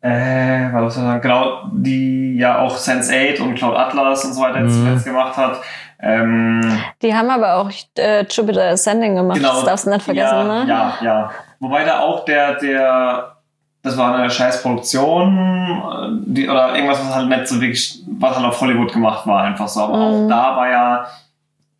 äh, 0.00 0.72
was 0.72 0.94
soll 0.94 1.02
ich 1.04 1.08
sagen? 1.08 1.20
Genau, 1.22 1.62
die 1.72 2.36
ja 2.36 2.58
auch 2.58 2.76
Sense8 2.76 3.40
und 3.40 3.54
Cloud 3.54 3.76
Atlas 3.76 4.24
und 4.24 4.34
so 4.34 4.42
weiter 4.42 4.60
jetzt 4.62 4.74
Mhm. 4.76 4.84
zuletzt 4.86 5.04
gemacht 5.06 5.36
hat. 5.36 5.60
Ähm, 6.00 6.60
die 7.00 7.14
haben 7.14 7.30
aber 7.30 7.54
auch 7.56 7.70
äh, 7.98 8.24
Jupiter 8.28 8.68
Ascending 8.70 9.14
gemacht. 9.16 9.40
Das 9.42 9.64
darfst 9.64 9.86
du 9.86 9.90
nicht 9.90 10.02
vergessen, 10.02 10.36
Genau. 10.42 10.54
ja, 10.54 10.64
ne? 10.64 10.68
Ja, 10.70 10.94
ja. 11.02 11.30
Wobei 11.64 11.84
da 11.84 12.00
auch 12.00 12.24
der, 12.24 12.54
der, 12.54 13.36
das 13.82 13.96
war 13.96 14.14
eine 14.14 14.30
scheiß 14.30 14.62
Produktion, 14.62 15.36
äh, 15.38 16.08
die, 16.26 16.48
oder 16.48 16.74
irgendwas, 16.74 17.00
was 17.00 17.14
halt 17.14 17.28
nicht 17.28 17.48
so 17.48 17.60
wirklich, 17.60 18.02
was 18.06 18.36
halt 18.36 18.46
auf 18.46 18.60
Hollywood 18.60 18.92
gemacht 18.92 19.26
war, 19.26 19.42
einfach 19.44 19.68
so. 19.68 19.80
Aber 19.80 19.96
Mhm. 19.96 20.02
auch 20.24 20.28
da 20.28 20.56
war 20.56 20.70
ja 20.70 21.06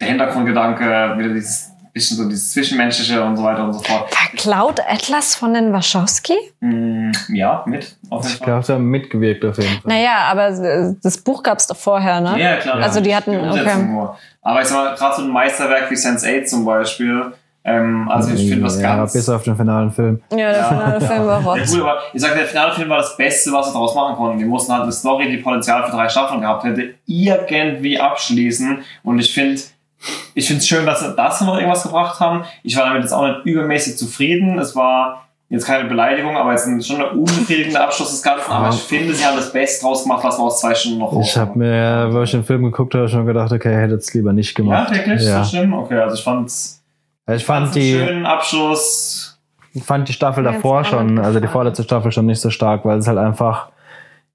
der 0.01 0.09
Hintergrundgedanke, 0.09 0.85
wieder 1.19 1.29
dieses 1.35 1.71
bisschen 1.93 2.17
so 2.17 2.29
dieses 2.29 2.51
Zwischenmenschliche 2.53 3.23
und 3.23 3.37
so 3.37 3.45
weiter 3.45 3.63
und 3.63 3.73
so 3.73 3.79
fort. 3.79 4.11
War 4.13 4.29
Cloud 4.37 4.81
Atlas 4.81 5.37
von 5.37 5.55
den 5.55 5.73
Wachowski? 5.73 6.35
Mm, 6.59 7.13
ja, 7.29 7.63
mit. 7.67 7.95
Auf 8.11 8.25
Ich 8.25 8.31
jeden 8.33 8.39
Fall. 8.41 8.47
glaube, 8.49 8.63
sie 8.65 8.73
haben 8.73 8.87
mitgewirkt 8.87 9.45
auf 9.45 9.57
jeden 9.59 9.81
Fall. 9.81 9.93
Naja, 9.93 10.17
aber 10.29 10.49
äh, 10.49 10.95
das 11.01 11.19
Buch 11.19 11.45
gab 11.45 11.59
es 11.59 11.69
doch 11.69 11.77
vorher, 11.77 12.21
ne? 12.21 12.37
Ja, 12.41 12.57
klar. 12.57 12.79
Also 12.83 13.01
die 13.01 13.15
hatten- 13.15 13.39
Umsetzung 13.39 13.83
okay. 13.83 13.85
nur. 13.93 14.19
Aber 14.43 14.61
ich 14.61 14.67
sag 14.67 14.77
mal, 14.77 14.95
gerade 14.97 15.15
so 15.15 15.23
ein 15.23 15.29
Meisterwerk 15.29 15.89
wie 15.89 15.95
Sense8 15.95 16.47
zum 16.47 16.65
Beispiel, 16.65 17.33
ähm, 17.67 18.09
also 18.11 18.35
ich 18.35 18.49
finde 18.49 18.65
das 18.65 18.81
ja, 18.81 18.97
ganz... 18.97 19.13
bis 19.15 19.29
auf 19.29 19.43
den 19.43 19.57
finalen 19.57 19.91
Film. 19.91 20.21
Ja, 20.31 20.37
der 20.37 20.53
Ja. 20.59 20.65
finale 20.65 21.01
Film 21.01 21.27
war 21.27 21.57
Ja, 21.57 21.65
gut, 21.65 21.81
aber 21.81 21.97
ich 22.13 22.21
sag, 22.21 22.35
der 22.35 22.45
finale 22.45 22.73
Film 22.75 22.89
war 22.91 22.99
das 22.99 23.17
Beste, 23.17 23.53
was 23.53 23.67
sie 23.69 23.73
daraus 23.73 23.95
machen 23.95 24.17
konnten. 24.17 24.39
Die 24.39 24.45
mussten 24.45 24.73
halt 24.73 24.83
eine 24.83 24.93
Story, 24.93 25.31
die 25.31 25.39
Potenzial 25.39 25.83
für 25.85 25.91
drei 25.93 26.09
Staffeln 26.09 26.41
gehabt 26.43 26.65
hätte, 26.65 26.95
irgendwie 27.07 27.99
abschließen. 27.99 28.79
Und 29.03 29.19
ich 29.19 29.33
finde, 29.33 29.61
ich 30.35 30.47
finde 30.47 30.61
es 30.61 30.69
schön, 30.69 30.85
dass 30.85 31.01
sie 31.01 31.15
das 31.17 31.41
noch 31.41 31.55
irgendwas 31.57 31.83
gebracht 31.85 32.21
haben. 32.21 32.45
Ich 32.63 32.77
war 32.77 32.85
damit 32.85 33.03
jetzt 33.03 33.13
auch 33.13 33.27
nicht 33.27 33.41
übermäßig 33.47 33.97
zufrieden. 33.97 34.59
Es 34.59 34.77
war 34.77 35.25
jetzt 35.49 35.67
keine 35.67 35.89
Beleidigung, 35.89 36.37
aber 36.37 36.51
jetzt 36.51 36.67
ein, 36.67 36.83
schon 36.83 36.97
ein 37.01 37.17
unbefriedigender 37.19 37.85
Abschluss 37.85 38.11
des 38.11 38.23
Ganzen. 38.23 38.51
Aber 38.51 38.69
ich 38.71 38.81
finde, 38.83 39.15
sie 39.15 39.25
haben 39.25 39.37
das 39.37 39.53
Beste 39.53 39.85
draus 39.87 40.03
gemacht, 40.03 40.23
was 40.25 40.39
wir 40.39 40.43
aus 40.43 40.61
zwei 40.61 40.75
Stunden 40.75 40.99
noch 40.99 41.19
Ich 41.21 41.37
habe 41.37 41.59
mir, 41.59 42.09
wo 42.13 42.21
ich 42.23 42.31
den 42.33 42.45
Film 42.45 42.65
geguckt 42.65 42.95
habe, 42.95 43.09
schon 43.09 43.25
gedacht, 43.25 43.53
okay, 43.53 43.75
hätte 43.75 43.95
es 43.95 44.13
lieber 44.13 44.33
nicht 44.35 44.51
Ja, 44.59 44.65
gemacht. 44.65 44.91
wirklich? 44.95 45.23
Ja. 45.23 45.43
So 45.45 45.51
schlimm? 45.57 45.73
Okay, 45.73 45.97
also 45.99 46.17
ich 46.17 46.23
fand's 46.25 46.83
Ich 47.31 47.45
fand 47.45 47.75
die, 47.75 47.93
schönen 47.93 48.27
Abschluss. 48.27 49.41
ich 49.73 49.83
fand 49.83 50.09
die 50.09 50.13
Staffel 50.13 50.45
davor 50.45 50.85
schon, 50.85 51.15
nicht 51.15 51.25
also 51.25 51.41
die 51.41 51.49
vorletzte 51.49 51.83
Staffel 51.83 52.13
schon 52.13 52.27
nicht 52.27 52.41
so 52.41 52.51
stark, 52.51 52.85
weil 52.85 52.99
es 52.99 53.09
halt 53.09 53.19
einfach 53.19 53.69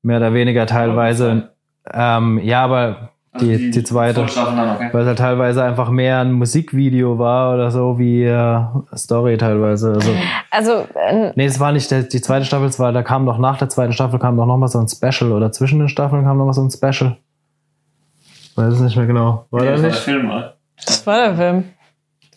mehr 0.01 0.17
oder 0.17 0.33
weniger 0.33 0.65
teilweise, 0.65 1.49
ähm, 1.93 2.39
ja, 2.43 2.63
aber 2.63 3.09
Also 3.31 3.45
die, 3.45 3.69
die, 3.69 3.83
zweite, 3.83 4.25
dann, 4.25 4.75
okay. 4.75 4.89
weil 4.91 5.01
es 5.01 5.07
halt 5.07 5.19
teilweise 5.19 5.63
einfach 5.63 5.89
mehr 5.91 6.19
ein 6.19 6.31
Musikvideo 6.31 7.19
war 7.19 7.53
oder 7.53 7.69
so 7.69 7.99
wie 7.99 8.23
äh, 8.23 8.59
Story 8.95 9.37
teilweise. 9.37 9.91
Also, 9.93 10.11
Also, 10.49 10.87
äh, 10.95 11.31
nee, 11.35 11.45
es 11.45 11.59
war 11.59 11.71
nicht 11.71 11.91
der, 11.91 12.03
die 12.03 12.21
zweite 12.21 12.45
Staffel, 12.45 12.67
es 12.67 12.79
war, 12.79 12.91
da 12.91 13.03
kam 13.03 13.27
doch 13.27 13.37
nach 13.37 13.57
der 13.59 13.69
zweiten 13.69 13.93
Staffel 13.93 14.17
kam 14.17 14.35
doch 14.35 14.47
noch 14.47 14.57
mal 14.57 14.67
so 14.67 14.79
ein 14.79 14.87
Special 14.87 15.31
oder 15.31 15.51
zwischen 15.51 15.77
den 15.77 15.89
Staffeln 15.89 16.23
kam 16.23 16.37
noch 16.39 16.45
mal 16.45 16.53
so 16.53 16.63
ein 16.63 16.71
Special. 16.71 17.17
Ich 18.19 18.57
weiß 18.57 18.73
es 18.73 18.79
nicht 18.79 18.97
mehr 18.97 19.05
genau. 19.05 19.45
War 19.51 19.61
Nee, 19.61 19.67
da 19.67 19.71
das 19.73 19.81
war 19.83 19.89
der 19.89 19.91
nicht? 19.91 19.99
Film, 20.03 20.31
oder? 20.31 20.55
das 20.85 21.05
war 21.07 21.17
der 21.17 21.35
Film. 21.35 21.63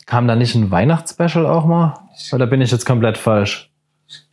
Kam 0.05 0.27
da 0.27 0.35
nicht 0.35 0.55
ein 0.55 0.69
Weihnachtsspecial 0.71 1.45
auch 1.45 1.65
mal? 1.65 1.93
Oder 2.33 2.47
bin 2.47 2.61
ich 2.61 2.71
jetzt 2.71 2.85
komplett 2.85 3.17
falsch? 3.17 3.71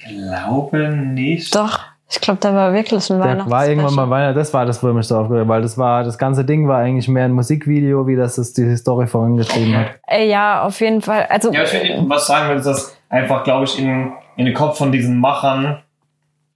glaube 0.04 0.88
nicht. 0.88 1.54
Doch, 1.54 1.80
ich 2.10 2.20
glaube, 2.20 2.40
da 2.40 2.54
war 2.54 2.72
wirklich 2.72 3.08
ein 3.10 3.18
Der 3.18 3.28
Weihnachts. 3.28 3.50
war 3.50 3.68
irgendwann 3.68 3.94
mal 3.94 4.10
Weihnachten, 4.10 4.36
das 4.38 4.52
war 4.52 4.66
das, 4.66 4.82
wo 4.82 4.92
mich 4.92 5.06
so 5.06 5.16
aufgeregt 5.18 5.48
weil 5.48 5.62
das 5.62 5.78
war, 5.78 6.02
das 6.02 6.18
ganze 6.18 6.44
Ding 6.44 6.66
war 6.68 6.78
eigentlich 6.78 7.08
mehr 7.08 7.24
ein 7.24 7.32
Musikvideo, 7.32 8.06
wie 8.06 8.16
das 8.16 8.36
es 8.38 8.52
die 8.52 8.76
Story 8.76 9.06
vorangetrieben 9.06 9.76
hat. 9.76 9.86
Äh, 10.08 10.28
ja, 10.28 10.62
auf 10.62 10.80
jeden 10.80 11.02
Fall. 11.02 11.26
Also, 11.30 11.52
Ja, 11.52 11.62
ich 11.62 11.72
will, 11.72 12.04
was 12.08 12.26
sagen 12.26 12.56
ist, 12.56 12.66
dass 12.66 12.96
einfach, 13.08 13.44
glaube 13.44 13.64
ich, 13.64 13.78
in, 13.78 14.12
in 14.36 14.44
den 14.46 14.54
Kopf 14.54 14.78
von 14.78 14.90
diesen 14.92 15.18
Machern 15.18 15.82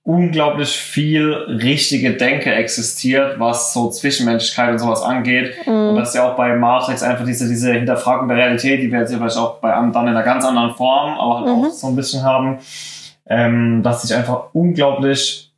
unglaublich 0.05 0.76
viel 0.76 1.32
richtige 1.32 2.12
Denke 2.12 2.55
existiert, 2.55 3.40
was 3.40 3.72
so 3.72 3.88
Zwischenmenschlichkeit 3.88 4.72
und 4.72 4.78
sowas 4.78 5.02
angeht. 5.02 5.55
Und 5.66 5.96
das 5.96 6.11
ist 6.11 6.14
ja 6.16 6.30
auch 6.30 6.36
bei 6.36 6.55
Matrix 6.55 7.02
einfach 7.02 7.24
diese, 7.24 7.48
diese 7.48 7.72
Hinterfragung 7.72 8.28
der 8.28 8.36
Realität, 8.36 8.82
die 8.82 8.92
wir 8.92 9.00
jetzt 9.00 9.12
ja 9.12 9.18
vielleicht 9.18 9.38
auch 9.38 9.61
bei 9.61 9.72
anderen 9.72 9.92
dann 9.92 10.09
in 10.09 10.16
einer 10.16 10.22
ganz 10.22 10.44
anderen 10.44 10.74
Form, 10.74 11.18
aber 11.18 11.40
halt 11.40 11.48
auch 11.48 11.70
so 11.70 11.86
ein 11.86 11.96
bisschen 11.96 12.22
haben, 12.22 12.59
ähm, 13.26 13.82
dass 13.82 14.02
sich 14.02 14.14
einfach 14.14 14.48
unglaublich 14.52 15.50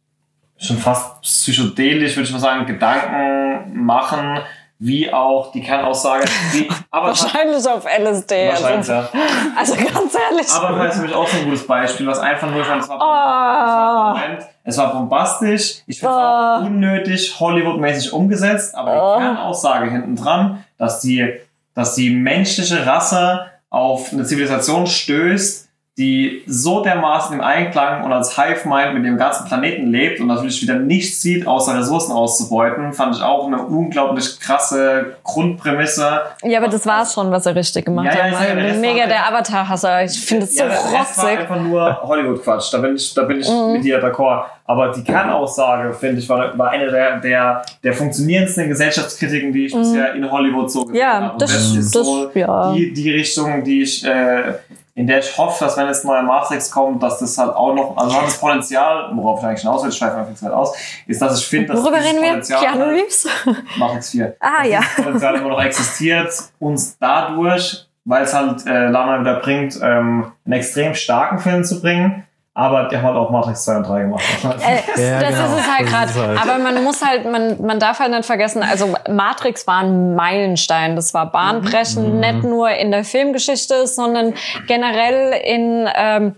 schon 0.58 0.78
fast 0.78 1.20
psychedelisch, 1.22 2.16
würde 2.16 2.28
ich 2.28 2.32
mal 2.32 2.38
sagen, 2.38 2.66
Gedanken 2.66 3.84
machen, 3.84 4.38
wie 4.78 5.10
auch 5.12 5.52
die 5.52 5.62
Kernaussage. 5.62 6.24
Die, 6.52 6.68
aber 6.90 7.08
Wahrscheinlich 7.08 7.66
auf 7.66 7.84
LSD. 7.86 8.48
wahrscheinlich, 8.48 8.76
Also, 8.90 8.92
ja. 8.92 9.08
also 9.56 9.74
ganz 9.74 10.14
ehrlich. 10.30 10.46
Aber 10.52 10.78
das 10.78 10.94
ist 10.94 11.00
für 11.00 11.06
mich 11.06 11.14
auch 11.14 11.26
so 11.26 11.36
ein 11.38 11.44
gutes 11.44 11.66
Beispiel, 11.66 12.06
was 12.06 12.18
einfach 12.18 12.50
nur 12.50 12.62
schon, 12.64 12.78
es 12.80 12.88
war, 12.88 13.00
Ah. 13.00 13.64
es 13.64 13.72
war, 13.72 14.14
Moment, 14.28 14.46
es 14.64 14.78
war 14.78 14.92
bombastisch, 14.92 15.82
ich 15.86 15.98
finde 15.98 16.14
es 16.14 16.20
Ah. 16.20 16.56
auch 16.58 16.66
unnötig 16.66 17.40
Hollywood-mäßig 17.40 18.12
umgesetzt, 18.12 18.74
aber 18.74 18.92
die 18.92 18.98
Ah. 19.00 19.18
Kernaussage 19.18 19.90
hinten 19.90 20.14
dran, 20.16 20.64
dass 20.78 21.00
die, 21.00 21.26
dass 21.74 21.94
die 21.94 22.10
menschliche 22.10 22.84
Rasse 22.86 23.46
auf 23.70 24.12
eine 24.12 24.24
Zivilisation 24.24 24.86
stößt, 24.86 25.65
die 25.98 26.42
so 26.46 26.82
dermaßen 26.82 27.34
im 27.36 27.40
Einklang 27.40 28.04
und 28.04 28.12
als 28.12 28.36
Hive-Mind 28.36 28.92
mit 28.92 29.06
dem 29.06 29.16
ganzen 29.16 29.46
Planeten 29.46 29.90
lebt 29.90 30.20
und 30.20 30.26
natürlich 30.26 30.60
wieder 30.60 30.74
nichts 30.74 31.22
sieht, 31.22 31.46
außer 31.46 31.74
Ressourcen 31.78 32.12
auszubeuten, 32.12 32.92
fand 32.92 33.16
ich 33.16 33.22
auch 33.22 33.46
eine 33.46 33.62
unglaublich 33.62 34.38
krasse 34.38 35.16
Grundprämisse. 35.24 36.20
ja, 36.42 36.58
aber 36.58 36.68
das 36.68 36.84
war's 36.84 37.14
schon, 37.14 37.30
was 37.30 37.46
er 37.46 37.54
richtig 37.56 37.86
gemacht 37.86 38.06
Ja, 38.06 38.26
ja, 38.28 38.38
hat. 38.38 38.48
ja, 38.48 38.54
der 38.54 38.56
Ich 38.56 38.56
bin 38.56 38.64
Rest 38.66 38.80
mega 38.82 39.00
war- 39.00 39.06
der 39.08 39.26
Avatar-Hasser. 39.28 40.04
Ich 40.04 40.20
finde 40.20 40.44
es 40.44 40.54
so 40.54 40.62
Ja, 40.64 40.68
der 40.68 40.76
Rest 40.76 41.16
war 41.16 41.24
rotzig. 41.24 41.38
einfach 41.40 41.60
nur 41.62 42.02
Hollywood-Quatsch. 42.02 42.74
Da 42.74 42.78
bin 42.78 42.96
ich, 42.96 43.14
da 43.14 43.22
bin 43.22 43.40
ich 43.40 43.48
Mhm. 43.48 43.72
mit 43.72 43.84
dir 43.84 44.02
d'accord. 44.04 44.44
Aber 44.68 44.90
die 44.90 45.02
Kernaussage, 45.04 45.94
finde 45.94 46.18
ich, 46.20 46.28
war, 46.28 46.58
war 46.58 46.70
eine 46.70 46.90
der, 46.90 47.20
der, 47.20 47.62
der 47.84 47.92
funktionierendsten 47.94 48.68
Gesellschaftskritiken, 48.68 49.52
die 49.52 49.66
ich 49.66 49.72
bisher 49.74 50.12
in 50.14 50.28
Hollywood 50.30 50.70
so 50.70 50.80
gesehen 50.80 50.92
Mhm. 50.94 50.98
Ja, 51.00 51.12
habe. 51.20 51.32
Und 51.34 51.42
das- 51.42 51.52
ist 51.54 51.94
das- 51.94 52.04
so 52.04 52.30
ja. 52.34 52.72
die, 52.74 52.92
die 52.92 53.10
Richtung, 53.12 53.62
die 53.64 53.82
ich, 53.82 54.04
äh, 54.04 54.54
in 54.96 55.06
der 55.06 55.18
ich 55.18 55.36
hoffe, 55.36 55.62
dass 55.62 55.76
wenn 55.76 55.86
jetzt 55.88 56.06
neuer 56.06 56.22
Matrix 56.22 56.70
kommt, 56.70 57.02
dass 57.02 57.18
das 57.18 57.36
halt 57.36 57.54
auch 57.54 57.74
noch, 57.74 57.96
also 57.98 58.16
hat 58.16 58.26
das 58.26 58.38
Potenzial, 58.38 59.10
worauf 59.14 59.40
ich 59.40 59.46
eigentlich 59.46 59.60
hinaus 59.60 59.82
will, 59.82 59.90
ich 59.90 60.02
einfach 60.02 60.34
zu 60.34 60.46
weit 60.46 60.52
aus, 60.52 60.74
ist, 61.06 61.20
dass 61.20 61.38
ich 61.38 61.46
finde, 61.46 61.74
dass 61.74 61.82
Worüber 61.82 61.98
reden 61.98 62.22
wir? 62.22 62.28
Potenzial 62.30 62.60
Keanu 62.64 62.80
halt- 62.86 62.96
Reeves? 62.96 63.28
Matrix 63.76 64.10
4. 64.10 64.36
Ah, 64.40 64.64
ja. 64.64 64.80
dieses 64.80 64.96
Potenzial 64.96 65.34
immer 65.34 65.48
noch 65.50 65.62
existiert, 65.62 66.32
uns 66.58 66.96
dadurch, 66.98 67.86
weil 68.06 68.22
es 68.22 68.32
halt 68.32 68.66
äh, 68.66 68.88
Lana 68.88 69.20
wieder 69.20 69.38
bringt, 69.40 69.78
ähm, 69.82 70.32
einen 70.46 70.52
extrem 70.54 70.94
starken 70.94 71.40
Film 71.40 71.62
zu 71.62 71.82
bringen. 71.82 72.25
Aber 72.58 72.84
der 72.84 73.02
hat 73.02 73.14
auch 73.14 73.28
Matrix 73.28 73.64
2 73.66 73.76
und 73.76 73.82
3 73.86 74.00
gemacht. 74.00 74.24
Äh, 74.42 74.46
Ja, 75.02 75.20
das 75.20 75.28
genau. 75.28 75.44
ist 75.44 75.60
es 75.60 75.76
halt 75.76 75.82
Das 75.92 76.14
gerade. 76.14 76.28
halt- 76.28 76.40
Aber 76.42 76.58
man 76.62 76.82
muss 76.84 77.04
halt, 77.04 77.30
man, 77.30 77.60
man 77.60 77.78
darf 77.78 77.98
halt 78.00 78.10
nicht 78.12 78.24
vergessen, 78.24 78.62
also 78.62 78.94
Matrix 79.10 79.66
war 79.66 79.80
ein 79.82 80.14
Meilenstein. 80.14 80.96
Das 80.96 81.12
war 81.12 81.30
bahnbrechend, 81.30 82.14
Mhm. 82.14 82.20
nicht 82.20 82.44
nur 82.44 82.70
in 82.70 82.92
der 82.92 83.04
Filmgeschichte, 83.04 83.86
sondern 83.86 84.32
generell 84.66 85.32
in, 85.44 85.86
ähm, 85.94 86.36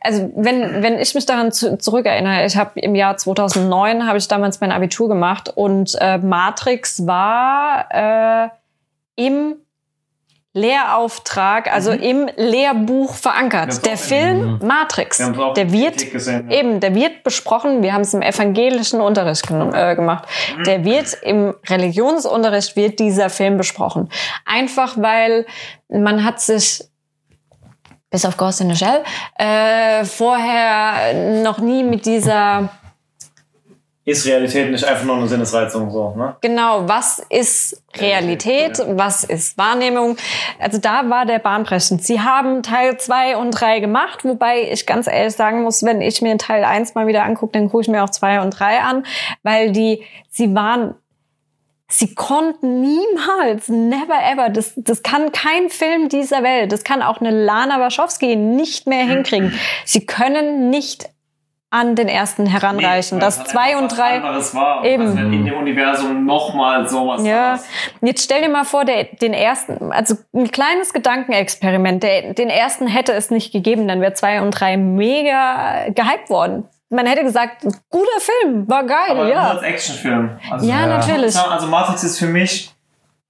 also 0.00 0.30
wenn, 0.36 0.80
wenn 0.80 0.98
ich 1.00 1.12
mich 1.16 1.26
daran 1.26 1.50
zu, 1.50 1.76
zurückerinnere, 1.76 2.44
ich 2.46 2.56
habe 2.56 2.78
im 2.78 2.94
Jahr 2.94 3.16
2009 3.16 4.06
habe 4.06 4.18
ich 4.18 4.28
damals 4.28 4.60
mein 4.60 4.70
Abitur 4.70 5.08
gemacht 5.08 5.50
und 5.52 5.96
äh, 6.00 6.18
Matrix 6.18 7.04
war 7.04 7.86
äh, 7.90 8.48
im 9.16 9.56
Lehrauftrag, 10.54 11.72
also 11.72 11.92
im 11.92 12.28
Lehrbuch 12.36 13.14
verankert. 13.14 13.86
Der. 13.86 13.96
Film 13.96 14.58
Matrix, 14.62 15.20
haben 15.20 15.38
auch 15.40 15.54
der 15.54 15.72
wird 15.72 16.10
gesehen, 16.10 16.50
ja. 16.50 16.58
eben, 16.58 16.80
der 16.80 16.94
wird 16.94 17.22
besprochen. 17.22 17.82
Wir 17.82 17.94
haben 17.94 18.02
es 18.02 18.12
im 18.12 18.20
evangelischen 18.20 19.00
Unterricht 19.00 19.50
äh, 19.50 19.94
gemacht. 19.94 20.24
Der 20.66 20.84
wird 20.84 21.16
im 21.22 21.54
Religionsunterricht 21.68 22.76
wird 22.76 22.98
dieser 22.98 23.30
Film 23.30 23.56
besprochen. 23.56 24.10
Einfach 24.44 24.96
weil 24.98 25.46
man 25.88 26.24
hat 26.24 26.40
sich 26.40 26.84
bis 28.10 28.26
auf 28.26 28.36
Ghost 28.36 28.60
in 28.60 28.70
the 28.70 28.76
Shell 28.76 29.02
äh, 29.38 30.04
vorher 30.04 31.42
noch 31.42 31.58
nie 31.58 31.82
mit 31.82 32.04
dieser 32.04 32.68
Ist 34.04 34.26
Realität 34.26 34.68
nicht 34.68 34.84
einfach 34.84 35.04
nur 35.04 35.16
eine 35.16 35.28
Sinnesreizung 35.28 35.88
so, 35.92 36.12
ne? 36.16 36.34
Genau, 36.40 36.88
was 36.88 37.24
ist 37.30 37.84
Realität, 37.96 38.82
was 38.88 39.22
ist 39.22 39.56
Wahrnehmung? 39.56 40.16
Also 40.58 40.78
da 40.78 41.08
war 41.08 41.24
der 41.24 41.38
bahnbrechend. 41.38 42.02
Sie 42.02 42.20
haben 42.20 42.64
Teil 42.64 42.98
2 42.98 43.36
und 43.36 43.52
3 43.52 43.78
gemacht, 43.78 44.24
wobei 44.24 44.68
ich 44.72 44.86
ganz 44.86 45.06
ehrlich 45.06 45.34
sagen 45.34 45.62
muss, 45.62 45.84
wenn 45.84 46.00
ich 46.00 46.20
mir 46.20 46.36
Teil 46.36 46.64
1 46.64 46.96
mal 46.96 47.06
wieder 47.06 47.22
angucke, 47.22 47.52
dann 47.52 47.68
gucke 47.68 47.82
ich 47.82 47.88
mir 47.88 48.02
auch 48.02 48.10
2 48.10 48.40
und 48.40 48.50
3 48.50 48.80
an, 48.80 49.06
weil 49.44 49.70
die, 49.70 50.02
sie 50.28 50.52
waren, 50.52 50.96
sie 51.86 52.12
konnten 52.12 52.80
niemals, 52.80 53.68
never 53.68 54.18
ever, 54.32 54.48
das, 54.48 54.72
das 54.74 55.04
kann 55.04 55.30
kein 55.30 55.70
Film 55.70 56.08
dieser 56.08 56.42
Welt, 56.42 56.72
das 56.72 56.82
kann 56.82 57.02
auch 57.02 57.20
eine 57.20 57.30
Lana 57.30 57.78
Wachowski 57.78 58.34
nicht 58.34 58.88
mehr 58.88 59.04
hinkriegen. 59.04 59.52
Sie 59.84 60.06
können 60.06 60.70
nicht 60.70 61.08
an 61.72 61.96
den 61.96 62.06
ersten 62.06 62.44
heranreichen. 62.46 63.16
Nee, 63.18 63.24
das 63.24 63.42
2 63.44 63.60
einfach 63.60 63.78
und 63.80 63.90
was 63.90 63.96
3 63.98 64.04
anderes 64.16 64.54
war. 64.54 64.84
Eben. 64.84 65.06
Also 65.06 65.18
in 65.18 65.44
dem 65.46 65.54
Universum 65.56 66.26
nochmal 66.26 66.86
sowas 66.86 67.24
Ja, 67.24 67.52
anderes. 67.52 67.66
jetzt 68.02 68.24
stell 68.24 68.42
dir 68.42 68.50
mal 68.50 68.64
vor, 68.64 68.84
der, 68.84 69.04
den 69.04 69.32
ersten, 69.32 69.90
also 69.90 70.16
ein 70.34 70.50
kleines 70.50 70.92
Gedankenexperiment, 70.92 72.02
der, 72.02 72.34
den 72.34 72.50
ersten 72.50 72.86
hätte 72.86 73.12
es 73.14 73.30
nicht 73.30 73.52
gegeben, 73.52 73.88
dann 73.88 74.00
wäre 74.02 74.12
zwei 74.12 74.42
und 74.42 74.50
drei 74.50 74.76
mega 74.76 75.88
gehypt 75.88 76.28
worden. 76.28 76.64
Man 76.90 77.06
hätte 77.06 77.22
gesagt, 77.22 77.62
guter 77.88 78.20
Film, 78.20 78.68
war 78.68 78.84
geil, 78.84 78.98
Aber 79.12 79.28
ja. 79.30 79.48
als 79.52 79.62
Actionfilm. 79.62 80.38
Also, 80.50 80.66
Ja, 80.68 80.86
natürlich. 80.86 81.34
Ja, 81.34 81.46
Also 81.48 81.66
Matrix 81.68 82.04
ist 82.04 82.18
für 82.18 82.26
mich 82.26 82.70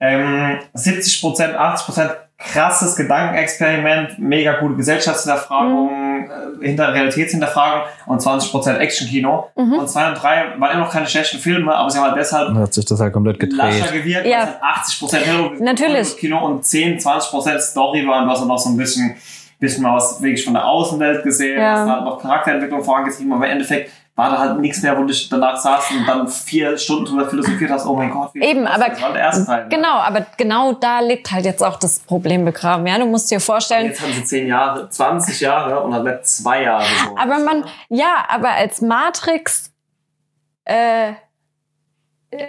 ähm, 0.01 0.59
70%, 0.75 1.55
80% 1.57 2.11
krasses 2.45 2.97
Gedankenexperiment, 2.97 4.19
mega 4.19 4.55
gute 4.61 4.75
Gesellschaftshinterfragung, 4.77 6.27
äh, 6.61 6.65
hinter 6.67 6.93
Realitätshinterfragung 6.93 7.83
und 8.07 8.21
20% 8.21 8.79
Actionkino. 8.79 9.49
Mhm. 9.57 9.73
Und 9.75 9.89
2 9.91 10.09
und 10.09 10.15
3 10.23 10.45
waren 10.59 10.71
immer 10.73 10.85
noch 10.85 10.93
keine 10.93 11.07
schlechten 11.07 11.39
Filme, 11.39 11.75
aber 11.75 11.91
sie 11.91 11.99
haben 11.99 12.07
halt 12.07 12.17
deshalb 12.17 12.49
Dann 12.49 12.59
hat 12.59 12.75
sich 12.75 12.85
das 12.85 13.01
halt 13.01 13.13
komplett 13.13 13.39
gedreht. 13.41 13.93
gewirkt, 13.93 14.27
Ja. 14.27 14.39
halt 14.41 14.63
80% 14.63 15.27
Hollywood- 15.27 15.61
Natürlich. 15.61 15.93
Hollywood-Kino 15.93 16.45
und 16.47 16.65
10, 16.65 16.99
20% 16.99 17.61
Story 17.61 18.07
waren, 18.07 18.29
was 18.29 18.41
auch 18.41 18.47
noch 18.47 18.59
so 18.59 18.71
ein 18.71 18.77
bisschen, 18.77 19.15
bisschen 19.59 19.83
mal 19.85 19.95
was 19.95 20.21
wirklich 20.21 20.45
von 20.45 20.55
der 20.55 20.67
Außenwelt 20.67 21.23
gesehen, 21.23 21.61
Ja. 21.61 21.83
was 21.85 21.91
halt 21.91 22.05
noch 22.05 22.21
Charakterentwicklung 22.21 22.83
vorangetrieben, 22.83 23.33
aber 23.33 23.47
im 23.47 23.53
Endeffekt 23.53 23.91
war 24.15 24.31
da 24.31 24.39
halt 24.39 24.61
nichts 24.61 24.83
mehr, 24.83 24.99
wo 24.99 25.05
du 25.05 25.15
danach 25.31 25.57
saß 25.57 25.93
und 25.93 26.07
dann 26.07 26.29
vier 26.29 26.77
Stunden 26.77 27.07
drüber 27.07 27.29
philosophiert 27.29 27.71
hast, 27.71 27.87
oh 27.87 27.97
mein 27.97 28.11
Gott, 28.11 28.35
wie 28.35 28.43
Eben, 28.43 28.67
aber 28.67 28.91
das 28.91 29.01
war 29.01 29.13
der 29.13 29.23
erste 29.23 29.47
Teil. 29.47 29.69
genau, 29.71 29.97
aber 29.97 30.27
genau 30.37 30.75
da 30.75 31.01
liegt 31.01 31.31
halt 31.33 31.47
jetzt 31.47 31.63
auch 31.63 31.79
das 31.79 32.01
Problem 32.01 32.45
begraben. 32.45 32.87
Ja, 32.87 32.99
du 32.99 33.07
musst 33.07 33.31
dir 33.31 33.41
vorstellen, 33.41 33.87
Jetzt 33.87 34.03
haben 34.03 34.13
sie 34.13 34.25
10 34.25 34.47
Jahre, 34.49 34.89
20 34.89 35.41
Jahre 35.41 35.81
und 35.81 35.95
halt 35.95 36.05
nicht 36.05 36.27
zwei 36.27 36.63
Jahre 36.63 36.85
so. 36.85 37.17
Aber 37.17 37.39
man, 37.39 37.65
ja, 37.89 38.27
aber 38.29 38.51
als 38.51 38.83
Matrix 38.83 39.73
äh, 40.65 41.13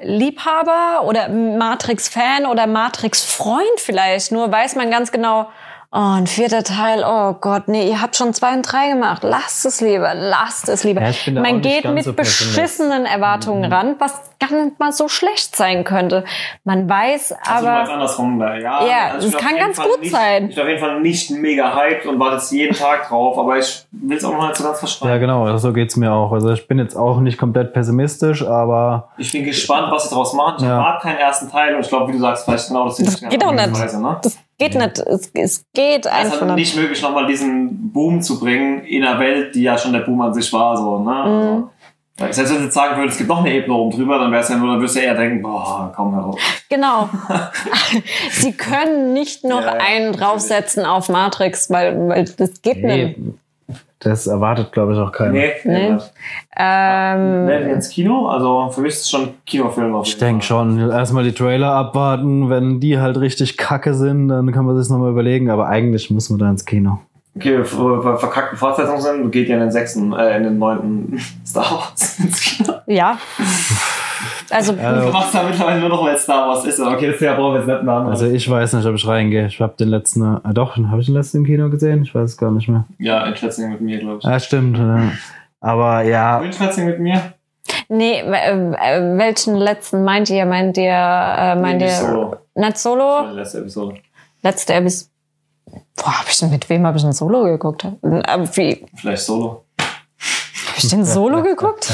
Liebhaber 0.04 1.04
oder 1.06 1.30
Matrix-Fan 1.30 2.46
oder 2.46 2.68
Matrix-Freund 2.68 3.78
vielleicht, 3.78 4.32
nur 4.32 4.52
weiß 4.52 4.76
man 4.76 4.92
ganz 4.92 5.12
genau, 5.12 5.50
oh, 5.94 6.00
ein 6.18 6.28
vierter 6.28 6.64
Teil, 6.64 7.04
oh 7.08 7.34
Gott, 7.40 7.68
nee, 7.68 7.88
ihr 7.88 8.02
habt 8.02 8.16
schon 8.16 8.34
zwei 8.34 8.54
und 8.54 8.64
drei 8.64 8.90
gemacht, 8.90 9.22
lasst 9.24 9.66
es 9.66 9.80
lieber, 9.80 10.14
lasst 10.16 10.68
es 10.70 10.84
lieber. 10.84 11.02
Ja, 11.02 11.42
man 11.42 11.62
geht 11.62 11.86
mit 11.94 12.04
so 12.04 12.14
beschissenen 12.14 13.06
Erwartungen 13.06 13.72
ran, 13.72 13.96
was 14.00 14.20
gar 14.40 14.52
nicht 14.60 14.80
mal 14.80 14.92
so 14.92 15.08
schlecht 15.08 15.56
sein 15.56 15.84
könnte. 15.84 16.26
Man 16.64 16.90
weiß 16.90 17.34
also 17.48 17.68
aber, 17.68 17.80
jetzt 17.82 17.90
andersrum 17.92 18.40
da. 18.40 18.56
Ja, 18.58 18.86
Ja, 18.86 18.98
also 19.14 19.28
ich 19.28 19.34
das 19.34 19.34
bin 19.34 19.36
auf 19.36 19.42
kann 19.42 19.50
jeden 19.56 19.66
ganz 19.66 19.78
Fall 19.78 19.88
gut 19.90 20.00
nicht, 20.02 20.12
sein. 20.12 20.50
Ich 20.50 20.56
bin 20.56 20.64
auf 20.64 20.70
jeden 20.70 20.80
Fall 20.82 21.00
nicht 21.02 21.32
mega 21.32 21.76
hyped 21.76 22.06
und 22.08 22.20
warte 22.20 22.36
jetzt 22.36 22.52
jeden 22.52 22.76
Tag 22.76 23.08
drauf, 23.08 23.38
aber 23.38 23.58
ich 23.60 23.86
will 23.92 24.18
es 24.18 24.26
auch 24.26 24.34
noch 24.34 24.48
nicht 24.48 24.56
so 24.58 24.64
ganz 24.64 24.80
verstehen. 24.80 25.08
Ja, 25.08 25.18
genau, 25.18 25.56
so 25.58 25.72
geht's 25.74 25.96
mir 25.96 26.12
auch. 26.12 26.32
Also 26.34 26.52
ich 26.52 26.68
bin 26.68 26.80
jetzt 26.80 26.96
auch 26.96 27.20
nicht 27.20 27.38
komplett 27.38 27.74
pessimistisch, 27.74 28.46
aber 28.46 29.10
Ich 29.18 29.32
bin 29.32 29.44
gespannt, 29.44 29.88
was 29.92 30.04
sie 30.04 30.10
daraus 30.10 30.34
machen. 30.34 30.56
Ich 30.58 30.64
Ja. 30.66 30.78
erwarte 30.78 31.04
keinen 31.08 31.18
ersten 31.18 31.50
Teil 31.50 31.76
und 31.76 31.82
ich 31.82 31.88
glaube, 31.90 32.08
wie 32.10 32.14
du 32.14 32.20
sagst, 32.20 32.46
vielleicht 32.46 32.68
genau 32.68 32.86
das 32.86 32.98
Das 32.98 33.20
geht 33.22 33.42
doch 33.42 33.52
nicht. 33.54 33.80
Weise, 33.80 34.02
ne? 34.02 34.18
das 34.22 34.38
geht 34.58 34.76
nicht, 34.76 35.00
es, 35.00 35.32
es 35.34 35.66
geht 35.74 36.06
Es 36.06 36.12
ist 36.12 36.18
einfach 36.18 36.42
halt 36.42 36.56
nicht. 36.56 36.76
nicht 36.76 36.78
möglich, 36.78 37.02
nochmal 37.02 37.28
diesen 37.28 37.92
Boom 37.92 38.22
zu 38.22 38.40
bringen 38.40 38.84
in 38.86 39.04
einer 39.04 39.20
Welt, 39.20 39.56
die 39.56 39.64
ja 39.64 39.78
schon 39.78 39.94
der 39.94 40.02
Boom 40.02 40.22
an 40.22 40.34
sich 40.34 40.52
war. 40.54 40.78
So, 40.78 41.00
ne? 41.00 41.12
Mhm. 41.26 41.70
Also, 42.20 42.34
selbst 42.34 42.52
wenn 42.52 42.60
du 42.60 42.64
jetzt 42.66 42.74
sagen 42.76 42.98
würdest, 42.98 43.14
es 43.14 43.18
gibt 43.18 43.30
noch 43.30 43.40
eine 43.40 43.54
Ebene 43.54 43.74
oben 43.74 43.90
drüber, 43.96 44.20
dann 44.20 44.32
wäre 44.32 44.44
es 44.44 44.50
ja 44.50 44.56
nur, 44.56 44.68
dann 44.70 44.80
würdest 44.80 44.96
du 44.96 45.00
eher 45.00 45.16
denken, 45.16 45.42
boah, 45.42 45.92
komm 45.96 46.14
heraus. 46.14 46.40
Genau. 46.70 47.10
Sie 48.32 48.52
können 48.52 49.14
nicht 49.14 49.44
noch 49.44 49.62
Ja, 49.62 49.76
ja, 49.78 49.82
einen 49.82 50.14
draufsetzen 50.14 50.86
auf 50.86 51.10
Matrix, 51.10 51.72
weil, 51.72 52.08
weil 52.08 52.26
das 52.26 52.62
geht 52.62 52.84
nicht. 52.84 53.18
Das 54.04 54.28
erwartet, 54.28 54.72
glaube 54.72 54.94
ich, 54.94 55.00
auch 55.00 55.12
keiner. 55.12 55.32
Nee, 55.32 55.52
Nee. 55.64 55.98
Ähm, 56.56 57.48
Werden 57.48 57.68
wir 57.68 57.74
ins 57.74 57.90
Kino? 57.90 58.28
Also 58.28 58.70
für 58.72 58.82
mich 58.82 58.94
ist 58.94 59.02
es 59.02 59.10
schon 59.10 59.22
ein 59.24 59.34
Kinofilm. 59.46 59.96
auf 59.96 60.06
Ich 60.06 60.14
jeden 60.14 60.20
denke 60.26 60.46
Fall. 60.46 60.48
schon. 60.66 60.90
Erstmal 60.92 61.24
die 61.24 61.32
Trailer 61.34 61.72
abwarten. 61.72 62.50
Wenn 62.50 62.80
die 62.80 63.00
halt 63.00 63.18
richtig 63.20 63.58
kacke 63.58 63.94
sind, 63.94 64.28
dann 64.28 64.52
kann 64.52 64.66
man 64.66 64.80
sich 64.82 64.92
nochmal 64.92 65.12
überlegen. 65.12 65.50
Aber 65.50 65.68
eigentlich 65.68 66.12
muss 66.12 66.30
man 66.30 66.40
da 66.40 66.50
ins 66.50 66.66
Kino. 66.66 67.00
Okay, 67.36 67.64
ver- 67.64 68.04
ver- 68.04 68.18
verkackte 68.18 68.56
Fortsetzungen 68.58 69.02
sind, 69.02 69.32
geht 69.32 69.48
ja 69.50 69.56
in 69.56 69.62
den 69.62 69.72
sechsten, 69.72 70.14
äh, 70.14 70.38
in 70.38 70.44
den 70.44 70.60
neunten 70.60 71.20
Star 71.46 71.64
Wars 71.72 72.20
ins 72.20 72.40
Kino. 72.42 72.74
ja. 72.86 73.18
Also, 74.54 74.74
Du 74.74 74.80
Also, 74.82 75.10
machst 75.12 75.34
da 75.36 75.44
mittlerweile 75.44 75.80
nur 75.80 75.90
noch, 75.90 76.04
weil 76.04 76.18
Star 76.18 76.48
Wars 76.48 76.64
ist. 76.66 76.80
Aber 76.80 76.96
okay, 76.96 77.12
das 77.12 77.20
Jahr 77.20 77.36
brauchen 77.36 77.54
wir 77.54 77.60
jetzt 77.62 77.68
nicht 77.70 77.84
machen. 77.84 78.08
also 78.08 78.26
ich 78.28 78.50
weiß 78.50 78.74
nicht, 78.74 78.86
ob 78.86 78.96
ich 78.96 79.08
reingehe. 79.08 79.48
Ich 79.48 79.60
habe 79.60 79.74
den 79.78 79.90
letzten, 79.90 80.22
äh, 80.38 80.54
doch, 80.54 80.78
habe 80.78 81.00
ich 81.02 81.08
den 81.08 81.16
letzten 81.16 81.38
im 81.38 81.46
Kino 81.46 81.70
gesehen? 81.70 82.04
Ich 82.04 82.14
weiß 82.14 82.32
es 82.32 82.38
gar 82.38 82.52
nicht 82.52 82.68
mehr. 82.70 82.86
ja, 83.00 83.26
Entschätzung 83.26 83.72
mit 83.72 83.82
mir, 83.82 84.00
glaube 84.00 84.20
ich. 84.20 84.24
Ja, 84.26 84.40
stimmt. 84.40 84.78
Ja. 84.78 85.12
Aber 85.62 86.02
ja, 86.04 86.42
Entschätzung 86.44 86.86
mit 86.86 87.00
mir? 87.00 87.22
Nee, 87.90 88.20
äh, 88.20 89.18
welchen 89.18 89.56
letzten 89.56 90.04
meint 90.04 90.30
ihr? 90.30 90.46
Meint 90.46 90.78
ihr, 90.78 90.92
äh, 90.92 91.56
meint 91.56 91.80
Nee, 91.80 91.86
ihr 91.86 91.92
nicht 91.92 91.96
Solo. 92.00 92.36
nicht 92.56 92.78
Solo? 92.78 93.22
Letzte 93.34 93.60
Episode. 93.60 93.96
Letzte 94.42 94.74
Episode. 94.74 95.10
Boah, 95.96 96.20
hab 96.20 96.28
ich 96.28 96.38
denn, 96.40 96.50
mit 96.50 96.70
wem 96.70 96.86
habe 96.86 96.98
ich 96.98 97.06
ein 97.06 97.14
Solo 97.14 97.44
geguckt? 97.46 97.86
Äh, 97.86 98.40
Wie, 98.54 98.86
Vielleicht 98.96 99.24
Solo. 99.24 99.64
Habe 100.74 100.80
ich 100.84 100.90
den 100.90 101.06
Solo 101.06 101.44
geguckt? 101.44 101.88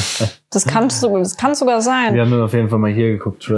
Das 0.51 0.65
kann, 0.65 0.87
das 0.87 1.37
kann 1.37 1.53
sogar 1.53 1.81
sein. 1.81 2.13
Wir 2.13 2.21
haben 2.21 2.31
dann 2.31 2.41
auf 2.41 2.53
jeden 2.53 2.69
Fall 2.69 2.79
mal 2.79 2.91
hier 2.91 3.11
geguckt. 3.11 3.51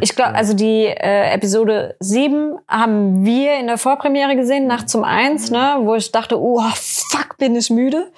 Ich 0.00 0.14
glaube, 0.14 0.34
also 0.36 0.54
die 0.54 0.86
äh, 0.86 1.34
Episode 1.34 1.96
7 1.98 2.56
haben 2.68 3.24
wir 3.24 3.58
in 3.58 3.66
der 3.66 3.78
Vorpremiere 3.78 4.36
gesehen, 4.36 4.68
nachts 4.68 4.94
um 4.94 5.02
eins, 5.02 5.50
ne, 5.50 5.78
wo 5.80 5.96
ich 5.96 6.12
dachte, 6.12 6.40
oh, 6.40 6.62
fuck, 6.74 7.36
bin 7.36 7.56
ich 7.56 7.68
müde. 7.70 8.12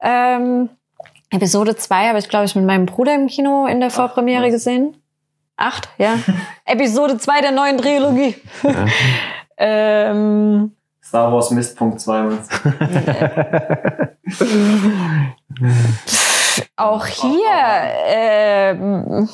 Ähm, 0.00 0.70
Episode 1.30 1.76
2 1.76 2.08
habe 2.08 2.18
ich, 2.18 2.30
glaube 2.30 2.46
ich, 2.46 2.56
mit 2.56 2.64
meinem 2.64 2.86
Bruder 2.86 3.14
im 3.14 3.26
Kino 3.26 3.66
in 3.66 3.80
der 3.80 3.90
Vorpremiere 3.90 4.44
was? 4.44 4.52
gesehen. 4.52 4.96
Acht, 5.58 5.90
ja. 5.98 6.14
Episode 6.64 7.18
2 7.18 7.40
der 7.42 7.52
neuen 7.52 7.76
Trilogie. 7.76 8.36
ähm, 9.58 10.72
Star 11.02 11.32
Wars 11.32 11.50
Mist 11.50 11.76
Punkt 11.76 12.00
2. 12.00 12.22
meinst 12.22 12.52
du? 12.52 12.70
auch 16.76 17.06
hier. 17.06 17.40
ähm, 18.06 19.28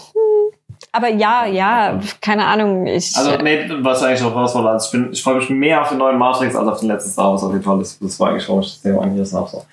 aber 0.92 1.08
ja, 1.08 1.44
ja, 1.44 2.00
keine 2.22 2.46
Ahnung. 2.46 2.86
Ich, 2.86 3.14
Also, 3.16 3.36
nee, 3.42 3.68
was 3.80 4.02
eigentlich 4.02 4.22
noch 4.22 4.34
raus 4.34 4.54
wollte, 4.54 4.70
also 4.70 4.86
ich, 4.86 4.92
bin, 4.92 5.12
ich 5.12 5.22
freue 5.22 5.36
mich 5.36 5.50
mehr 5.50 5.82
auf 5.82 5.90
den 5.90 5.98
neuen 5.98 6.16
Matrix 6.16 6.56
als 6.56 6.68
auf 6.68 6.80
den 6.80 6.88
letzten 6.88 7.10
Star 7.10 7.30
Wars 7.30 7.42
auf 7.42 7.52
jeden 7.52 7.64
Fall. 7.64 7.78
Das, 7.78 7.98
das 7.98 8.18
war 8.18 8.30
eigentlich 8.30 8.44
schon 8.44 8.60
das 8.60 8.80
Thema 8.80 9.02
eigentlich 9.02 9.22
ist 9.22 9.34
auch 9.34 9.48
so. 9.48 9.64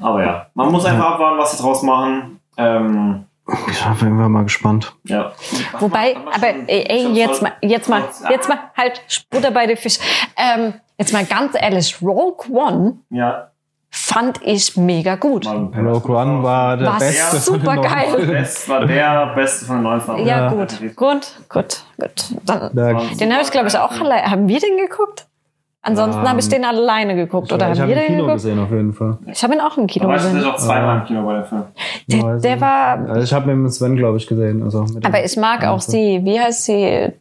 Aber 0.00 0.24
ja, 0.24 0.46
man 0.54 0.72
muss 0.72 0.86
einfach 0.86 1.12
abwarten, 1.12 1.38
was 1.38 1.52
sie 1.56 1.62
draus 1.62 1.82
machen. 1.82 2.40
Ähm, 2.56 3.24
Ich 3.46 3.84
bin 4.00 4.18
Fall 4.18 4.28
mal 4.28 4.44
gespannt. 4.44 4.94
ja. 5.04 5.32
Wobei, 5.78 6.16
aber 6.34 6.48
ey, 6.66 7.08
jetzt 7.12 7.42
mal, 7.42 7.52
jetzt 7.60 7.88
mal, 7.88 8.02
jetzt 8.30 8.48
mal, 8.48 8.58
halt, 8.76 9.02
Butter 9.30 9.50
bei 9.50 9.66
den 9.66 9.76
Fisch. 9.76 9.98
Ähm, 10.36 10.74
jetzt 10.98 11.12
mal 11.12 11.24
ganz 11.26 11.52
ehrlich, 11.54 12.00
Rogue 12.00 12.46
One 12.50 12.98
Ja, 13.10 13.50
fand 13.90 14.40
ich 14.42 14.76
mega 14.78 15.16
gut. 15.16 15.46
Rogue 15.46 16.16
One 16.16 16.42
war 16.42 16.76
der 16.78 16.86
War 16.88 16.98
beste 16.98 17.36
von 17.38 17.54
den 17.54 17.60
super 17.62 17.74
neuen 17.76 17.82
geil. 17.92 18.26
Das 18.42 18.68
war 18.68 18.86
der 18.86 19.26
beste 19.34 19.66
von 19.66 19.76
den 19.76 19.82
neuen. 19.82 20.26
Ja, 20.26 20.38
Ja. 20.44 20.48
gut, 20.48 20.78
gut, 20.96 21.26
gut, 21.48 21.84
gut. 21.98 22.24
Dann, 22.46 22.70
Da- 22.72 22.92
den 23.20 23.32
habe 23.32 23.42
ich, 23.42 23.50
glaube 23.50 23.68
ich, 23.68 23.76
auch 23.78 23.92
alleine. 24.00 24.30
Haben 24.30 24.48
wir 24.48 24.58
den 24.58 24.78
geguckt? 24.78 25.26
Ansonsten 25.86 26.22
Ähm, 26.22 26.28
habe 26.28 26.40
ich 26.40 26.48
den 26.48 26.64
alleine 26.64 27.14
geguckt. 27.14 27.52
Oder 27.52 27.70
ich 27.72 27.78
haben 27.78 27.82
habe 27.82 27.88
wir 27.90 27.96
im 27.96 28.00
den 28.02 28.06
Kino 28.06 28.18
geguckt? 28.22 28.34
gesehen, 28.42 28.58
auf 28.58 28.70
jeden 28.70 28.92
Fall. 28.94 29.18
Ich 29.26 29.42
habe 29.44 29.54
ihn 29.54 29.60
auch 29.60 29.76
im 29.76 29.86
Kino 29.86 30.06
Aber 30.06 30.14
gesehen. 30.14 30.42
auch 30.44 30.56
zweimal 30.56 31.00
im 31.00 31.04
Kino 31.04 31.24
bei 31.26 31.34
der 31.34 31.44
Film. 31.44 31.62
Der, 32.08 32.36
der 32.38 32.60
war. 32.60 32.98
Also 33.10 33.20
ich 33.20 33.32
habe 33.34 33.46
mit 33.46 33.54
dem 33.56 33.68
Sven, 33.68 33.96
glaube 33.96 34.16
ich, 34.16 34.26
gesehen. 34.26 34.62
Also 34.62 34.82
mit 34.84 35.04
Aber 35.04 35.22
ich 35.24 35.36
mag 35.36 35.64
auch 35.66 35.80
sie. 35.80 36.20
Wie 36.24 36.40
heißt 36.40 36.64
sie? 36.64 36.72
Ähm, 36.74 37.12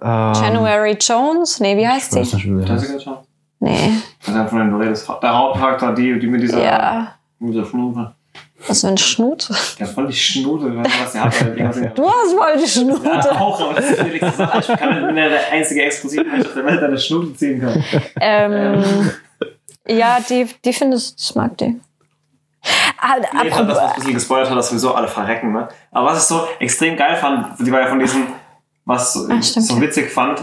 January 0.00 0.96
Jones? 0.98 1.60
Nee, 1.60 1.76
wie 1.76 1.86
heißt 1.86 2.14
Ich 2.16 2.20
weiß 2.20 2.30
sie? 2.30 2.36
nicht, 2.50 2.66
wie 2.68 2.72
heißt. 2.72 2.94
geschaut? 2.94 3.18
Nee. 3.60 3.90
Das 4.24 4.34
ist 4.34 4.50
von 4.50 4.58
den 4.60 4.70
du 4.70 4.76
redest. 4.78 5.08
Der 5.22 5.36
Hauptcharakter, 5.38 5.92
die, 5.94 6.18
die 6.18 6.26
mit 6.26 6.40
dieser, 6.42 6.62
Ja. 6.64 7.08
mit 7.38 7.52
dieser 7.52 7.64
Schnute. 7.66 8.12
Was 8.66 8.80
für 8.80 8.88
ein 8.88 8.98
Schnut? 8.98 9.48
Ja, 9.78 9.86
voll 9.86 10.08
die 10.08 10.12
Schnute, 10.12 10.66
wenn 10.66 10.84
was 10.84 11.14
irgendwas 11.14 11.76
in- 11.76 11.94
Du 11.94 12.06
hast 12.08 12.32
voll 12.34 12.56
die 12.62 12.68
Schnute. 12.68 13.06
Ja, 13.06 13.30
auch, 13.40 13.60
aber 13.60 13.74
das 13.80 13.90
ist 13.92 14.02
nächste 14.02 14.30
Sache. 14.32 14.58
Ich 14.60 14.66
kann, 14.78 15.06
bin 15.06 15.16
ja 15.16 15.28
der 15.28 15.52
einzige 15.52 15.82
Exklusivmensch 15.84 16.46
auf 16.46 16.54
der 16.54 16.64
Welt, 16.64 16.80
der 16.80 16.88
eine 16.88 16.98
Schnute 16.98 17.34
ziehen 17.34 17.60
kann. 17.60 17.84
Ähm, 18.20 19.10
ja, 19.86 20.18
die, 20.28 20.46
die 20.64 20.72
finde 20.72 20.96
ich, 20.96 21.14
ich 21.16 21.34
mag 21.36 21.56
die. 21.58 21.80
Ah, 23.00 23.14
Nee, 23.44 23.48
das, 23.50 23.68
was 23.68 23.78
ein 23.78 23.94
bisschen 23.94 24.14
gespoilert 24.14 24.50
hat, 24.50 24.58
dass 24.58 24.68
sowieso 24.70 24.92
alle 24.92 25.06
verrecken. 25.08 25.52
Ne? 25.52 25.68
Aber 25.92 26.08
was 26.08 26.22
ich 26.22 26.24
so 26.24 26.46
extrem 26.58 26.96
geil 26.96 27.16
fand, 27.16 27.56
die 27.64 27.70
war 27.70 27.80
ja 27.80 27.86
von 27.86 28.00
diesen, 28.00 28.26
was 28.84 29.12
so- 29.12 29.28
Ah, 29.30 29.40
so 29.40 29.80
witzig 29.80 30.10
fand, 30.10 30.40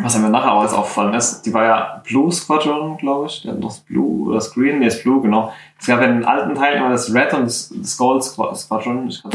was 0.00 0.16
mir 0.18 0.28
nachher 0.28 0.52
auch 0.52 0.62
jetzt 0.62 0.74
aufgefallen 0.74 1.14
ist, 1.14 1.42
die 1.42 1.52
war 1.52 1.64
ja 1.64 2.02
Blue 2.06 2.30
Squadron, 2.30 2.96
glaube 2.98 3.26
ich. 3.26 3.42
Die 3.42 3.48
hatten 3.48 3.60
das 3.60 3.80
Blue 3.80 4.26
oder 4.28 4.36
das 4.36 4.52
Green, 4.54 4.78
nee, 4.78 4.84
das 4.86 5.02
Blue, 5.02 5.20
genau. 5.20 5.52
Es 5.80 5.86
gab 5.86 6.00
ja 6.00 6.06
in 6.06 6.14
den 6.20 6.24
alten 6.24 6.54
Teilen 6.54 6.78
immer 6.78 6.90
das 6.90 7.12
Red 7.14 7.32
und 7.34 7.44
das, 7.46 7.72
das 7.74 7.96
Gold 7.96 8.22
Squa- 8.22 8.54
Squadron. 8.54 9.08
Glaub, 9.30 9.34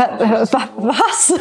wa, 0.53 0.59
was? 0.77 1.33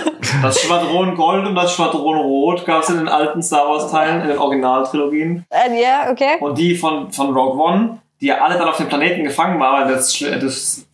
Das 0.42 0.60
Schwadron 0.60 1.14
Gold 1.16 1.46
und 1.46 1.54
das 1.54 1.72
Schwadron 1.74 2.16
Rot 2.18 2.64
gab 2.64 2.82
es 2.82 2.90
in 2.90 2.98
den 2.98 3.08
alten 3.08 3.42
Star 3.42 3.68
Wars 3.68 3.90
Teilen, 3.90 4.22
in 4.22 4.28
den 4.28 4.38
Originaltrilogien. 4.38 5.44
Äh, 5.50 5.80
ja, 5.82 6.10
okay. 6.10 6.36
Und 6.40 6.58
die 6.58 6.74
von, 6.74 7.10
von 7.12 7.32
Rogue 7.36 7.60
One, 7.62 7.98
die 8.20 8.26
ja 8.26 8.36
alle 8.44 8.56
dann 8.58 8.68
auf 8.68 8.76
dem 8.76 8.88
Planeten 8.88 9.24
gefangen 9.24 9.58
waren, 9.60 9.86
weil 9.86 9.94
das, 9.94 10.18
das, 10.40 10.86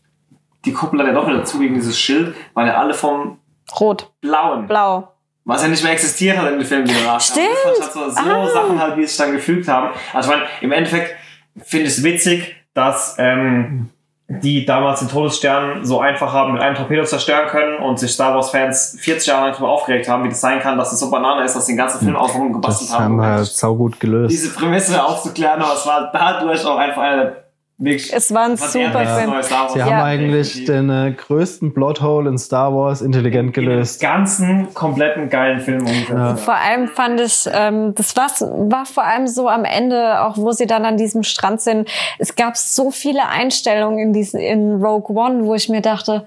die 0.65 0.73
Kuppel 0.73 0.99
dann 0.99 1.07
ja 1.09 1.13
doch 1.15 1.27
wieder 1.29 1.45
zu 1.45 1.59
gegen 1.59 1.75
dieses 1.75 1.99
Schild, 1.99 2.35
waren 2.55 2.67
ja 2.67 2.75
alle 2.79 2.95
vom 2.95 3.39
Rot, 3.79 4.11
Blauen. 4.21 4.67
blau. 4.67 5.09
Was 5.49 5.63
ja 5.63 5.69
nicht 5.69 5.83
mehr 5.83 5.93
existiert 5.93 6.37
hat 6.37 6.53
in 6.53 6.59
den 6.59 6.67
Filmen, 6.67 6.85
die 6.87 6.93
danach 6.95 7.21
Stimmt. 7.21 7.47
Das 7.79 7.97
waren 7.97 8.11
so, 8.11 8.23
so 8.23 8.31
Ah. 8.31 8.47
Sachen 8.53 8.79
halt, 8.79 8.97
die 8.99 9.07
sich 9.07 9.17
dann 9.17 9.33
gefügt 9.33 9.67
haben. 9.67 9.89
Also 10.13 10.31
ich 10.31 10.37
meine, 10.37 10.49
im 10.61 10.73
Endeffekt 10.73 11.17
finde 11.65 11.87
ich 11.87 11.93
es 11.97 12.05
witzig, 12.05 12.55
dass 12.75 13.17
ähm, 13.19 13.89
die 14.29 14.67
damals 14.67 15.01
den 15.01 15.09
Todesstern 15.09 15.87
so 15.87 16.01
einfach 16.01 16.35
haben 16.35 16.53
mit 16.53 16.61
einem 16.61 16.77
Torpedo 16.77 17.03
zerstören 17.05 17.49
können 17.49 17.79
und 17.79 17.99
sich 17.99 18.11
Star 18.13 18.35
Wars-Fans 18.35 18.99
40 19.01 19.27
Jahre 19.29 19.45
lang 19.45 19.53
darüber 19.53 19.71
aufgeregt 19.71 20.07
haben, 20.07 20.23
wie 20.25 20.29
das 20.29 20.43
sein 20.43 20.61
kann, 20.61 20.77
dass 20.77 20.93
es 20.93 21.01
so 21.01 21.11
Banane 21.11 21.45
ist, 21.45 21.57
dass 21.57 21.65
sie 21.65 21.73
den 21.73 21.79
ganzen 21.79 22.01
Film 22.01 22.15
außenrum 22.15 22.53
gebastelt 22.53 22.91
Das 22.91 22.99
haben 22.99 23.17
wir 23.17 23.25
halt 23.27 23.47
saugut 23.47 23.99
gelöst. 23.99 24.31
diese 24.31 24.53
Prämisse 24.53 25.03
aufzuklären, 25.03 25.63
aber 25.63 25.73
es 25.73 25.87
war 25.87 26.11
dadurch 26.13 26.63
auch 26.67 26.77
einfach 26.77 27.01
einer 27.03 27.17
der 27.25 27.48
wirklich 27.79 28.13
Es 28.13 28.35
war 28.35 28.45
ein 28.47 28.53
was 28.53 28.73
super 28.73 28.95
Wars. 28.95 29.49
Sie 29.73 29.79
Ja. 29.79 29.87
haben 29.87 30.03
eigentlich 30.03 30.65
den 30.65 30.91
äh, 30.91 31.13
größten 31.17 31.73
Plothole 31.73 32.29
in 32.29 32.37
Star 32.39 32.75
Wars 32.75 33.01
intelligent 33.01 33.55
gelöst. 33.55 34.03
Den 34.03 34.09
ganzen 34.09 34.75
kompletten 34.75 35.29
geilen 35.31 35.61
Film 35.61 35.81
umgesetzt. 35.81 36.11
Ja. 36.11 36.37
Vor 36.37 36.55
allem 36.55 36.89
fand 36.89 37.21
ich, 37.21 37.49
ähm, 37.53 37.95
das 37.95 38.17
war, 38.17 38.27
war 38.71 38.85
vor 38.85 39.05
allem 39.05 39.27
so 39.27 39.49
am 39.49 39.65
Ende, 39.65 40.23
auch 40.23 40.37
wo 40.37 40.53
sie 40.53 40.67
dann 40.67 40.85
an 40.85 40.97
diesem 40.97 41.23
Strand 41.23 41.61
sind. 41.61 41.89
Es 42.19 42.35
gab 42.37 42.57
so 42.57 42.91
viele 42.91 43.29
Einstellungen 43.29 43.99
in, 43.99 44.13
diesen, 44.13 44.41
in 44.41 44.83
Rogue 44.83 45.17
One, 45.17 45.45
wo 45.45 45.55
ich 45.55 45.69
mir 45.69 45.81
dachte, 45.81 46.25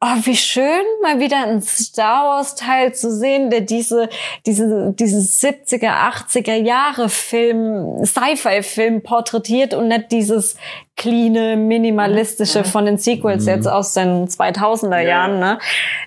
oh, 0.00 0.16
wie 0.24 0.36
schön, 0.36 0.84
mal 1.02 1.20
wieder 1.20 1.46
ein 1.46 1.60
Star 1.60 2.26
Wars 2.26 2.54
Teil 2.54 2.94
zu 2.94 3.12
sehen, 3.12 3.50
der 3.50 3.60
diese, 3.60 4.08
diese, 4.46 4.94
diese 4.98 5.18
70er, 5.18 5.90
80er 5.90 6.54
Jahre 6.54 7.08
Film, 7.08 8.04
Sci-Fi-Film 8.04 9.02
porträtiert 9.02 9.74
und 9.74 9.88
nicht 9.88 10.10
dieses 10.10 10.56
cleane, 11.00 11.56
minimalistische 11.56 12.62
von 12.62 12.84
den 12.84 12.98
Sequels 12.98 13.46
jetzt 13.46 13.66
aus 13.66 13.94
den 13.94 14.28
2000er 14.28 15.00
Ja. 15.00 15.08
Jahren, 15.08 15.38
ne? 15.40 15.58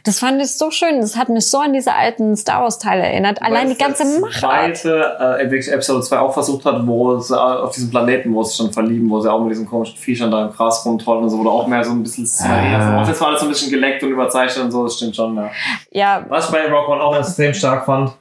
Das 0.03 0.19
fand 0.19 0.39
ich 0.41 0.51
so 0.55 0.69
schön. 0.69 1.01
Das 1.01 1.17
hat 1.17 1.29
mich 1.29 1.49
so 1.49 1.57
an 1.59 1.73
diese 1.73 1.93
alten 1.95 2.35
Star 2.35 2.61
Wars 2.61 2.77
Teile 2.77 3.01
erinnert. 3.03 3.41
Allein 3.41 3.69
die 3.69 3.77
ganze 3.77 4.03
Weil 4.03 4.11
es 4.13 4.19
Machart. 4.21 4.77
zweite, 4.77 5.39
äh, 5.39 5.49
wirklich 5.49 5.71
Episode 5.71 6.01
2 6.01 6.19
auch 6.19 6.33
versucht 6.33 6.63
hat, 6.65 6.85
wo 6.85 7.17
sie 7.17 7.33
äh, 7.35 7.37
auf 7.39 7.71
diesem 7.73 7.89
Planeten, 7.89 8.33
wo 8.35 8.43
sie 8.43 8.49
sich 8.55 8.59
dann 8.65 8.71
verlieben, 8.71 9.09
wo 9.09 9.19
sie 9.19 9.31
auch 9.31 9.39
mit 9.41 9.51
diesen 9.51 9.67
komischen 9.67 9.97
Viechern 9.97 10.29
da 10.29 10.45
im 10.45 10.51
Gras 10.51 10.85
rumtrollen 10.85 11.23
und 11.23 11.29
so, 11.29 11.39
wurde 11.39 11.49
auch 11.49 11.65
mehr 11.67 11.83
so 11.83 11.91
ein 11.91 12.03
bisschen 12.03 12.27
Szenerie. 12.27 12.75
Ah. 12.75 13.01
Auch 13.01 13.07
jetzt 13.07 13.19
war 13.19 13.29
alles 13.29 13.39
so 13.39 13.47
ein 13.47 13.49
bisschen 13.49 13.71
geleckt 13.71 14.03
und 14.03 14.09
überzeichnet 14.11 14.63
und 14.65 14.71
so, 14.71 14.83
das 14.83 14.95
stimmt 14.97 15.15
schon, 15.15 15.35
ja. 15.35 15.49
Ja, 15.91 16.25
Was 16.29 16.45
ich 16.45 16.51
bei 16.51 16.69
Rock 16.69 16.87
One 16.89 17.01
auch 17.01 17.17
extrem 17.17 17.53
stark 17.53 17.85
fand, 17.85 18.11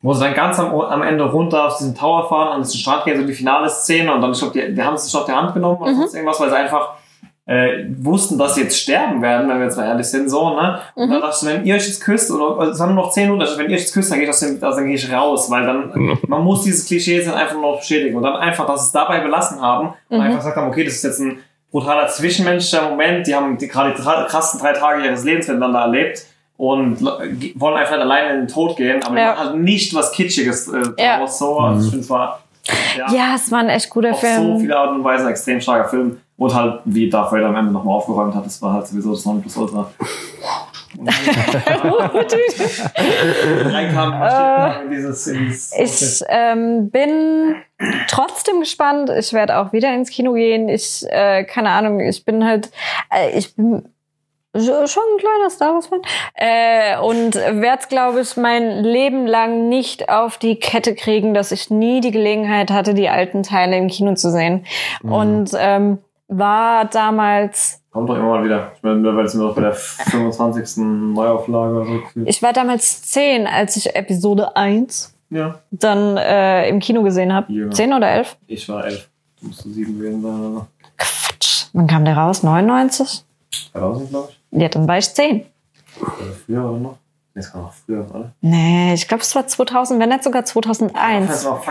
wo 0.00 0.12
sie 0.12 0.24
dann 0.24 0.34
ganz 0.34 0.58
am, 0.58 0.72
am 0.72 1.02
Ende 1.02 1.24
runter 1.24 1.66
auf 1.66 1.78
diesen 1.78 1.94
Tower 1.94 2.28
fahren, 2.28 2.48
an 2.48 2.62
diesen 2.62 2.78
Strand 2.78 3.04
gehen, 3.04 3.20
so 3.20 3.26
die 3.26 3.32
finale 3.32 3.68
Szene 3.68 4.14
und 4.14 4.20
dann, 4.20 4.32
ich 4.32 4.38
glaube, 4.38 4.58
die, 4.58 4.74
die 4.74 4.82
haben 4.82 4.94
es 4.94 5.10
schon 5.10 5.20
auf 5.20 5.26
die 5.26 5.32
Hand 5.32 5.54
genommen 5.54 5.80
oder 5.80 5.94
sonst 5.94 6.14
irgendwas, 6.14 6.40
weil 6.40 6.50
sie 6.50 6.56
einfach 6.56 6.90
äh, 7.46 7.86
wussten, 7.96 8.36
dass 8.36 8.54
sie 8.54 8.62
jetzt 8.62 8.78
sterben 8.78 9.22
werden, 9.22 9.48
wenn 9.48 9.58
wir 9.58 9.64
jetzt 9.64 9.76
mal 9.76 9.86
ehrlich 9.86 10.06
sind, 10.06 10.28
so, 10.28 10.50
ne? 10.50 10.80
Und 10.94 11.10
dann 11.10 11.20
dachte 11.22 11.36
ich, 11.40 11.48
wenn 11.48 11.64
ihr 11.64 11.74
euch 11.74 11.86
jetzt 11.86 12.04
küsst, 12.04 12.30
oder 12.30 12.60
also 12.60 12.72
es 12.72 12.80
haben 12.80 12.94
nur 12.94 13.04
noch 13.04 13.10
10 13.10 13.24
Minuten, 13.24 13.40
also 13.40 13.58
wenn 13.58 13.70
ihr 13.70 13.74
euch 13.74 13.80
jetzt 13.80 13.94
küsst, 13.94 14.10
dann 14.10 14.18
gehe 14.18 14.28
ich, 14.28 14.30
aus 14.30 14.40
dem, 14.40 14.62
also 14.62 14.78
dann 14.78 14.86
gehe 14.86 14.96
ich 14.96 15.10
raus, 15.10 15.50
weil 15.50 15.64
dann, 15.64 16.18
man 16.26 16.44
muss 16.44 16.62
dieses 16.62 16.86
Klischee 16.86 17.16
jetzt 17.16 17.32
einfach 17.32 17.54
nur 17.54 17.72
noch 17.72 17.78
bestätigen 17.78 18.16
und 18.16 18.22
dann 18.22 18.36
einfach, 18.36 18.66
dass 18.66 18.82
sie 18.82 18.86
es 18.88 18.92
dabei 18.92 19.20
belassen 19.20 19.62
haben 19.62 19.94
und 20.10 20.20
einfach 20.20 20.38
gesagt 20.38 20.56
haben, 20.56 20.68
okay, 20.68 20.84
das 20.84 20.94
ist 20.94 21.04
jetzt 21.04 21.20
ein 21.20 21.38
brutaler 21.70 22.08
zwischenmenschlicher 22.08 22.90
Moment, 22.90 23.26
die 23.26 23.34
haben 23.34 23.56
die, 23.56 23.66
gerade 23.66 23.94
die 23.94 24.02
krassen 24.02 24.60
drei 24.60 24.74
Tage 24.74 25.04
ihres 25.04 25.24
Lebens 25.24 25.48
miteinander 25.48 25.80
erlebt 25.80 26.26
und 26.58 27.00
wollen 27.00 27.76
einfach 27.76 27.98
alleine 27.98 28.34
in 28.34 28.40
den 28.40 28.48
Tod 28.48 28.76
gehen, 28.76 29.02
aber 29.02 29.14
die 29.14 29.20
Ja. 29.22 29.30
machen 29.32 29.46
halt 29.50 29.56
nicht 29.60 29.94
was 29.94 30.12
Kitschiges 30.12 30.68
äh, 30.68 30.82
Ja. 30.98 31.26
so, 31.26 31.58
also 31.58 31.84
ich 31.84 31.90
finde 31.90 32.04
es 32.04 32.10
war 32.10 32.42
ja, 32.98 33.10
ja, 33.10 33.34
es 33.34 33.50
war 33.50 33.60
ein 33.60 33.70
echt 33.70 33.88
guter 33.88 34.10
auf 34.10 34.20
so 34.20 34.26
Film. 34.26 34.60
viele 34.60 34.76
Art 34.76 34.90
und 34.90 35.02
Weise 35.02 35.24
ein 35.24 35.30
extrem 35.30 35.58
starker 35.58 35.88
Film. 35.88 36.20
Und 36.36 36.54
halt, 36.54 36.80
wie 36.84 37.08
Darth 37.08 37.32
Vader 37.32 37.46
am 37.46 37.56
Ende 37.56 37.72
nochmal 37.72 37.94
aufgeräumt 37.96 38.34
hat, 38.34 38.44
das 38.44 38.60
war 38.60 38.74
halt 38.74 38.86
sowieso 38.86 39.12
das 39.12 39.24
Nonplusultra. 39.24 39.90
Reinkam, 43.72 44.82
in 44.84 44.90
dieses, 44.90 45.26
Ich 45.78 46.24
ähm, 46.28 46.90
bin 46.90 47.56
trotzdem 48.08 48.60
gespannt. 48.60 49.10
Ich 49.10 49.32
werde 49.32 49.58
auch 49.58 49.72
wieder 49.72 49.92
ins 49.94 50.10
Kino 50.10 50.32
gehen. 50.34 50.68
Ich, 50.68 51.04
äh, 51.08 51.44
keine 51.44 51.70
Ahnung, 51.70 52.00
ich 52.00 52.24
bin 52.24 52.44
halt, 52.44 52.70
äh, 53.14 53.36
ich 53.36 53.54
bin 53.54 53.82
so- 53.82 53.82
schon 54.54 55.02
ein 55.02 55.18
kleiner 55.18 55.50
Star 55.50 55.74
Wars-Fan. 55.74 56.00
Äh, 56.34 56.98
und 57.00 57.34
werde 57.34 57.78
es, 57.80 57.88
glaube 57.88 58.20
ich, 58.20 58.36
mein 58.36 58.82
Leben 58.82 59.26
lang 59.26 59.68
nicht 59.68 60.08
auf 60.08 60.38
die 60.38 60.56
Kette 60.56 60.94
kriegen, 60.94 61.34
dass 61.34 61.52
ich 61.52 61.70
nie 61.70 62.00
die 62.00 62.10
Gelegenheit 62.10 62.70
hatte, 62.70 62.94
die 62.94 63.08
alten 63.08 63.42
Teile 63.42 63.76
im 63.76 63.88
Kino 63.88 64.14
zu 64.14 64.30
sehen. 64.30 64.64
Und 65.02 65.50
ähm, 65.56 65.98
war 66.28 66.84
damals 66.84 67.82
Kommt 67.90 68.10
doch 68.10 68.16
immer 68.16 68.28
mal 68.28 68.44
wieder. 68.44 68.72
Ich 68.76 68.82
meine, 68.82 68.96
mittlerweile 68.96 69.28
sind 69.28 69.40
wir 69.40 69.48
doch 69.48 69.54
bei 69.56 69.62
der 69.62 69.72
25. 69.74 70.84
Neuauflage 70.84 71.74
oder 71.74 71.84
so. 71.86 72.00
Ich 72.26 72.42
war 72.42 72.52
damals 72.52 73.02
zehn, 73.02 73.46
als 73.46 73.76
ich 73.76 73.96
Episode 73.96 74.54
1 74.56 75.14
Ja, 75.30 75.60
dann 75.70 76.16
äh, 76.16 76.68
im 76.68 76.80
Kino 76.80 77.02
gesehen 77.02 77.32
habe. 77.32 77.52
Ja. 77.52 77.70
Zehn 77.70 77.92
oder 77.92 78.08
elf? 78.10 78.36
ich 78.46 78.68
war 78.68 78.84
elf. 78.84 79.08
Du 79.40 79.48
musst 79.48 79.62
so 79.62 79.70
sieben 79.70 79.98
gewesen 79.98 80.22
sein 80.22 80.38
oder 80.38 80.50
so. 80.60 80.66
Quatsch. 80.96 81.66
Wann 81.72 81.86
kam 81.86 82.04
der 82.04 82.16
raus? 82.16 82.42
99? 82.42 83.24
2000, 83.72 84.10
glaube 84.10 84.28
ich. 84.30 84.37
Ja, 84.50 84.68
dann 84.68 84.88
war 84.88 84.98
ich 84.98 85.12
zehn. 85.12 85.46
Früher 86.46 86.64
oder 86.64 86.78
noch? 86.78 86.98
Nee, 87.34 87.40
es 87.40 87.54
war 87.54 87.62
noch 87.62 87.72
früher, 87.72 88.06
oder? 88.10 88.32
Nee, 88.40 88.94
ich 88.94 89.06
glaube, 89.06 89.22
es 89.22 89.34
war 89.34 89.46
2000, 89.46 90.00
wenn 90.00 90.08
nicht 90.08 90.24
sogar 90.24 90.44
2001. 90.44 91.28
Das 91.28 91.44
war. 91.44 91.62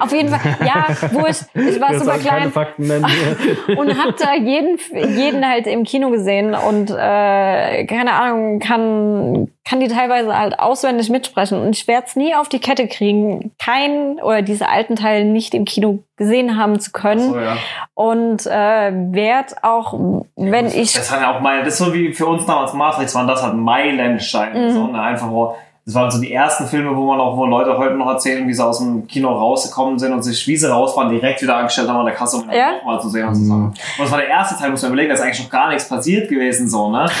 Auf 0.00 0.12
jeden 0.12 0.28
Fall, 0.28 0.56
ja, 0.66 0.86
wurscht. 1.12 1.44
Ich 1.54 1.80
war 1.80 1.92
Wir 1.92 2.00
super 2.00 2.18
klein 2.18 2.52
und 3.78 3.98
hab 3.98 4.16
da 4.18 4.34
jeden, 4.34 4.78
jeden 5.16 5.48
halt 5.48 5.66
im 5.66 5.84
Kino 5.84 6.10
gesehen 6.10 6.54
und 6.54 6.90
äh, 6.90 7.86
keine 7.86 8.12
Ahnung, 8.12 8.58
kann, 8.58 9.50
kann 9.68 9.80
die 9.80 9.88
teilweise 9.88 10.36
halt 10.36 10.58
auswendig 10.58 11.10
mitsprechen. 11.10 11.60
Und 11.60 11.76
ich 11.76 11.86
werde 11.86 12.06
es 12.06 12.16
nie 12.16 12.34
auf 12.34 12.48
die 12.48 12.58
Kette 12.58 12.88
kriegen, 12.88 13.52
keinen 13.62 14.20
oder 14.20 14.40
diese 14.42 14.68
alten 14.68 14.96
Teile 14.96 15.24
nicht 15.24 15.52
im 15.54 15.64
Kino 15.64 15.98
gesehen 16.16 16.56
haben 16.58 16.80
zu 16.80 16.90
können. 16.92 17.32
So, 17.32 17.38
ja. 17.38 17.56
Und 17.94 18.46
äh, 18.46 18.92
werd 19.12 19.62
auch, 19.62 19.92
wenn 20.36 20.66
ich 20.66 20.94
Das 20.94 21.10
waren 21.12 21.22
ja 21.22 21.36
auch 21.36 21.40
meine, 21.40 21.64
das 21.64 21.74
ist 21.74 21.86
so 21.86 21.92
wie 21.92 22.12
für 22.14 22.26
uns 22.26 22.46
damals 22.46 22.72
Matrix, 22.72 23.14
waren 23.14 23.28
das 23.28 23.42
halt 23.42 23.54
Meilensteine. 23.54 24.68
Mhm. 24.68 24.72
So, 24.72 24.86
ne? 24.86 25.00
Einfach, 25.02 25.30
wo, 25.30 25.54
das 25.84 25.94
waren 25.94 26.10
so 26.10 26.20
die 26.20 26.32
ersten 26.32 26.66
Filme, 26.66 26.94
wo 26.96 27.06
man 27.06 27.20
auch, 27.20 27.36
wo 27.36 27.44
Leute 27.46 27.76
heute 27.76 27.94
noch 27.94 28.08
erzählen, 28.10 28.46
wie 28.48 28.54
sie 28.54 28.64
aus 28.64 28.78
dem 28.78 29.06
Kino 29.06 29.30
rausgekommen 29.30 29.98
sind 29.98 30.12
und 30.12 30.22
sich, 30.22 30.46
wie 30.46 30.56
sie 30.56 30.70
raus 30.70 30.96
waren, 30.96 31.10
direkt 31.10 31.42
wieder 31.42 31.56
angestellt 31.56 31.88
haben 31.88 31.98
an 31.98 32.06
der 32.06 32.14
Kasse, 32.14 32.38
um 32.38 32.50
Ja. 32.50 32.72
nochmal 32.76 33.00
zu 33.00 33.08
sehen 33.10 33.28
und 33.28 33.34
zu 33.34 33.44
sagen. 33.44 33.64
Und 33.64 33.76
das 33.98 34.10
war 34.10 34.18
der 34.18 34.28
erste 34.28 34.56
Teil, 34.58 34.70
muss 34.70 34.82
man 34.82 34.92
überlegen, 34.92 35.10
da 35.10 35.14
ist 35.14 35.20
eigentlich 35.22 35.42
noch 35.42 35.50
gar 35.50 35.68
nichts 35.68 35.88
passiert 35.88 36.28
gewesen, 36.28 36.68
so, 36.68 36.90
ne? 36.90 37.06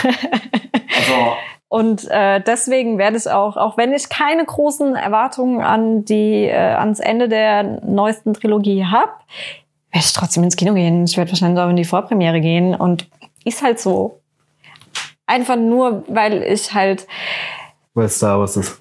Also, 0.98 1.32
Und 1.68 2.08
äh, 2.10 2.40
deswegen 2.40 2.96
werde 2.96 3.18
ich 3.18 3.28
auch, 3.28 3.56
auch 3.56 3.76
wenn 3.76 3.92
ich 3.92 4.08
keine 4.08 4.44
großen 4.44 4.96
Erwartungen 4.96 5.60
an 5.60 6.04
die 6.04 6.44
äh, 6.46 6.54
ans 6.54 6.98
Ende 6.98 7.28
der 7.28 7.62
neuesten 7.84 8.32
Trilogie 8.32 8.86
habe, 8.86 9.12
werde 9.92 10.06
ich 10.06 10.12
trotzdem 10.14 10.44
ins 10.44 10.56
Kino 10.56 10.72
gehen. 10.74 11.04
Ich 11.04 11.16
werde 11.18 11.30
wahrscheinlich 11.30 11.62
auch 11.62 11.68
in 11.68 11.76
die 11.76 11.84
Vorpremiere 11.84 12.40
gehen 12.40 12.74
und 12.74 13.06
ist 13.44 13.62
halt 13.62 13.80
so. 13.80 14.20
Einfach 15.26 15.56
nur, 15.56 16.04
weil 16.08 16.42
ich 16.42 16.72
halt, 16.72 17.06
Weil 17.92 18.08
Star 18.08 18.38
Wars 18.38 18.56
ist. 18.56 18.80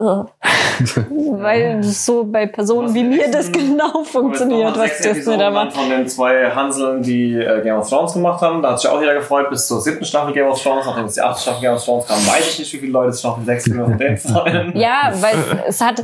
Äh, 0.00 0.04
weil 0.04 1.82
so 1.82 2.24
bei 2.24 2.46
Personen 2.46 2.88
Was 2.88 2.94
wie 2.94 3.04
mir 3.04 3.30
das 3.30 3.50
genau 3.50 4.04
funktioniert, 4.04 4.76
was 4.78 4.98
Disney 4.98 5.36
da 5.36 5.50
macht. 5.50 5.72
Von 5.72 5.90
den 5.90 6.06
zwei 6.06 6.50
Hanseln, 6.50 7.02
die 7.02 7.34
äh, 7.34 7.62
Game 7.62 7.76
of 7.76 7.88
Thrones 7.88 8.12
gemacht 8.12 8.40
haben. 8.40 8.62
Da 8.62 8.70
hat 8.70 8.80
sich 8.80 8.90
auch 8.90 9.00
jeder 9.00 9.14
gefreut, 9.14 9.50
bis 9.50 9.66
zur 9.66 9.80
siebten 9.80 10.04
Staffel 10.04 10.32
Game 10.32 10.46
of 10.46 10.62
Thrones. 10.62 10.86
Nachdem 10.86 11.06
es 11.06 11.14
die 11.14 11.20
achte 11.20 11.40
Staffel 11.42 11.60
Game 11.62 11.74
of 11.74 11.84
Thrones 11.84 12.06
kam, 12.06 12.16
weiß 12.16 12.48
ich 12.50 12.58
nicht, 12.60 12.72
wie 12.74 12.78
viele 12.78 12.92
Leute 12.92 13.28
auf 13.28 13.38
die 13.40 13.44
sechste 13.44 13.74
von 13.74 13.98
denen 13.98 14.16
freuen. 14.16 14.76
Ja, 14.76 15.12
weil 15.20 15.36
es 15.66 15.80
hat. 15.80 16.02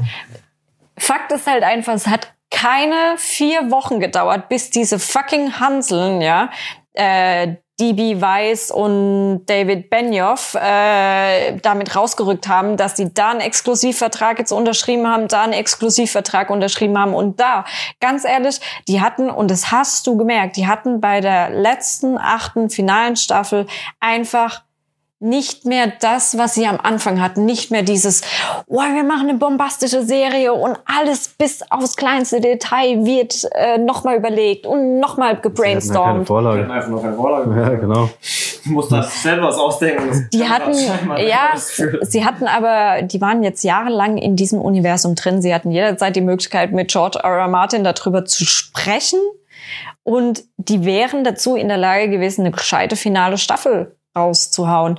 Fakt 0.97 1.33
ist 1.33 1.49
halt 1.49 1.65
einfach, 1.65 1.95
es 1.95 2.07
hat 2.07 2.33
keine 2.53 3.17
vier 3.17 3.73
Wochen 3.73 3.99
gedauert, 3.99 4.49
bis 4.49 4.71
diese 4.71 5.01
fucking 5.01 5.59
Hanseln, 5.59 6.21
ja, 6.21 6.51
äh, 6.93 7.57
DB 7.81 8.21
Weiss 8.21 8.71
und 8.71 9.47
David 9.47 9.91
Benioff 9.91 10.55
äh, 10.55 11.57
damit 11.59 11.97
rausgerückt 11.97 12.47
haben, 12.47 12.77
dass 12.77 12.97
sie 12.97 13.13
da 13.13 13.31
einen 13.31 13.41
Exklusivvertrag 13.41 14.39
jetzt 14.39 14.53
unterschrieben 14.53 15.09
haben, 15.09 15.27
da 15.27 15.43
einen 15.43 15.55
Exklusivvertrag 15.55 16.51
unterschrieben 16.51 16.97
haben 16.97 17.15
und 17.15 17.41
da, 17.41 17.65
ganz 18.01 18.25
ehrlich, 18.25 18.61
die 18.87 19.01
hatten, 19.01 19.29
und 19.29 19.51
das 19.51 19.73
hast 19.73 20.07
du 20.07 20.17
gemerkt, 20.17 20.57
die 20.57 20.69
hatten 20.69 21.01
bei 21.01 21.21
der 21.21 21.51
letzten 21.51 22.17
achten 22.17 22.71
finalen 22.71 23.17
Staffel 23.17 23.67
einfach 23.99 24.63
nicht 25.25 25.65
mehr 25.65 25.91
das, 26.01 26.37
was 26.37 26.55
sie 26.55 26.67
am 26.67 26.79
Anfang 26.81 27.21
hatten. 27.21 27.47
Nicht 27.47 27.71
mehr 27.71 27.83
dieses, 27.83 28.21
oh, 28.67 28.81
wir 28.81 29.05
machen 29.05 29.31
eine 29.31 29.39
bombastische 29.39 30.03
Serie 30.03 30.53
und 30.53 30.77
alles 30.85 31.29
bis 31.29 31.63
aufs 31.71 31.97
kleinste 31.97 32.43
Detail 32.43 33.05
wird 33.07 33.49
äh, 33.55 33.79
nochmal 33.79 34.17
überlegt 34.17 34.67
und 34.67 35.01
nochmal 35.01 35.41
gebrainstormt. 35.41 36.21
Wir 36.21 36.27
Vorlage. 36.27 36.61
hatten 36.61 36.71
einfach 36.71 36.91
nur 36.91 37.03
keine 37.03 37.17
Vorlage. 37.17 37.55
Ja, 37.65 37.69
genau. 37.71 38.11
Du 38.65 38.71
musst 38.73 38.93
da 38.93 39.03
selber 39.03 39.49
was 39.49 39.57
ausdenken. 39.57 40.09
Das 40.09 40.29
Die 40.31 40.47
hatten, 40.47 40.73
das 40.73 41.79
ja, 41.79 42.03
sie 42.03 42.25
hatten 42.25 42.47
aber, 42.47 43.03
die 43.03 43.21
waren 43.21 43.43
jetzt 43.43 43.63
jahrelang 43.65 44.19
in 44.19 44.37
diesem 44.37 44.61
Universum 44.61 45.15
drin. 45.15 45.41
Sie 45.41 45.55
hatten 45.55 45.71
jederzeit 45.71 46.17
die 46.17 46.21
Möglichkeit, 46.21 46.73
mit 46.73 46.91
George 46.91 47.21
R. 47.23 47.39
R. 47.39 47.49
Martin 47.49 47.85
darüber 47.85 48.25
zu 48.25 48.45
sprechen. 48.45 49.21
Und 50.03 50.45
die 50.59 50.85
wären 50.85 51.25
dazu 51.25 51.57
in 51.57 51.69
der 51.69 51.79
Lage 51.79 52.11
gewesen, 52.11 52.43
eine 52.43 52.51
gescheite 52.51 52.97
finale 52.97 53.39
Staffel 53.39 53.97
rauszuhauen. 54.17 54.99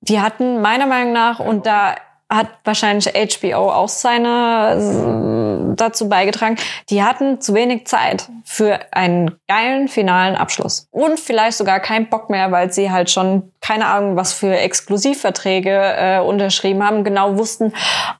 Die 0.00 0.20
hatten 0.20 0.60
meiner 0.62 0.86
Meinung 0.86 1.12
nach, 1.12 1.40
und 1.40 1.66
da 1.66 1.96
hat 2.30 2.46
wahrscheinlich 2.64 3.08
HBO 3.08 3.70
auch 3.70 3.88
seine 3.88 5.74
dazu 5.76 6.08
beigetragen, 6.08 6.56
die 6.88 7.02
hatten 7.02 7.40
zu 7.40 7.54
wenig 7.54 7.86
Zeit 7.86 8.28
für 8.44 8.78
einen 8.92 9.38
geilen 9.48 9.88
finalen 9.88 10.36
Abschluss. 10.36 10.86
Und 10.90 11.18
vielleicht 11.18 11.56
sogar 11.56 11.80
keinen 11.80 12.08
Bock 12.08 12.30
mehr, 12.30 12.50
weil 12.52 12.72
sie 12.72 12.90
halt 12.90 13.10
schon, 13.10 13.52
keine 13.60 13.86
Ahnung, 13.86 14.16
was 14.16 14.32
für 14.32 14.56
Exklusivverträge 14.56 15.70
äh, 15.70 16.20
unterschrieben 16.20 16.84
haben, 16.84 17.04
genau 17.04 17.36
wussten, 17.38 17.72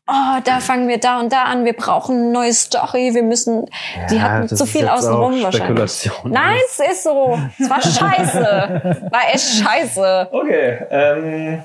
oh, 0.09 0.41
da 0.45 0.61
fangen 0.61 0.89
wir 0.89 0.99
da 0.99 1.20
und 1.20 1.32
da 1.32 1.45
an, 1.45 1.65
wir 1.65 1.74
brauchen 1.74 2.16
eine 2.16 2.31
neue 2.32 2.53
Story, 2.53 3.11
wir 3.15 3.23
müssen, 3.23 3.66
die 4.11 4.16
Ja, 4.16 4.23
hatten 4.23 4.49
das 4.49 4.59
zu 4.59 4.65
ist 4.65 4.73
viel 4.73 4.89
außenrum 4.89 5.41
auch 5.41 5.45
wahrscheinlich. 5.45 5.91
Spekulation. 5.91 6.32
Nein, 6.32 6.59
es 6.66 6.81
ist 6.81 7.03
so. 7.05 7.39
Es 7.59 7.70
war 7.70 7.82
scheiße. 7.82 9.09
War 9.11 9.20
echt 9.32 9.65
scheiße. 9.65 10.28
Okay, 10.32 10.78
ähm, 10.91 11.65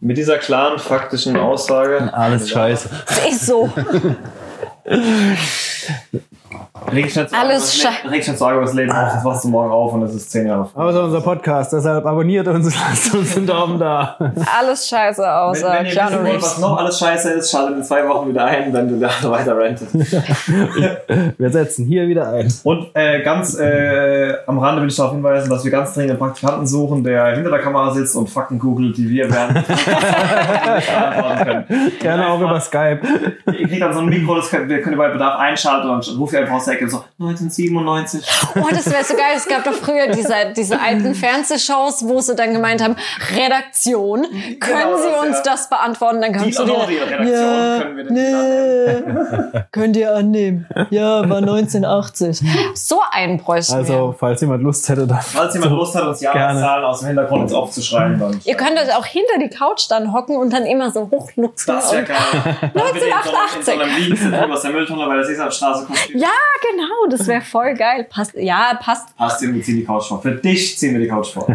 mit 0.00 0.16
dieser 0.16 0.38
klaren, 0.38 0.78
faktischen 0.78 1.36
Aussage. 1.36 2.12
Alles 2.12 2.50
scheiße. 2.50 2.88
Es 3.08 3.32
ist 3.32 3.46
so. 3.46 3.72
Reg 6.92 7.06
ich 7.06 7.16
nicht 7.16 7.30
so 7.30 7.36
Alles 7.36 7.84
über 7.84 8.60
das 8.62 8.74
Leben 8.74 8.90
auf, 8.90 9.12
das 9.12 9.24
wachst 9.24 9.44
du 9.44 9.48
morgen 9.48 9.70
auf 9.70 9.92
und 9.92 10.02
es 10.04 10.14
ist 10.14 10.30
zehn 10.30 10.46
Jahre 10.46 10.64
vor. 10.64 10.84
Außer 10.84 11.04
unser 11.04 11.20
Podcast, 11.20 11.72
deshalb 11.72 12.06
abonniert 12.06 12.48
uns, 12.48 12.74
lasst 12.88 13.14
uns 13.14 13.36
einen 13.36 13.46
Daumen 13.46 13.78
da. 13.78 14.16
Alles 14.58 14.88
scheiße 14.88 15.20
Wenn, 15.20 15.28
außer 15.28 15.72
wenn 15.72 15.86
ihr 15.86 15.92
Keanu 15.92 16.10
wissen 16.10 16.24
wollt, 16.24 16.36
was 16.36 16.44
Reeves. 16.44 16.58
noch 16.58 16.76
alles 16.78 16.98
scheiße 16.98 17.30
ist, 17.32 17.50
schaltet 17.50 17.76
in 17.76 17.84
zwei 17.84 18.08
Wochen 18.08 18.28
wieder 18.30 18.44
ein, 18.46 18.72
wenn 18.72 18.88
du 18.88 18.98
da 18.98 19.10
weiter 19.30 19.58
rentest. 19.58 19.94
Wir 21.38 21.50
setzen 21.50 21.84
hier 21.86 22.08
wieder 22.08 22.30
ein. 22.30 22.52
Und 22.64 22.88
äh, 22.94 23.22
ganz 23.22 23.58
äh, 23.58 24.34
am 24.46 24.58
Rande 24.58 24.82
will 24.82 24.88
ich 24.88 24.96
darauf 24.96 25.12
hinweisen, 25.12 25.50
dass 25.50 25.64
wir 25.64 25.70
ganz 25.70 25.94
dringend 25.94 26.12
einen 26.12 26.18
Praktikanten 26.18 26.66
suchen, 26.66 27.04
der 27.04 27.34
hinter 27.34 27.50
der 27.50 27.60
Kamera 27.60 27.92
sitzt 27.92 28.16
und 28.16 28.30
Fakten 28.30 28.58
googelt, 28.58 28.96
die 28.96 29.08
wir 29.08 29.30
werden 29.30 29.54
nicht 29.54 30.86
beantworten 30.86 31.44
können. 31.44 31.92
Gerne 32.00 32.28
auch 32.28 32.40
über 32.40 32.60
Skype. 32.60 33.00
Ihr 33.46 33.68
kriegt 33.68 33.82
dann 33.82 33.92
so 33.92 34.00
ein 34.00 34.06
Mikro, 34.06 34.36
das 34.36 34.50
könnt, 34.50 34.68
wir 34.68 34.80
könnt 34.80 34.94
ihr 34.94 34.98
bei 34.98 35.10
Bedarf 35.10 35.38
einschalten 35.38 35.90
und 35.90 36.18
ruft 36.18 36.34
ihr 36.38 36.42
einfach 36.44 36.56
aus 36.56 36.64
der 36.66 36.74
Ecke 36.74 36.88
so 36.88 37.04
1997. 37.20 38.24
Oh, 38.56 38.66
das 38.70 38.86
wäre 38.90 39.04
so 39.04 39.14
geil. 39.14 39.34
Es 39.36 39.46
gab 39.46 39.64
doch 39.64 39.72
früher 39.72 40.08
diese, 40.08 40.34
diese 40.56 40.80
alten 40.80 41.14
Fernsehshows, 41.14 42.06
wo 42.06 42.20
sie 42.20 42.34
dann 42.34 42.52
gemeint 42.52 42.82
haben, 42.82 42.96
Redaktion, 43.36 44.22
können 44.22 44.58
Genau, 44.60 44.96
Sie 44.96 45.08
das, 45.10 45.26
uns 45.26 45.36
ja. 45.38 45.42
das 45.44 45.68
beantworten? 45.70 46.20
Dann 46.20 46.32
Die 46.32 46.38
kannst 46.38 46.58
du 46.58 46.64
dir, 46.64 46.86
die 46.88 46.96
Redaktion 46.96 47.28
ja, 47.28 47.78
können 47.82 47.96
wir 47.96 48.04
denn 48.04 48.14
nicht 48.14 49.54
nee, 49.54 49.60
könnt 49.72 49.96
ihr 49.96 50.14
annehmen. 50.14 50.66
Ja, 50.90 51.28
war 51.28 51.38
1980. 51.38 52.40
So 52.74 53.00
einen 53.10 53.38
bräuchten 53.38 53.72
wir. 53.72 53.78
Also, 53.78 54.14
falls 54.18 54.40
jemand 54.40 54.62
Lust 54.62 54.88
hätte, 54.88 55.06
dann. 55.06 55.20
Falls 55.20 55.54
jemand 55.54 55.72
Lust 55.72 55.94
hat, 55.94 56.04
uns 56.04 56.20
Jahreszahlen 56.20 56.84
aus 56.84 57.00
dem 57.00 57.08
Hintergrund 57.08 57.42
uns 57.42 57.52
aufzuschreiben, 57.52 58.18
dann. 58.18 58.40
Ihr 58.44 58.54
könnt 58.56 58.78
euch 58.78 58.94
auch 58.96 59.04
hinter 59.06 59.38
die 59.40 59.48
Couch 59.48 59.86
dann 59.90 60.12
hocken 60.12 60.36
und 60.36 60.52
dann 60.52 60.64
immer 60.64 60.90
so 60.90 61.08
hochluchsen. 61.10 61.74
das 61.74 61.92
wäre 61.92 62.02
und- 62.02 62.08
geil. 62.08 62.18
Dann 62.74 62.92
bitte 62.92 63.06
in 63.06 63.12
so 63.12 63.30
einem- 63.32 63.48
In 63.58 63.64
so 63.64 63.72
1988. 63.72 63.80
einem 63.80 63.96
Liegen 63.96 64.16
sitzen 64.16 64.52
aus 64.52 64.62
der 64.62 64.70
Mülltonne 64.70 65.06
bei 65.06 65.14
der 65.16 65.24
Sesamstraße 65.24 65.86
kommt. 65.86 66.08
Ja, 66.14 66.27
genau, 66.70 67.06
das 67.10 67.26
wäre 67.26 67.40
voll 67.42 67.74
geil. 67.74 68.06
Passt, 68.08 68.34
ja, 68.34 68.74
passt. 68.80 69.16
Passt 69.16 69.40
dir, 69.42 69.52
wir 69.54 69.62
ziehen 69.62 69.76
die 69.76 69.84
Couch 69.84 70.04
vor. 70.08 70.20
Für 70.22 70.32
dich 70.34 70.78
ziehen 70.78 70.92
wir 70.92 71.00
die 71.00 71.08
Couch 71.08 71.28
vor. 71.32 71.46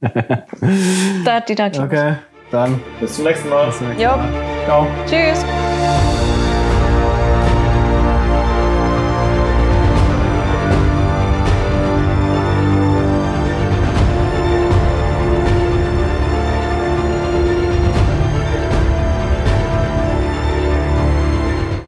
Da 0.00 1.34
hat 1.34 1.48
die 1.48 1.54
Okay, 1.80 2.14
dann. 2.50 2.80
Bis 3.00 3.14
zum 3.16 3.24
nächsten 3.24 3.48
Mal. 3.48 3.66
bis 3.66 3.78
zum 3.78 3.88
nächsten 3.88 4.02
Jo, 4.04 4.16
Mal. 4.16 4.64
Ciao. 4.66 4.86
tschüss. 5.06 6.19